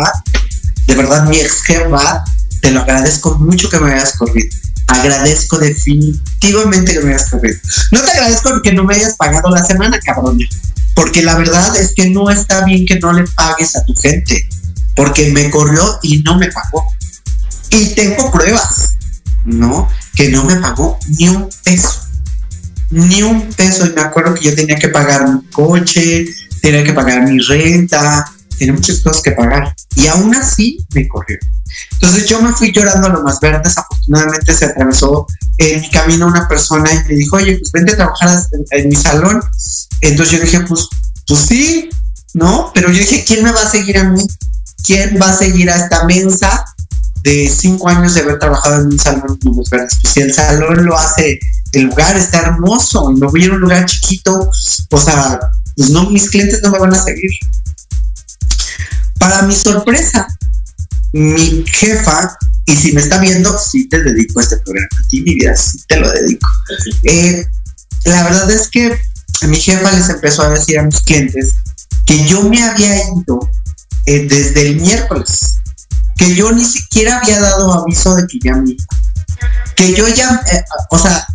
de 0.87 0.95
verdad, 0.95 1.25
mi 1.25 1.37
ex 1.37 1.61
jefa, 1.63 2.23
te 2.61 2.71
lo 2.71 2.81
agradezco 2.81 3.35
mucho 3.35 3.69
que 3.69 3.79
me 3.79 3.93
hayas 3.93 4.13
corrido. 4.17 4.49
Agradezco 4.87 5.57
definitivamente 5.57 6.93
que 6.93 7.01
me 7.01 7.13
hayas 7.13 7.29
corrido. 7.29 7.57
No 7.91 8.01
te 8.01 8.11
agradezco 8.11 8.61
que 8.61 8.73
no 8.73 8.83
me 8.83 8.95
hayas 8.95 9.15
pagado 9.15 9.49
la 9.49 9.65
semana, 9.65 9.99
cabrón. 9.99 10.39
Porque 10.93 11.21
la 11.23 11.35
verdad 11.35 11.75
es 11.75 11.93
que 11.93 12.09
no 12.09 12.29
está 12.29 12.63
bien 12.65 12.85
que 12.85 12.99
no 12.99 13.11
le 13.11 13.25
pagues 13.35 13.75
a 13.75 13.83
tu 13.83 13.93
gente 13.95 14.47
porque 14.95 15.31
me 15.31 15.49
corrió 15.49 15.99
y 16.01 16.19
no 16.23 16.37
me 16.37 16.49
pagó. 16.51 16.85
Y 17.69 17.93
tengo 17.93 18.31
pruebas, 18.31 18.95
¿no? 19.43 19.89
Que 20.15 20.29
no 20.29 20.43
me 20.45 20.55
pagó 20.55 20.97
ni 21.07 21.27
un 21.27 21.49
peso. 21.63 22.01
Ni 22.89 23.21
un 23.21 23.49
peso. 23.53 23.85
Y 23.85 23.93
me 23.93 24.01
acuerdo 24.01 24.33
que 24.33 24.45
yo 24.45 24.55
tenía 24.55 24.77
que 24.77 24.89
pagar 24.89 25.29
mi 25.29 25.41
coche, 25.51 26.25
tenía 26.61 26.83
que 26.83 26.93
pagar 26.93 27.27
mi 27.27 27.39
renta, 27.39 28.25
tenía 28.57 28.73
muchas 28.73 28.99
cosas 28.99 29.21
que 29.21 29.31
pagar. 29.31 29.75
Y 29.95 30.07
aún 30.07 30.33
así 30.35 30.85
me 30.93 31.07
corrió. 31.07 31.37
Entonces 31.93 32.27
yo 32.27 32.41
me 32.41 32.53
fui 32.53 32.71
llorando 32.71 33.07
a 33.07 33.11
lo 33.11 33.23
más 33.23 33.39
verde. 33.39 33.61
Desafortunadamente 33.63 34.53
se 34.53 34.65
atravesó 34.65 35.27
en 35.57 35.81
mi 35.81 35.89
camino 35.89 36.27
una 36.27 36.47
persona 36.47 36.91
y 36.91 37.07
me 37.07 37.15
dijo, 37.15 37.37
oye, 37.37 37.57
pues 37.57 37.71
vente 37.71 37.93
a 37.93 37.97
trabajar 37.97 38.39
en, 38.71 38.89
mi 38.89 38.95
salón. 38.95 39.41
Entonces 40.01 40.37
yo 40.37 40.43
dije, 40.43 40.59
pues, 40.61 40.87
pues 41.27 41.39
sí, 41.41 41.89
¿no? 42.33 42.71
Pero 42.73 42.91
yo 42.91 42.99
dije, 42.99 43.23
¿quién 43.25 43.43
me 43.43 43.51
va 43.51 43.61
a 43.61 43.69
seguir 43.69 43.97
a 43.97 44.03
mí? 44.05 44.25
¿quién 44.85 45.17
va 45.21 45.29
a 45.29 45.37
seguir 45.37 45.69
a 45.69 45.75
esta 45.75 46.05
mensa 46.05 46.63
de 47.23 47.49
cinco 47.49 47.89
años 47.89 48.13
de 48.13 48.21
haber 48.21 48.39
trabajado 48.39 48.81
en 48.81 48.87
un 48.87 48.99
salón 48.99 49.39
Pues 49.41 49.87
si 50.13 50.21
el 50.21 50.33
salón 50.33 50.85
lo 50.85 50.97
hace, 50.97 51.39
el 51.73 51.83
lugar 51.83 52.15
está 52.15 52.41
hermoso 52.41 53.11
y 53.11 53.19
me 53.19 53.27
voy 53.27 53.45
a 53.45 53.51
un 53.51 53.61
lugar 53.61 53.85
chiquito, 53.85 54.49
o 54.91 54.97
sea, 54.97 55.39
pues 55.75 55.89
no, 55.89 56.09
mis 56.09 56.29
clientes 56.29 56.61
no 56.61 56.71
me 56.71 56.79
van 56.79 56.93
a 56.93 57.03
seguir. 57.03 57.31
Para 59.19 59.43
mi 59.43 59.55
sorpresa, 59.55 60.27
mi 61.13 61.63
jefa, 61.67 62.37
y 62.65 62.75
si 62.75 62.93
me 62.93 63.01
está 63.01 63.19
viendo, 63.19 63.57
sí 63.57 63.87
te 63.87 64.03
dedico 64.03 64.39
a 64.39 64.43
este 64.43 64.57
programa, 64.57 64.87
a 64.91 65.07
ti 65.07 65.21
mi 65.21 65.35
vida, 65.35 65.55
sí 65.55 65.79
te 65.87 65.97
lo 65.97 66.11
dedico. 66.11 66.47
Eh, 67.03 67.45
la 68.05 68.23
verdad 68.23 68.49
es 68.51 68.69
que 68.69 68.97
mi 69.47 69.57
jefa 69.57 69.91
les 69.91 70.09
empezó 70.09 70.43
a 70.43 70.49
decir 70.49 70.79
a 70.79 70.83
mis 70.83 70.99
clientes 71.01 71.53
que 72.05 72.25
yo 72.25 72.43
me 72.43 72.63
había 72.63 72.95
ido 72.97 73.49
eh, 74.05 74.27
desde 74.27 74.67
el 74.67 74.81
miércoles, 74.81 75.59
que 76.17 76.35
yo 76.35 76.51
ni 76.51 76.65
siquiera 76.65 77.19
había 77.19 77.39
dado 77.39 77.73
aviso 77.73 78.15
de 78.15 78.27
que 78.27 78.39
ya 78.43 78.55
me 78.55 78.75
que 79.75 79.93
yo 79.93 80.07
ya, 80.07 80.41
eh, 80.51 80.63
o 80.89 80.97
sea, 80.97 81.27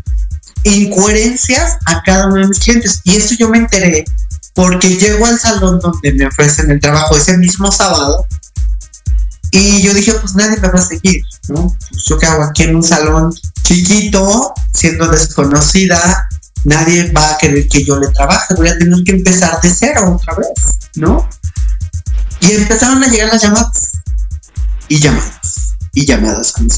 incoherencias 0.64 1.76
a 1.86 2.02
cada 2.02 2.26
uno 2.26 2.36
de 2.36 2.48
mis 2.48 2.58
clientes. 2.58 3.00
Y 3.04 3.16
eso 3.16 3.34
yo 3.38 3.48
me 3.48 3.58
enteré 3.58 4.04
porque 4.60 4.98
llego 4.98 5.24
al 5.24 5.40
salón 5.40 5.80
donde 5.80 6.12
me 6.12 6.26
ofrecen 6.26 6.70
el 6.70 6.78
trabajo 6.80 7.16
ese 7.16 7.38
mismo 7.38 7.72
sábado 7.72 8.26
y 9.50 9.80
yo 9.80 9.94
dije, 9.94 10.12
pues 10.12 10.34
nadie 10.34 10.58
me 10.58 10.68
va 10.68 10.78
a 10.78 10.82
seguir, 10.82 11.22
¿no? 11.48 11.74
Pues 11.88 12.04
yo 12.04 12.18
que 12.18 12.26
hago 12.26 12.42
aquí 12.42 12.64
en 12.64 12.76
un 12.76 12.82
salón 12.82 13.32
chiquito, 13.62 14.52
siendo 14.74 15.08
desconocida, 15.08 16.28
nadie 16.64 17.10
va 17.10 17.30
a 17.30 17.38
querer 17.38 17.68
que 17.68 17.82
yo 17.86 17.98
le 17.98 18.08
trabaje, 18.08 18.52
voy 18.54 18.68
a 18.68 18.76
tener 18.76 19.02
que 19.02 19.12
empezar 19.12 19.58
de 19.62 19.70
cero 19.70 20.20
otra 20.20 20.34
vez, 20.34 20.50
¿no? 20.96 21.26
Y 22.40 22.52
empezaron 22.52 23.02
a 23.02 23.08
llegar 23.08 23.32
las 23.32 23.40
llamadas. 23.40 23.92
Y 24.88 25.00
llamadas. 25.00 25.76
Y 25.94 26.04
llamadas 26.04 26.52
con 26.52 26.68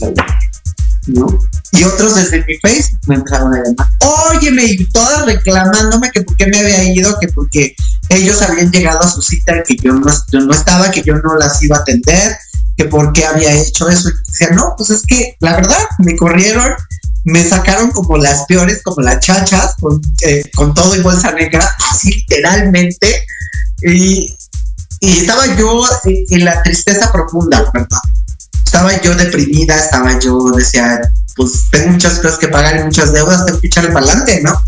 ¿No? 1.08 1.26
Y 1.72 1.84
otros 1.84 2.14
desde 2.14 2.44
mi 2.44 2.56
Facebook 2.58 3.00
me 3.06 3.14
empezaron 3.16 3.54
a 3.54 3.62
llamar. 3.62 3.88
Óyeme, 4.30 4.64
y 4.64 4.86
todas 4.90 5.24
reclamándome 5.24 6.10
que 6.10 6.22
por 6.22 6.36
qué 6.36 6.46
me 6.46 6.58
había 6.58 6.84
ido, 6.84 7.18
que 7.18 7.28
porque 7.28 7.74
ellos 8.10 8.42
habían 8.42 8.70
llegado 8.70 9.00
a 9.00 9.08
su 9.08 9.22
cita, 9.22 9.62
que 9.62 9.76
yo 9.76 9.94
no, 9.94 10.12
yo 10.30 10.40
no 10.40 10.52
estaba, 10.52 10.90
que 10.90 11.02
yo 11.02 11.14
no 11.14 11.34
las 11.36 11.62
iba 11.62 11.78
a 11.78 11.80
atender, 11.80 12.36
que 12.76 12.84
por 12.84 13.12
qué 13.12 13.24
había 13.24 13.52
hecho 13.54 13.88
eso. 13.88 14.10
Y 14.10 14.12
decía, 14.30 14.50
no, 14.50 14.74
pues 14.76 14.90
es 14.90 15.02
que 15.02 15.36
la 15.40 15.56
verdad, 15.56 15.78
me 15.98 16.14
corrieron, 16.14 16.74
me 17.24 17.42
sacaron 17.42 17.90
como 17.90 18.18
las 18.18 18.44
peores, 18.46 18.82
como 18.82 19.00
las 19.00 19.20
chachas, 19.20 19.74
con, 19.80 20.00
eh, 20.22 20.42
con 20.54 20.74
todo 20.74 20.94
y 20.94 21.00
bolsa 21.00 21.32
negra, 21.32 21.74
así 21.90 22.10
literalmente. 22.12 23.24
Y, 23.82 24.36
y 25.00 25.18
estaba 25.18 25.56
yo 25.56 25.82
en 26.04 26.44
la 26.44 26.62
tristeza 26.62 27.10
profunda, 27.10 27.70
¿verdad? 27.72 27.98
Estaba 28.64 29.00
yo 29.00 29.14
deprimida, 29.14 29.76
estaba 29.76 30.18
yo, 30.18 30.50
decía, 30.56 31.00
pues 31.36 31.70
tengo 31.70 31.92
muchas 31.92 32.18
cosas 32.20 32.38
que 32.38 32.48
pagar 32.48 32.80
y 32.80 32.84
muchas 32.84 33.12
deudas, 33.12 33.46
tengo 33.46 33.60
que 33.60 33.66
echarle 33.66 33.90
para 33.90 34.06
adelante, 34.06 34.40
¿no? 34.42 34.60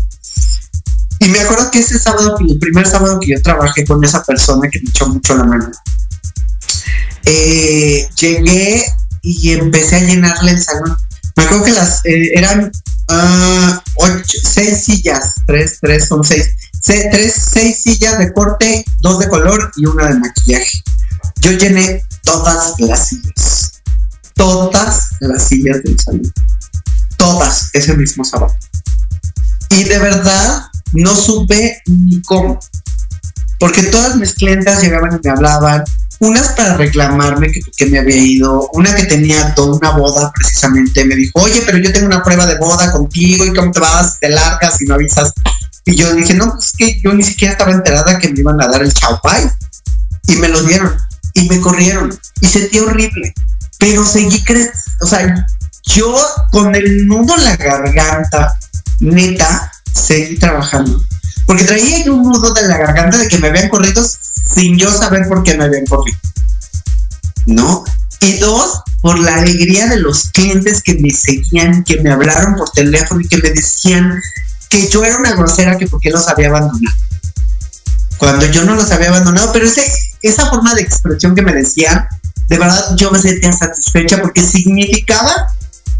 Y 1.19 1.27
me 1.29 1.39
acuerdo 1.39 1.71
que 1.71 1.79
ese 1.79 1.97
sábado, 1.97 2.35
el 2.39 2.59
primer 2.59 2.87
sábado 2.87 3.19
que 3.19 3.31
yo 3.31 3.41
trabajé 3.41 3.85
con 3.85 4.03
esa 4.03 4.23
persona 4.23 4.69
que 4.69 4.79
me 4.81 4.89
echó 4.89 5.07
mucho 5.07 5.35
la 5.35 5.43
mano, 5.43 5.71
eh, 7.25 8.07
llegué 8.15 8.83
y 9.21 9.51
empecé 9.51 9.95
a 9.95 9.99
llenarle 10.01 10.51
el 10.51 10.61
salón. 10.61 10.97
Me 11.35 11.43
acuerdo 11.43 11.65
que 11.65 11.71
las 11.71 12.05
eh, 12.05 12.31
eran 12.35 12.71
ocho, 13.95 14.37
seis 14.43 14.83
sillas, 14.85 15.33
tres, 15.45 15.79
tres 15.81 16.07
son 16.07 16.23
seis, 16.23 16.49
Se, 16.81 17.09
tres, 17.09 17.33
seis 17.51 17.81
sillas 17.81 18.17
de 18.19 18.31
corte, 18.33 18.85
dos 19.01 19.19
de 19.19 19.27
color 19.29 19.71
y 19.77 19.85
una 19.85 20.07
de 20.07 20.19
maquillaje. 20.19 20.83
Yo 21.41 21.51
llené 21.51 22.03
todas 22.23 22.79
las 22.79 23.07
sillas, 23.07 23.81
todas 24.35 25.07
las 25.19 25.47
sillas 25.47 25.83
del 25.83 25.99
salón, 25.99 26.33
todas 27.17 27.69
ese 27.73 27.95
mismo 27.95 28.23
sábado. 28.23 28.53
Y 29.69 29.83
de 29.83 29.99
verdad 29.99 30.63
no 30.93 31.15
supe 31.15 31.81
ni 31.87 32.21
cómo, 32.21 32.59
porque 33.59 33.83
todas 33.83 34.15
mis 34.15 34.33
clientas 34.33 34.81
llegaban 34.81 35.15
y 35.15 35.27
me 35.27 35.31
hablaban, 35.31 35.83
unas 36.19 36.49
para 36.49 36.77
reclamarme 36.77 37.51
que, 37.51 37.59
que, 37.75 37.85
me 37.87 37.99
había 37.99 38.15
ido, 38.15 38.69
una 38.73 38.95
que 38.95 39.03
tenía 39.03 39.53
toda 39.53 39.77
una 39.77 39.91
boda 39.91 40.31
precisamente, 40.33 41.03
me 41.05 41.15
dijo, 41.15 41.31
oye, 41.35 41.61
pero 41.65 41.77
yo 41.77 41.91
tengo 41.91 42.07
una 42.07 42.23
prueba 42.23 42.45
de 42.45 42.57
boda 42.57 42.91
contigo 42.91 43.45
y 43.45 43.53
cómo 43.53 43.71
te 43.71 43.79
vas, 43.79 44.19
te 44.19 44.29
largas 44.29 44.81
y 44.81 44.85
no 44.85 44.95
avisas. 44.95 45.33
Y 45.85 45.95
yo 45.95 46.13
dije, 46.13 46.33
no, 46.33 46.51
pues 46.51 46.65
es 46.65 46.71
que 46.77 47.01
yo 47.01 47.13
ni 47.13 47.23
siquiera 47.23 47.51
estaba 47.51 47.71
enterada 47.71 48.17
que 48.17 48.29
me 48.29 48.39
iban 48.39 48.59
a 48.59 48.67
dar 48.67 48.81
el 48.81 48.91
chaupai. 48.93 49.49
Y 50.27 50.35
me 50.37 50.49
lo 50.49 50.63
dieron 50.63 50.97
y 51.35 51.47
me 51.47 51.61
corrieron 51.61 52.17
y 52.41 52.47
sentí 52.47 52.79
horrible. 52.79 53.33
Pero 53.77 54.03
seguí 54.03 54.43
creciendo, 54.43 54.73
o 55.01 55.05
sea, 55.05 55.47
yo 55.85 56.15
con 56.51 56.75
el 56.75 57.07
nudo 57.07 57.35
en 57.37 57.43
la 57.43 57.55
garganta, 57.55 58.57
neta, 58.99 59.71
seguí 59.93 60.37
trabajando. 60.37 61.03
Porque 61.45 61.63
traía 61.63 62.11
un 62.11 62.23
nudo 62.23 62.53
de 62.53 62.67
la 62.67 62.77
garganta 62.77 63.17
de 63.17 63.27
que 63.27 63.37
me 63.37 63.49
habían 63.49 63.69
corrido 63.69 64.03
sin 64.53 64.77
yo 64.77 64.91
saber 64.91 65.27
por 65.27 65.43
qué 65.43 65.55
me 65.55 65.65
habían 65.65 65.85
corrido. 65.85 66.17
¿No? 67.45 67.83
Y 68.21 68.37
dos, 68.37 68.81
por 69.01 69.19
la 69.19 69.35
alegría 69.35 69.87
de 69.87 69.97
los 69.97 70.31
clientes 70.31 70.81
que 70.81 70.95
me 70.95 71.11
seguían, 71.11 71.83
que 71.83 72.01
me 72.01 72.11
hablaron 72.11 72.55
por 72.55 72.71
teléfono 72.71 73.21
y 73.21 73.27
que 73.27 73.37
me 73.37 73.51
decían 73.51 74.19
que 74.69 74.89
yo 74.89 75.03
era 75.03 75.17
una 75.17 75.33
grosera 75.33 75.77
que 75.77 75.87
porque 75.87 76.09
los 76.09 76.27
había 76.27 76.47
abandonado. 76.47 76.97
Cuando 78.17 78.45
yo 78.47 78.63
no 78.63 78.75
los 78.75 78.91
había 78.91 79.09
abandonado, 79.09 79.51
pero 79.51 79.65
ese, 79.65 79.83
esa 80.21 80.49
forma 80.49 80.73
de 80.73 80.81
expresión 80.81 81.35
que 81.35 81.43
me 81.43 81.53
decían, 81.53 82.07
de 82.47 82.57
verdad 82.57 82.95
yo 82.95 83.11
me 83.11 83.19
sentía 83.19 83.51
satisfecha 83.51 84.21
porque 84.21 84.41
significaba 84.41 85.47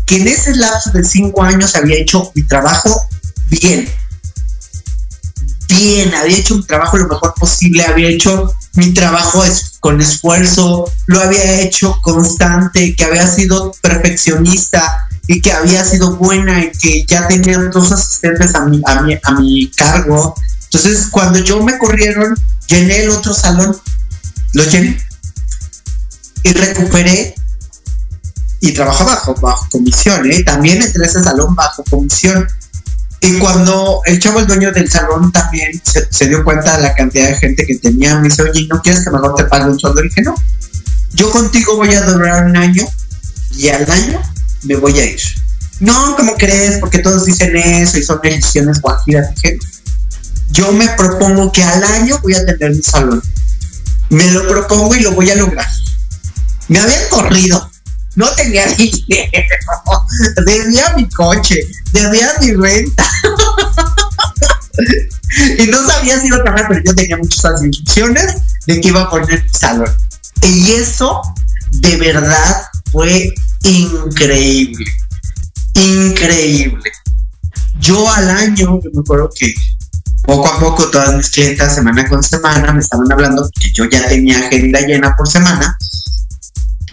que 0.06 0.18
en 0.18 0.28
ese 0.28 0.56
lapso 0.56 0.92
de 0.92 1.04
cinco 1.04 1.44
años 1.44 1.76
había 1.76 1.98
hecho 1.98 2.32
mi 2.36 2.44
trabajo 2.44 3.08
bien. 3.50 3.90
Bien, 5.68 6.14
había 6.14 6.38
hecho 6.38 6.56
mi 6.56 6.64
trabajo 6.64 6.98
lo 6.98 7.08
mejor 7.08 7.34
posible, 7.34 7.84
había 7.84 8.10
hecho 8.10 8.54
mi 8.76 8.94
trabajo 8.94 9.44
con 9.80 10.00
esfuerzo, 10.00 10.92
lo 11.08 11.22
había 11.22 11.62
hecho 11.62 11.98
constante, 12.02 12.96
que 12.96 13.04
había 13.04 13.28
sido 13.28 13.74
perfeccionista 13.82 15.08
y 15.28 15.42
que 15.42 15.52
había 15.52 15.84
sido 15.84 16.16
buena 16.18 16.64
y 16.64 16.72
que 16.72 17.06
ya 17.08 17.28
tenía 17.28 17.58
dos 17.58 17.92
asistentes 17.92 18.54
a 18.56 18.66
mi, 18.66 18.82
a 18.86 19.02
mi, 19.02 19.18
a 19.22 19.32
mi 19.34 19.72
cargo. 19.72 20.36
Entonces, 20.66 21.08
cuando 21.10 21.40
yo 21.40 21.64
me 21.64 21.78
corrieron, 21.78 22.36
llené 22.68 23.04
el 23.04 23.10
otro 23.10 23.34
salón, 23.34 23.76
lo 24.54 24.64
llené 24.66 24.98
y 26.44 26.54
recuperé 26.54 27.34
y 28.62 28.74
trabajaba 28.74 29.16
bajo, 29.16 29.36
bajo 29.36 29.68
comisión, 29.72 30.32
¿eh? 30.32 30.44
también 30.44 30.82
entré 30.82 31.06
ese 31.06 31.24
salón 31.24 31.54
bajo 31.56 31.84
comisión 31.90 32.48
y 33.26 33.40
cuando 33.40 34.02
el 34.06 34.20
chavo, 34.20 34.40
el 34.40 34.46
dueño 34.46 34.72
del 34.72 34.90
salón, 34.90 35.32
también 35.32 35.82
se, 35.84 36.28
dio 36.28 36.44
cuenta 36.44 36.78
de 36.78 36.84
la 36.84 36.94
cantidad 36.94 37.30
de 37.30 37.36
gente 37.36 37.66
que 37.66 37.76
tenía, 37.76 38.20
me 38.20 38.28
dice, 38.30 38.44
oye, 38.44 38.68
¿no 38.70 38.82
quieres 38.82 39.04
que 39.04 39.10
mejor 39.10 39.34
te 39.36 39.46
pague 39.46 39.66
un 39.66 39.80
sueldo? 39.80 40.02
Y 40.02 40.10
dije, 40.10 40.22
no, 40.22 40.36
yo 41.14 41.32
contigo 41.32 41.76
voy 41.76 41.94
a 41.96 42.02
durar 42.02 42.46
un 42.46 42.56
año 42.56 42.84
y 43.58 43.70
al 43.70 43.90
año 43.90 44.22
me 44.64 44.76
voy 44.76 45.00
a 45.00 45.06
ir. 45.06 45.20
No, 45.80 46.16
¿cómo 46.16 46.36
crees? 46.36 46.78
Porque 46.80 47.00
todos 47.00 47.26
dicen 47.26 47.56
eso 47.56 47.98
y 47.98 48.04
son 48.04 48.20
decisiones 48.22 48.80
guajiras. 48.80 49.34
Dije, 49.36 49.58
yo 50.52 50.72
me 50.72 50.88
propongo 50.90 51.52
que 51.52 51.64
al 51.64 51.84
año 51.84 52.20
voy 52.22 52.36
a 52.36 52.46
tener 52.46 52.76
mi 52.76 52.84
salón. 52.84 53.24
Me 54.10 54.30
lo 54.32 54.48
propongo 54.48 54.94
y 54.94 55.00
lo 55.00 55.14
voy 55.14 55.32
a 55.32 55.36
lograr. 55.36 55.68
Me 56.68 56.80
habían 56.80 57.10
corrido, 57.10 57.72
no 58.16 58.30
tenía 58.32 58.66
dinero, 58.68 59.26
debía 60.46 60.94
mi 60.96 61.08
coche, 61.10 61.60
debía 61.92 62.34
mi 62.42 62.54
renta. 62.54 63.06
y 65.60 65.68
no 65.68 65.86
sabía 65.86 66.20
si 66.20 66.28
iba 66.28 66.38
a 66.38 66.44
trabajar, 66.44 66.68
pero 66.70 66.82
yo 66.86 66.96
tenía 66.96 67.18
muchas 67.18 67.62
instrucciones 67.62 68.36
de 68.68 68.82
que 68.82 68.88
iba 68.88 69.02
a 69.02 69.10
poner 69.10 69.44
mi 69.44 69.50
salón. 69.50 69.94
Y 70.42 70.72
eso 70.72 71.22
de 71.72 71.98
verdad 71.98 72.64
fue 72.92 73.34
increíble. 73.64 74.86
Increíble. 75.74 76.92
Yo 77.80 78.10
al 78.10 78.30
año, 78.30 78.80
me 78.94 79.02
acuerdo 79.02 79.30
que 79.38 79.54
poco 80.24 80.48
a 80.48 80.60
poco 80.60 80.90
todas 80.90 81.16
mis 81.16 81.30
clientas, 81.30 81.76
semana 81.76 82.08
con 82.08 82.24
semana, 82.24 82.72
me 82.72 82.80
estaban 82.80 83.12
hablando 83.12 83.50
que 83.60 83.72
yo 83.74 83.86
ya 83.86 84.08
tenía 84.08 84.40
agenda 84.40 84.80
llena 84.80 85.16
por 85.16 85.28
semana 85.28 85.78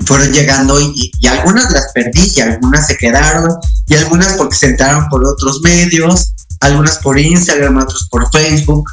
fueron 0.05 0.33
llegando 0.33 0.81
y, 0.81 1.11
algunas 1.29 1.71
las 1.71 1.93
perdí 1.93 2.33
y 2.37 2.41
algunas 2.41 2.87
se 2.87 2.97
quedaron 2.97 3.51
y 3.87 3.95
algunas 3.95 4.35
porque 4.35 4.57
se 4.57 4.67
entraron 4.67 5.09
por 5.09 5.25
otros 5.25 5.61
medios, 5.63 6.33
algunas 6.61 6.99
por 6.99 7.19
Instagram, 7.19 7.79
otras 7.79 8.09
por 8.11 8.31
Facebook 8.31 8.85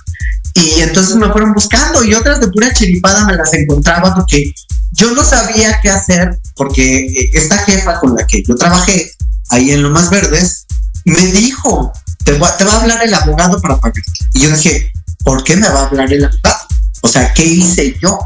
y 0.54 0.82
entonces 0.82 1.16
me 1.16 1.32
fueron 1.32 1.54
buscando 1.54 2.04
y 2.04 2.14
otras 2.14 2.40
de 2.40 2.48
pura 2.48 2.74
chiripada 2.74 3.26
me 3.26 3.36
las 3.36 3.54
encontraba 3.54 4.16
porque 4.16 4.54
yo 4.92 5.12
no 5.14 5.24
sabía 5.24 5.80
qué 5.82 5.90
hacer 5.90 6.40
porque 6.56 7.06
eh, 7.06 7.32
esta 7.34 7.58
jefa 7.60 8.00
con 8.00 8.16
la 8.16 8.26
que 8.26 8.44
yo 8.44 8.56
trabajé 8.56 9.12
ahí 9.50 9.72
en 9.72 9.84
Lomas 9.84 10.10
Verdes 10.10 10.66
me 11.06 11.26
dijo, 11.28 11.92
te 12.24 12.38
va, 12.38 12.56
te 12.58 12.64
va 12.64 12.74
a 12.74 12.82
hablar 12.82 13.04
el 13.04 13.14
abogado 13.14 13.62
para 13.62 13.78
pagarte. 13.78 14.02
Y 14.34 14.42
yo 14.42 14.52
dije, 14.52 14.92
¿por 15.24 15.44
qué 15.44 15.56
me 15.56 15.68
va 15.70 15.82
a 15.82 15.86
hablar 15.88 16.12
el 16.12 16.26
abogado? 16.26 16.60
O 17.02 17.08
sea, 17.08 17.34
¿qué 17.34 17.46
hice 17.46 17.98
yo? 18.02 18.20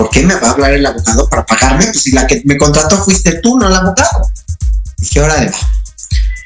¿Por 0.00 0.08
qué 0.08 0.24
me 0.24 0.34
va 0.34 0.48
a 0.48 0.50
hablar 0.52 0.72
el 0.72 0.86
abogado 0.86 1.28
para 1.28 1.44
pagarme? 1.44 1.84
Pues 1.84 2.00
si 2.00 2.12
la 2.12 2.26
que 2.26 2.40
me 2.46 2.56
contrató 2.56 3.04
fuiste 3.04 3.38
tú, 3.42 3.58
no 3.58 3.68
el 3.68 3.74
abogado. 3.74 4.30
Dije, 4.96 5.20
hora 5.20 5.38
de 5.38 5.50
va. 5.50 5.58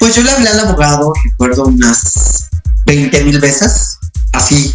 Pues 0.00 0.16
yo 0.16 0.22
le 0.22 0.30
hablé 0.32 0.48
al 0.48 0.58
abogado, 0.58 1.12
recuerdo 1.24 1.66
unas 1.66 2.48
20 2.84 3.22
mil 3.22 3.38
veces, 3.38 3.98
así. 4.32 4.74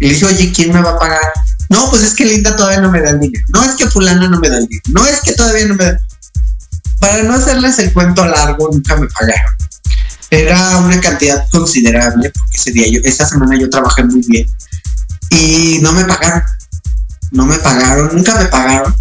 Y 0.00 0.06
le 0.06 0.14
dije, 0.14 0.24
oye, 0.24 0.52
¿quién 0.54 0.72
me 0.72 0.80
va 0.80 0.92
a 0.92 0.98
pagar? 0.98 1.20
No, 1.68 1.90
pues 1.90 2.02
es 2.02 2.14
que 2.14 2.24
Linda 2.24 2.56
todavía 2.56 2.80
no 2.80 2.90
me 2.90 3.02
da 3.02 3.10
el 3.10 3.20
dinero. 3.20 3.44
No 3.52 3.62
es 3.62 3.72
que 3.72 3.88
fulana 3.88 4.26
no 4.26 4.40
me 4.40 4.48
da 4.48 4.56
el 4.56 4.68
dinero. 4.68 4.84
No 4.86 5.06
es 5.06 5.20
que 5.20 5.32
todavía 5.32 5.66
no 5.66 5.74
me 5.74 5.84
da. 5.84 5.98
Para 7.00 7.22
no 7.24 7.34
hacerles 7.34 7.78
el 7.78 7.92
cuento 7.92 8.24
largo, 8.24 8.70
nunca 8.72 8.96
me 8.96 9.06
pagaron. 9.06 9.52
Era 10.30 10.78
una 10.78 10.98
cantidad 10.98 11.46
considerable, 11.50 12.30
porque 12.30 12.56
ese 12.56 12.70
día 12.70 12.88
yo, 12.88 13.00
esa 13.04 13.26
semana 13.26 13.58
yo 13.60 13.68
trabajé 13.68 14.02
muy 14.02 14.22
bien. 14.26 14.46
Y 15.28 15.78
no 15.82 15.92
me 15.92 16.06
pagaron 16.06 16.42
no 17.34 17.46
me 17.46 17.58
pagaron, 17.58 18.10
nunca 18.14 18.36
me 18.36 18.46
pagaron. 18.46 18.94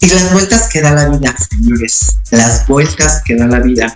Y 0.00 0.08
las 0.08 0.32
vueltas 0.32 0.68
que 0.68 0.80
da 0.80 0.92
la 0.92 1.08
vida, 1.08 1.34
señores, 1.50 2.16
las 2.30 2.66
vueltas 2.66 3.22
que 3.24 3.36
da 3.36 3.46
la 3.46 3.58
vida. 3.58 3.94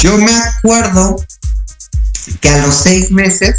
Yo 0.00 0.16
me 0.18 0.32
acuerdo 0.32 1.16
que 2.40 2.48
a 2.48 2.58
los 2.58 2.74
seis 2.76 3.10
meses 3.10 3.56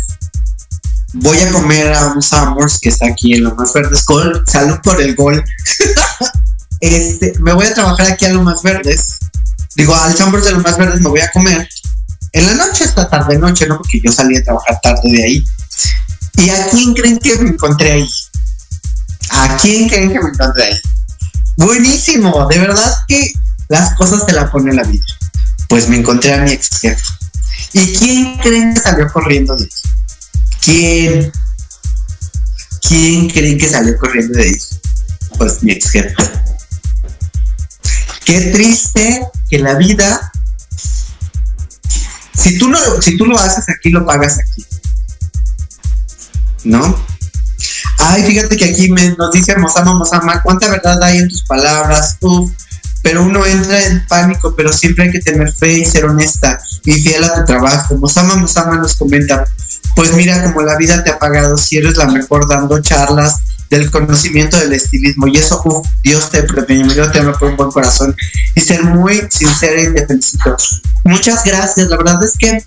voy 1.14 1.40
a 1.40 1.52
comer 1.52 1.94
a 1.94 2.14
un 2.14 2.22
Summers 2.22 2.80
que 2.80 2.90
está 2.90 3.08
aquí 3.08 3.34
en 3.34 3.44
Lo 3.44 3.56
Más 3.56 3.74
Verdes. 3.74 4.06
Salud 4.48 4.78
por 4.84 5.02
el 5.02 5.16
gol. 5.16 5.44
este, 6.80 7.34
me 7.40 7.54
voy 7.54 7.66
a 7.66 7.74
trabajar 7.74 8.12
aquí 8.12 8.26
a 8.26 8.34
Lo 8.34 8.44
Más 8.44 8.62
Verdes. 8.62 9.18
Digo, 9.76 9.96
al 9.96 10.16
Summers 10.16 10.46
de 10.46 10.52
Lo 10.52 10.62
Más 10.62 10.78
Verdes 10.78 11.02
me 11.02 11.10
voy 11.10 11.22
a 11.22 11.32
comer. 11.32 11.68
En 12.32 12.46
la 12.46 12.54
noche, 12.54 12.84
esta 12.84 13.10
tarde 13.10 13.38
noche, 13.38 13.68
¿no? 13.68 13.78
Porque 13.78 14.00
yo 14.00 14.12
salí 14.12 14.38
a 14.38 14.44
trabajar 14.44 14.80
tarde 14.82 15.12
de 15.12 15.24
ahí. 15.24 15.44
¿Y 16.38 16.50
a 16.50 16.68
quién 16.70 16.94
creen 16.94 17.18
que 17.20 17.38
me 17.40 17.50
encontré 17.50 17.92
ahí? 17.92 18.10
¿A 19.30 19.58
quién 19.58 19.90
creen 19.90 20.12
que 20.12 20.20
me 20.20 20.30
encontré 20.30 20.64
ahí? 20.66 20.80
Buenísimo, 21.58 22.48
de 22.48 22.60
verdad 22.60 22.94
que 23.08 23.32
las 23.70 23.96
cosas 23.96 24.26
te 24.26 24.34
la 24.34 24.52
pone 24.52 24.74
la 24.74 24.84
vida. 24.84 25.06
pues 25.70 25.90
me 25.90 25.98
encontré 25.98 26.34
a 26.34 26.42
mi 26.42 26.52
ex 26.52 26.80
jefe. 26.80 27.04
¿Y 27.74 27.94
quién 27.94 28.38
creen 28.38 28.74
que 28.74 28.82
salió 28.82 29.08
corriendo 29.12 29.56
de 29.56 29.64
ahí? 29.64 29.70
¿Quién? 30.62 31.32
¿Quién 32.88 33.30
creen 33.30 33.58
que 33.58 33.70
salió 33.70 33.98
corriendo 33.98 34.38
de 34.38 34.44
ahí? 34.44 34.58
Pues 35.38 35.64
mi 35.64 35.72
ex 35.72 35.90
jefe. 35.90 36.16
Qué 38.26 38.42
triste 38.52 39.28
que 39.50 39.60
la 39.60 39.76
vida, 39.76 40.32
si 42.36 42.58
tú, 42.58 42.70
no, 42.70 42.78
si 43.02 43.18
tú 43.18 43.26
lo 43.26 43.38
haces 43.40 43.66
aquí, 43.70 43.90
lo 43.90 44.06
pagas 44.06 44.38
aquí. 44.40 44.66
¿No? 46.64 47.13
Ay, 48.00 48.24
fíjate 48.24 48.58
que 48.58 48.66
aquí 48.66 48.92
me, 48.92 49.12
nos 49.12 49.32
dice 49.32 49.56
Mosama, 49.58 49.94
Mosama, 49.94 50.42
¿cuánta 50.42 50.70
verdad 50.70 51.02
hay 51.04 51.18
en 51.18 51.30
tus 51.30 51.44
palabras? 51.44 52.18
Uf, 52.22 52.52
pero 53.02 53.24
uno 53.24 53.46
entra 53.46 53.84
en 53.86 54.06
pánico, 54.08 54.56
pero 54.56 54.72
siempre 54.72 55.06
hay 55.06 55.12
que 55.12 55.20
tener 55.20 55.52
fe 55.54 55.80
y 55.80 55.86
ser 55.86 56.06
honesta 56.06 56.60
y 56.86 56.94
fiel 57.02 57.24
a 57.24 57.34
tu 57.34 57.46
trabajo. 57.46 57.98
Mosama, 57.98 58.36
Mosama 58.36 58.78
nos 58.78 58.96
comenta, 58.96 59.46
pues 59.96 60.14
mira 60.14 60.44
como 60.44 60.62
la 60.62 60.78
vida 60.78 61.04
te 61.04 61.12
ha 61.12 61.20
pagado 61.20 61.58
si 61.58 61.78
eres 61.78 61.98
la 61.98 62.08
mejor 62.08 62.48
dando 62.48 62.82
charlas 62.82 63.40
del 63.70 63.90
conocimiento 63.90 64.58
del 64.58 64.74
estilismo 64.74 65.28
y 65.28 65.38
eso, 65.38 65.62
uf, 65.66 65.88
Dios 66.04 66.30
te 66.30 66.44
premio, 66.44 66.94
Dios 66.94 67.12
te 67.12 67.20
ama 67.20 67.34
por 67.34 67.50
un 67.50 67.58
buen 67.58 67.72
corazón 67.72 68.16
y 68.56 68.62
ser 68.62 68.84
muy 68.84 69.28
sincera 69.30 69.82
y 69.82 69.94
te. 69.94 70.20
Muchas 71.04 71.44
gracias, 71.44 71.88
la 71.90 71.98
verdad 71.98 72.24
es 72.24 72.34
que 72.38 72.64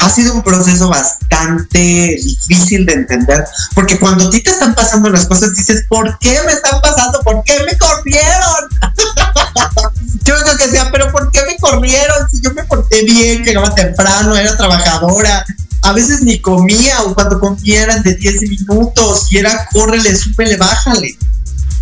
ha 0.00 0.08
sido 0.08 0.34
un 0.34 0.42
proceso 0.42 0.88
bastante 0.88 2.16
difícil 2.22 2.86
de 2.86 2.94
entender, 2.94 3.44
porque 3.74 3.98
cuando 3.98 4.26
a 4.26 4.30
ti 4.30 4.42
te 4.42 4.50
están 4.50 4.74
pasando 4.74 5.10
las 5.10 5.26
cosas 5.26 5.54
dices, 5.54 5.84
¿por 5.88 6.18
qué 6.18 6.38
me 6.46 6.52
están 6.52 6.80
pasando? 6.80 7.20
¿Por 7.20 7.42
qué 7.44 7.52
me 7.64 7.76
corrieron? 7.76 8.68
yo 10.24 10.34
creo 10.36 10.56
que 10.56 10.66
decía, 10.66 10.88
pero 10.90 11.12
¿por 11.12 11.30
qué 11.30 11.40
me 11.46 11.56
corrieron? 11.58 12.28
Si 12.30 12.40
yo 12.40 12.52
me 12.54 12.64
porté 12.64 13.04
bien, 13.04 13.44
llegaba 13.44 13.74
temprano, 13.74 14.34
era 14.36 14.56
trabajadora, 14.56 15.44
a 15.82 15.92
veces 15.92 16.22
ni 16.22 16.40
comía, 16.40 17.02
o 17.02 17.14
cuando 17.14 17.38
comía 17.38 17.86
de 17.98 18.14
10 18.14 18.42
minutos, 18.42 19.30
y 19.30 19.36
era 19.36 19.68
córrele, 19.70 20.16
súbele, 20.16 20.56
bájale. 20.56 21.18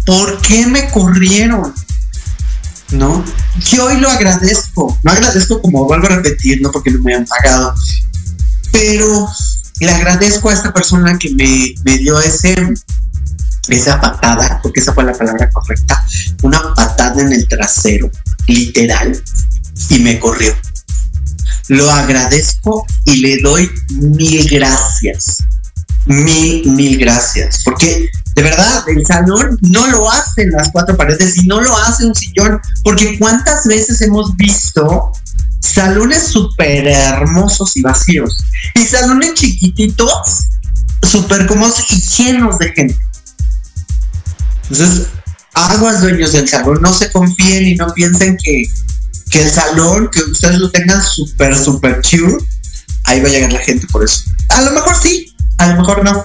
¿Por 0.04 0.40
qué 0.40 0.66
me 0.66 0.90
corrieron? 0.90 1.72
¿no? 2.90 3.24
Que 3.68 3.80
hoy 3.80 3.98
lo 3.98 4.08
agradezco, 4.08 4.98
no 5.02 5.12
agradezco 5.12 5.60
como 5.60 5.84
vuelvo 5.84 6.06
a 6.06 6.16
repetir, 6.16 6.60
no 6.62 6.70
porque 6.70 6.90
no 6.90 7.00
me 7.02 7.14
han 7.14 7.26
pagado, 7.26 7.74
pero 8.72 9.28
le 9.80 9.90
agradezco 9.90 10.50
a 10.50 10.54
esta 10.54 10.72
persona 10.72 11.18
que 11.18 11.30
me, 11.30 11.74
me 11.84 11.98
dio 11.98 12.18
ese, 12.20 12.56
esa 13.68 14.00
patada, 14.00 14.60
porque 14.62 14.80
esa 14.80 14.92
fue 14.92 15.04
la 15.04 15.12
palabra 15.12 15.48
correcta, 15.50 16.04
una 16.42 16.74
patada 16.74 17.20
en 17.20 17.32
el 17.32 17.46
trasero, 17.48 18.10
literal, 18.46 19.20
y 19.90 19.98
me 20.00 20.18
corrió. 20.18 20.54
Lo 21.68 21.90
agradezco 21.90 22.86
y 23.04 23.16
le 23.16 23.38
doy 23.42 23.70
mil 23.90 24.48
gracias. 24.48 25.44
Mil, 26.06 26.70
mil 26.70 26.98
gracias. 26.98 27.60
Porque 27.62 28.10
de 28.38 28.42
verdad, 28.44 28.84
el 28.86 29.04
salón 29.04 29.58
no 29.62 29.86
lo 29.88 30.10
hacen 30.10 30.50
las 30.52 30.70
cuatro 30.70 30.96
paredes 30.96 31.36
y 31.38 31.46
no 31.48 31.60
lo 31.60 31.76
hace 31.76 32.06
un 32.06 32.14
sillón. 32.14 32.60
Porque 32.84 33.18
cuántas 33.18 33.66
veces 33.66 34.00
hemos 34.00 34.34
visto 34.36 35.12
salones 35.60 36.28
súper 36.28 36.86
hermosos 36.86 37.76
y 37.76 37.82
vacíos. 37.82 38.36
Y 38.74 38.84
salones 38.84 39.34
chiquititos, 39.34 40.48
súper 41.02 41.46
cómodos 41.46 41.84
y 41.90 42.00
llenos 42.22 42.58
de 42.58 42.72
gente. 42.72 42.98
Entonces, 44.70 45.06
aguas 45.54 46.00
dueños 46.00 46.32
del 46.32 46.48
salón, 46.48 46.80
no 46.82 46.92
se 46.92 47.10
confíen 47.10 47.66
y 47.66 47.74
no 47.74 47.92
piensen 47.94 48.36
que, 48.42 48.64
que 49.30 49.42
el 49.42 49.50
salón, 49.50 50.08
que 50.12 50.20
ustedes 50.20 50.58
lo 50.58 50.70
tengan 50.70 51.02
súper, 51.02 51.56
súper 51.56 51.96
cute, 52.02 52.44
ahí 53.04 53.20
va 53.20 53.28
a 53.28 53.32
llegar 53.32 53.52
la 53.52 53.60
gente 53.60 53.86
por 53.86 54.04
eso. 54.04 54.22
A 54.50 54.62
lo 54.62 54.72
mejor 54.72 54.94
sí, 55.00 55.34
a 55.58 55.68
lo 55.68 55.76
mejor 55.80 56.04
no. 56.04 56.24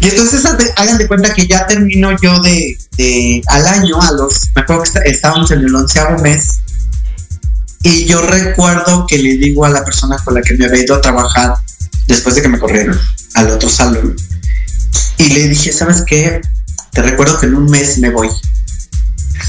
Y 0.00 0.08
entonces 0.08 0.44
hagan 0.76 0.98
de 0.98 1.06
cuenta 1.06 1.32
que 1.32 1.46
ya 1.46 1.66
termino 1.66 2.10
yo 2.20 2.40
de, 2.40 2.76
de 2.96 3.42
al 3.46 3.66
año, 3.68 4.00
a 4.02 4.10
los, 4.12 4.48
me 4.54 4.62
acuerdo 4.62 4.82
que 4.82 5.10
estábamos 5.10 5.50
en 5.52 5.60
el 5.60 5.74
onceavo 5.74 6.20
mes, 6.20 6.60
y 7.82 8.04
yo 8.06 8.22
recuerdo 8.22 9.06
que 9.06 9.18
le 9.18 9.36
digo 9.36 9.64
a 9.64 9.70
la 9.70 9.84
persona 9.84 10.16
con 10.24 10.34
la 10.34 10.42
que 10.42 10.54
me 10.54 10.66
había 10.66 10.84
ido 10.84 10.94
a 10.94 11.00
trabajar 11.00 11.54
después 12.06 12.36
de 12.36 12.42
que 12.42 12.48
me 12.48 12.58
corrieron 12.58 12.98
al 13.34 13.50
otro 13.50 13.68
salón. 13.68 14.16
Y 15.18 15.28
le 15.30 15.48
dije, 15.48 15.72
¿sabes 15.72 16.04
qué? 16.06 16.40
Te 16.92 17.02
recuerdo 17.02 17.38
que 17.38 17.46
en 17.46 17.54
un 17.54 17.66
mes 17.66 17.98
me 17.98 18.10
voy. 18.10 18.28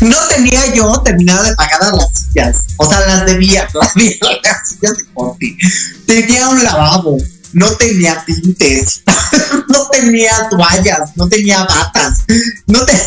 No 0.02 0.18
tenía 0.30 0.74
yo 0.74 1.02
terminado 1.04 1.44
de 1.44 1.56
pagar 1.56 1.94
las 1.94 2.08
sillas. 2.14 2.58
O 2.78 2.90
sea, 2.90 3.02
las 3.02 3.26
debía, 3.26 3.68
las 3.74 3.94
debía 3.94 4.18
las 4.44 4.70
sillas 4.70 4.98
de 4.98 5.06
Conti. 5.14 5.58
Tenía 6.08 6.50
un 6.50 6.64
lavabo, 6.64 7.18
no 7.54 7.70
tenía 7.74 8.24
tintes, 8.26 9.04
no 9.70 9.88
tenía 9.90 10.32
toallas, 10.50 11.12
no 11.16 11.30
tenía 11.30 11.64
batas, 11.66 12.26
no 12.66 12.84
tenía. 12.84 13.04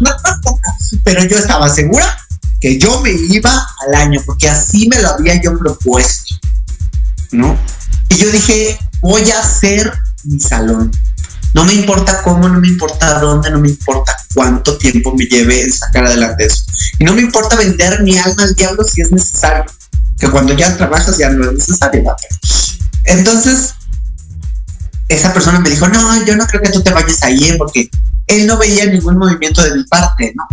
Pero 1.04 1.24
yo 1.24 1.36
estaba 1.36 1.68
segura 1.68 2.16
que 2.62 2.78
yo 2.78 3.00
me 3.00 3.10
iba 3.10 3.66
al 3.80 3.94
año, 3.96 4.20
porque 4.24 4.48
así 4.48 4.88
me 4.88 5.02
lo 5.02 5.08
había 5.08 5.42
yo 5.42 5.58
propuesto, 5.58 6.36
¿no? 7.32 7.58
Y 8.08 8.14
yo 8.14 8.30
dije, 8.30 8.78
voy 9.00 9.28
a 9.32 9.40
hacer 9.40 9.92
mi 10.22 10.38
salón. 10.38 10.92
No 11.54 11.64
me 11.64 11.74
importa 11.74 12.22
cómo, 12.22 12.48
no 12.48 12.60
me 12.60 12.68
importa 12.68 13.18
dónde, 13.18 13.50
no 13.50 13.58
me 13.58 13.68
importa 13.68 14.16
cuánto 14.32 14.78
tiempo 14.78 15.12
me 15.12 15.24
lleve 15.24 15.62
en 15.62 15.72
sacar 15.72 16.06
adelante 16.06 16.46
eso. 16.46 16.62
Y 17.00 17.04
no 17.04 17.14
me 17.14 17.22
importa 17.22 17.56
vender 17.56 18.00
mi 18.04 18.16
alma 18.16 18.44
al 18.44 18.54
diablo 18.54 18.84
si 18.84 19.02
es 19.02 19.10
necesario. 19.10 19.64
Que 20.16 20.30
cuando 20.30 20.54
ya 20.54 20.76
trabajas 20.76 21.18
ya 21.18 21.30
no 21.30 21.50
es 21.50 21.52
necesario. 21.54 22.14
Entonces, 23.04 23.74
esa 25.08 25.34
persona 25.34 25.58
me 25.58 25.68
dijo, 25.68 25.88
no, 25.88 26.24
yo 26.24 26.36
no 26.36 26.46
creo 26.46 26.62
que 26.62 26.70
tú 26.70 26.80
te 26.80 26.92
vayas 26.92 27.24
ahí, 27.24 27.56
porque 27.58 27.90
él 28.28 28.46
no 28.46 28.56
veía 28.56 28.86
ningún 28.86 29.18
movimiento 29.18 29.64
de 29.64 29.74
mi 29.74 29.82
parte, 29.84 30.32
¿no? 30.36 30.46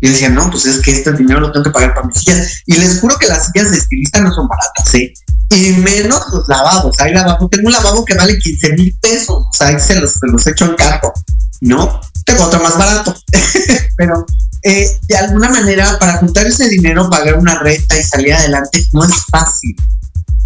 Y 0.00 0.08
decía, 0.08 0.30
no, 0.30 0.50
pues 0.50 0.64
es 0.64 0.80
que 0.80 0.92
este 0.92 1.12
dinero 1.12 1.40
lo 1.40 1.52
tengo 1.52 1.64
que 1.64 1.70
pagar 1.70 1.94
para 1.94 2.06
mis 2.06 2.18
sillas. 2.18 2.62
Y 2.66 2.76
les 2.76 3.00
juro 3.00 3.16
que 3.18 3.26
las 3.26 3.46
sillas 3.46 3.70
de 3.70 3.78
estilista 3.78 4.20
no 4.20 4.32
son 4.32 4.48
baratas, 4.48 4.94
¿eh? 4.94 5.12
Y 5.50 5.72
menos 5.72 6.22
los 6.32 6.48
lavados. 6.48 6.98
Hay 7.00 7.12
lavabo, 7.12 7.48
tengo 7.48 7.66
un 7.66 7.72
lavabo 7.72 8.04
que 8.04 8.14
vale 8.14 8.38
15 8.38 8.72
mil 8.74 8.96
pesos. 9.00 9.44
O 9.46 9.52
sea, 9.52 9.68
ahí 9.68 9.80
se 9.80 9.96
los, 9.96 10.12
se 10.12 10.50
echo 10.50 10.64
en 10.64 10.76
cargo. 10.76 11.12
No, 11.60 12.00
tengo 12.24 12.44
otro 12.44 12.62
más 12.62 12.78
barato. 12.78 13.14
Pero 13.96 14.24
eh, 14.62 14.88
de 15.08 15.16
alguna 15.16 15.50
manera, 15.50 15.98
para 15.98 16.18
juntar 16.18 16.46
ese 16.46 16.68
dinero, 16.68 17.10
pagar 17.10 17.38
una 17.38 17.58
renta 17.58 17.98
y 17.98 18.02
salir 18.02 18.32
adelante, 18.32 18.86
no 18.92 19.04
es 19.04 19.14
fácil. 19.30 19.76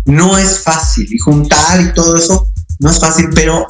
No 0.06 0.36
es 0.36 0.60
fácil. 0.60 1.06
Y 1.12 1.18
juntar 1.18 1.80
y 1.80 1.92
todo 1.92 2.16
eso, 2.16 2.48
no 2.80 2.90
es 2.90 2.98
fácil. 2.98 3.28
Pero 3.34 3.66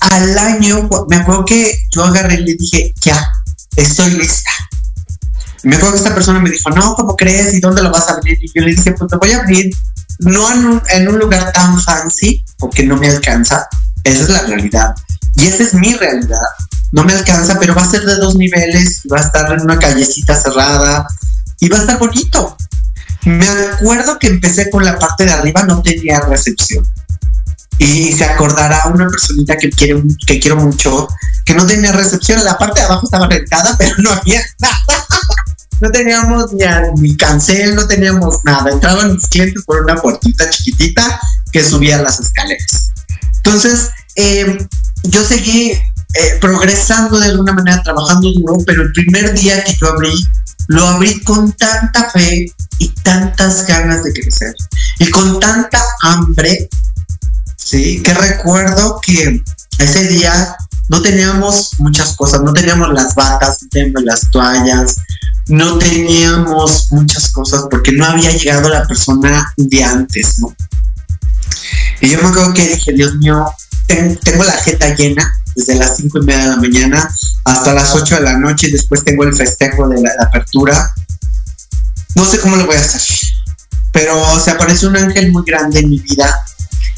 al 0.00 0.38
año, 0.38 0.88
me 1.08 1.16
acuerdo 1.16 1.44
que 1.44 1.78
yo 1.90 2.04
agarré 2.04 2.34
y 2.34 2.44
le 2.44 2.54
dije, 2.54 2.92
ya, 3.00 3.26
estoy 3.76 4.10
lista. 4.12 4.50
Me 5.64 5.76
acuerdo 5.76 5.94
que 5.94 6.02
esta 6.02 6.14
persona 6.14 6.40
me 6.40 6.50
dijo, 6.50 6.70
no, 6.70 6.94
¿cómo 6.94 7.16
crees? 7.16 7.54
¿Y 7.54 7.60
dónde 7.60 7.82
lo 7.82 7.90
vas 7.90 8.08
a 8.08 8.14
abrir? 8.14 8.38
Y 8.42 8.48
yo 8.54 8.62
le 8.62 8.72
dije, 8.72 8.92
pues 8.92 9.10
te 9.10 9.16
voy 9.16 9.32
a 9.32 9.38
abrir, 9.38 9.70
no 10.20 10.52
en 10.52 10.66
un, 10.66 10.82
en 10.90 11.08
un 11.08 11.18
lugar 11.18 11.52
tan 11.52 11.80
fancy, 11.80 12.44
porque 12.58 12.84
no 12.84 12.96
me 12.96 13.08
alcanza. 13.08 13.66
Esa 14.04 14.22
es 14.22 14.28
la 14.28 14.42
realidad. 14.42 14.94
Y 15.36 15.46
esa 15.46 15.62
es 15.62 15.74
mi 15.74 15.94
realidad. 15.94 16.38
No 16.92 17.02
me 17.02 17.12
alcanza, 17.12 17.58
pero 17.58 17.74
va 17.74 17.82
a 17.82 17.90
ser 17.90 18.04
de 18.04 18.16
dos 18.16 18.36
niveles, 18.36 19.02
va 19.12 19.18
a 19.18 19.22
estar 19.22 19.50
en 19.52 19.62
una 19.62 19.78
callecita 19.78 20.36
cerrada 20.36 21.06
y 21.58 21.68
va 21.68 21.78
a 21.78 21.80
estar 21.80 21.98
bonito. 21.98 22.56
Me 23.24 23.48
acuerdo 23.48 24.18
que 24.18 24.28
empecé 24.28 24.70
con 24.70 24.84
la 24.84 24.98
parte 24.98 25.24
de 25.24 25.32
arriba, 25.32 25.62
no 25.64 25.82
tenía 25.82 26.20
recepción. 26.20 26.86
Y 27.78 28.12
se 28.12 28.24
acordará 28.24 28.82
una 28.92 29.08
personita 29.08 29.56
que, 29.56 29.70
quiere, 29.70 30.02
que 30.26 30.38
quiero 30.38 30.56
mucho, 30.56 31.08
que 31.44 31.54
no 31.54 31.66
tenía 31.66 31.90
recepción. 31.92 32.44
La 32.44 32.58
parte 32.58 32.80
de 32.80 32.86
abajo 32.86 33.06
estaba 33.06 33.26
rentada, 33.26 33.74
pero 33.78 33.94
no 33.98 34.12
había 34.12 34.42
nada. 34.60 35.06
No 35.80 35.90
teníamos 35.90 36.52
ni, 36.98 37.16
cancel, 37.16 37.74
no 37.74 37.86
teníamos 37.86 38.38
nada. 38.44 38.70
Entraban 38.70 39.14
mis 39.14 39.26
clientes 39.26 39.64
por 39.64 39.82
una 39.82 39.96
puertita 39.96 40.48
chiquitita 40.50 41.20
que 41.52 41.62
subía 41.62 42.02
las 42.02 42.20
escaleras. 42.20 42.90
Entonces, 43.36 43.90
em, 44.16 44.58
yo 45.04 45.22
seguí 45.22 45.72
eh, 45.72 46.38
progresando 46.40 47.18
de 47.18 47.26
alguna 47.26 47.52
manera, 47.52 47.82
trabajando 47.82 48.32
duro, 48.32 48.58
pero 48.64 48.82
el 48.82 48.92
primer 48.92 49.34
día 49.34 49.62
que 49.64 49.74
yo 49.74 49.88
abrí, 49.88 50.14
lo 50.68 50.86
abrí 50.86 51.20
con 51.22 51.52
tanta 51.52 52.08
fe 52.10 52.46
y 52.78 52.88
tantas 53.02 53.66
ganas 53.66 54.04
de 54.04 54.12
crecer 54.12 54.54
y 54.98 55.10
con 55.10 55.40
tanta 55.40 55.82
hambre, 56.02 56.68
sí, 57.56 58.02
que 58.02 58.14
recuerdo 58.14 59.00
que 59.04 59.42
ese 59.78 60.06
día 60.06 60.56
no 60.88 61.02
teníamos 61.02 61.70
muchas 61.78 62.14
cosas, 62.16 62.42
no 62.42 62.52
teníamos 62.52 62.92
las 62.92 63.14
batas, 63.14 63.62
no 63.62 63.68
teníamos 63.70 64.04
las 64.04 64.30
toallas, 64.30 64.96
no 65.48 65.78
teníamos 65.78 66.90
muchas 66.90 67.30
cosas 67.30 67.64
porque 67.70 67.92
no 67.92 68.06
había 68.06 68.30
llegado 68.30 68.68
la 68.68 68.86
persona 68.86 69.52
de 69.56 69.84
antes, 69.84 70.38
¿no? 70.38 70.54
Y 72.00 72.10
yo 72.10 72.20
me 72.20 72.28
acuerdo 72.28 72.54
que 72.54 72.68
dije, 72.68 72.92
Dios 72.92 73.14
mío, 73.16 73.44
tengo 73.86 74.44
la 74.44 74.52
jeta 74.52 74.94
llena 74.94 75.32
desde 75.54 75.74
las 75.76 75.96
cinco 75.96 76.18
y 76.18 76.26
media 76.26 76.44
de 76.44 76.48
la 76.50 76.56
mañana 76.56 77.14
hasta 77.44 77.74
las 77.74 77.94
8 77.94 78.16
de 78.16 78.20
la 78.22 78.38
noche 78.38 78.68
y 78.68 78.72
después 78.72 79.04
tengo 79.04 79.24
el 79.24 79.34
festejo 79.34 79.88
de 79.88 80.00
la, 80.00 80.10
apertura. 80.20 80.92
no 82.14 82.24
sé 82.24 82.40
cómo 82.40 82.56
lo 82.56 82.66
voy 82.66 82.76
a 82.76 82.80
hacer, 82.80 83.02
pero 83.92 84.40
se 84.40 84.50
apareció 84.50 84.88
un 84.88 84.96
ángel 84.96 85.30
muy 85.30 85.44
grande 85.46 85.80
en 85.80 85.90
mi 85.90 85.98
vida 85.98 86.34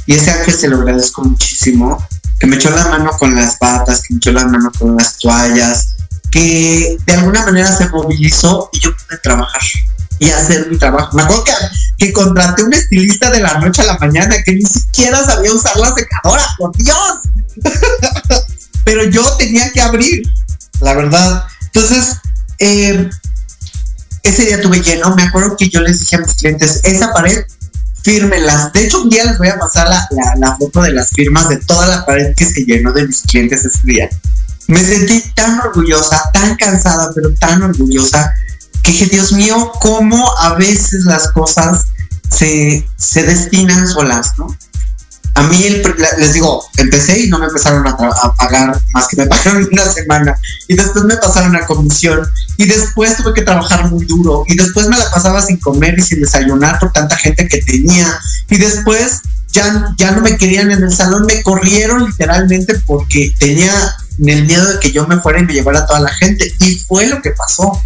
y 0.06 0.14
ese 0.14 0.30
ángel 0.30 0.54
se 0.54 0.68
lo 0.68 0.78
agradezco 0.78 1.24
muchísimo, 1.24 2.06
que 2.38 2.46
me 2.46 2.56
echó 2.56 2.70
la 2.70 2.86
mano 2.86 3.10
con 3.18 3.34
las 3.34 3.56
patas, 3.56 4.02
que 4.02 4.14
me 4.14 4.18
echó 4.18 4.32
la 4.32 4.46
mano 4.46 4.70
con 4.78 4.96
las 4.96 5.18
toallas, 5.18 5.95
que 6.36 6.98
de 7.06 7.12
alguna 7.14 7.46
manera 7.46 7.74
se 7.74 7.88
movilizó 7.88 8.68
y 8.70 8.80
yo 8.80 8.94
pude 8.94 9.16
trabajar 9.22 9.62
y 10.18 10.28
hacer 10.28 10.68
mi 10.70 10.76
trabajo. 10.76 11.16
Me 11.16 11.22
acuerdo 11.22 11.44
que, 11.44 11.52
que 11.96 12.12
contraté 12.12 12.62
un 12.62 12.74
estilista 12.74 13.30
de 13.30 13.40
la 13.40 13.58
noche 13.58 13.80
a 13.80 13.86
la 13.86 13.98
mañana 13.98 14.36
que 14.44 14.52
ni 14.52 14.60
siquiera 14.60 15.24
sabía 15.24 15.54
usar 15.54 15.78
la 15.78 15.94
secadora, 15.94 16.44
por 16.58 16.76
Dios. 16.76 17.20
Pero 18.84 19.04
yo 19.04 19.22
tenía 19.38 19.72
que 19.72 19.80
abrir, 19.80 20.30
la 20.80 20.92
verdad. 20.92 21.44
Entonces, 21.72 22.16
eh, 22.58 23.08
ese 24.22 24.44
día 24.44 24.60
tuve 24.60 24.82
lleno. 24.82 25.16
Me 25.16 25.22
acuerdo 25.22 25.56
que 25.56 25.70
yo 25.70 25.80
les 25.80 26.00
dije 26.00 26.16
a 26.16 26.18
mis 26.18 26.34
clientes, 26.34 26.80
esa 26.84 27.14
pared, 27.14 27.46
fírmenlas. 28.02 28.74
De 28.74 28.84
hecho, 28.84 29.00
un 29.00 29.08
día 29.08 29.24
les 29.24 29.38
voy 29.38 29.48
a 29.48 29.58
pasar 29.58 29.88
la, 29.88 30.06
la 30.36 30.54
foto 30.58 30.82
de 30.82 30.92
las 30.92 31.08
firmas 31.12 31.48
de 31.48 31.56
toda 31.56 31.86
la 31.86 32.04
pared 32.04 32.34
que 32.36 32.44
se 32.44 32.62
llenó 32.66 32.92
de 32.92 33.06
mis 33.06 33.22
clientes 33.22 33.64
ese 33.64 33.80
día. 33.84 34.10
Me 34.68 34.82
sentí 34.82 35.22
tan 35.34 35.60
orgullosa, 35.60 36.30
tan 36.32 36.56
cansada, 36.56 37.10
pero 37.14 37.32
tan 37.34 37.62
orgullosa 37.62 38.32
que 38.82 38.92
dije, 38.92 39.06
Dios 39.06 39.32
mío, 39.32 39.72
cómo 39.80 40.32
a 40.38 40.54
veces 40.54 41.04
las 41.04 41.28
cosas 41.32 41.86
se, 42.30 42.86
se 42.96 43.22
destinan 43.22 43.86
solas, 43.86 44.32
¿no? 44.38 44.56
A 45.36 45.42
mí, 45.42 45.62
les 46.18 46.32
digo, 46.32 46.64
empecé 46.78 47.20
y 47.20 47.28
no 47.28 47.38
me 47.38 47.46
empezaron 47.46 47.86
a, 47.86 47.96
pagar 48.38 48.80
más 48.94 49.06
que 49.06 49.18
me 49.18 49.26
pagaron 49.26 49.68
una 49.70 49.84
semana. 49.84 50.34
Y 50.66 50.74
después 50.74 51.04
me 51.04 51.16
pasaron 51.18 51.54
a 51.54 51.66
comisión. 51.66 52.26
Y 52.56 52.64
después 52.64 53.18
tuve 53.18 53.34
que 53.34 53.42
trabajar 53.42 53.90
muy 53.90 54.06
duro. 54.06 54.44
Y 54.46 54.56
después 54.56 54.88
me 54.88 54.96
la 54.96 55.10
pasaba 55.10 55.42
sin 55.42 55.58
comer 55.58 55.94
y 55.98 56.02
sin 56.02 56.20
desayunar 56.20 56.78
por 56.78 56.90
tanta 56.90 57.18
gente 57.18 57.46
que 57.48 57.60
tenía. 57.60 58.18
Y 58.48 58.56
después 58.56 59.20
ya, 59.52 59.94
ya 59.98 60.12
no 60.12 60.22
me 60.22 60.38
querían 60.38 60.70
en 60.70 60.82
el 60.82 60.92
salón. 60.92 61.26
Me 61.26 61.42
corrieron 61.42 62.06
literalmente 62.06 62.80
porque 62.86 63.34
tenía 63.38 63.94
el 64.18 64.46
miedo 64.46 64.72
de 64.72 64.80
que 64.80 64.92
yo 64.92 65.06
me 65.06 65.20
fuera 65.20 65.40
y 65.40 65.46
me 65.46 65.52
llevara 65.52 65.80
a 65.80 65.86
toda 65.86 66.00
la 66.00 66.10
gente. 66.10 66.52
Y 66.60 66.76
fue 66.76 67.06
lo 67.06 67.20
que 67.22 67.30
pasó. 67.30 67.80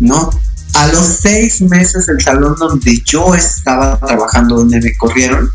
¿no? 0.00 0.30
A 0.74 0.86
los 0.88 1.18
seis 1.22 1.60
meses 1.60 2.08
el 2.08 2.20
salón 2.20 2.56
donde 2.58 3.00
yo 3.04 3.34
estaba 3.34 3.98
trabajando, 4.00 4.56
donde 4.56 4.80
me 4.80 4.94
corrieron, 4.96 5.50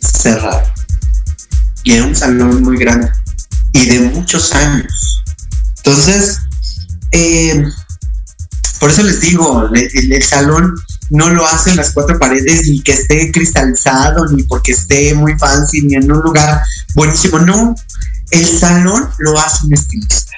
cerraron. 0.00 0.70
Y 1.82 1.92
era 1.92 2.04
un 2.04 2.14
salón 2.14 2.62
muy 2.62 2.76
grande 2.76 3.10
y 3.72 3.86
de 3.86 4.00
muchos 4.00 4.52
años. 4.52 5.22
Entonces, 5.78 6.40
eh, 7.12 7.64
por 8.80 8.90
eso 8.90 9.02
les 9.02 9.20
digo, 9.20 9.68
el, 9.72 10.22
salón 10.22 10.74
no 11.10 11.30
lo 11.30 11.46
hacen 11.46 11.76
las 11.76 11.90
cuatro 11.92 12.18
paredes, 12.18 12.68
ni 12.68 12.82
que 12.82 12.92
esté 12.92 13.30
cristalizado, 13.32 14.26
ni 14.30 14.42
porque 14.44 14.72
esté 14.72 15.14
muy 15.14 15.38
fancy, 15.38 15.82
ni 15.82 15.94
en 15.94 16.10
un 16.10 16.20
lugar 16.20 16.60
buenísimo. 16.94 17.38
No, 17.38 17.74
el 18.34 18.46
salón 18.58 19.08
lo 19.18 19.38
hace 19.38 19.66
un 19.66 19.74
estilista. 19.74 20.32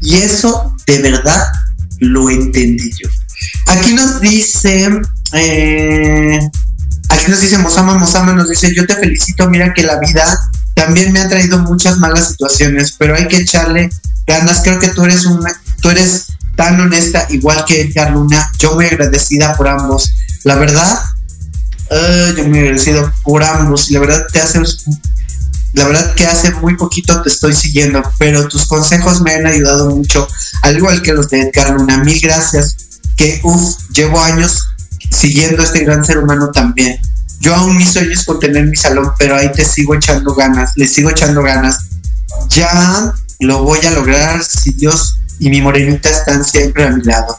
Y 0.00 0.16
eso 0.16 0.74
de 0.86 1.02
verdad 1.02 1.46
lo 2.00 2.30
entendí 2.30 2.90
yo. 2.90 3.08
Aquí 3.66 3.92
nos 3.92 4.20
dice, 4.20 4.88
eh, 5.32 6.40
aquí 7.08 7.30
nos 7.30 7.40
dice 7.40 7.58
Mosama, 7.58 7.98
Mosama 7.98 8.32
nos 8.32 8.48
dice, 8.48 8.74
yo 8.74 8.86
te 8.86 8.96
felicito, 8.96 9.48
mira 9.50 9.74
que 9.74 9.82
la 9.82 9.98
vida 9.98 10.38
también 10.74 11.12
me 11.12 11.20
ha 11.20 11.28
traído 11.28 11.58
muchas 11.58 11.98
malas 11.98 12.28
situaciones, 12.28 12.94
pero 12.98 13.14
hay 13.14 13.28
que 13.28 13.38
echarle 13.38 13.90
ganas, 14.26 14.60
creo 14.62 14.78
que 14.78 14.88
tú 14.88 15.04
eres 15.04 15.26
una, 15.26 15.52
tú 15.80 15.90
eres 15.90 16.26
tan 16.56 16.80
honesta, 16.80 17.26
igual 17.30 17.64
que 17.66 17.82
Edgar 17.82 18.12
Luna, 18.12 18.50
yo 18.58 18.74
muy 18.74 18.86
agradecida 18.86 19.54
por 19.56 19.68
ambos, 19.68 20.12
la 20.44 20.56
verdad, 20.56 21.00
eh, 21.90 22.34
yo 22.36 22.44
muy 22.46 22.60
agradecido 22.60 23.12
por 23.22 23.42
ambos, 23.42 23.90
la 23.90 24.00
verdad 24.00 24.26
te 24.32 24.40
haces 24.40 24.84
la 25.76 25.86
verdad 25.86 26.14
que 26.14 26.26
hace 26.26 26.50
muy 26.52 26.74
poquito 26.74 27.20
te 27.20 27.28
estoy 27.28 27.54
siguiendo, 27.54 28.02
pero 28.18 28.48
tus 28.48 28.66
consejos 28.66 29.20
me 29.20 29.34
han 29.34 29.46
ayudado 29.46 29.90
mucho, 29.90 30.26
al 30.62 30.78
igual 30.78 31.02
que 31.02 31.12
los 31.12 31.28
de 31.28 31.42
Edgar 31.42 31.70
Luna. 31.72 31.98
Mil 31.98 32.18
gracias, 32.18 32.76
que 33.14 33.40
uff, 33.44 33.76
llevo 33.92 34.18
años 34.18 34.58
siguiendo 35.10 35.60
a 35.60 35.66
este 35.66 35.84
gran 35.84 36.02
ser 36.02 36.16
humano 36.16 36.50
también. 36.50 36.98
Yo 37.40 37.54
aún 37.54 37.76
mis 37.76 37.90
sueños 37.90 38.24
con 38.24 38.40
tener 38.40 38.64
mi 38.64 38.74
salón, 38.74 39.12
pero 39.18 39.36
ahí 39.36 39.52
te 39.52 39.66
sigo 39.66 39.94
echando 39.94 40.34
ganas, 40.34 40.72
le 40.76 40.88
sigo 40.88 41.10
echando 41.10 41.42
ganas. 41.42 41.76
Ya 42.48 43.12
lo 43.40 43.62
voy 43.62 43.84
a 43.84 43.90
lograr 43.90 44.42
si 44.42 44.72
Dios 44.72 45.18
y 45.38 45.50
mi 45.50 45.60
morenita 45.60 46.08
están 46.08 46.42
siempre 46.42 46.86
a 46.86 46.90
mi 46.90 47.02
lado. 47.02 47.36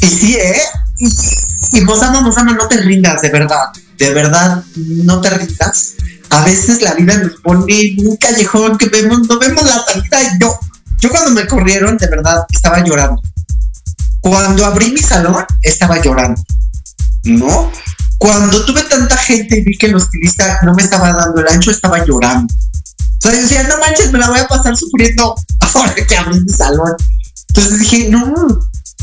Y 0.00 0.06
sí, 0.08 0.34
¿eh? 0.34 0.62
Y, 0.98 1.78
y 1.78 1.80
Mozama, 1.82 2.22
no 2.22 2.66
te 2.66 2.78
rindas, 2.78 3.22
de 3.22 3.30
verdad. 3.30 3.66
De 3.98 4.12
verdad, 4.12 4.64
no 4.74 5.20
te 5.20 5.30
rindas 5.30 5.94
a 6.30 6.44
veces 6.44 6.82
la 6.82 6.94
vida 6.94 7.16
nos 7.18 7.40
pone 7.40 7.64
en 7.68 8.06
un 8.06 8.16
callejón 8.16 8.78
que 8.78 8.86
vemos, 8.86 9.28
no 9.28 9.38
vemos 9.38 9.64
la 9.64 9.84
salida. 9.84 10.38
Yo, 10.40 10.58
yo 10.98 11.10
cuando 11.10 11.30
me 11.30 11.46
corrieron, 11.46 11.96
de 11.96 12.06
verdad, 12.08 12.44
estaba 12.50 12.82
llorando. 12.82 13.20
Cuando 14.20 14.64
abrí 14.64 14.90
mi 14.90 15.00
salón, 15.00 15.44
estaba 15.62 16.00
llorando. 16.02 16.40
¿No? 17.24 17.70
Cuando 18.18 18.64
tuve 18.64 18.82
tanta 18.82 19.16
gente 19.16 19.58
y 19.58 19.64
vi 19.64 19.76
que 19.76 19.86
el 19.86 19.96
estilista 19.96 20.60
no 20.62 20.74
me 20.74 20.82
estaba 20.82 21.12
dando 21.12 21.40
el 21.40 21.48
ancho, 21.48 21.70
estaba 21.70 22.04
llorando. 22.04 22.52
Yo 23.20 23.30
decía, 23.30 23.64
no 23.64 23.78
manches, 23.78 24.12
me 24.12 24.18
la 24.18 24.28
voy 24.28 24.40
a 24.40 24.48
pasar 24.48 24.76
sufriendo 24.76 25.34
ahora 25.74 25.94
que 25.94 26.16
abrí 26.16 26.40
mi 26.40 26.52
salón. 26.52 26.94
Entonces 27.48 27.80
dije, 27.80 28.08
no, 28.08 28.24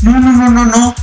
no, 0.02 0.20
no, 0.20 0.32
no, 0.32 0.50
no, 0.50 0.64
no. 0.66 0.94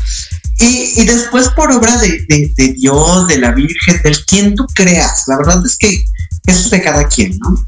Y, 0.61 1.05
después 1.05 1.49
por 1.49 1.71
obra 1.71 1.97
de, 1.97 2.53
Dios, 2.77 3.27
de 3.27 3.39
la 3.39 3.51
Virgen, 3.51 3.99
del 4.03 4.23
quien 4.25 4.53
tú 4.53 4.67
creas, 4.75 5.23
la 5.25 5.37
verdad 5.37 5.59
es 5.65 5.75
que 5.75 6.03
eso 6.45 6.59
es 6.59 6.69
de 6.69 6.81
cada 6.83 7.07
quien, 7.07 7.35
¿no? 7.39 7.65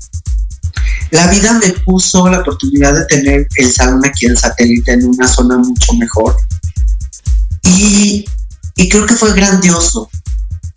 La 1.10 1.26
vida 1.28 1.54
me 1.54 1.70
puso 1.86 2.30
la 2.30 2.42
oportunidad 2.42 2.94
de 2.94 3.06
tener 3.06 3.48
el 3.56 3.74
salón 3.74 4.06
aquí 4.06 4.28
en 4.28 4.38
satélite 4.38 4.94
en 4.94 5.06
una 5.06 5.28
zona 5.28 5.58
mucho 5.58 5.94
mejor. 5.94 6.38
Y, 7.64 8.26
y 8.76 8.90
creo 8.90 9.08
que 9.08 9.16
fue 9.16 9.34
grandioso. 9.34 10.08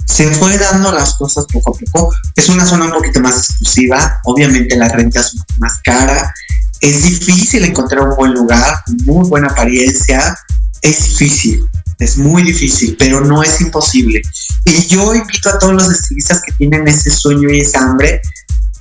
Se 0.06 0.30
fue 0.30 0.56
dando 0.56 0.92
las 0.92 1.14
cosas 1.16 1.44
poco 1.52 1.76
a 1.76 1.90
poco. 1.92 2.14
Es 2.34 2.48
una 2.48 2.64
zona 2.64 2.86
un 2.86 2.92
poquito 2.92 3.20
más 3.20 3.36
exclusiva. 3.36 4.20
Obviamente 4.24 4.74
la 4.76 4.88
renta 4.88 5.20
es 5.20 5.36
más 5.58 5.80
cara. 5.84 6.32
Es 6.80 7.02
difícil 7.02 7.64
encontrar 7.64 8.08
un 8.08 8.16
buen 8.16 8.32
lugar, 8.32 8.82
muy 9.04 9.28
buena 9.28 9.48
apariencia. 9.48 10.34
Es 10.80 11.04
difícil 11.04 11.68
es 11.98 12.18
muy 12.18 12.42
difícil, 12.42 12.96
pero 12.98 13.20
no 13.20 13.42
es 13.42 13.60
imposible. 13.60 14.20
Y 14.64 14.86
yo 14.86 15.14
invito 15.14 15.48
a 15.48 15.58
todos 15.58 15.74
los 15.74 15.90
estilistas 15.90 16.42
que 16.44 16.52
tienen 16.52 16.86
ese 16.88 17.10
sueño 17.10 17.48
y 17.50 17.60
esa 17.60 17.80
hambre 17.80 18.20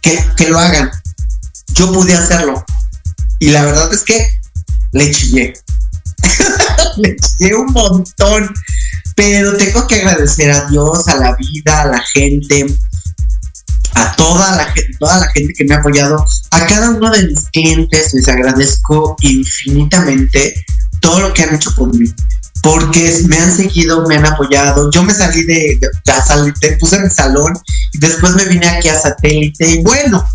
que, 0.01 0.19
que 0.35 0.49
lo 0.49 0.59
hagan. 0.59 0.91
Yo 1.73 1.91
pude 1.91 2.13
hacerlo. 2.13 2.63
Y 3.39 3.51
la 3.51 3.63
verdad 3.63 3.93
es 3.93 4.03
que 4.03 4.27
le 4.91 5.11
chillé. 5.11 5.53
le 6.97 7.15
chillé 7.15 7.55
un 7.55 7.71
montón. 7.71 8.53
Pero 9.15 9.55
tengo 9.55 9.87
que 9.87 9.95
agradecer 9.95 10.51
a 10.51 10.65
Dios, 10.65 11.07
a 11.07 11.15
la 11.15 11.35
vida, 11.35 11.83
a 11.83 11.87
la 11.87 12.03
gente, 12.13 12.65
a 13.93 14.13
toda 14.17 14.57
la, 14.57 14.73
toda 14.99 15.19
la 15.19 15.31
gente 15.31 15.53
que 15.53 15.63
me 15.63 15.73
ha 15.73 15.77
apoyado, 15.77 16.25
a 16.51 16.65
cada 16.65 16.89
uno 16.89 17.09
de 17.11 17.25
mis 17.27 17.49
clientes 17.51 18.13
les 18.13 18.27
agradezco 18.27 19.15
infinitamente 19.21 20.65
todo 20.99 21.21
lo 21.21 21.33
que 21.33 21.43
han 21.43 21.55
hecho 21.55 21.73
por 21.75 21.95
mí 21.95 22.13
porque 22.65 23.21
me 23.27 23.37
han 23.37 23.55
seguido, 23.55 24.07
me 24.07 24.15
han 24.15 24.25
apoyado. 24.25 24.89
Yo 24.89 25.03
me 25.03 25.13
salí 25.13 25.43
de, 25.43 25.79
ya 26.03 26.19
salí, 26.25 26.51
te 26.59 26.75
puse 26.77 26.95
en 26.95 27.03
el 27.03 27.11
salón 27.11 27.53
y 27.93 27.99
después 27.99 28.33
me 28.33 28.43
vine 28.45 28.67
aquí 28.67 28.89
a 28.89 28.99
satélite 28.99 29.69
y 29.69 29.83
bueno, 29.83 30.27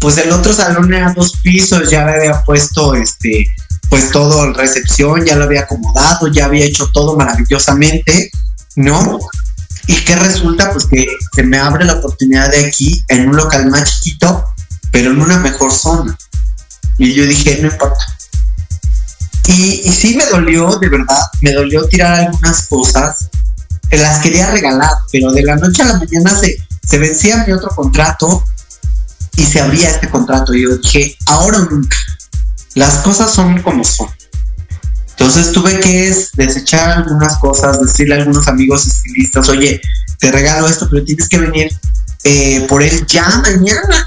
pues 0.00 0.18
el 0.18 0.32
otro 0.32 0.52
salón 0.52 0.92
era 0.92 1.12
dos 1.12 1.34
pisos, 1.40 1.88
ya 1.88 2.04
me 2.04 2.14
había 2.14 2.42
puesto 2.42 2.94
este, 2.94 3.46
pues 3.88 4.10
todo 4.10 4.44
en 4.44 4.54
recepción, 4.54 5.24
ya 5.24 5.36
lo 5.36 5.44
había 5.44 5.60
acomodado, 5.60 6.26
ya 6.26 6.46
había 6.46 6.64
hecho 6.64 6.90
todo 6.92 7.16
maravillosamente, 7.16 8.32
¿no? 8.74 9.20
Y 9.86 9.94
qué 10.04 10.16
resulta, 10.16 10.72
pues 10.72 10.86
que 10.86 11.06
se 11.32 11.44
me 11.44 11.58
abre 11.58 11.84
la 11.84 11.92
oportunidad 11.92 12.50
de 12.50 12.66
aquí, 12.66 13.04
en 13.06 13.28
un 13.28 13.36
local 13.36 13.70
más 13.70 14.00
chiquito, 14.00 14.46
pero 14.90 15.12
en 15.12 15.20
una 15.20 15.38
mejor 15.38 15.70
zona. 15.70 16.18
Y 16.98 17.14
yo 17.14 17.24
dije, 17.24 17.60
no 17.62 17.70
importa, 17.70 18.04
y, 19.46 19.90
sí 19.92 20.16
me 20.16 20.26
dolió, 20.26 20.76
de 20.76 20.88
verdad, 20.88 21.18
me 21.40 21.52
dolió 21.52 21.86
tirar 21.86 22.20
algunas 22.20 22.66
cosas. 22.68 23.28
Que 23.88 23.96
las 23.96 24.20
quería 24.20 24.50
regalar, 24.52 24.90
pero 25.10 25.32
de 25.32 25.42
la 25.42 25.56
noche 25.56 25.82
a 25.82 25.86
la 25.86 25.98
mañana 25.98 26.30
se, 26.38 26.64
se 26.88 26.98
vencía 26.98 27.44
mi 27.44 27.52
otro 27.52 27.70
contrato 27.70 28.44
y 29.36 29.44
se 29.44 29.60
abría 29.60 29.90
este 29.90 30.08
contrato. 30.08 30.54
Y 30.54 30.62
yo 30.62 30.76
dije, 30.76 31.16
ahora 31.26 31.58
o 31.58 31.64
nunca. 31.64 31.96
Las 32.74 32.98
cosas 32.98 33.32
son 33.32 33.60
como 33.62 33.82
son. 33.82 34.08
Entonces 35.10 35.52
tuve 35.52 35.80
que 35.80 36.14
desechar 36.34 36.98
algunas 36.98 37.36
cosas, 37.38 37.80
decirle 37.80 38.14
a 38.14 38.18
algunos 38.18 38.48
amigos 38.48 38.86
estilistas, 38.86 39.48
oye, 39.48 39.80
te 40.18 40.30
regalo 40.30 40.66
esto, 40.66 40.88
pero 40.90 41.04
tienes 41.04 41.28
que 41.28 41.38
venir 41.38 41.70
eh, 42.24 42.64
por 42.68 42.82
él 42.82 43.04
ya 43.06 43.28
mañana. 43.42 44.06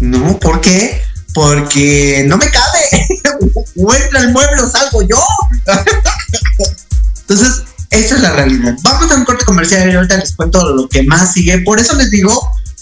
No, 0.00 0.38
¿por 0.38 0.60
qué? 0.60 1.02
Porque 1.34 2.24
no 2.26 2.36
me 2.36 2.50
cabe. 2.50 3.06
o 3.76 3.94
entra 3.94 4.20
el 4.20 4.32
mueble 4.32 4.62
o 4.62 4.68
salgo 4.68 5.02
yo. 5.02 5.22
Entonces, 7.20 7.62
esa 7.90 8.16
es 8.16 8.20
la 8.20 8.32
realidad. 8.32 8.76
Vamos 8.82 9.10
a 9.10 9.16
un 9.16 9.24
corte 9.24 9.44
comercial 9.44 9.90
y 9.90 9.94
ahorita 9.94 10.16
les 10.16 10.32
cuento 10.34 10.74
lo 10.74 10.88
que 10.88 11.02
más 11.04 11.32
sigue. 11.32 11.58
Por 11.60 11.80
eso 11.80 11.94
les 11.96 12.10
digo 12.10 12.32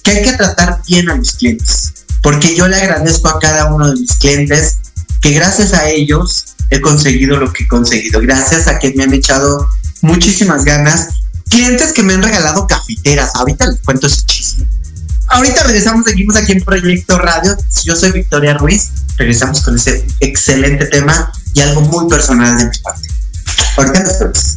que 0.02 0.12
hay 0.12 0.22
que 0.22 0.32
tratar 0.32 0.80
bien 0.86 1.10
a 1.10 1.16
los 1.16 1.32
clientes. 1.32 1.92
Porque 2.22 2.54
yo 2.56 2.66
le 2.66 2.76
agradezco 2.76 3.28
a 3.28 3.38
cada 3.38 3.72
uno 3.72 3.88
de 3.88 4.00
mis 4.00 4.12
clientes 4.14 4.78
que 5.20 5.30
gracias 5.30 5.72
a 5.74 5.88
ellos 5.88 6.56
he 6.70 6.80
conseguido 6.80 7.36
lo 7.36 7.52
que 7.52 7.64
he 7.64 7.68
conseguido. 7.68 8.20
Gracias 8.20 8.66
a 8.66 8.78
que 8.78 8.92
me 8.94 9.04
han 9.04 9.14
echado 9.14 9.68
muchísimas 10.02 10.64
ganas. 10.64 11.08
Clientes 11.48 11.92
que 11.92 12.02
me 12.02 12.14
han 12.14 12.22
regalado 12.22 12.66
cafeteras. 12.66 13.30
Ahorita 13.34 13.66
les 13.66 13.80
cuento 13.80 14.06
ese 14.06 14.22
chisme. 14.26 14.66
Ahorita 15.28 15.64
regresamos, 15.64 16.04
seguimos 16.04 16.36
aquí 16.36 16.52
en 16.52 16.62
Proyecto 16.62 17.18
Radio. 17.18 17.56
Yo 17.84 17.96
soy 17.96 18.12
Victoria 18.12 18.54
Ruiz. 18.54 18.90
Regresamos 19.16 19.62
con 19.62 19.76
ese 19.76 20.06
excelente 20.20 20.86
tema 20.86 21.32
y 21.54 21.60
algo 21.60 21.80
muy 21.82 22.08
personal 22.08 22.56
de 22.58 22.66
mi 22.66 22.78
parte. 22.82 23.08
Ahorita 23.76 24.02
nos 24.02 24.18
vemos. 24.18 24.56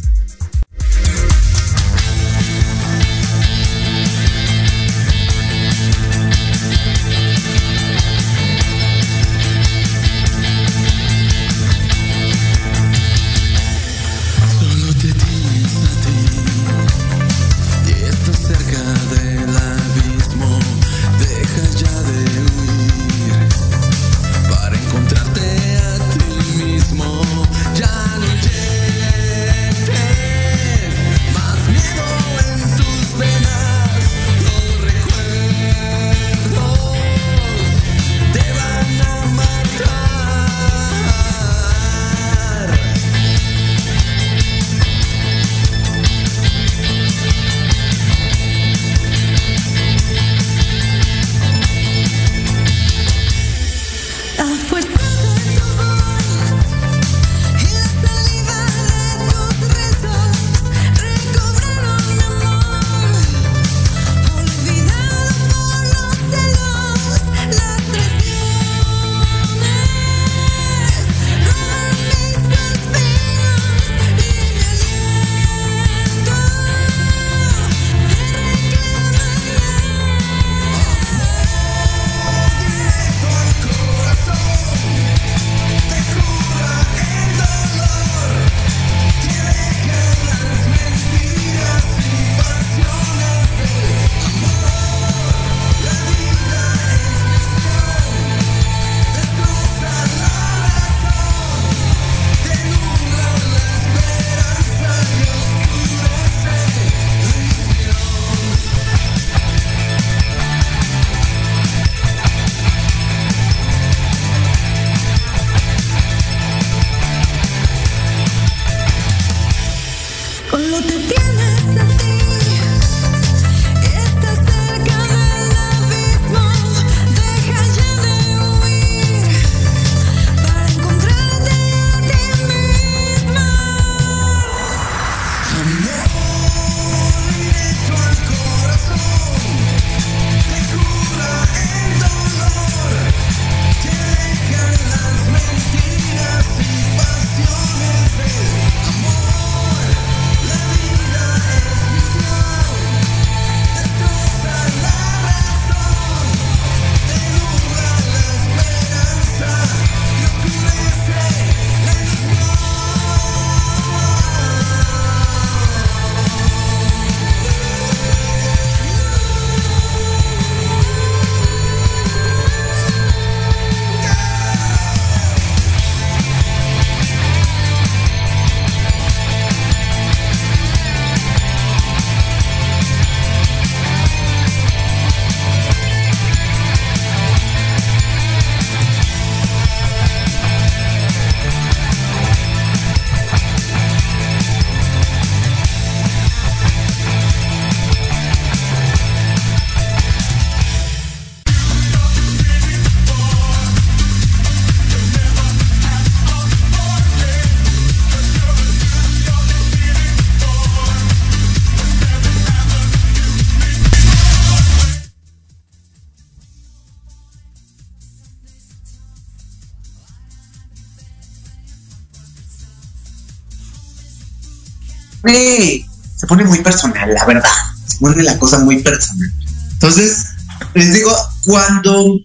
Pone 226.30 226.44
muy 226.44 226.60
personal, 226.60 227.12
la 227.12 227.24
verdad. 227.24 227.50
Se 227.86 227.98
pone 227.98 228.22
la 228.22 228.38
cosa 228.38 228.60
muy 228.60 228.80
personal. 228.84 229.32
Entonces, 229.72 230.26
les 230.74 230.94
digo, 230.94 231.10
cuando 231.44 232.20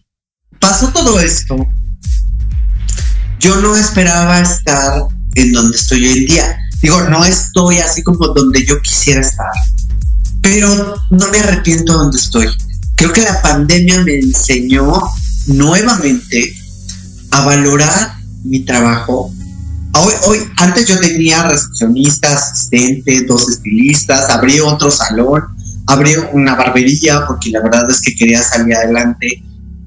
pasó 0.60 0.90
todo 0.90 1.20
esto, 1.20 1.56
yo 3.40 3.60
no 3.62 3.76
esperaba 3.76 4.42
estar 4.42 5.02
en 5.34 5.52
donde 5.52 5.76
estoy 5.76 6.06
hoy 6.06 6.20
en 6.20 6.26
día. 6.28 6.58
Digo, 6.84 7.02
no 7.10 7.26
estoy 7.26 7.80
así 7.80 8.04
como 8.04 8.28
donde 8.28 8.64
yo 8.64 8.80
quisiera 8.80 9.22
estar, 9.22 9.50
pero 10.40 10.98
no 11.10 11.28
me 11.30 11.40
arrepiento 11.40 11.94
donde 11.94 12.20
estoy. 12.20 12.48
Creo 12.96 13.12
que 13.12 13.24
la 13.24 13.42
pandemia 13.42 14.04
me 14.04 14.20
enseñó 14.20 15.02
nuevamente 15.48 16.54
a 17.32 17.44
valorar 17.44 18.18
mi 18.44 18.60
trabajo, 18.66 19.34
Hoy, 19.98 20.40
antes 20.58 20.88
yo 20.88 21.00
tenía 21.00 21.48
recepcionista, 21.48 22.34
asistente, 22.34 23.26
dos 23.28 23.48
estilistas, 23.50 24.30
abrí 24.30 24.60
otro 24.60 24.92
salón, 24.92 25.44
abrí 25.88 26.12
una 26.34 26.56
barbería 26.56 27.26
porque 27.26 27.52
la 27.52 27.62
verdad 27.62 27.90
es 27.90 28.02
que 28.02 28.14
quería 28.16 28.44
salir 28.44 28.76
adelante. 28.76 29.42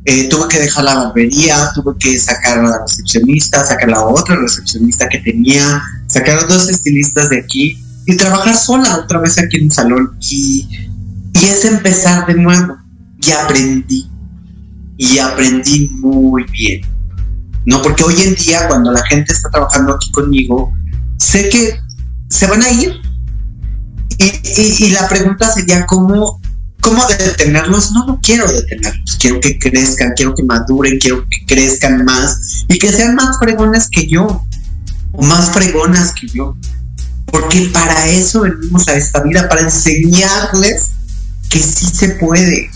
eh, 0.05 0.29
tuve 0.31 0.49
que 0.49 0.59
dejar 0.61 0.85
la 0.85 0.95
barbería, 0.95 1.71
tuve 1.75 1.95
que 1.99 2.19
sacar 2.19 2.61
a 2.61 2.63
la 2.63 2.79
recepcionista, 2.81 3.67
sacar 3.67 3.91
a 3.91 3.93
la 3.93 4.07
otra 4.07 4.37
recepcionista 4.37 5.07
que 5.09 5.19
tenía, 5.19 5.83
sacar 6.07 6.39
a 6.39 6.45
dos 6.45 6.71
estilistas 6.71 7.29
de 7.29 7.41
aquí 7.41 7.79
y 8.07 8.17
trabajar 8.17 8.57
sola 8.57 9.01
otra 9.05 9.21
vez 9.21 9.39
aquí 9.39 9.59
en 9.59 9.65
un 9.65 9.71
salón. 9.71 10.17
Y, 10.31 10.67
y 11.35 11.45
es 11.45 11.65
empezar 11.67 12.27
de 12.27 12.35
nuevo. 12.35 12.79
Y 13.21 13.31
aprendí. 13.33 14.11
Y 14.97 15.19
aprendí 15.19 15.91
muy 15.91 16.45
bien. 16.45 16.81
¿No? 17.67 17.83
Porque 17.83 18.05
hoy 18.05 18.21
en 18.23 18.35
día, 18.35 18.67
cuando 18.69 18.93
la 18.93 19.05
gente 19.07 19.33
está 19.33 19.51
trabajando 19.51 19.95
aquí 19.95 20.11
conmigo, 20.11 20.73
sé 21.19 21.49
que 21.49 21.79
se 22.29 22.47
van 22.47 22.63
a 22.63 22.71
ir. 22.71 22.95
Y, 24.19 24.91
la 24.91 25.09
pregunta 25.09 25.53
sería, 25.53 25.87
¿cómo, 25.87 26.41
¿cómo 26.81 27.05
detenerlos? 27.07 27.93
No, 27.93 28.07
no 28.07 28.21
quiero 28.21 28.51
detenerlos. 28.51 29.17
Quiero 29.21 29.41
que 29.41 29.59
crezcan, 29.59 30.13
quiero 30.17 30.35
que 30.35 30.43
maduren, 30.43 30.99
quiero 30.99 31.25
que 31.29 31.47
crezcan 31.47 32.05
más 32.05 32.65
y 32.69 32.79
que 32.79 32.91
sean 32.91 33.15
más 33.15 33.39
fregones 33.39 33.89
que 33.89 34.07
yo. 34.07 34.45
O 35.13 35.23
más 35.23 35.51
fregonas 35.51 36.13
que 36.13 36.27
yo. 36.29 36.57
Porque 37.27 37.71
para 37.73 38.09
eso 38.09 38.41
venimos 38.41 38.89
a 38.89 38.95
esta 38.95 39.23
vida, 39.23 39.49
para 39.49 39.63
enseñarles 39.63 40.89
que 41.49 41.63
sí 41.63 41.87
se 41.87 42.11
puede. 42.11 42.71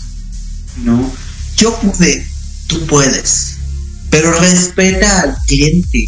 ¿No? 0.83 1.11
Yo 1.57 1.77
pude, 1.79 2.25
tú 2.67 2.85
puedes. 2.87 3.52
Pero 4.13 4.31
respeta 4.39 5.21
al 5.21 5.35
cliente. 5.47 6.05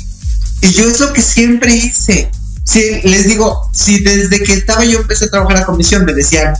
Y 0.61 0.71
yo 0.73 0.87
es 0.87 0.99
lo 0.99 1.11
que 1.11 1.23
siempre 1.23 1.75
hice. 1.75 2.29
Si 2.63 3.01
les 3.01 3.25
digo, 3.25 3.67
si 3.73 4.03
desde 4.03 4.43
que 4.43 4.53
estaba 4.53 4.85
yo 4.85 4.99
empecé 4.99 5.25
a 5.25 5.29
trabajar 5.31 5.63
a 5.63 5.65
comisión 5.65 6.05
me 6.05 6.13
decían, 6.13 6.53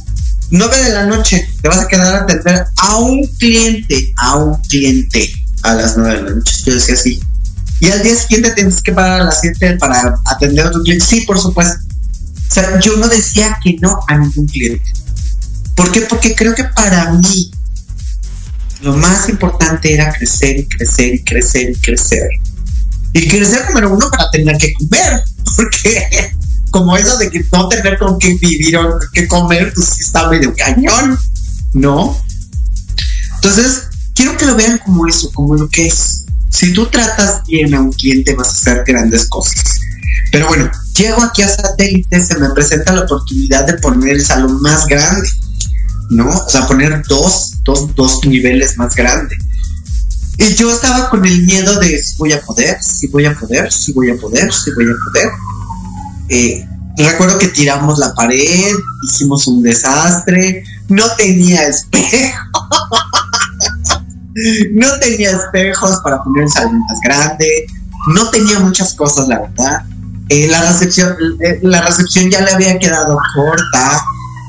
9 0.49 0.83
de 0.83 0.89
la 0.89 1.05
noche, 1.05 1.47
te 1.61 1.69
vas 1.69 1.77
a 1.77 1.87
quedar 1.87 2.15
a 2.15 2.19
atender 2.21 2.65
a 2.77 2.97
un 2.97 3.27
cliente, 3.37 4.11
a 4.17 4.37
un 4.37 4.59
cliente 4.63 5.35
a 5.61 5.75
las 5.75 5.95
9 5.95 6.15
de 6.15 6.23
la 6.23 6.31
noche. 6.31 6.63
Yo 6.65 6.73
decía 6.73 6.95
así. 6.95 7.19
Y 7.79 7.91
al 7.91 8.01
día 8.01 8.15
siguiente 8.15 8.49
tienes 8.55 8.81
que 8.81 8.93
parar 8.93 9.21
a 9.21 9.25
las 9.25 9.41
7 9.41 9.77
para 9.79 10.15
atender 10.25 10.65
a 10.65 10.69
otro 10.69 10.81
cliente. 10.81 11.05
Sí, 11.05 11.21
por 11.27 11.37
supuesto. 11.37 11.77
O 12.49 12.53
sea, 12.55 12.79
yo 12.79 12.97
no 12.97 13.07
decía 13.07 13.55
que 13.63 13.75
no 13.79 13.99
a 14.07 14.17
ningún 14.17 14.47
cliente. 14.47 14.91
¿Por 15.75 15.91
qué? 15.91 16.01
Porque 16.01 16.33
creo 16.33 16.55
que 16.55 16.63
para 16.63 17.11
mí 17.11 17.51
lo 18.85 18.95
más 18.95 19.27
importante 19.29 19.95
era 19.95 20.13
crecer 20.13 20.59
y 20.59 20.65
crecer 20.67 21.15
y 21.15 21.23
crecer 21.23 21.71
y 21.71 21.75
crecer. 21.75 22.29
Y 23.13 23.27
crecer 23.27 23.65
número 23.69 23.91
uno 23.91 24.11
para 24.11 24.29
tener 24.29 24.55
que 24.57 24.73
comer, 24.73 25.23
porque 25.55 26.31
como 26.69 26.95
eso 26.95 27.17
de 27.17 27.31
que 27.31 27.43
no 27.51 27.67
tener 27.67 27.97
con 27.97 28.19
qué 28.19 28.35
vivir 28.35 28.77
o 28.77 28.99
qué 29.11 29.27
comer, 29.27 29.73
pues 29.73 29.99
está 29.99 30.29
medio 30.29 30.53
cañón, 30.55 31.17
¿no? 31.73 32.15
Entonces, 33.35 33.87
quiero 34.13 34.37
que 34.37 34.45
lo 34.45 34.55
vean 34.55 34.77
como 34.85 35.07
eso, 35.07 35.31
como 35.33 35.55
lo 35.55 35.67
que 35.67 35.87
es. 35.87 36.25
Si 36.49 36.71
tú 36.71 36.85
tratas 36.85 37.41
bien 37.47 37.73
a 37.73 37.81
un 37.81 37.91
cliente, 37.91 38.35
vas 38.35 38.49
a 38.49 38.51
hacer 38.51 38.83
grandes 38.85 39.25
cosas. 39.29 39.79
Pero 40.31 40.47
bueno, 40.47 40.69
llego 40.95 41.23
aquí 41.23 41.41
a 41.41 41.49
satélite, 41.49 42.21
se 42.21 42.37
me 42.37 42.49
presenta 42.51 42.93
la 42.93 43.01
oportunidad 43.01 43.65
de 43.65 43.73
poner 43.75 44.17
el 44.17 44.23
salón 44.23 44.61
más 44.61 44.85
grande, 44.85 45.27
¿no? 46.09 46.29
O 46.29 46.49
sea, 46.49 46.67
poner 46.67 47.01
dos, 47.07 47.55
dos, 47.63 47.93
dos 47.95 48.25
niveles 48.25 48.77
más 48.77 48.95
grandes. 48.95 49.39
Y 50.37 50.53
yo 50.55 50.69
estaba 50.69 51.09
con 51.09 51.25
el 51.25 51.43
miedo 51.45 51.79
de 51.79 51.97
si 51.97 52.17
voy 52.17 52.33
a 52.33 52.41
poder, 52.41 52.81
si 52.81 53.07
voy 53.07 53.25
a 53.25 53.33
poder, 53.33 53.71
si 53.71 53.93
voy 53.93 54.09
a 54.11 54.15
poder, 54.17 54.51
si 54.51 54.71
voy 54.71 54.85
a 54.85 54.95
poder. 55.05 55.31
Eh, 56.29 56.67
recuerdo 56.97 57.37
que 57.37 57.47
tiramos 57.47 57.99
la 57.99 58.13
pared, 58.13 58.73
hicimos 59.07 59.47
un 59.47 59.63
desastre, 59.63 60.63
no 60.89 61.03
tenía 61.15 61.67
espejo, 61.67 62.67
no 64.73 64.99
tenía 64.99 65.31
espejos 65.31 66.01
para 66.03 66.21
poner 66.21 66.43
el 66.43 66.51
salón 66.51 66.79
más 66.79 66.99
grande, 67.01 67.67
no 68.13 68.29
tenía 68.29 68.59
muchas 68.59 68.93
cosas, 68.93 69.27
la 69.29 69.39
verdad. 69.39 69.83
Eh, 70.29 70.47
la 70.47 70.61
recepción, 70.69 71.15
eh, 71.39 71.59
la 71.61 71.81
recepción 71.81 72.29
ya 72.29 72.41
le 72.41 72.51
había 72.51 72.77
quedado 72.79 73.17
corta. 73.35 74.03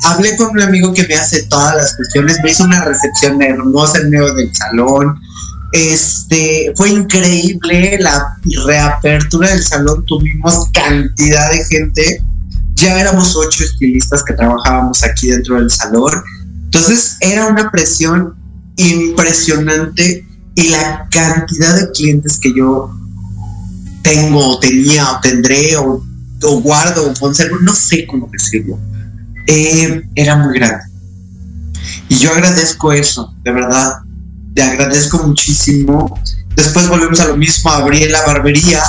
Hablé 0.05 0.37
con 0.37 0.51
un 0.51 0.61
amigo 0.61 0.93
que 0.93 1.07
me 1.07 1.15
hace 1.15 1.45
todas 1.45 1.75
las 1.77 1.97
cuestiones, 1.97 2.39
me 2.43 2.51
hizo 2.51 2.65
una 2.65 2.85
recepción 2.85 3.41
hermosa 3.43 3.99
en 3.99 4.11
medio 4.11 4.35
del 4.35 4.55
salón. 4.55 5.19
Este, 5.73 6.73
fue 6.77 6.91
increíble 6.91 7.99
la 8.01 8.39
reapertura 8.67 9.51
del 9.51 9.63
salón, 9.63 10.05
tuvimos 10.07 10.71
cantidad 10.73 11.51
de 11.51 11.65
gente, 11.65 12.23
ya 12.75 13.01
éramos 13.01 13.35
ocho 13.37 13.65
estilistas 13.65 14.23
que 14.23 14.35
trabajábamos 14.35 15.03
aquí 15.03 15.29
dentro 15.29 15.57
del 15.57 15.71
salón, 15.71 16.13
entonces 16.65 17.17
era 17.21 17.47
una 17.47 17.71
presión 17.71 18.35
impresionante 18.77 20.27
y 20.55 20.69
la 20.69 21.07
cantidad 21.11 21.75
de 21.77 21.91
clientes 21.91 22.39
que 22.39 22.55
yo 22.55 22.91
tengo, 24.03 24.49
o 24.49 24.59
tenía, 24.59 25.11
o 25.11 25.21
tendré, 25.21 25.77
o, 25.77 26.03
guardo, 26.63 27.11
o 27.11 27.15
conservo, 27.15 27.59
no 27.61 27.75
sé 27.75 28.07
cómo 28.07 28.29
decirlo, 28.33 28.79
eh, 29.47 30.03
era 30.15 30.37
muy 30.37 30.59
grande. 30.59 30.85
Y 32.09 32.19
yo 32.19 32.33
agradezco 32.33 32.93
eso, 32.93 33.35
de 33.43 33.53
verdad 33.53 34.01
te 34.57 34.63
agradezco 34.63 35.19
muchísimo. 35.19 36.19
Después 36.57 36.89
volvemos 36.89 37.21
a 37.21 37.29
lo 37.29 37.37
mismo, 37.37 37.71
abrí 37.71 38.09
la 38.09 38.25
barbería 38.27 38.83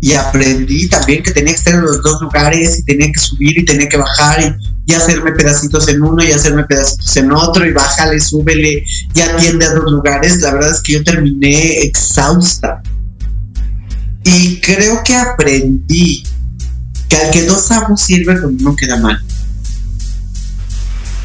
y 0.00 0.14
aprendí 0.14 0.88
también 0.88 1.22
que 1.22 1.30
tenía 1.30 1.52
que 1.52 1.58
estar 1.58 1.74
en 1.74 1.82
los 1.82 2.02
dos 2.02 2.22
lugares 2.22 2.78
y 2.78 2.84
tenía 2.84 3.12
que 3.12 3.20
subir 3.20 3.58
y 3.58 3.64
tenía 3.66 3.86
que 3.86 3.98
bajar 3.98 4.40
y, 4.42 4.70
hacerme 4.90 5.30
pedacitos 5.30 5.86
en 5.86 6.02
uno 6.02 6.20
y 6.20 6.32
hacerme 6.32 6.64
pedacitos 6.64 7.16
en 7.16 7.30
otro 7.30 7.64
y 7.64 7.72
bájale, 7.72 8.18
súbele 8.18 8.82
y 9.14 9.20
atiende 9.20 9.64
a 9.64 9.74
dos 9.74 9.84
lugares. 9.88 10.40
La 10.40 10.52
verdad 10.52 10.72
es 10.72 10.80
que 10.80 10.94
yo 10.94 11.04
terminé 11.04 11.78
exhausta. 11.82 12.82
Y 14.24 14.60
creo 14.60 15.00
que 15.04 15.14
aprendí 15.14 16.24
que 17.08 17.16
al 17.16 17.30
que 17.30 17.44
dos 17.44 17.70
amos 17.70 18.00
sirve 18.00 18.40
cuando 18.40 18.64
no 18.64 18.74
queda 18.74 18.96
mal. 18.96 19.22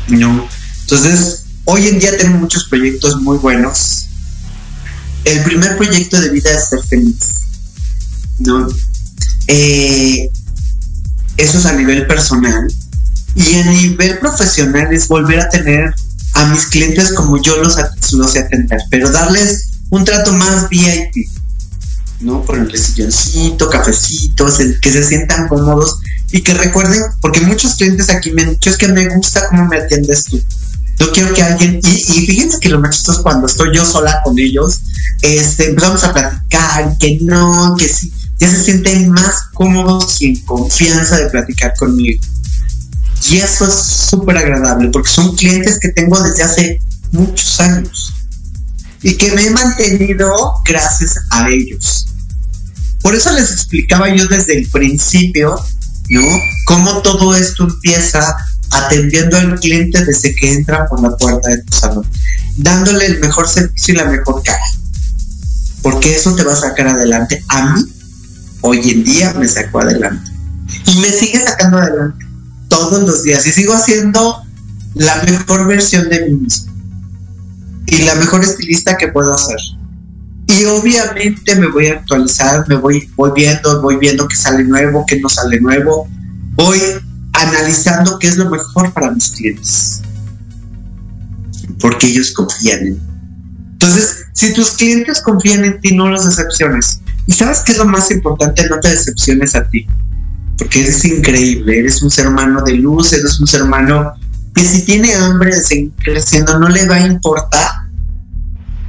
No. 0.08 0.48
Entonces, 0.82 1.46
Hoy 1.68 1.88
en 1.88 1.98
día 1.98 2.16
tengo 2.16 2.38
muchos 2.38 2.66
proyectos 2.66 3.20
muy 3.22 3.40
buenos. 3.40 4.06
El 5.24 5.44
primer 5.44 5.78
proyecto 5.78 6.22
de 6.22 6.30
vida 6.30 6.52
es 6.52 6.70
ser 6.70 6.84
feliz. 6.84 7.18
¿no? 8.38 8.68
Eh, 9.48 10.30
eso 11.38 11.58
es 11.58 11.66
a 11.66 11.74
nivel 11.74 12.06
personal. 12.06 12.72
Y 13.34 13.56
a 13.56 13.66
nivel 13.66 14.20
profesional 14.20 14.94
es 14.94 15.08
volver 15.08 15.40
a 15.40 15.50
tener 15.50 15.92
a 16.36 16.46
mis 16.46 16.68
clientes 16.68 17.14
como 17.14 17.42
yo 17.42 17.58
los, 17.58 17.76
los 18.14 18.32
sé 18.32 18.40
atender, 18.40 18.80
pero 18.92 19.10
darles 19.10 19.70
un 19.90 20.06
trato 20.06 20.34
más 20.34 20.70
VIP, 20.70 21.28
¿no? 22.20 22.44
Ponerles 22.44 22.84
silloncito, 22.84 23.70
cafecitos, 23.70 24.60
que 24.82 24.92
se 24.92 25.04
sientan 25.04 25.48
cómodos 25.48 26.00
y 26.32 26.42
que 26.42 26.54
recuerden, 26.54 27.02
porque 27.22 27.42
muchos 27.42 27.76
clientes 27.76 28.10
aquí 28.10 28.32
me 28.32 28.44
han 28.44 28.52
dicho 28.52 28.70
es 28.70 28.78
que 28.78 28.88
me 28.88 29.08
gusta 29.16 29.48
cómo 29.50 29.66
me 29.66 29.78
atiendes 29.78 30.26
tú. 30.26 30.42
Yo 31.00 31.12
quiero 31.12 31.34
que 31.34 31.44
alguien, 31.44 31.80
y, 31.84 32.26
fíjense 32.26 32.60
que 32.60 32.70
lo 32.70 32.80
más 32.80 32.96
chistoso 32.96 33.22
cuando 33.22 33.48
estoy 33.48 33.76
yo 33.76 33.86
sola 33.86 34.22
con 34.24 34.40
ellos, 34.40 34.80
este, 35.22 35.70
empezamos 35.70 36.04
a 36.06 36.14
platicar, 36.14 36.98
que 36.98 37.18
no, 37.22 37.76
que 37.78 37.90
sí, 37.90 38.12
ya 38.40 38.50
se 38.50 38.64
sienten 38.64 39.10
más 39.10 39.48
cómodos 39.54 40.22
y 40.22 40.28
en 40.28 40.40
confianza 40.46 41.18
de 41.18 41.30
platicar 41.30 41.74
conmigo. 41.78 42.24
Y 43.30 43.38
eso 43.38 43.68
es 43.68 43.74
súper 43.74 44.38
agradable, 44.38 44.90
porque 44.90 45.10
son 45.10 45.36
clientes 45.36 45.80
que 45.80 45.90
tengo 45.90 46.22
desde 46.22 46.44
hace 46.44 46.80
muchos 47.12 47.60
años 47.60 48.14
y 49.06 49.18
que 49.18 49.32
me 49.34 49.46
he 49.46 49.52
mantenido 49.52 50.32
gracias 50.66 51.20
a 51.30 51.48
ellos. 51.48 52.08
Por 53.04 53.14
eso 53.14 53.32
les 53.34 53.52
explicaba 53.52 54.10
yo 54.10 54.26
desde 54.26 54.58
el 54.58 54.68
principio, 54.68 55.56
¿no? 56.10 56.24
Cómo 56.66 57.04
todo 57.04 57.36
esto 57.36 57.66
empieza 57.66 58.36
atendiendo 58.72 59.38
al 59.38 59.60
cliente 59.60 60.04
desde 60.04 60.34
que 60.34 60.54
entra 60.54 60.88
por 60.88 61.04
la 61.04 61.16
puerta 61.18 61.52
de 61.52 61.62
tu 61.62 61.78
salón, 61.78 62.08
dándole 62.58 63.06
el 63.06 63.20
mejor 63.20 63.48
servicio 63.48 63.94
y 63.94 63.98
la 63.98 64.06
mejor 64.06 64.42
cara. 64.42 64.66
Porque 65.84 66.16
eso 66.16 66.36
te 66.36 66.44
va 66.44 66.54
a 66.54 66.56
sacar 66.56 66.88
adelante. 66.88 67.46
A 67.50 67.76
mí, 67.76 67.84
hoy 68.62 68.90
en 68.90 69.04
día, 69.04 69.36
me 69.38 69.48
sacó 69.48 69.82
adelante. 69.82 70.32
Y 70.88 70.96
me 70.98 71.12
sigue 71.12 71.46
sacando 71.46 71.78
adelante 71.78 72.26
todos 72.70 73.04
los 73.04 73.22
días. 73.22 73.46
Y 73.46 73.52
sigo 73.52 73.76
haciendo 73.76 74.42
la 74.96 75.22
mejor 75.22 75.68
versión 75.68 76.10
de 76.10 76.22
mí 76.22 76.34
mismo. 76.38 76.75
Y 77.88 78.00
la 78.00 78.16
mejor 78.16 78.44
estilista 78.44 78.98
que 78.98 79.10
puedo 79.10 79.34
hacer. 79.34 79.58
Y 80.48 80.66
obviamente 80.66 81.56
me 81.56 81.68
voy 81.68 81.88
a 81.88 81.94
actualizar, 81.94 82.68
me 82.68 82.76
voy, 82.76 83.10
voy 83.16 83.32
viendo, 83.36 83.82
voy 83.82 83.98
viendo 83.98 84.28
que 84.28 84.36
sale 84.36 84.64
nuevo, 84.64 85.06
que 85.06 85.20
no 85.20 85.30
sale 85.30 85.60
nuevo. 85.60 86.08
Voy 86.54 86.80
analizando 87.34 88.18
qué 88.20 88.28
es 88.28 88.38
lo 88.38 88.50
mejor 88.50 88.94
para 88.94 89.12
mis 89.12 89.30
clientes. 89.32 90.02
Porque 91.80 92.08
ellos 92.08 92.32
confían 92.32 92.80
en 92.80 92.94
mí. 92.94 93.00
Entonces, 93.74 94.26
si 94.34 94.54
tus 94.54 94.72
clientes 94.72 95.22
confían 95.22 95.66
en 95.66 95.80
ti, 95.82 95.96
no 95.96 96.10
los 96.10 96.26
decepciones. 96.26 97.02
Y 97.28 97.34
sabes 97.34 97.60
qué 97.60 97.74
es 97.74 97.78
lo 97.78 97.86
más 97.86 98.12
importante, 98.12 98.68
no 98.70 98.80
te 98.80 98.90
decepciones 98.90 99.56
a 99.56 99.68
ti. 99.70 99.88
Porque 100.58 100.82
eres 100.82 101.04
increíble, 101.04 101.80
eres 101.80 102.02
un 102.02 102.10
ser 102.10 102.28
humano 102.28 102.62
de 102.64 102.76
luz, 102.76 103.14
eres 103.14 103.40
un 103.40 103.48
ser 103.48 103.64
humano 103.64 104.14
que 104.56 104.64
si 104.64 104.84
tiene 104.84 105.14
hambre 105.14 105.52
creciendo, 106.04 106.58
no 106.58 106.70
le 106.70 106.88
va 106.88 106.96
a 106.96 107.08
importar 107.08 107.72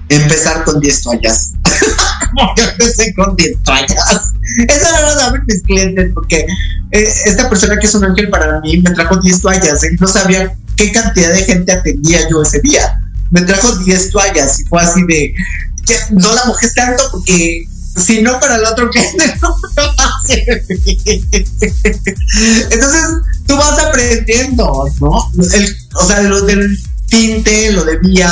empezar 0.08 0.64
con 0.64 0.80
10 0.80 1.02
toallas. 1.02 1.52
Yo 2.56 2.64
empecé 2.64 3.12
con 3.14 3.34
10 3.36 3.62
toallas. 3.64 4.30
Eso 4.68 4.92
no 4.92 5.02
lo 5.02 5.18
saben 5.18 5.42
mis 5.46 5.62
clientes, 5.62 6.10
porque 6.14 6.46
eh, 6.92 7.12
esta 7.26 7.48
persona 7.48 7.78
que 7.78 7.86
es 7.86 7.94
un 7.94 8.04
ángel 8.04 8.30
para 8.30 8.60
mí 8.60 8.78
me 8.78 8.92
trajo 8.92 9.16
10 9.16 9.40
toallas 9.40 9.82
y 9.84 9.96
no 10.00 10.06
sabía 10.06 10.56
qué 10.76 10.92
cantidad 10.92 11.32
de 11.32 11.42
gente 11.42 11.72
atendía 11.72 12.20
yo 12.30 12.42
ese 12.42 12.60
día. 12.60 13.00
Me 13.30 13.42
trajo 13.42 13.76
10 13.76 14.10
toallas 14.10 14.60
y 14.60 14.64
fue 14.66 14.80
así 14.82 15.02
de, 15.06 15.34
no 16.10 16.32
la 16.32 16.44
mojé 16.44 16.68
tanto 16.70 17.02
porque 17.10 17.64
si 17.96 18.22
no 18.22 18.38
para 18.38 18.56
el 18.56 18.64
otro 18.64 18.90
cliente 18.90 19.34
no 19.42 19.56
Entonces 22.70 23.02
tú 23.46 23.56
vas 23.56 23.78
aprendiendo, 23.78 24.84
¿no? 25.00 25.32
O 25.94 26.04
sea, 26.06 26.22
lo 26.22 26.42
del 26.42 26.78
tinte, 27.08 27.72
lo 27.72 27.84
de 27.84 27.98
vía, 27.98 28.30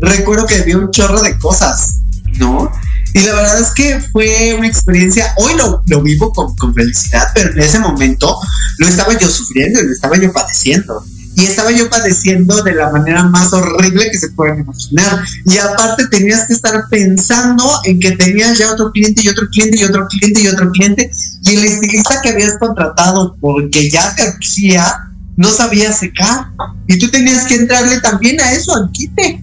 recuerdo 0.00 0.46
que 0.46 0.62
vi 0.62 0.74
un 0.74 0.90
chorro 0.90 1.22
de 1.22 1.38
cosas, 1.38 2.00
¿no? 2.38 2.70
Y 3.12 3.20
la 3.20 3.34
verdad 3.34 3.60
es 3.60 3.70
que 3.70 4.00
fue 4.12 4.54
una 4.56 4.68
experiencia, 4.68 5.34
hoy 5.36 5.54
lo, 5.56 5.82
lo 5.86 6.02
vivo 6.02 6.32
con, 6.32 6.54
con, 6.56 6.74
felicidad, 6.74 7.28
pero 7.34 7.50
en 7.52 7.60
ese 7.60 7.80
momento 7.80 8.38
lo 8.78 8.86
estaba 8.86 9.18
yo 9.18 9.28
sufriendo, 9.28 9.82
lo 9.82 9.92
estaba 9.92 10.16
yo 10.16 10.32
padeciendo. 10.32 11.04
Y 11.40 11.44
estaba 11.44 11.70
yo 11.70 11.88
padeciendo 11.88 12.62
de 12.62 12.74
la 12.74 12.90
manera 12.90 13.24
más 13.24 13.52
horrible 13.52 14.10
que 14.10 14.18
se 14.18 14.28
pueden 14.30 14.60
imaginar. 14.60 15.20
Y 15.46 15.56
aparte 15.58 16.06
tenías 16.08 16.46
que 16.46 16.52
estar 16.52 16.84
pensando 16.90 17.64
en 17.84 17.98
que 17.98 18.12
tenías 18.12 18.58
ya 18.58 18.72
otro 18.72 18.92
cliente 18.92 19.22
y 19.24 19.28
otro 19.28 19.48
cliente 19.48 19.78
y 19.78 19.84
otro 19.84 20.06
cliente 20.08 20.40
y 20.42 20.48
otro 20.48 20.70
cliente. 20.70 21.10
Y 21.44 21.56
el 21.56 21.64
estilista 21.64 22.20
que 22.22 22.30
habías 22.30 22.58
contratado 22.58 23.36
porque 23.40 23.88
ya 23.88 24.14
te 24.14 24.22
hacía, 24.22 25.10
no 25.36 25.50
sabía 25.50 25.92
secar. 25.92 26.46
Y 26.86 26.98
tú 26.98 27.10
tenías 27.10 27.44
que 27.46 27.54
entrarle 27.54 28.00
también 28.00 28.40
a 28.40 28.52
eso, 28.52 28.74
al 28.74 28.90
quite 28.90 29.42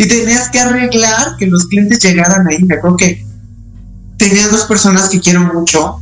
y 0.00 0.08
tenías 0.08 0.48
que 0.48 0.58
arreglar 0.58 1.36
que 1.38 1.46
los 1.46 1.66
clientes 1.66 1.98
llegaran 2.00 2.46
ahí. 2.48 2.62
Me 2.64 2.76
acuerdo 2.76 2.96
que 2.96 3.22
tenía 4.16 4.48
dos 4.48 4.64
personas 4.64 5.10
que 5.10 5.20
quiero 5.20 5.40
mucho, 5.52 6.00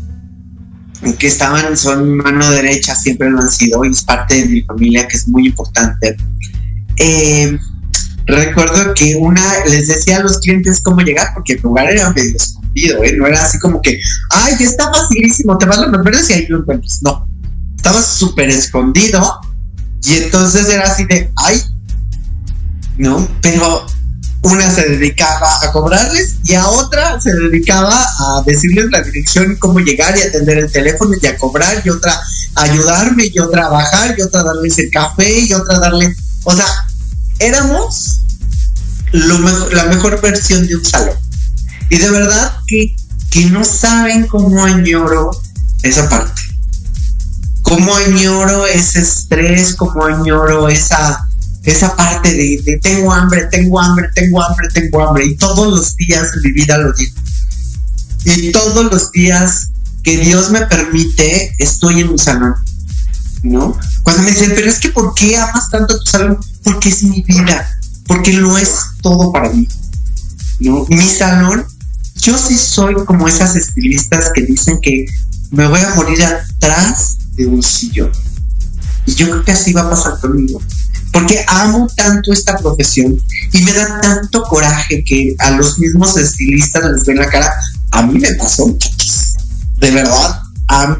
que 1.19 1.27
estaban, 1.27 1.77
son 1.77 2.17
mano 2.17 2.51
derecha, 2.51 2.95
siempre 2.95 3.31
lo 3.31 3.41
han 3.41 3.51
sido, 3.51 3.85
y 3.85 3.91
es 3.91 4.03
parte 4.03 4.35
de 4.35 4.47
mi 4.47 4.63
familia 4.63 5.07
que 5.07 5.17
es 5.17 5.29
muy 5.29 5.47
importante. 5.47 6.17
Eh, 6.97 7.57
recuerdo 8.27 8.95
que 8.95 9.17
una 9.17 9.65
les 9.67 9.89
decía 9.89 10.19
a 10.19 10.23
los 10.23 10.39
clientes 10.39 10.81
cómo 10.83 11.01
llegar, 11.01 11.29
porque 11.35 11.55
el 11.55 11.61
lugar 11.61 11.91
era 11.91 12.11
medio 12.11 12.37
escondido, 12.37 13.03
¿eh? 13.05 13.15
no 13.17 13.27
era 13.27 13.43
así 13.43 13.59
como 13.59 13.81
que, 13.81 13.99
ay, 14.31 14.55
está 14.61 14.91
facilísimo, 14.93 15.57
te 15.57 15.67
vas 15.67 15.79
a 15.79 15.83
los 15.83 15.93
nombres 15.93 16.29
y 16.31 16.33
ahí 16.33 16.47
lo 16.49 16.59
encuentras. 16.59 17.01
No, 17.03 17.29
estaba 17.77 18.03
súper 18.03 18.49
escondido, 18.51 19.41
y 20.03 20.15
entonces 20.15 20.69
era 20.69 20.85
así 20.85 21.05
de, 21.05 21.31
ay, 21.37 21.63
¿no? 22.97 23.27
Pero 23.41 23.87
una 24.43 24.71
se 24.71 24.89
dedicaba 24.89 25.59
a 25.63 25.73
cobrarles 25.73 26.37
y 26.45 26.55
a 26.55 26.69
otra 26.69 27.21
se 27.21 27.35
dedicaba 27.35 27.93
a 27.93 28.43
decirles 28.47 28.87
la 28.91 29.03
dirección 29.03 29.53
y 29.53 29.57
cómo 29.57 29.81
llegar 29.81 30.17
y 30.17 30.23
atender 30.23 30.59
el 30.59 30.71
teléfono 30.71 31.13
y 31.21 31.27
a 31.27 31.37
cobrar 31.37 31.83
y 31.85 31.91
otra 31.91 32.13
a 32.55 32.63
ayudarme 32.63 33.25
y 33.33 33.39
otra 33.41 33.67
a 33.67 33.69
bajar 33.71 34.15
y 34.17 34.23
otra 34.23 34.41
a 34.41 34.45
darles 34.45 34.79
el 34.79 34.91
café 34.91 35.41
y 35.41 35.53
otra 35.53 35.77
a 35.77 35.81
darle, 35.81 36.15
o 36.45 36.55
sea, 36.55 36.67
éramos 37.41 38.21
la 39.13 39.85
mejor 39.87 40.21
versión 40.21 40.67
de 40.67 40.77
un 40.77 40.85
salón. 40.85 41.17
Y 41.91 41.97
de 41.97 42.11
verdad 42.11 42.57
que, 42.67 42.95
que 43.31 43.47
no 43.47 43.65
saben 43.65 44.27
cómo 44.27 44.65
añoro 44.65 45.31
esa 45.83 46.09
parte. 46.09 46.43
Cómo 47.63 47.95
añoro 47.95 48.67
ese 48.67 49.01
estrés, 49.01 49.75
cómo 49.75 50.05
añoro 50.05 50.69
esa 50.69 51.28
esa 51.65 51.95
parte 51.97 52.35
de, 52.35 52.79
tengo 52.83 53.13
hambre, 53.13 53.47
tengo 53.51 53.81
hambre, 53.81 54.09
tengo 54.15 54.43
hambre, 54.43 54.69
tengo 54.73 55.07
hambre. 55.07 55.27
Y 55.27 55.37
todos 55.37 55.69
los 55.69 55.97
días 55.97 56.29
mi 56.43 56.53
vida 56.53 56.79
lo 56.79 56.93
digo. 56.93 57.15
Y 58.25 58.53
todos 58.53 58.91
los 58.91 59.11
días 59.13 59.71
que 60.03 60.19
Dios 60.19 60.51
me 60.51 60.63
permite, 60.67 61.55
estoy 61.59 62.01
en 62.01 62.13
mi 62.13 62.19
salón. 62.19 62.55
¿No? 63.43 63.79
Cuando 64.03 64.23
me 64.23 64.31
dicen, 64.31 64.53
pero 64.55 64.69
es 64.69 64.81
que 64.81 64.89
¿por 64.89 65.15
qué 65.15 65.37
amas 65.37 65.71
tanto 65.71 65.99
tu 65.99 66.11
salón? 66.11 66.39
Porque 66.65 66.89
es 66.89 67.03
mi 67.03 67.23
vida, 67.23 67.79
porque 68.07 68.33
lo 68.33 68.59
es 68.59 68.75
todo 69.03 69.33
para 69.33 69.51
mí. 69.51 69.69
¿No? 70.61 70.85
Mi 70.89 71.09
salón, 71.09 71.65
yo 72.17 72.37
sí 72.37 72.57
soy 72.57 72.95
como 73.05 73.29
esas 73.29 73.55
estilistas 73.55 74.31
que 74.35 74.43
dicen 74.43 74.81
que 74.81 75.07
me 75.51 75.67
voy 75.69 75.81
a 75.81 75.95
morir 75.95 76.23
atrás 76.25 77.19
de 77.35 77.47
un 77.47 77.63
sillón. 77.63 78.11
Y 79.07 79.15
yo 79.15 79.31
creo 79.31 79.45
que 79.45 79.53
así 79.53 79.73
va 79.73 79.83
a 79.83 79.91
pasar 79.91 80.19
conmigo 80.21 80.61
porque 81.13 81.45
amo 81.49 81.89
tanto 81.97 82.33
esta 82.33 82.57
profesión 82.57 83.21
y 83.53 83.63
me 83.63 83.73
da 83.73 84.01
tanto 84.01 84.43
coraje 84.45 85.03
que 85.05 85.35
a 85.39 85.53
los 85.53 85.79
mismos 85.79 86.17
estilistas 86.17 86.85
les 86.93 87.05
ven 87.05 87.19
la 87.19 87.29
cara. 87.29 87.53
A 87.91 88.03
mí 88.03 88.19
me 88.19 88.35
pasó, 88.35 88.77
de 89.79 89.91
verdad, 89.91 90.41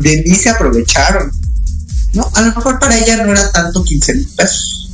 de 0.01 0.25
mí 0.27 0.35
se 0.35 0.51
aprovecharon. 0.51 1.31
No, 2.15 2.31
a 2.35 2.41
lo 2.41 2.55
mejor 2.55 2.79
para 2.79 2.97
ella 2.97 3.25
no 3.25 3.33
era 3.33 3.53
tanto 3.53 3.85
15 3.85 4.15
mil 4.15 4.29
pesos 4.37 4.91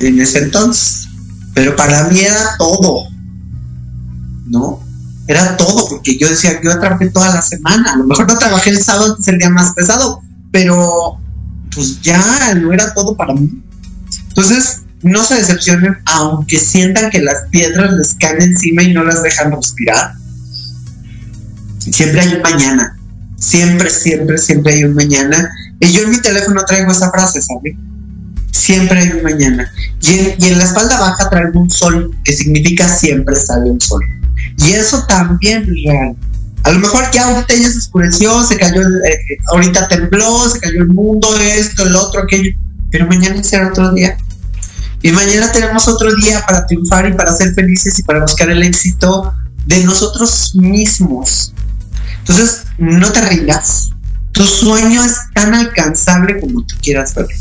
en 0.00 0.20
ese 0.20 0.38
entonces, 0.38 1.08
pero 1.54 1.76
para 1.76 2.04
mí 2.04 2.20
era 2.20 2.56
todo, 2.58 3.08
¿no? 4.46 4.80
Era 5.26 5.56
todo, 5.56 5.88
porque 5.88 6.18
yo 6.18 6.28
decía, 6.28 6.60
yo 6.62 6.78
trabajé 6.78 7.10
toda 7.10 7.34
la 7.34 7.42
semana, 7.42 7.92
a 7.92 7.96
lo 7.96 8.04
mejor 8.04 8.26
no 8.26 8.38
trabajé 8.38 8.70
el 8.70 8.82
sábado, 8.82 9.16
que 9.16 9.22
es 9.22 9.28
el 9.28 9.38
día 9.38 9.50
más 9.50 9.72
pesado, 9.74 10.22
pero 10.50 11.18
pues 11.74 12.00
ya 12.02 12.54
no 12.54 12.72
era 12.72 12.92
todo 12.94 13.16
para 13.16 13.34
mí. 13.34 13.62
Entonces, 14.30 14.82
no 15.02 15.24
se 15.24 15.34
decepcionen, 15.36 15.96
aunque 16.06 16.58
sientan 16.58 17.10
que 17.10 17.20
las 17.20 17.48
piedras 17.50 17.92
les 17.92 18.14
caen 18.14 18.42
encima 18.42 18.82
y 18.82 18.92
no 18.92 19.04
las 19.04 19.22
dejan 19.22 19.52
respirar. 19.52 20.12
Siempre 21.78 22.20
hay 22.20 22.34
un 22.34 22.42
mañana. 22.42 22.96
Siempre, 23.36 23.88
siempre, 23.88 24.38
siempre 24.38 24.74
hay 24.74 24.84
un 24.84 24.94
mañana. 24.94 25.50
Y 25.80 25.92
yo 25.92 26.02
en 26.02 26.10
mi 26.10 26.20
teléfono 26.20 26.62
traigo 26.64 26.92
esa 26.92 27.10
frase, 27.10 27.40
¿sabe? 27.40 27.76
Siempre 28.52 29.00
hay 29.00 29.10
un 29.12 29.22
mañana. 29.22 29.72
Y 30.02 30.18
en, 30.18 30.34
y 30.38 30.46
en 30.48 30.58
la 30.58 30.64
espalda 30.64 31.00
baja 31.00 31.30
traigo 31.30 31.60
un 31.60 31.70
sol, 31.70 32.14
que 32.24 32.34
significa 32.34 32.86
siempre 32.86 33.36
sale 33.36 33.70
un 33.70 33.80
sol. 33.80 34.02
Y 34.58 34.72
eso 34.72 35.06
también 35.06 35.62
es 35.62 35.68
real. 35.84 36.16
A 36.64 36.72
lo 36.72 36.80
mejor 36.80 37.04
ya 37.10 37.28
ahorita 37.28 37.54
ya 37.54 37.70
se 37.70 37.78
oscureció, 37.78 38.44
se 38.44 38.58
cayó, 38.58 38.82
eh, 38.82 39.38
ahorita 39.52 39.88
tembló, 39.88 40.50
se 40.50 40.60
cayó 40.60 40.82
el 40.82 40.88
mundo, 40.88 41.26
esto, 41.38 41.86
el 41.86 41.96
otro, 41.96 42.22
aquello 42.22 42.50
pero 42.90 43.06
mañana 43.06 43.42
será 43.42 43.68
otro 43.68 43.92
día. 43.92 44.16
Y 45.02 45.12
mañana 45.12 45.50
tenemos 45.50 45.88
otro 45.88 46.14
día 46.14 46.44
para 46.46 46.66
triunfar 46.66 47.08
y 47.08 47.14
para 47.14 47.34
ser 47.34 47.54
felices 47.54 47.98
y 47.98 48.02
para 48.02 48.20
buscar 48.20 48.50
el 48.50 48.62
éxito 48.62 49.34
de 49.66 49.82
nosotros 49.84 50.54
mismos. 50.54 51.52
Entonces, 52.18 52.64
no 52.78 53.10
te 53.12 53.20
rindas. 53.28 53.90
Tu 54.32 54.44
sueño 54.44 55.02
es 55.02 55.16
tan 55.34 55.54
alcanzable 55.54 56.38
como 56.40 56.62
tú 56.62 56.76
quieras 56.82 57.14
verlo. 57.14 57.34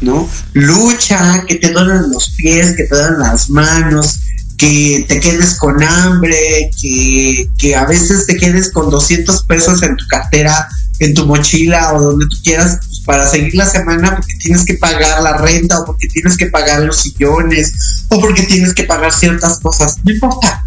¿No? 0.00 0.28
Lucha, 0.52 1.44
que 1.46 1.56
te 1.56 1.70
duelen 1.70 2.10
los 2.10 2.30
pies, 2.36 2.74
que 2.76 2.84
te 2.84 2.94
duelen 2.94 3.18
las 3.18 3.48
manos, 3.48 4.18
que 4.58 5.04
te 5.08 5.20
quedes 5.20 5.54
con 5.54 5.82
hambre, 5.82 6.70
que, 6.80 7.48
que 7.58 7.76
a 7.76 7.86
veces 7.86 8.26
te 8.26 8.36
quedes 8.36 8.72
con 8.72 8.90
200 8.90 9.42
pesos 9.44 9.82
en 9.82 9.96
tu 9.96 10.06
cartera, 10.08 10.68
en 10.98 11.14
tu 11.14 11.26
mochila 11.26 11.94
o 11.94 12.02
donde 12.02 12.26
tú 12.26 12.36
quieras, 12.42 12.78
para 13.06 13.26
seguir 13.26 13.54
la 13.54 13.66
semana 13.66 14.16
porque 14.16 14.34
tienes 14.34 14.64
que 14.64 14.74
pagar 14.74 15.22
la 15.22 15.38
renta 15.38 15.78
o 15.80 15.84
porque 15.86 16.08
tienes 16.08 16.36
que 16.36 16.46
pagar 16.46 16.82
los 16.82 17.00
sillones 17.00 18.06
o 18.08 18.20
porque 18.20 18.42
tienes 18.42 18.74
que 18.74 18.82
pagar 18.82 19.12
ciertas 19.12 19.60
cosas. 19.60 19.96
No 20.04 20.12
importa. 20.12 20.66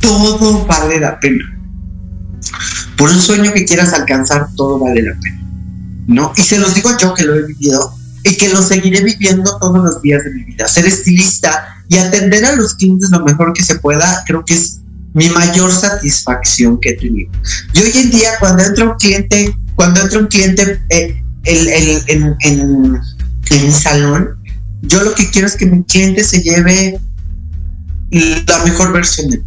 Todo 0.00 0.64
vale 0.64 1.00
la 1.00 1.18
pena. 1.18 1.44
Por 2.96 3.10
un 3.10 3.20
sueño 3.20 3.52
que 3.52 3.64
quieras 3.64 3.92
alcanzar, 3.92 4.48
todo 4.56 4.78
vale 4.78 5.02
la 5.02 5.18
pena. 5.20 5.42
¿No? 6.06 6.32
Y 6.36 6.42
se 6.42 6.58
los 6.58 6.74
digo 6.74 6.96
yo 6.98 7.12
que 7.12 7.24
lo 7.24 7.34
he 7.34 7.42
vivido 7.42 7.94
y 8.22 8.36
que 8.36 8.48
lo 8.48 8.62
seguiré 8.62 9.02
viviendo 9.02 9.58
todos 9.58 9.84
los 9.84 10.00
días 10.00 10.24
de 10.24 10.30
mi 10.30 10.44
vida. 10.44 10.68
Ser 10.68 10.86
estilista 10.86 11.82
y 11.88 11.98
atender 11.98 12.44
a 12.44 12.54
los 12.54 12.74
clientes 12.74 13.10
lo 13.10 13.24
mejor 13.24 13.52
que 13.52 13.64
se 13.64 13.76
pueda, 13.76 14.22
creo 14.26 14.44
que 14.44 14.54
es 14.54 14.80
mi 15.12 15.28
mayor 15.30 15.72
satisfacción 15.72 16.78
que 16.80 16.90
he 16.90 16.96
tenido. 16.96 17.32
Y 17.72 17.80
hoy 17.80 17.92
en 17.94 18.10
día, 18.10 18.30
cuando 18.38 18.62
entra 18.62 18.84
un 18.84 18.96
cliente, 18.96 19.54
cuando 19.74 20.00
entra 20.00 20.18
un 20.20 20.26
cliente 20.26 20.80
eh, 20.90 21.24
el, 21.48 22.02
en, 22.06 22.36
en, 22.40 22.92
mi 22.92 23.72
salón, 23.72 24.36
yo 24.82 25.02
lo 25.02 25.14
que 25.14 25.30
quiero 25.30 25.46
es 25.46 25.56
que 25.56 25.66
mi 25.66 25.82
cliente 25.84 26.22
se 26.22 26.42
lleve 26.42 27.00
la 28.10 28.64
mejor 28.64 28.92
versión 28.92 29.30
de 29.30 29.38
mí. 29.38 29.44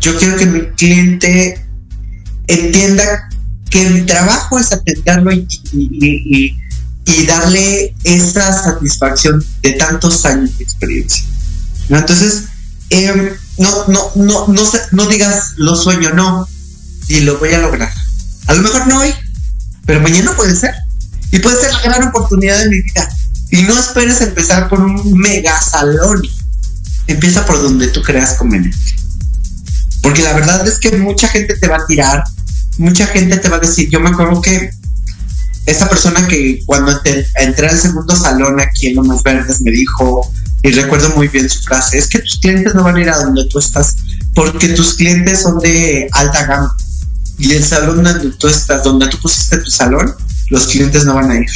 Yo 0.00 0.16
quiero 0.16 0.36
que 0.36 0.46
mi 0.46 0.60
cliente 0.76 1.66
entienda 2.46 3.28
que 3.68 3.88
mi 3.90 4.02
trabajo 4.02 4.58
es 4.58 4.72
atenderlo 4.72 5.32
y, 5.32 5.46
y, 5.72 7.26
darle 7.26 7.94
esa 8.04 8.52
satisfacción 8.52 9.44
de 9.62 9.72
tantos 9.72 10.24
años 10.24 10.56
de 10.56 10.64
experiencia. 10.64 11.24
Entonces, 11.88 12.44
em, 12.90 13.30
no, 13.58 13.84
no, 13.88 14.12
no, 14.14 14.48
no, 14.48 14.62
no 14.92 15.06
digas 15.06 15.54
lo 15.56 15.74
sueño, 15.76 16.14
no, 16.14 16.48
y 17.08 17.20
lo 17.20 17.38
voy 17.38 17.52
a 17.52 17.58
lograr. 17.58 17.92
A 18.46 18.54
lo 18.54 18.62
mejor 18.62 18.86
no 18.86 19.00
hoy, 19.00 19.12
pero 19.90 20.02
mañana 20.02 20.36
puede 20.36 20.54
ser. 20.54 20.72
Y 21.32 21.40
puede 21.40 21.60
ser 21.60 21.72
la 21.72 21.80
gran 21.80 22.08
oportunidad 22.10 22.60
de 22.60 22.68
mi 22.68 22.80
vida. 22.80 23.08
Y 23.50 23.62
no 23.62 23.76
esperes 23.76 24.20
empezar 24.20 24.68
por 24.68 24.78
un 24.78 25.18
mega 25.18 25.60
salón. 25.60 26.22
empieza 27.08 27.44
por 27.44 27.60
donde 27.60 27.88
tú 27.88 28.00
creas 28.00 28.34
conveniente. 28.34 28.78
Porque 30.00 30.22
la 30.22 30.32
verdad 30.32 30.64
es 30.68 30.78
que 30.78 30.92
mucha 30.92 31.26
gente 31.26 31.56
te 31.56 31.66
va 31.66 31.78
a 31.78 31.86
tirar, 31.86 32.22
mucha 32.78 33.04
gente 33.08 33.38
te 33.38 33.48
va 33.48 33.56
a 33.56 33.58
decir, 33.58 33.88
yo 33.90 33.98
me 33.98 34.10
acuerdo 34.10 34.40
que 34.40 34.70
esa 35.66 35.88
persona 35.88 36.24
que 36.28 36.60
cuando 36.66 36.96
entré 37.40 37.68
al 37.68 37.76
segundo 37.76 38.14
salón 38.14 38.60
aquí 38.60 38.86
en 38.86 38.94
Lomas 38.94 39.24
Verdes 39.24 39.60
me 39.60 39.72
dijo, 39.72 40.30
y 40.62 40.70
recuerdo 40.70 41.10
muy 41.16 41.26
bien 41.26 41.50
su 41.50 41.60
frase, 41.62 41.98
es 41.98 42.06
que 42.06 42.20
tus 42.20 42.38
clientes 42.38 42.76
no 42.76 42.84
van 42.84 42.94
a 42.94 43.00
ir 43.00 43.10
a 43.10 43.18
donde 43.18 43.44
tú 43.46 43.58
estás, 43.58 43.96
porque 44.36 44.68
tus 44.68 44.94
clientes 44.94 45.42
son 45.42 45.58
de 45.58 46.08
alta 46.12 46.46
gama. 46.46 46.76
Y 47.40 47.52
el 47.52 47.64
salón 47.64 48.04
donde 48.04 48.30
tú 48.32 48.48
estás, 48.48 48.84
donde 48.84 49.08
tú 49.08 49.18
pusiste 49.18 49.56
tu 49.56 49.70
salón, 49.70 50.14
los 50.50 50.66
clientes 50.66 51.06
no 51.06 51.14
van 51.14 51.30
a 51.30 51.36
ir, 51.36 51.48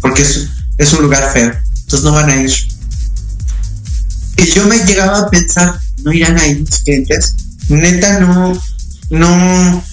porque 0.00 0.22
es, 0.22 0.92
un 0.92 1.02
lugar 1.02 1.28
feo, 1.32 1.52
entonces 1.82 2.04
no 2.04 2.12
van 2.12 2.30
a 2.30 2.36
ir. 2.36 2.52
Y 4.36 4.46
yo 4.52 4.64
me 4.68 4.78
llegaba 4.84 5.18
a 5.18 5.30
pensar, 5.30 5.76
no 6.04 6.12
irán 6.12 6.38
a 6.38 6.46
ir 6.46 6.60
mis 6.60 6.78
clientes, 6.78 7.34
neta 7.68 8.20
no, 8.20 8.52
no, 9.10 9.84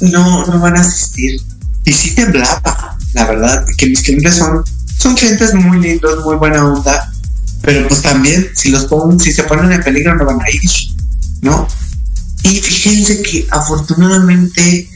no, 0.00 0.46
no 0.46 0.60
van 0.60 0.76
a 0.76 0.80
asistir. 0.80 1.40
Y 1.84 1.92
sí 1.92 2.16
temblaba, 2.16 2.98
la 3.14 3.24
verdad, 3.24 3.64
que 3.76 3.86
mis 3.86 4.02
clientes 4.02 4.34
son, 4.34 4.64
son 4.98 5.14
clientes 5.14 5.54
muy 5.54 5.78
lindos, 5.78 6.24
muy 6.24 6.34
buena 6.34 6.64
onda, 6.64 7.12
pero 7.62 7.86
pues 7.86 8.02
también 8.02 8.50
si 8.56 8.70
los 8.70 8.86
pongo, 8.86 9.16
si 9.20 9.32
se 9.32 9.44
ponen 9.44 9.70
en 9.70 9.82
peligro 9.82 10.16
no 10.16 10.24
van 10.24 10.40
a 10.40 10.50
ir, 10.50 10.60
¿no? 11.42 11.68
Y 12.44 12.48
fíjense 12.60 13.22
que 13.22 13.46
afortunadamente 13.50 14.88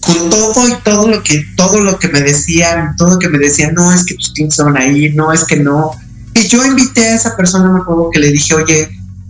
con 0.00 0.30
todo 0.30 0.68
y 0.68 0.74
todo 0.82 1.08
lo 1.08 1.22
que 1.22 1.42
todo 1.56 1.80
lo 1.80 1.98
que 1.98 2.08
me 2.08 2.20
decían, 2.22 2.96
todo 2.96 3.10
lo 3.10 3.18
que 3.18 3.28
me 3.28 3.38
decían, 3.38 3.74
no 3.74 3.92
es 3.92 4.04
que 4.04 4.14
tus 4.14 4.30
clientes 4.30 4.58
van 4.58 4.76
a 4.76 4.86
ir, 4.86 5.14
no 5.14 5.32
es 5.32 5.44
que 5.44 5.56
no. 5.56 5.92
Y 6.34 6.46
yo 6.46 6.64
invité 6.64 7.08
a 7.08 7.14
esa 7.16 7.36
persona, 7.36 7.70
me 7.70 7.80
acuerdo 7.80 8.10
que 8.12 8.20
le 8.20 8.30
dije, 8.30 8.54
oye, 8.54 8.88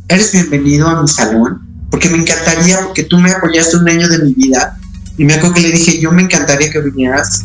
eres 0.08 0.32
bienvenido 0.32 0.88
a 0.88 1.02
mi 1.02 1.08
salón, 1.08 1.60
porque 1.90 2.08
me 2.08 2.18
encantaría, 2.18 2.80
porque 2.80 3.04
tú 3.04 3.18
me 3.18 3.32
apoyaste 3.32 3.76
un 3.76 3.88
año 3.88 4.08
de 4.08 4.18
mi 4.18 4.34
vida. 4.34 4.76
Y 5.16 5.24
me 5.24 5.34
acuerdo 5.34 5.54
que 5.54 5.62
le 5.62 5.72
dije, 5.72 6.00
yo 6.00 6.12
me 6.12 6.22
encantaría 6.22 6.70
que 6.70 6.80
vinieras. 6.80 7.44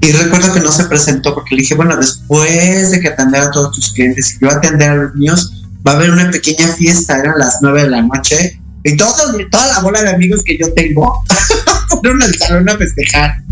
Y 0.00 0.12
recuerdo 0.12 0.52
que 0.54 0.60
no 0.60 0.72
se 0.72 0.84
presentó 0.84 1.34
porque 1.34 1.54
le 1.54 1.62
dije, 1.62 1.74
bueno, 1.74 1.96
después 1.96 2.90
de 2.90 3.00
que 3.00 3.08
atender 3.08 3.42
a 3.42 3.50
todos 3.50 3.72
tus 3.72 3.92
clientes 3.92 4.34
y 4.34 4.44
yo 4.44 4.50
atender 4.50 4.90
a 4.90 4.94
los 4.96 5.14
míos, 5.14 5.52
va 5.86 5.92
a 5.92 5.96
haber 5.96 6.10
una 6.10 6.30
pequeña 6.30 6.68
fiesta, 6.68 7.18
eran 7.18 7.38
las 7.38 7.58
nueve 7.60 7.82
de 7.82 7.90
la 7.90 8.02
noche. 8.02 8.60
Y 8.84 8.96
todos, 8.96 9.36
toda 9.50 9.66
la 9.74 9.80
bola 9.80 10.02
de 10.02 10.10
amigos 10.10 10.42
que 10.44 10.56
yo 10.58 10.72
tengo 10.72 11.22
fueron 11.88 12.22
al 12.22 12.34
salón 12.34 12.68
a 12.68 12.76
festejar. 12.76 13.42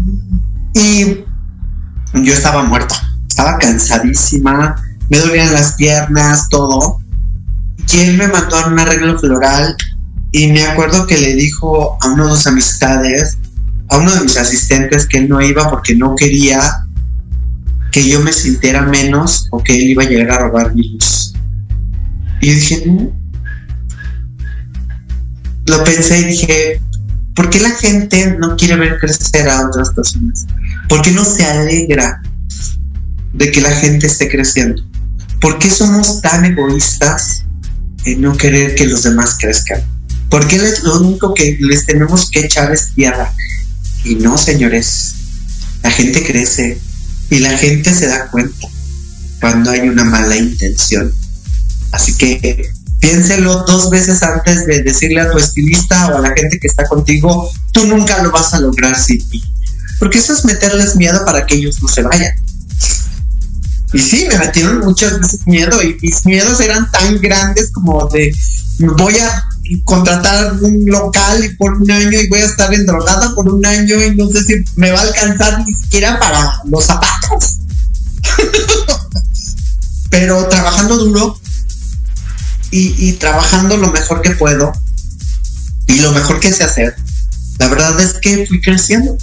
Y 0.74 1.24
yo 2.14 2.32
estaba 2.32 2.62
muerta, 2.62 2.94
estaba 3.28 3.58
cansadísima, 3.58 4.76
me 5.10 5.18
dolían 5.18 5.52
las 5.52 5.74
piernas, 5.74 6.48
todo. 6.48 7.00
Y 7.92 7.98
él 8.00 8.16
me 8.16 8.28
mandó 8.28 8.56
a 8.56 8.66
un 8.68 8.78
arreglo 8.78 9.18
floral 9.18 9.76
y 10.32 10.48
me 10.48 10.64
acuerdo 10.64 11.06
que 11.06 11.18
le 11.18 11.34
dijo 11.34 11.98
a 12.02 12.08
uno 12.08 12.28
de 12.28 12.36
sus 12.36 12.46
amistades, 12.46 13.38
a 13.88 13.96
uno 13.98 14.14
de 14.14 14.20
mis 14.22 14.36
asistentes 14.36 15.06
que 15.06 15.18
él 15.18 15.28
no 15.28 15.40
iba 15.40 15.70
porque 15.70 15.94
no 15.94 16.14
quería 16.14 16.60
que 17.90 18.06
yo 18.06 18.20
me 18.20 18.32
sintiera 18.32 18.82
menos 18.82 19.48
o 19.50 19.62
que 19.62 19.74
él 19.74 19.90
iba 19.90 20.02
a 20.02 20.06
llegar 20.06 20.30
a 20.30 20.38
robar 20.38 20.74
mi 20.74 20.88
luz. 20.88 21.32
Y 22.40 22.50
dije, 22.50 22.82
no. 22.86 23.17
Lo 25.68 25.84
pensé 25.84 26.20
y 26.20 26.24
dije, 26.24 26.80
¿por 27.34 27.50
qué 27.50 27.60
la 27.60 27.70
gente 27.70 28.36
no 28.38 28.56
quiere 28.56 28.76
ver 28.76 28.98
crecer 28.98 29.48
a 29.48 29.66
otras 29.66 29.90
personas? 29.90 30.46
¿Por 30.88 31.02
qué 31.02 31.10
no 31.10 31.24
se 31.24 31.44
alegra 31.44 32.22
de 33.34 33.52
que 33.52 33.60
la 33.60 33.72
gente 33.72 34.06
esté 34.06 34.30
creciendo? 34.30 34.82
¿Por 35.40 35.58
qué 35.58 35.70
somos 35.70 36.22
tan 36.22 36.46
egoístas 36.46 37.44
en 38.06 38.22
no 38.22 38.34
querer 38.34 38.74
que 38.74 38.86
los 38.86 39.02
demás 39.02 39.36
crezcan? 39.38 39.82
¿Por 40.30 40.48
qué 40.48 40.58
lo 40.82 41.00
único 41.00 41.34
que 41.34 41.58
les 41.60 41.84
tenemos 41.84 42.30
que 42.30 42.40
echar 42.40 42.72
es 42.72 42.94
tierra? 42.94 43.30
Y 44.04 44.14
no, 44.14 44.38
señores, 44.38 45.14
la 45.82 45.90
gente 45.90 46.24
crece 46.24 46.80
y 47.28 47.40
la 47.40 47.56
gente 47.58 47.94
se 47.94 48.06
da 48.06 48.30
cuenta 48.30 48.66
cuando 49.38 49.70
hay 49.70 49.80
una 49.80 50.04
mala 50.04 50.36
intención. 50.36 51.12
Así 51.92 52.14
que 52.14 52.70
piénselo 53.00 53.64
dos 53.66 53.90
veces 53.90 54.22
antes 54.22 54.66
de 54.66 54.82
decirle 54.82 55.20
a 55.20 55.30
tu 55.30 55.38
estilista 55.38 56.08
o 56.08 56.18
a 56.18 56.20
la 56.20 56.34
gente 56.34 56.58
que 56.58 56.66
está 56.66 56.84
contigo, 56.86 57.50
tú 57.72 57.86
nunca 57.86 58.22
lo 58.22 58.30
vas 58.30 58.54
a 58.54 58.60
lograr 58.60 58.98
sin 58.98 59.18
mí. 59.30 59.42
Porque 59.98 60.18
eso 60.18 60.32
es 60.32 60.44
meterles 60.44 60.96
miedo 60.96 61.24
para 61.24 61.46
que 61.46 61.56
ellos 61.56 61.82
no 61.82 61.88
se 61.88 62.02
vayan. 62.02 62.32
Y 63.92 63.98
sí, 63.98 64.26
me 64.28 64.38
metieron 64.38 64.80
muchas 64.80 65.18
veces 65.20 65.46
miedo 65.46 65.82
y 65.82 65.96
mis 66.02 66.26
miedos 66.26 66.60
eran 66.60 66.90
tan 66.90 67.18
grandes 67.20 67.70
como 67.72 68.06
de 68.08 68.34
voy 68.96 69.18
a 69.18 69.44
contratar 69.84 70.54
un 70.62 70.84
local 70.86 71.44
y 71.44 71.48
por 71.56 71.74
un 71.74 71.90
año 71.90 72.20
y 72.20 72.28
voy 72.28 72.40
a 72.40 72.44
estar 72.44 72.72
endrogada 72.72 73.34
por 73.34 73.48
un 73.48 73.64
año 73.64 74.02
y 74.02 74.14
no 74.14 74.28
sé 74.28 74.42
si 74.44 74.64
me 74.76 74.90
va 74.92 75.00
a 75.00 75.02
alcanzar 75.02 75.64
ni 75.66 75.74
siquiera 75.74 76.18
para 76.18 76.60
los 76.64 76.84
zapatos. 76.84 77.56
Pero 80.10 80.48
trabajando 80.48 80.96
duro 80.98 81.38
y, 82.70 83.12
trabajando 83.14 83.76
lo 83.76 83.90
mejor 83.90 84.20
que 84.20 84.30
puedo 84.32 84.72
y 85.86 86.00
lo 86.00 86.12
mejor 86.12 86.38
que 86.38 86.52
sé 86.52 86.64
hacer, 86.64 86.94
la 87.58 87.68
verdad 87.68 87.98
es 88.00 88.14
que 88.14 88.46
fui 88.46 88.60
creciendo. 88.60 89.16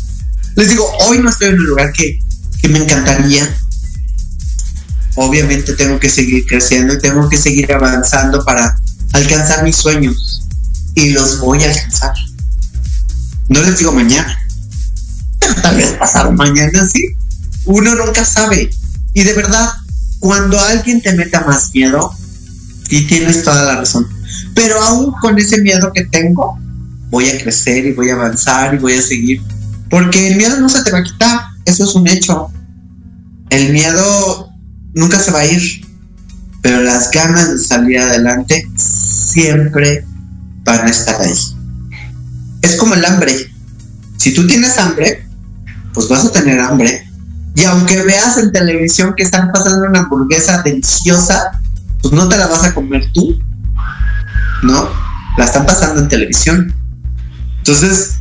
Les 0.56 0.70
digo, 0.70 0.90
hoy 1.02 1.20
no 1.20 1.30
estoy 1.30 1.50
en 1.50 1.56
el 1.56 1.64
lugar 1.64 1.92
que, 1.94 2.20
que 2.62 2.68
me 2.70 2.80
encantaría. 2.80 3.48
Obviamente 5.16 5.74
tengo 5.74 6.00
que 6.00 6.10
seguir 6.10 6.46
creciendo 6.46 6.94
y 6.94 7.00
tengo 7.00 7.30
que 7.30 7.38
seguir 7.38 7.72
avanzando 7.72 8.44
para 8.44 8.76
alcanzar 9.14 9.64
mis 9.64 9.76
sueños 9.76 10.44
y 10.96 11.12
los 11.12 11.40
voy 11.40 11.64
a 11.64 11.70
alcanzar. 11.70 12.14
No 13.48 13.62
les 13.62 13.78
digo 13.78 13.92
mañana, 13.92 14.40
tal 15.62 15.78
vez 15.78 15.92
pasado 15.92 16.32
mañana 16.32 16.88
sí. 16.88 17.16
Uno 17.66 17.96
nunca 17.96 18.26
sabe. 18.26 18.70
Y 19.14 19.24
de 19.24 19.34
verdad, 19.34 19.72
cuando 20.20 20.60
alguien 20.60 21.02
te 21.02 21.14
meta 21.14 21.42
más 21.42 21.72
miedo, 21.74 22.16
y 22.90 23.08
tienes 23.08 23.44
toda 23.44 23.64
la 23.64 23.76
razón. 23.78 24.08
Pero 24.54 24.82
aún 24.82 25.12
con 25.22 25.38
ese 25.38 25.62
miedo 25.62 25.92
que 25.94 26.06
tengo, 26.06 26.58
voy 27.10 27.30
a 27.30 27.38
crecer 27.38 27.86
y 27.86 27.94
voy 27.94 28.10
a 28.10 28.14
avanzar 28.14 28.74
y 28.74 28.78
voy 28.78 28.94
a 28.94 29.02
seguir. 29.02 29.42
Porque 29.90 30.28
el 30.28 30.38
miedo 30.38 30.60
no 30.60 30.70
se 30.70 30.84
te 30.84 30.92
va 30.92 31.00
a 31.00 31.04
quitar, 31.04 31.40
eso 31.66 31.84
es 31.84 31.96
un 31.96 32.08
hecho. 32.08 32.50
El 33.50 33.72
miedo 33.72 34.50
nunca 34.94 35.20
se 35.20 35.32
va 35.32 35.40
a 35.40 35.46
ir 35.46 35.86
pero 36.66 36.82
las 36.82 37.12
ganas 37.12 37.52
de 37.52 37.60
salir 37.60 38.00
adelante 38.00 38.68
siempre 38.76 40.04
van 40.64 40.88
a 40.88 40.90
estar 40.90 41.22
ahí. 41.22 41.32
Es 42.64 42.76
como 42.78 42.96
el 42.96 43.06
hambre. 43.06 43.36
Si 44.18 44.34
tú 44.34 44.48
tienes 44.48 44.76
hambre, 44.80 45.30
pues 45.94 46.10
vas 46.10 46.26
a 46.26 46.32
tener 46.32 46.60
hambre. 46.60 47.08
Y 47.54 47.66
aunque 47.66 48.02
veas 48.02 48.40
en 48.40 48.52
televisión 48.52 49.14
que 49.16 49.22
están 49.22 49.52
pasando 49.52 49.88
una 49.88 50.00
hamburguesa 50.00 50.64
deliciosa, 50.64 51.62
pues 52.10 52.22
no 52.22 52.30
te 52.30 52.38
la 52.38 52.46
vas 52.46 52.64
a 52.64 52.72
comer 52.72 53.12
tú. 53.14 53.40
¿No? 54.62 54.88
La 55.40 55.46
están 55.46 55.66
pasando 55.66 56.02
en 56.02 56.08
televisión. 56.08 56.72
Entonces, 57.58 58.18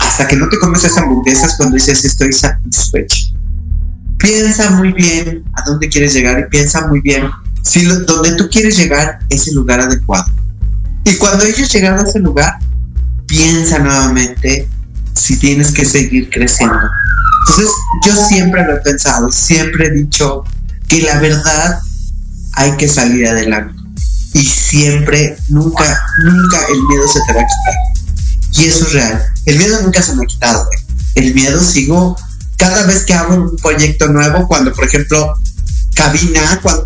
hasta 0.00 0.28
que 0.28 0.36
no 0.36 0.50
te 0.50 0.58
comes 0.58 0.84
esa 0.84 1.00
hamburguesa 1.00 1.46
es 1.46 1.54
cuando 1.56 1.76
dices 1.76 2.04
estoy 2.04 2.30
satisfecho. 2.30 3.28
Piensa 4.18 4.70
muy 4.72 4.92
bien 4.92 5.44
a 5.54 5.62
dónde 5.64 5.88
quieres 5.88 6.12
llegar 6.12 6.40
y 6.40 6.50
piensa 6.50 6.86
muy 6.88 7.00
bien 7.00 7.30
si 7.62 7.86
donde 7.86 8.32
tú 8.32 8.50
quieres 8.50 8.76
llegar 8.76 9.20
es 9.30 9.48
el 9.48 9.54
lugar 9.54 9.80
adecuado. 9.80 10.30
Y 11.04 11.14
cuando 11.14 11.46
ellos 11.46 11.72
llegan 11.72 11.98
a 11.98 12.02
ese 12.02 12.18
lugar, 12.18 12.58
piensa 13.26 13.78
nuevamente 13.78 14.68
si 15.14 15.38
tienes 15.38 15.72
que 15.72 15.86
seguir 15.86 16.28
creciendo. 16.28 16.76
Entonces, 17.48 17.74
yo 18.04 18.14
siempre 18.26 18.62
lo 18.66 18.76
he 18.76 18.80
pensado, 18.80 19.32
siempre 19.32 19.86
he 19.86 19.90
dicho 19.90 20.44
que 20.86 21.00
la 21.00 21.18
verdad 21.18 21.80
hay 22.54 22.76
que 22.76 22.88
salir 22.88 23.26
adelante. 23.26 23.74
Y 24.34 24.42
siempre, 24.42 25.36
nunca, 25.48 25.84
nunca 26.24 26.58
el 26.72 26.82
miedo 26.88 27.06
se 27.08 27.20
te 27.26 27.34
va 27.34 27.42
a 27.42 27.46
quitar. 27.46 27.74
Y 28.54 28.64
eso 28.64 28.86
es 28.86 28.92
real. 28.92 29.22
El 29.46 29.58
miedo 29.58 29.80
nunca 29.82 30.02
se 30.02 30.14
me 30.14 30.24
ha 30.24 30.26
quitado. 30.26 30.68
El 31.14 31.34
miedo 31.34 31.60
sigo 31.60 32.16
cada 32.56 32.84
vez 32.84 33.04
que 33.04 33.14
hago 33.14 33.34
un 33.34 33.56
proyecto 33.56 34.08
nuevo, 34.08 34.46
cuando 34.46 34.72
por 34.72 34.84
ejemplo 34.84 35.34
cabina, 35.94 36.60
cuando, 36.62 36.84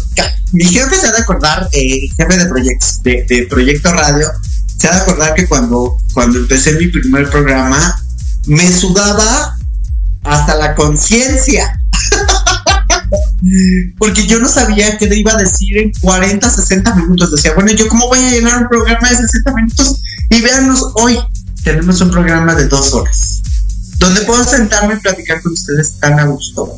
mi 0.52 0.64
jefe 0.64 0.96
se 0.96 1.06
ha 1.06 1.12
de 1.12 1.18
acordar, 1.18 1.68
eh, 1.72 2.08
jefe 2.16 2.38
de, 2.38 2.46
proyectos, 2.46 3.02
de, 3.02 3.46
Proyecto 3.48 3.92
Radio, 3.92 4.26
se 4.76 4.88
ha 4.88 4.92
de 4.92 5.00
acordar 5.00 5.34
que 5.34 5.46
cuando, 5.46 5.96
cuando 6.14 6.38
empecé 6.38 6.72
mi 6.72 6.88
primer 6.88 7.28
programa, 7.30 8.00
me 8.46 8.70
sudaba 8.72 9.56
hasta 10.24 10.54
la 10.56 10.74
conciencia. 10.74 11.80
Porque 13.98 14.26
yo 14.26 14.38
no 14.38 14.48
sabía 14.48 14.96
qué 14.98 15.06
le 15.06 15.18
iba 15.18 15.32
a 15.32 15.36
decir 15.36 15.78
en 15.78 15.92
40, 16.00 16.48
60 16.48 16.94
minutos. 16.96 17.30
Decía, 17.30 17.54
bueno, 17.54 17.72
¿yo 17.72 17.88
cómo 17.88 18.08
voy 18.08 18.18
a 18.18 18.30
llenar 18.30 18.62
un 18.62 18.68
programa 18.68 19.10
de 19.10 19.16
60 19.16 19.54
minutos? 19.54 20.02
Y 20.30 20.40
véanos, 20.40 20.82
hoy 20.94 21.18
tenemos 21.62 22.00
un 22.00 22.10
programa 22.10 22.54
de 22.54 22.68
dos 22.68 22.92
horas, 22.92 23.42
donde 23.98 24.22
puedo 24.22 24.44
sentarme 24.44 24.94
y 24.94 24.98
platicar 24.98 25.42
con 25.42 25.52
ustedes 25.52 25.98
tan 25.98 26.18
a 26.18 26.24
gusto. 26.24 26.76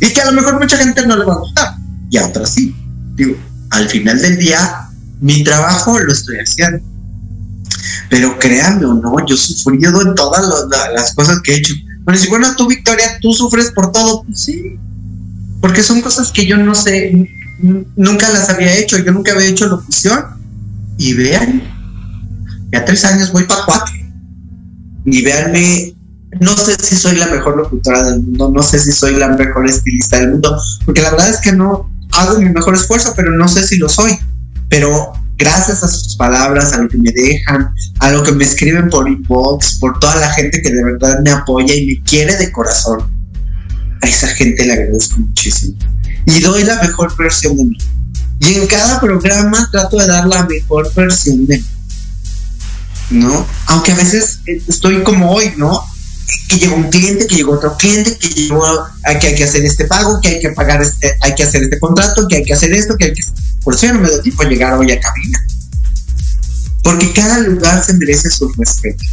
Y 0.00 0.12
que 0.12 0.20
a 0.20 0.26
lo 0.26 0.32
mejor 0.32 0.58
mucha 0.58 0.76
gente 0.76 1.06
no 1.06 1.16
le 1.16 1.24
va 1.24 1.34
a 1.34 1.38
gustar 1.38 1.76
y 2.10 2.16
a 2.16 2.26
otras 2.26 2.54
sí. 2.54 2.74
Digo, 3.14 3.36
al 3.70 3.88
final 3.88 4.20
del 4.20 4.38
día, 4.38 4.88
mi 5.20 5.42
trabajo 5.44 5.98
lo 5.98 6.12
estoy 6.12 6.36
haciendo. 6.38 6.80
Pero 8.10 8.38
créanme 8.38 8.86
o 8.86 8.94
no, 8.94 9.26
yo 9.26 9.34
he 9.34 9.38
sufrido 9.38 10.00
en 10.02 10.14
todas 10.14 10.44
las 10.94 11.14
cosas 11.14 11.40
que 11.42 11.52
he 11.52 11.56
hecho. 11.58 11.74
Bueno, 12.04 12.18
si 12.18 12.28
bueno, 12.28 12.56
tú, 12.56 12.66
Victoria, 12.66 13.18
tú 13.20 13.32
sufres 13.32 13.70
por 13.72 13.92
todo, 13.92 14.22
pues 14.24 14.42
sí. 14.42 14.78
Porque 15.60 15.82
son 15.82 16.00
cosas 16.00 16.32
que 16.32 16.46
yo 16.46 16.56
no 16.56 16.74
sé, 16.74 17.28
nunca 17.96 18.28
las 18.30 18.48
había 18.48 18.76
hecho, 18.76 18.98
yo 18.98 19.12
nunca 19.12 19.32
había 19.32 19.48
hecho 19.48 19.66
locución. 19.66 20.24
Y 20.98 21.14
vean, 21.14 21.62
ya 22.72 22.84
tres 22.84 23.04
años 23.04 23.32
voy 23.32 23.44
para 23.44 23.64
cuatro. 23.64 23.94
Y 25.04 25.22
véanme, 25.22 25.94
no 26.40 26.56
sé 26.56 26.76
si 26.80 26.96
soy 26.96 27.16
la 27.16 27.26
mejor 27.26 27.56
locutora 27.56 28.04
del 28.04 28.22
mundo, 28.22 28.50
no 28.54 28.62
sé 28.62 28.78
si 28.78 28.92
soy 28.92 29.16
la 29.16 29.28
mejor 29.28 29.66
estilista 29.66 30.18
del 30.18 30.32
mundo, 30.32 30.60
porque 30.84 31.00
la 31.00 31.10
verdad 31.10 31.30
es 31.30 31.38
que 31.38 31.52
no 31.52 31.90
hago 32.12 32.38
mi 32.38 32.48
mejor 32.50 32.74
esfuerzo, 32.74 33.12
pero 33.16 33.30
no 33.30 33.48
sé 33.48 33.66
si 33.66 33.78
lo 33.78 33.88
soy. 33.88 34.18
Pero 34.68 35.12
gracias 35.38 35.82
a 35.82 35.88
sus 35.88 36.16
palabras, 36.16 36.72
a 36.72 36.82
lo 36.82 36.88
que 36.88 36.98
me 36.98 37.10
dejan, 37.12 37.72
a 38.00 38.10
lo 38.10 38.22
que 38.22 38.32
me 38.32 38.44
escriben 38.44 38.90
por 38.90 39.08
inbox, 39.08 39.78
por 39.78 39.98
toda 39.98 40.16
la 40.16 40.30
gente 40.32 40.60
que 40.60 40.70
de 40.70 40.84
verdad 40.84 41.20
me 41.24 41.30
apoya 41.30 41.74
y 41.74 41.86
me 41.86 42.02
quiere 42.02 42.36
de 42.36 42.52
corazón, 42.52 43.10
a 44.02 44.06
esa 44.06 44.28
gente 44.28 44.64
le 44.64 44.72
agradezco 44.72 45.18
muchísimo. 45.18 45.74
Y 46.26 46.40
doy 46.40 46.64
la 46.64 46.80
mejor 46.82 47.16
versión 47.16 47.56
de 47.56 47.64
mí. 47.64 47.78
Y 48.40 48.54
en 48.54 48.66
cada 48.66 49.00
programa 49.00 49.68
trato 49.70 49.96
de 49.96 50.06
dar 50.06 50.26
la 50.26 50.44
mejor 50.44 50.92
versión 50.94 51.46
de 51.46 51.58
mí. 51.58 51.64
¿No? 53.10 53.46
Aunque 53.66 53.92
a 53.92 53.96
veces 53.96 54.40
estoy 54.46 55.02
como 55.02 55.32
hoy, 55.32 55.52
¿no? 55.56 55.82
que 56.48 56.58
llegó 56.58 56.76
un 56.76 56.90
cliente, 56.90 57.26
que 57.26 57.36
llegó 57.36 57.52
otro 57.52 57.76
cliente, 57.76 58.16
que 58.18 58.28
llegó 58.28 58.62
que 59.20 59.26
hay 59.26 59.34
que 59.34 59.44
hacer 59.44 59.64
este 59.64 59.86
pago, 59.86 60.20
que 60.20 60.28
hay 60.28 60.40
que 60.40 60.50
pagar 60.50 60.82
este, 60.82 61.16
hay 61.20 61.34
que 61.34 61.42
hacer 61.42 61.62
este 61.62 61.78
contrato, 61.78 62.26
que 62.28 62.36
hay 62.36 62.44
que 62.44 62.54
hacer 62.54 62.72
esto, 62.72 62.96
que 62.96 63.06
hay 63.06 63.12
que 63.12 63.22
por 63.62 63.74
eso 63.74 63.92
no 63.92 64.00
me 64.00 64.10
da 64.10 64.22
tiempo 64.22 64.42
a 64.42 64.46
llegar 64.46 64.74
hoy 64.74 64.90
a 64.90 65.00
cabina. 65.00 65.38
Porque 66.82 67.12
cada 67.12 67.40
lugar 67.40 67.84
se 67.84 67.94
merece 67.94 68.30
su 68.30 68.48
respeto. 68.56 69.04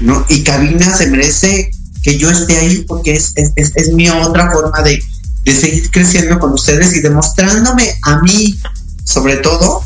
¿no? 0.00 0.24
Y 0.28 0.42
cabina 0.42 0.96
se 0.96 1.08
merece 1.08 1.70
que 2.02 2.18
yo 2.18 2.30
esté 2.30 2.58
ahí 2.58 2.84
porque 2.86 3.14
es, 3.14 3.32
es, 3.36 3.92
mi 3.92 4.08
otra 4.08 4.50
forma 4.50 4.82
de, 4.82 5.02
de 5.44 5.54
seguir 5.54 5.90
creciendo 5.90 6.38
con 6.38 6.52
ustedes 6.52 6.94
y 6.94 7.00
demostrándome 7.00 7.94
a 8.02 8.20
mí, 8.20 8.58
sobre 9.04 9.36
todo, 9.36 9.82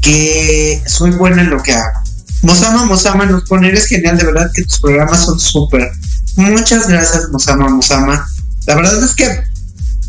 que 0.00 0.82
soy 0.86 1.10
buena 1.12 1.42
en 1.42 1.50
lo 1.50 1.62
que 1.62 1.72
hago 1.72 2.00
Mosama, 2.42 2.86
Mosama 2.86 3.26
nos 3.26 3.44
pone, 3.44 3.68
eres 3.68 3.86
genial, 3.86 4.16
de 4.16 4.24
verdad 4.24 4.50
que 4.54 4.62
tus 4.62 4.80
programas 4.80 5.24
son 5.24 5.38
súper. 5.38 5.90
Muchas 6.36 6.88
gracias, 6.88 7.28
Mosama, 7.30 7.68
Mosama. 7.68 8.26
La 8.66 8.76
verdad 8.76 9.02
es 9.02 9.14
que 9.14 9.44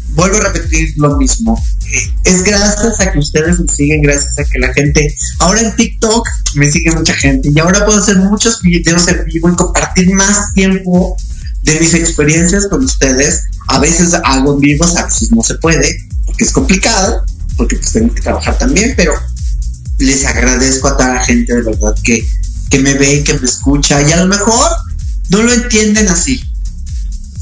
vuelvo 0.09 0.37
a 0.37 0.41
repetir 0.41 0.93
lo 0.97 1.17
mismo. 1.17 1.61
Es 2.23 2.43
gracias 2.43 2.99
a 2.99 3.11
que 3.11 3.19
ustedes 3.19 3.59
me 3.59 3.67
siguen, 3.67 4.01
gracias 4.01 4.39
a 4.39 4.43
que 4.43 4.59
la 4.59 4.73
gente. 4.73 5.15
Ahora 5.39 5.61
en 5.61 5.75
TikTok 5.75 6.27
me 6.55 6.71
sigue 6.71 6.91
mucha 6.91 7.13
gente 7.13 7.49
y 7.53 7.59
ahora 7.59 7.85
puedo 7.85 7.99
hacer 7.99 8.17
muchos 8.17 8.61
videos 8.61 9.07
en 9.07 9.25
vivo 9.25 9.49
y 9.49 9.55
compartir 9.55 10.13
más 10.13 10.53
tiempo 10.53 11.17
de 11.63 11.79
mis 11.79 11.93
experiencias 11.93 12.67
con 12.67 12.83
ustedes. 12.83 13.43
A 13.67 13.79
veces 13.79 14.13
hago 14.23 14.53
en 14.55 14.59
vivo, 14.59 14.85
a 14.85 15.05
veces 15.05 15.31
no 15.31 15.41
se 15.41 15.55
puede, 15.55 15.97
porque 16.25 16.43
es 16.43 16.51
complicado, 16.51 17.23
porque 17.57 17.75
pues 17.75 17.91
tengo 17.91 18.13
que 18.13 18.21
trabajar 18.21 18.57
también, 18.57 18.93
pero 18.95 19.13
les 19.97 20.25
agradezco 20.25 20.87
a 20.87 20.97
toda 20.97 21.13
la 21.15 21.23
gente 21.23 21.53
de 21.53 21.61
verdad 21.61 21.95
que, 22.03 22.27
que 22.69 22.79
me 22.79 22.93
ve, 22.95 23.23
que 23.23 23.33
me 23.35 23.45
escucha 23.45 24.01
y 24.01 24.11
a 24.11 24.17
lo 24.17 24.27
mejor 24.27 24.69
no 25.29 25.43
lo 25.43 25.53
entienden 25.53 26.07
así. 26.09 26.41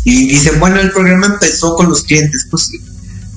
Y 0.04 0.28
dicen, 0.28 0.60
bueno, 0.60 0.80
el 0.80 0.92
programa 0.92 1.28
empezó 1.28 1.76
con 1.76 1.90
los 1.90 2.04
clientes. 2.04 2.48
Pues 2.50 2.64
sí, 2.64 2.80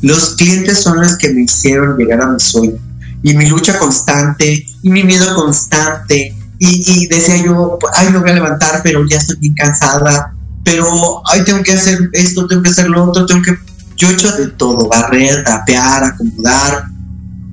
los 0.03 0.35
clientes 0.35 0.83
son 0.83 1.01
los 1.01 1.17
que 1.17 1.33
me 1.33 1.43
hicieron 1.43 1.97
llegar 1.97 2.21
a 2.21 2.27
mi 2.27 2.41
sueño. 2.41 2.79
Y 3.23 3.35
mi 3.35 3.47
lucha 3.47 3.79
constante, 3.79 4.67
y 4.83 4.91
mi 4.91 5.05
miedo 5.05 5.35
constante. 5.35 6.35
Y, 6.59 7.07
decía 7.09 7.37
yo, 7.45 7.79
ay, 7.95 8.11
me 8.11 8.19
voy 8.19 8.31
a 8.31 8.35
levantar, 8.35 8.83
pero 8.83 9.05
ya 9.07 9.17
estoy 9.17 9.37
bien 9.39 9.55
cansada. 9.55 10.35
Pero, 10.65 11.23
ay, 11.27 11.43
tengo 11.45 11.63
que 11.63 11.73
hacer 11.73 12.11
esto, 12.13 12.47
tengo 12.47 12.63
que 12.63 12.71
hacer 12.71 12.89
lo 12.89 13.05
otro, 13.05 13.27
tengo 13.27 13.43
que... 13.43 13.57
Yo 13.97 14.11
he 14.11 14.13
hecho 14.13 14.33
de 14.37 14.49
todo, 14.49 14.89
barrer, 14.89 15.45
tapear, 15.45 16.05
acomodar, 16.05 16.85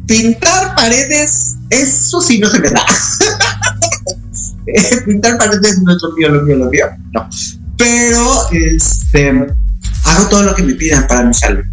pintar 0.07 0.75
paredes, 0.75 1.55
eso 1.69 2.21
sí 2.21 2.39
no 2.39 2.49
se 2.49 2.59
me 2.59 2.69
da. 2.69 2.83
pintar 5.05 5.37
paredes 5.37 5.79
no 5.83 5.95
es 5.95 6.01
lo 6.01 6.11
mío, 6.13 6.29
lo 6.29 6.41
mío, 6.41 6.55
lo 6.57 6.69
mío. 6.69 6.85
No. 7.13 7.29
Pero 7.77 8.49
este 8.51 9.47
hago 10.05 10.27
todo 10.29 10.43
lo 10.43 10.55
que 10.55 10.63
me 10.63 10.73
pidan 10.73 11.07
para 11.07 11.23
mi 11.23 11.33
salud. 11.33 11.63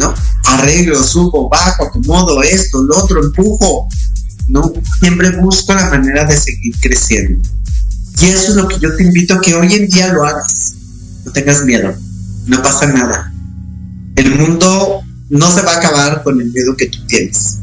¿No? 0.00 0.14
Arreglo, 0.46 1.02
subo, 1.02 1.50
bajo, 1.50 1.84
acomodo 1.84 2.42
esto, 2.42 2.82
lo 2.82 2.96
otro, 2.96 3.22
empujo. 3.22 3.86
¿No? 4.48 4.72
Siempre 4.98 5.30
busco 5.36 5.74
la 5.74 5.90
manera 5.90 6.24
de 6.24 6.36
seguir 6.36 6.74
creciendo. 6.80 7.38
Y 8.20 8.26
eso 8.26 8.50
es 8.50 8.56
lo 8.56 8.66
que 8.66 8.78
yo 8.78 8.96
te 8.96 9.04
invito 9.04 9.34
a 9.34 9.40
que 9.40 9.54
hoy 9.54 9.74
en 9.74 9.88
día 9.88 10.12
lo 10.12 10.24
hagas. 10.24 10.74
No 11.24 11.32
tengas 11.32 11.64
miedo. 11.64 11.94
No 12.46 12.62
pasa 12.62 12.86
nada. 12.86 13.32
El 14.16 14.34
mundo 14.36 15.02
no 15.28 15.54
se 15.54 15.62
va 15.62 15.74
a 15.74 15.76
acabar 15.76 16.22
con 16.22 16.40
el 16.40 16.50
miedo 16.50 16.74
que 16.76 16.86
tú 16.86 16.98
tienes. 17.06 17.58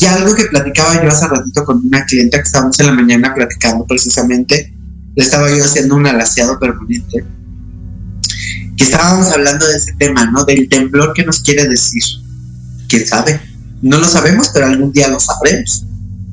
Y 0.00 0.04
algo 0.04 0.34
que 0.34 0.44
platicaba 0.44 1.02
yo 1.02 1.08
hace 1.08 1.26
ratito 1.26 1.64
con 1.64 1.84
una 1.84 2.04
clienta 2.04 2.38
que 2.38 2.44
estábamos 2.44 2.78
en 2.80 2.86
la 2.86 2.92
mañana 2.92 3.34
platicando 3.34 3.86
precisamente, 3.86 4.74
le 5.14 5.24
estaba 5.24 5.50
yo 5.50 5.64
haciendo 5.64 5.96
un 5.96 6.06
alaciado 6.06 6.58
permanente, 6.58 7.24
estábamos 8.82 9.30
hablando 9.32 9.66
de 9.66 9.76
ese 9.76 9.92
tema, 9.94 10.30
¿no? 10.30 10.44
Del 10.44 10.68
temblor 10.68 11.12
que 11.14 11.24
nos 11.24 11.40
quiere 11.40 11.68
decir. 11.68 12.02
¿Quién 12.88 13.06
sabe? 13.06 13.40
No 13.80 13.98
lo 13.98 14.06
sabemos, 14.06 14.50
pero 14.52 14.66
algún 14.66 14.92
día 14.92 15.08
lo 15.08 15.18
sabremos, 15.18 15.84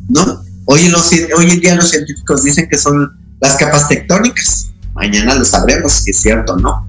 ¿no? 0.08 0.44
Hoy, 0.66 0.86
en 0.86 1.60
día 1.62 1.76
los 1.76 1.90
científicos 1.90 2.44
dicen 2.44 2.70
que 2.70 2.78
son 2.78 3.12
las 3.42 3.56
capas 3.56 3.88
tectónicas. 3.88 4.70
Mañana 4.94 5.34
lo 5.34 5.44
sabremos 5.44 5.94
si 5.94 6.12
es 6.12 6.18
cierto 6.18 6.58
no. 6.58 6.88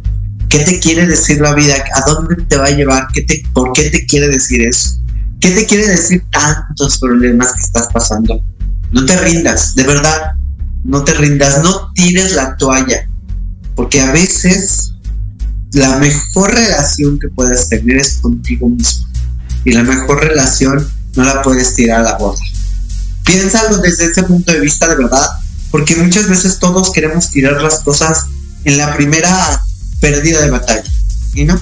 ¿Qué 0.50 0.58
te 0.58 0.80
quiere 0.80 1.06
decir 1.06 1.40
la 1.40 1.54
vida? 1.54 1.76
¿A 1.94 2.02
dónde 2.10 2.36
te 2.44 2.56
va 2.58 2.66
a 2.66 2.70
llevar? 2.70 3.06
¿Qué 3.14 3.22
te, 3.22 3.42
¿Por 3.54 3.72
qué 3.72 3.88
te 3.88 4.04
quiere 4.04 4.28
decir 4.28 4.60
eso? 4.60 4.98
¿Qué 5.40 5.50
te 5.52 5.64
quiere 5.64 5.86
decir 5.86 6.22
tantos 6.30 6.98
problemas 6.98 7.54
que 7.54 7.62
estás 7.62 7.88
pasando? 7.90 8.42
No 8.92 9.06
te 9.06 9.16
rindas, 9.16 9.74
de 9.74 9.84
verdad, 9.84 10.32
no 10.84 11.02
te 11.02 11.14
rindas, 11.14 11.62
no 11.62 11.90
tires 11.94 12.34
la 12.34 12.56
toalla, 12.56 13.08
porque 13.74 14.00
a 14.00 14.12
veces 14.12 14.92
la 15.72 15.96
mejor 15.98 16.52
relación 16.54 17.18
que 17.18 17.28
puedes 17.28 17.68
tener 17.68 17.98
es 17.98 18.18
contigo 18.20 18.68
mismo 18.68 19.06
y 19.64 19.72
la 19.72 19.82
mejor 19.82 20.20
relación 20.20 20.86
no 21.14 21.24
la 21.24 21.42
puedes 21.42 21.74
tirar 21.74 22.00
a 22.00 22.02
la 22.02 22.18
borda. 22.18 22.40
Piénsalo 23.24 23.78
desde 23.78 24.06
ese 24.06 24.22
punto 24.22 24.52
de 24.52 24.60
vista 24.60 24.88
de 24.88 24.96
verdad, 24.96 25.26
porque 25.70 25.96
muchas 25.96 26.28
veces 26.28 26.58
todos 26.58 26.90
queremos 26.92 27.30
tirar 27.30 27.60
las 27.62 27.80
cosas 27.80 28.26
en 28.64 28.78
la 28.78 28.94
primera 28.96 29.62
pérdida 30.00 30.40
de 30.40 30.50
batalla. 30.50 30.90
¿Y 31.34 31.44
no? 31.44 31.60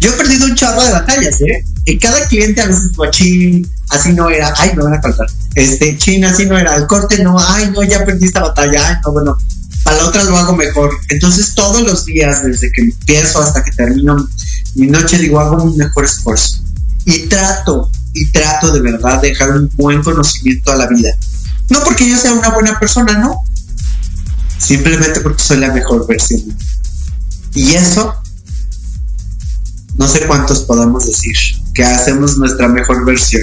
Yo 0.00 0.10
he 0.10 0.16
perdido 0.16 0.46
un 0.46 0.54
chorro 0.54 0.82
de 0.82 0.90
batallas, 0.90 1.40
¿eh? 1.42 1.64
Y 1.84 1.98
cada 1.98 2.26
cliente 2.26 2.60
a 2.60 2.66
veces 2.66 2.90
fue 2.94 3.08
así 3.08 4.12
no 4.12 4.28
era, 4.30 4.52
ay, 4.56 4.72
me 4.76 4.82
van 4.82 4.94
a 4.94 5.00
cortar. 5.00 5.28
Este, 5.54 5.96
chin, 5.96 6.24
así 6.24 6.46
no 6.46 6.58
era, 6.58 6.74
el 6.76 6.86
corte 6.86 7.22
no, 7.22 7.36
ay, 7.38 7.70
no, 7.72 7.82
ya 7.82 8.04
perdí 8.04 8.26
esta 8.26 8.42
batalla, 8.42 8.88
ay, 8.88 8.96
no, 9.04 9.12
bueno, 9.12 9.38
para 9.84 9.96
la 9.96 10.06
otra 10.06 10.24
lo 10.24 10.36
hago 10.36 10.56
mejor. 10.56 10.90
Entonces, 11.08 11.54
todos 11.54 11.82
los 11.82 12.04
días, 12.04 12.44
desde 12.44 12.70
que 12.72 12.82
empiezo 12.82 13.42
hasta 13.42 13.62
que 13.64 13.72
termino 13.72 14.28
mi 14.74 14.86
noche, 14.86 15.18
digo, 15.18 15.40
hago 15.40 15.62
un 15.62 15.76
mejor 15.76 16.04
esfuerzo. 16.04 16.58
Y 17.04 17.26
trato, 17.26 17.90
y 18.12 18.30
trato 18.30 18.72
de 18.72 18.80
verdad 18.80 19.20
de 19.20 19.28
dejar 19.28 19.50
un 19.50 19.70
buen 19.74 20.02
conocimiento 20.02 20.72
a 20.72 20.76
la 20.76 20.86
vida. 20.86 21.10
No 21.68 21.82
porque 21.84 22.08
yo 22.08 22.16
sea 22.16 22.32
una 22.32 22.50
buena 22.50 22.78
persona, 22.78 23.18
no. 23.18 23.42
Simplemente 24.58 25.20
porque 25.20 25.42
soy 25.42 25.58
la 25.58 25.72
mejor 25.72 26.06
versión. 26.06 26.42
Y 27.54 27.74
eso, 27.74 28.14
no 29.96 30.06
sé 30.06 30.26
cuántos 30.26 30.60
podamos 30.60 31.06
decir, 31.06 31.34
que 31.74 31.84
hacemos 31.84 32.38
nuestra 32.38 32.68
mejor 32.68 33.04
versión. 33.04 33.42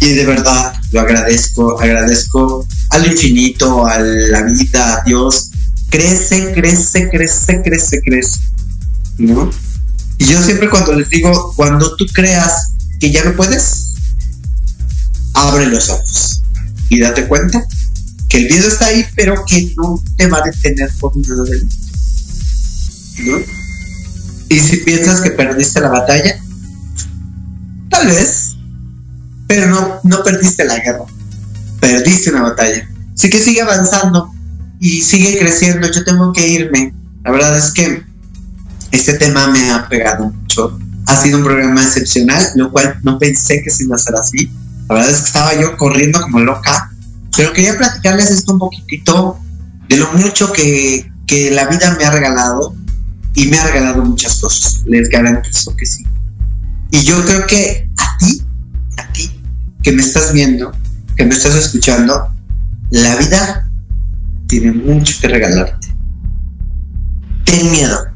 Y 0.00 0.14
de 0.14 0.26
verdad 0.26 0.72
lo 0.90 1.00
agradezco, 1.00 1.80
agradezco 1.80 2.66
al 2.90 3.06
infinito, 3.06 3.86
a 3.86 4.00
la 4.00 4.42
vida, 4.42 4.96
a 4.96 5.04
Dios. 5.04 5.51
Crece, 5.92 6.52
crece, 6.54 7.10
crece, 7.10 7.62
crece, 7.62 8.00
crece. 8.00 8.38
¿No? 9.18 9.50
Y 10.16 10.24
yo 10.24 10.42
siempre 10.42 10.70
cuando 10.70 10.94
les 10.94 11.10
digo, 11.10 11.52
cuando 11.54 11.94
tú 11.96 12.06
creas 12.14 12.72
que 12.98 13.12
ya 13.12 13.22
no 13.24 13.36
puedes, 13.36 13.92
abre 15.34 15.66
los 15.66 15.90
ojos 15.90 16.42
y 16.88 16.98
date 16.98 17.28
cuenta 17.28 17.62
que 18.30 18.38
el 18.38 18.48
miedo 18.48 18.68
está 18.68 18.86
ahí, 18.86 19.04
pero 19.14 19.44
que 19.46 19.74
no 19.76 20.02
te 20.16 20.28
va 20.28 20.38
a 20.38 20.42
detener 20.42 20.90
por 20.98 21.14
nada 21.14 21.44
del 21.44 21.58
mundo. 21.58 21.76
¿no? 23.26 23.38
Y 24.48 24.58
si 24.60 24.78
piensas 24.78 25.20
que 25.20 25.32
perdiste 25.32 25.78
la 25.80 25.88
batalla, 25.88 26.40
tal 27.90 28.06
vez, 28.06 28.56
pero 29.46 29.68
no, 29.68 30.00
no 30.04 30.22
perdiste 30.24 30.64
la 30.64 30.78
guerra, 30.78 31.04
perdiste 31.80 32.30
una 32.30 32.42
batalla. 32.42 32.88
Así 33.14 33.28
que 33.28 33.38
sigue 33.38 33.60
avanzando 33.60 34.31
y 34.82 35.00
sigue 35.00 35.38
creciendo. 35.38 35.90
Yo 35.90 36.04
tengo 36.04 36.32
que 36.32 36.46
irme. 36.46 36.92
La 37.24 37.30
verdad 37.30 37.56
es 37.56 37.70
que 37.70 38.02
este 38.90 39.14
tema 39.14 39.46
me 39.46 39.70
ha 39.70 39.88
pegado 39.88 40.26
mucho. 40.26 40.76
Ha 41.06 41.16
sido 41.16 41.38
un 41.38 41.44
programa 41.44 41.82
excepcional, 41.82 42.44
lo 42.56 42.72
cual 42.72 42.98
no 43.04 43.18
pensé 43.18 43.62
que 43.62 43.70
se 43.70 43.84
iba 43.84 43.94
a 43.94 43.98
ser 43.98 44.16
así. 44.16 44.50
La 44.88 44.96
verdad 44.96 45.10
es 45.10 45.20
que 45.20 45.26
estaba 45.26 45.60
yo 45.60 45.76
corriendo 45.76 46.20
como 46.20 46.40
loca, 46.40 46.90
pero 47.36 47.52
quería 47.52 47.78
platicarles 47.78 48.30
esto 48.32 48.54
un 48.54 48.58
poquitito 48.58 49.38
de 49.88 49.96
lo 49.96 50.12
mucho 50.14 50.52
que, 50.52 51.10
que 51.28 51.52
la 51.52 51.66
vida 51.66 51.96
me 51.96 52.04
ha 52.04 52.10
regalado 52.10 52.74
y 53.34 53.46
me 53.46 53.58
ha 53.58 53.66
regalado 53.68 54.04
muchas 54.04 54.40
cosas. 54.40 54.82
Les 54.86 55.08
garantizo 55.08 55.76
que 55.76 55.86
sí. 55.86 56.04
Y 56.90 57.04
yo 57.04 57.24
creo 57.24 57.46
que 57.46 57.88
a 57.98 58.18
ti, 58.18 58.42
a 58.98 59.12
ti, 59.12 59.30
que 59.80 59.92
me 59.92 60.02
estás 60.02 60.32
viendo, 60.32 60.72
que 61.16 61.24
me 61.24 61.34
estás 61.34 61.54
escuchando, 61.54 62.28
la 62.90 63.14
vida 63.16 63.68
tiene 64.52 64.70
mucho 64.70 65.14
que 65.18 65.28
regalarte. 65.28 65.88
Ten 67.46 67.70
miedo. 67.70 68.06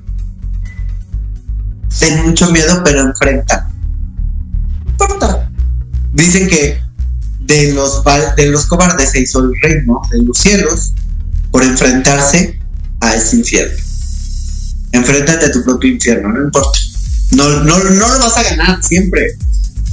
Ten 1.98 2.26
mucho 2.26 2.50
miedo, 2.50 2.82
pero 2.84 3.00
enfrenta. 3.00 3.70
No 4.84 4.90
importa. 4.90 5.50
Dicen 6.12 6.46
que 6.46 6.78
de 7.40 7.72
los, 7.72 8.02
de 8.36 8.50
los 8.50 8.66
cobardes 8.66 9.12
se 9.12 9.20
hizo 9.20 9.44
el 9.44 9.52
reino 9.62 10.02
de 10.10 10.24
los 10.24 10.36
cielos 10.36 10.92
por 11.50 11.62
enfrentarse 11.62 12.60
a 13.00 13.14
ese 13.14 13.36
infierno. 13.36 13.82
Enfréntate 14.92 15.46
a 15.46 15.50
tu 15.50 15.64
propio 15.64 15.90
infierno, 15.90 16.28
no 16.28 16.42
importa. 16.44 16.78
No, 17.30 17.48
no, 17.64 17.78
no 17.78 18.08
lo 18.08 18.18
vas 18.18 18.36
a 18.36 18.42
ganar 18.42 18.84
siempre. 18.84 19.26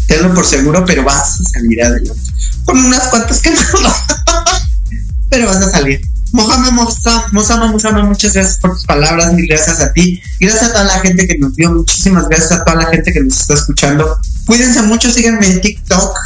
Tenlo 0.07 0.33
por 0.33 0.45
seguro, 0.45 0.83
pero 0.85 1.05
vas 1.05 1.39
a 1.39 1.43
salir 1.53 1.81
adelante. 1.81 2.21
Con 2.65 2.79
unas 2.79 3.07
cuantas 3.07 3.39
que 3.39 3.51
no. 3.51 3.57
pero 5.29 5.47
vas 5.47 5.61
a 5.61 5.71
salir. 5.71 6.01
Mohamed 6.33 6.71
Mosama, 6.71 7.67
Mosama, 7.71 8.03
muchas 8.03 8.33
gracias 8.33 8.57
por 8.57 8.73
tus 8.73 8.85
palabras, 8.85 9.33
mil 9.33 9.47
gracias 9.47 9.79
a 9.79 9.93
ti. 9.93 10.19
Gracias 10.39 10.63
a 10.63 10.73
toda 10.73 10.85
la 10.85 10.99
gente 10.99 11.27
que 11.27 11.37
nos 11.37 11.55
vio, 11.55 11.71
muchísimas 11.71 12.27
gracias 12.27 12.51
a 12.51 12.65
toda 12.65 12.77
la 12.83 12.89
gente 12.89 13.13
que 13.13 13.21
nos 13.21 13.39
está 13.39 13.53
escuchando. 13.53 14.17
Cuídense 14.47 14.81
mucho, 14.81 15.11
síganme 15.11 15.45
en 15.45 15.61
TikTok 15.61 16.17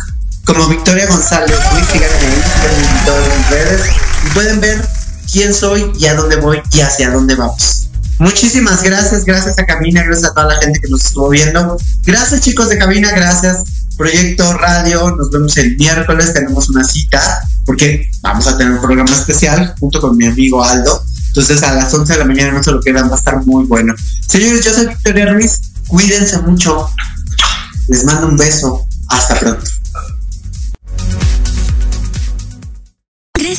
como 0.46 0.70
Victoria 0.70 1.08
González. 1.08 1.58
Síganme 1.92 2.26
en 2.26 3.06
todas 3.06 3.38
mis 3.38 3.50
redes 3.50 3.82
y 4.26 4.30
pueden 4.30 4.62
ver 4.62 4.88
quién 5.30 5.54
soy 5.54 5.92
y 6.00 6.06
a 6.06 6.16
dónde 6.16 6.38
voy 6.38 6.62
y 6.72 6.80
hacia 6.80 7.12
dónde 7.12 7.36
vamos. 7.36 7.87
Muchísimas 8.20 8.82
gracias, 8.84 9.26
gracias 9.26 9.58
a 9.60 9.66
Cabina, 9.66 10.04
gracias 10.04 10.32
a 10.32 10.34
toda 10.34 10.48
la 10.48 10.62
gente 10.62 10.80
que 10.80 10.90
nos 10.90 11.06
estuvo 11.06 11.30
viendo. 11.30 11.78
Gracias 12.04 12.42
chicos 12.42 12.70
de 12.70 12.78
Cabina, 12.78 13.12
gracias 13.12 13.64
Proyecto 13.98 14.54
Radio, 14.54 15.16
nos 15.16 15.32
vemos 15.32 15.58
el 15.58 15.76
miércoles, 15.76 16.34
tenemos 16.34 16.70
una 16.70 16.84
cita 16.84 17.42
porque 17.66 18.10
vamos 18.22 18.48
a 18.48 18.58
tener 18.58 18.74
un 18.74 18.82
programa 18.82 19.12
especial 19.12 19.76
junto 19.80 20.00
con 20.00 20.16
mi 20.16 20.28
amigo 20.28 20.64
Aldo. 20.64 21.04
Entonces 21.30 21.62
a 21.64 21.74
las 21.74 21.94
11 21.94 22.14
de 22.14 22.20
la 22.20 22.26
mañana 22.26 22.54
no 22.54 22.64
se 22.64 22.72
lo 22.72 22.80
quedan, 22.80 23.10
va 23.10 23.16
a 23.16 23.18
estar 23.18 23.46
muy 23.46 23.66
bueno. 23.66 23.94
Señores, 24.28 24.64
yo 24.64 24.74
soy 24.74 24.88
Victoria 24.88 25.34
Ruiz, 25.34 25.62
cuídense 25.88 26.38
mucho. 26.40 26.90
Les 27.88 28.04
mando 28.06 28.28
un 28.28 28.38
beso. 28.38 28.88
Hasta 29.10 29.40
pronto. 29.40 29.66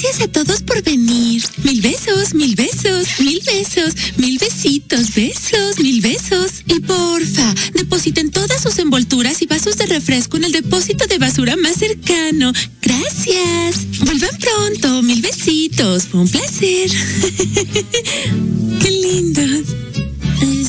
Gracias 0.01 0.29
a 0.29 0.29
todos 0.29 0.63
por 0.63 0.81
venir. 0.85 1.43
Mil 1.65 1.81
besos, 1.81 2.33
mil 2.33 2.55
besos, 2.55 3.19
mil 3.19 3.43
besos, 3.45 3.95
mil 4.17 4.39
besitos, 4.39 5.13
besos, 5.13 5.81
mil 5.81 6.01
besos. 6.01 6.63
Y 6.67 6.79
porfa, 6.79 7.53
depositen 7.75 8.31
todas 8.31 8.63
sus 8.63 8.79
envolturas 8.79 9.43
y 9.43 9.47
vasos 9.47 9.77
de 9.77 9.87
refresco 9.87 10.37
en 10.37 10.45
el 10.45 10.53
depósito 10.53 11.05
de 11.09 11.19
basura 11.19 11.57
más 11.57 11.79
cercano. 11.79 12.53
Gracias. 12.81 13.99
Vuelvan 14.05 14.39
pronto, 14.39 15.03
mil 15.03 15.21
besitos. 15.21 16.05
Fue 16.05 16.21
un 16.21 16.29
placer. 16.29 16.91
Qué 18.81 18.91
lindos. 18.91 19.67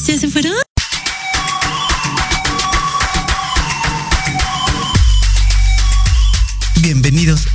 ¿Ya 0.07 0.17
se 0.17 0.27
fueron? 0.27 0.55
Bienvenidos 6.81 7.48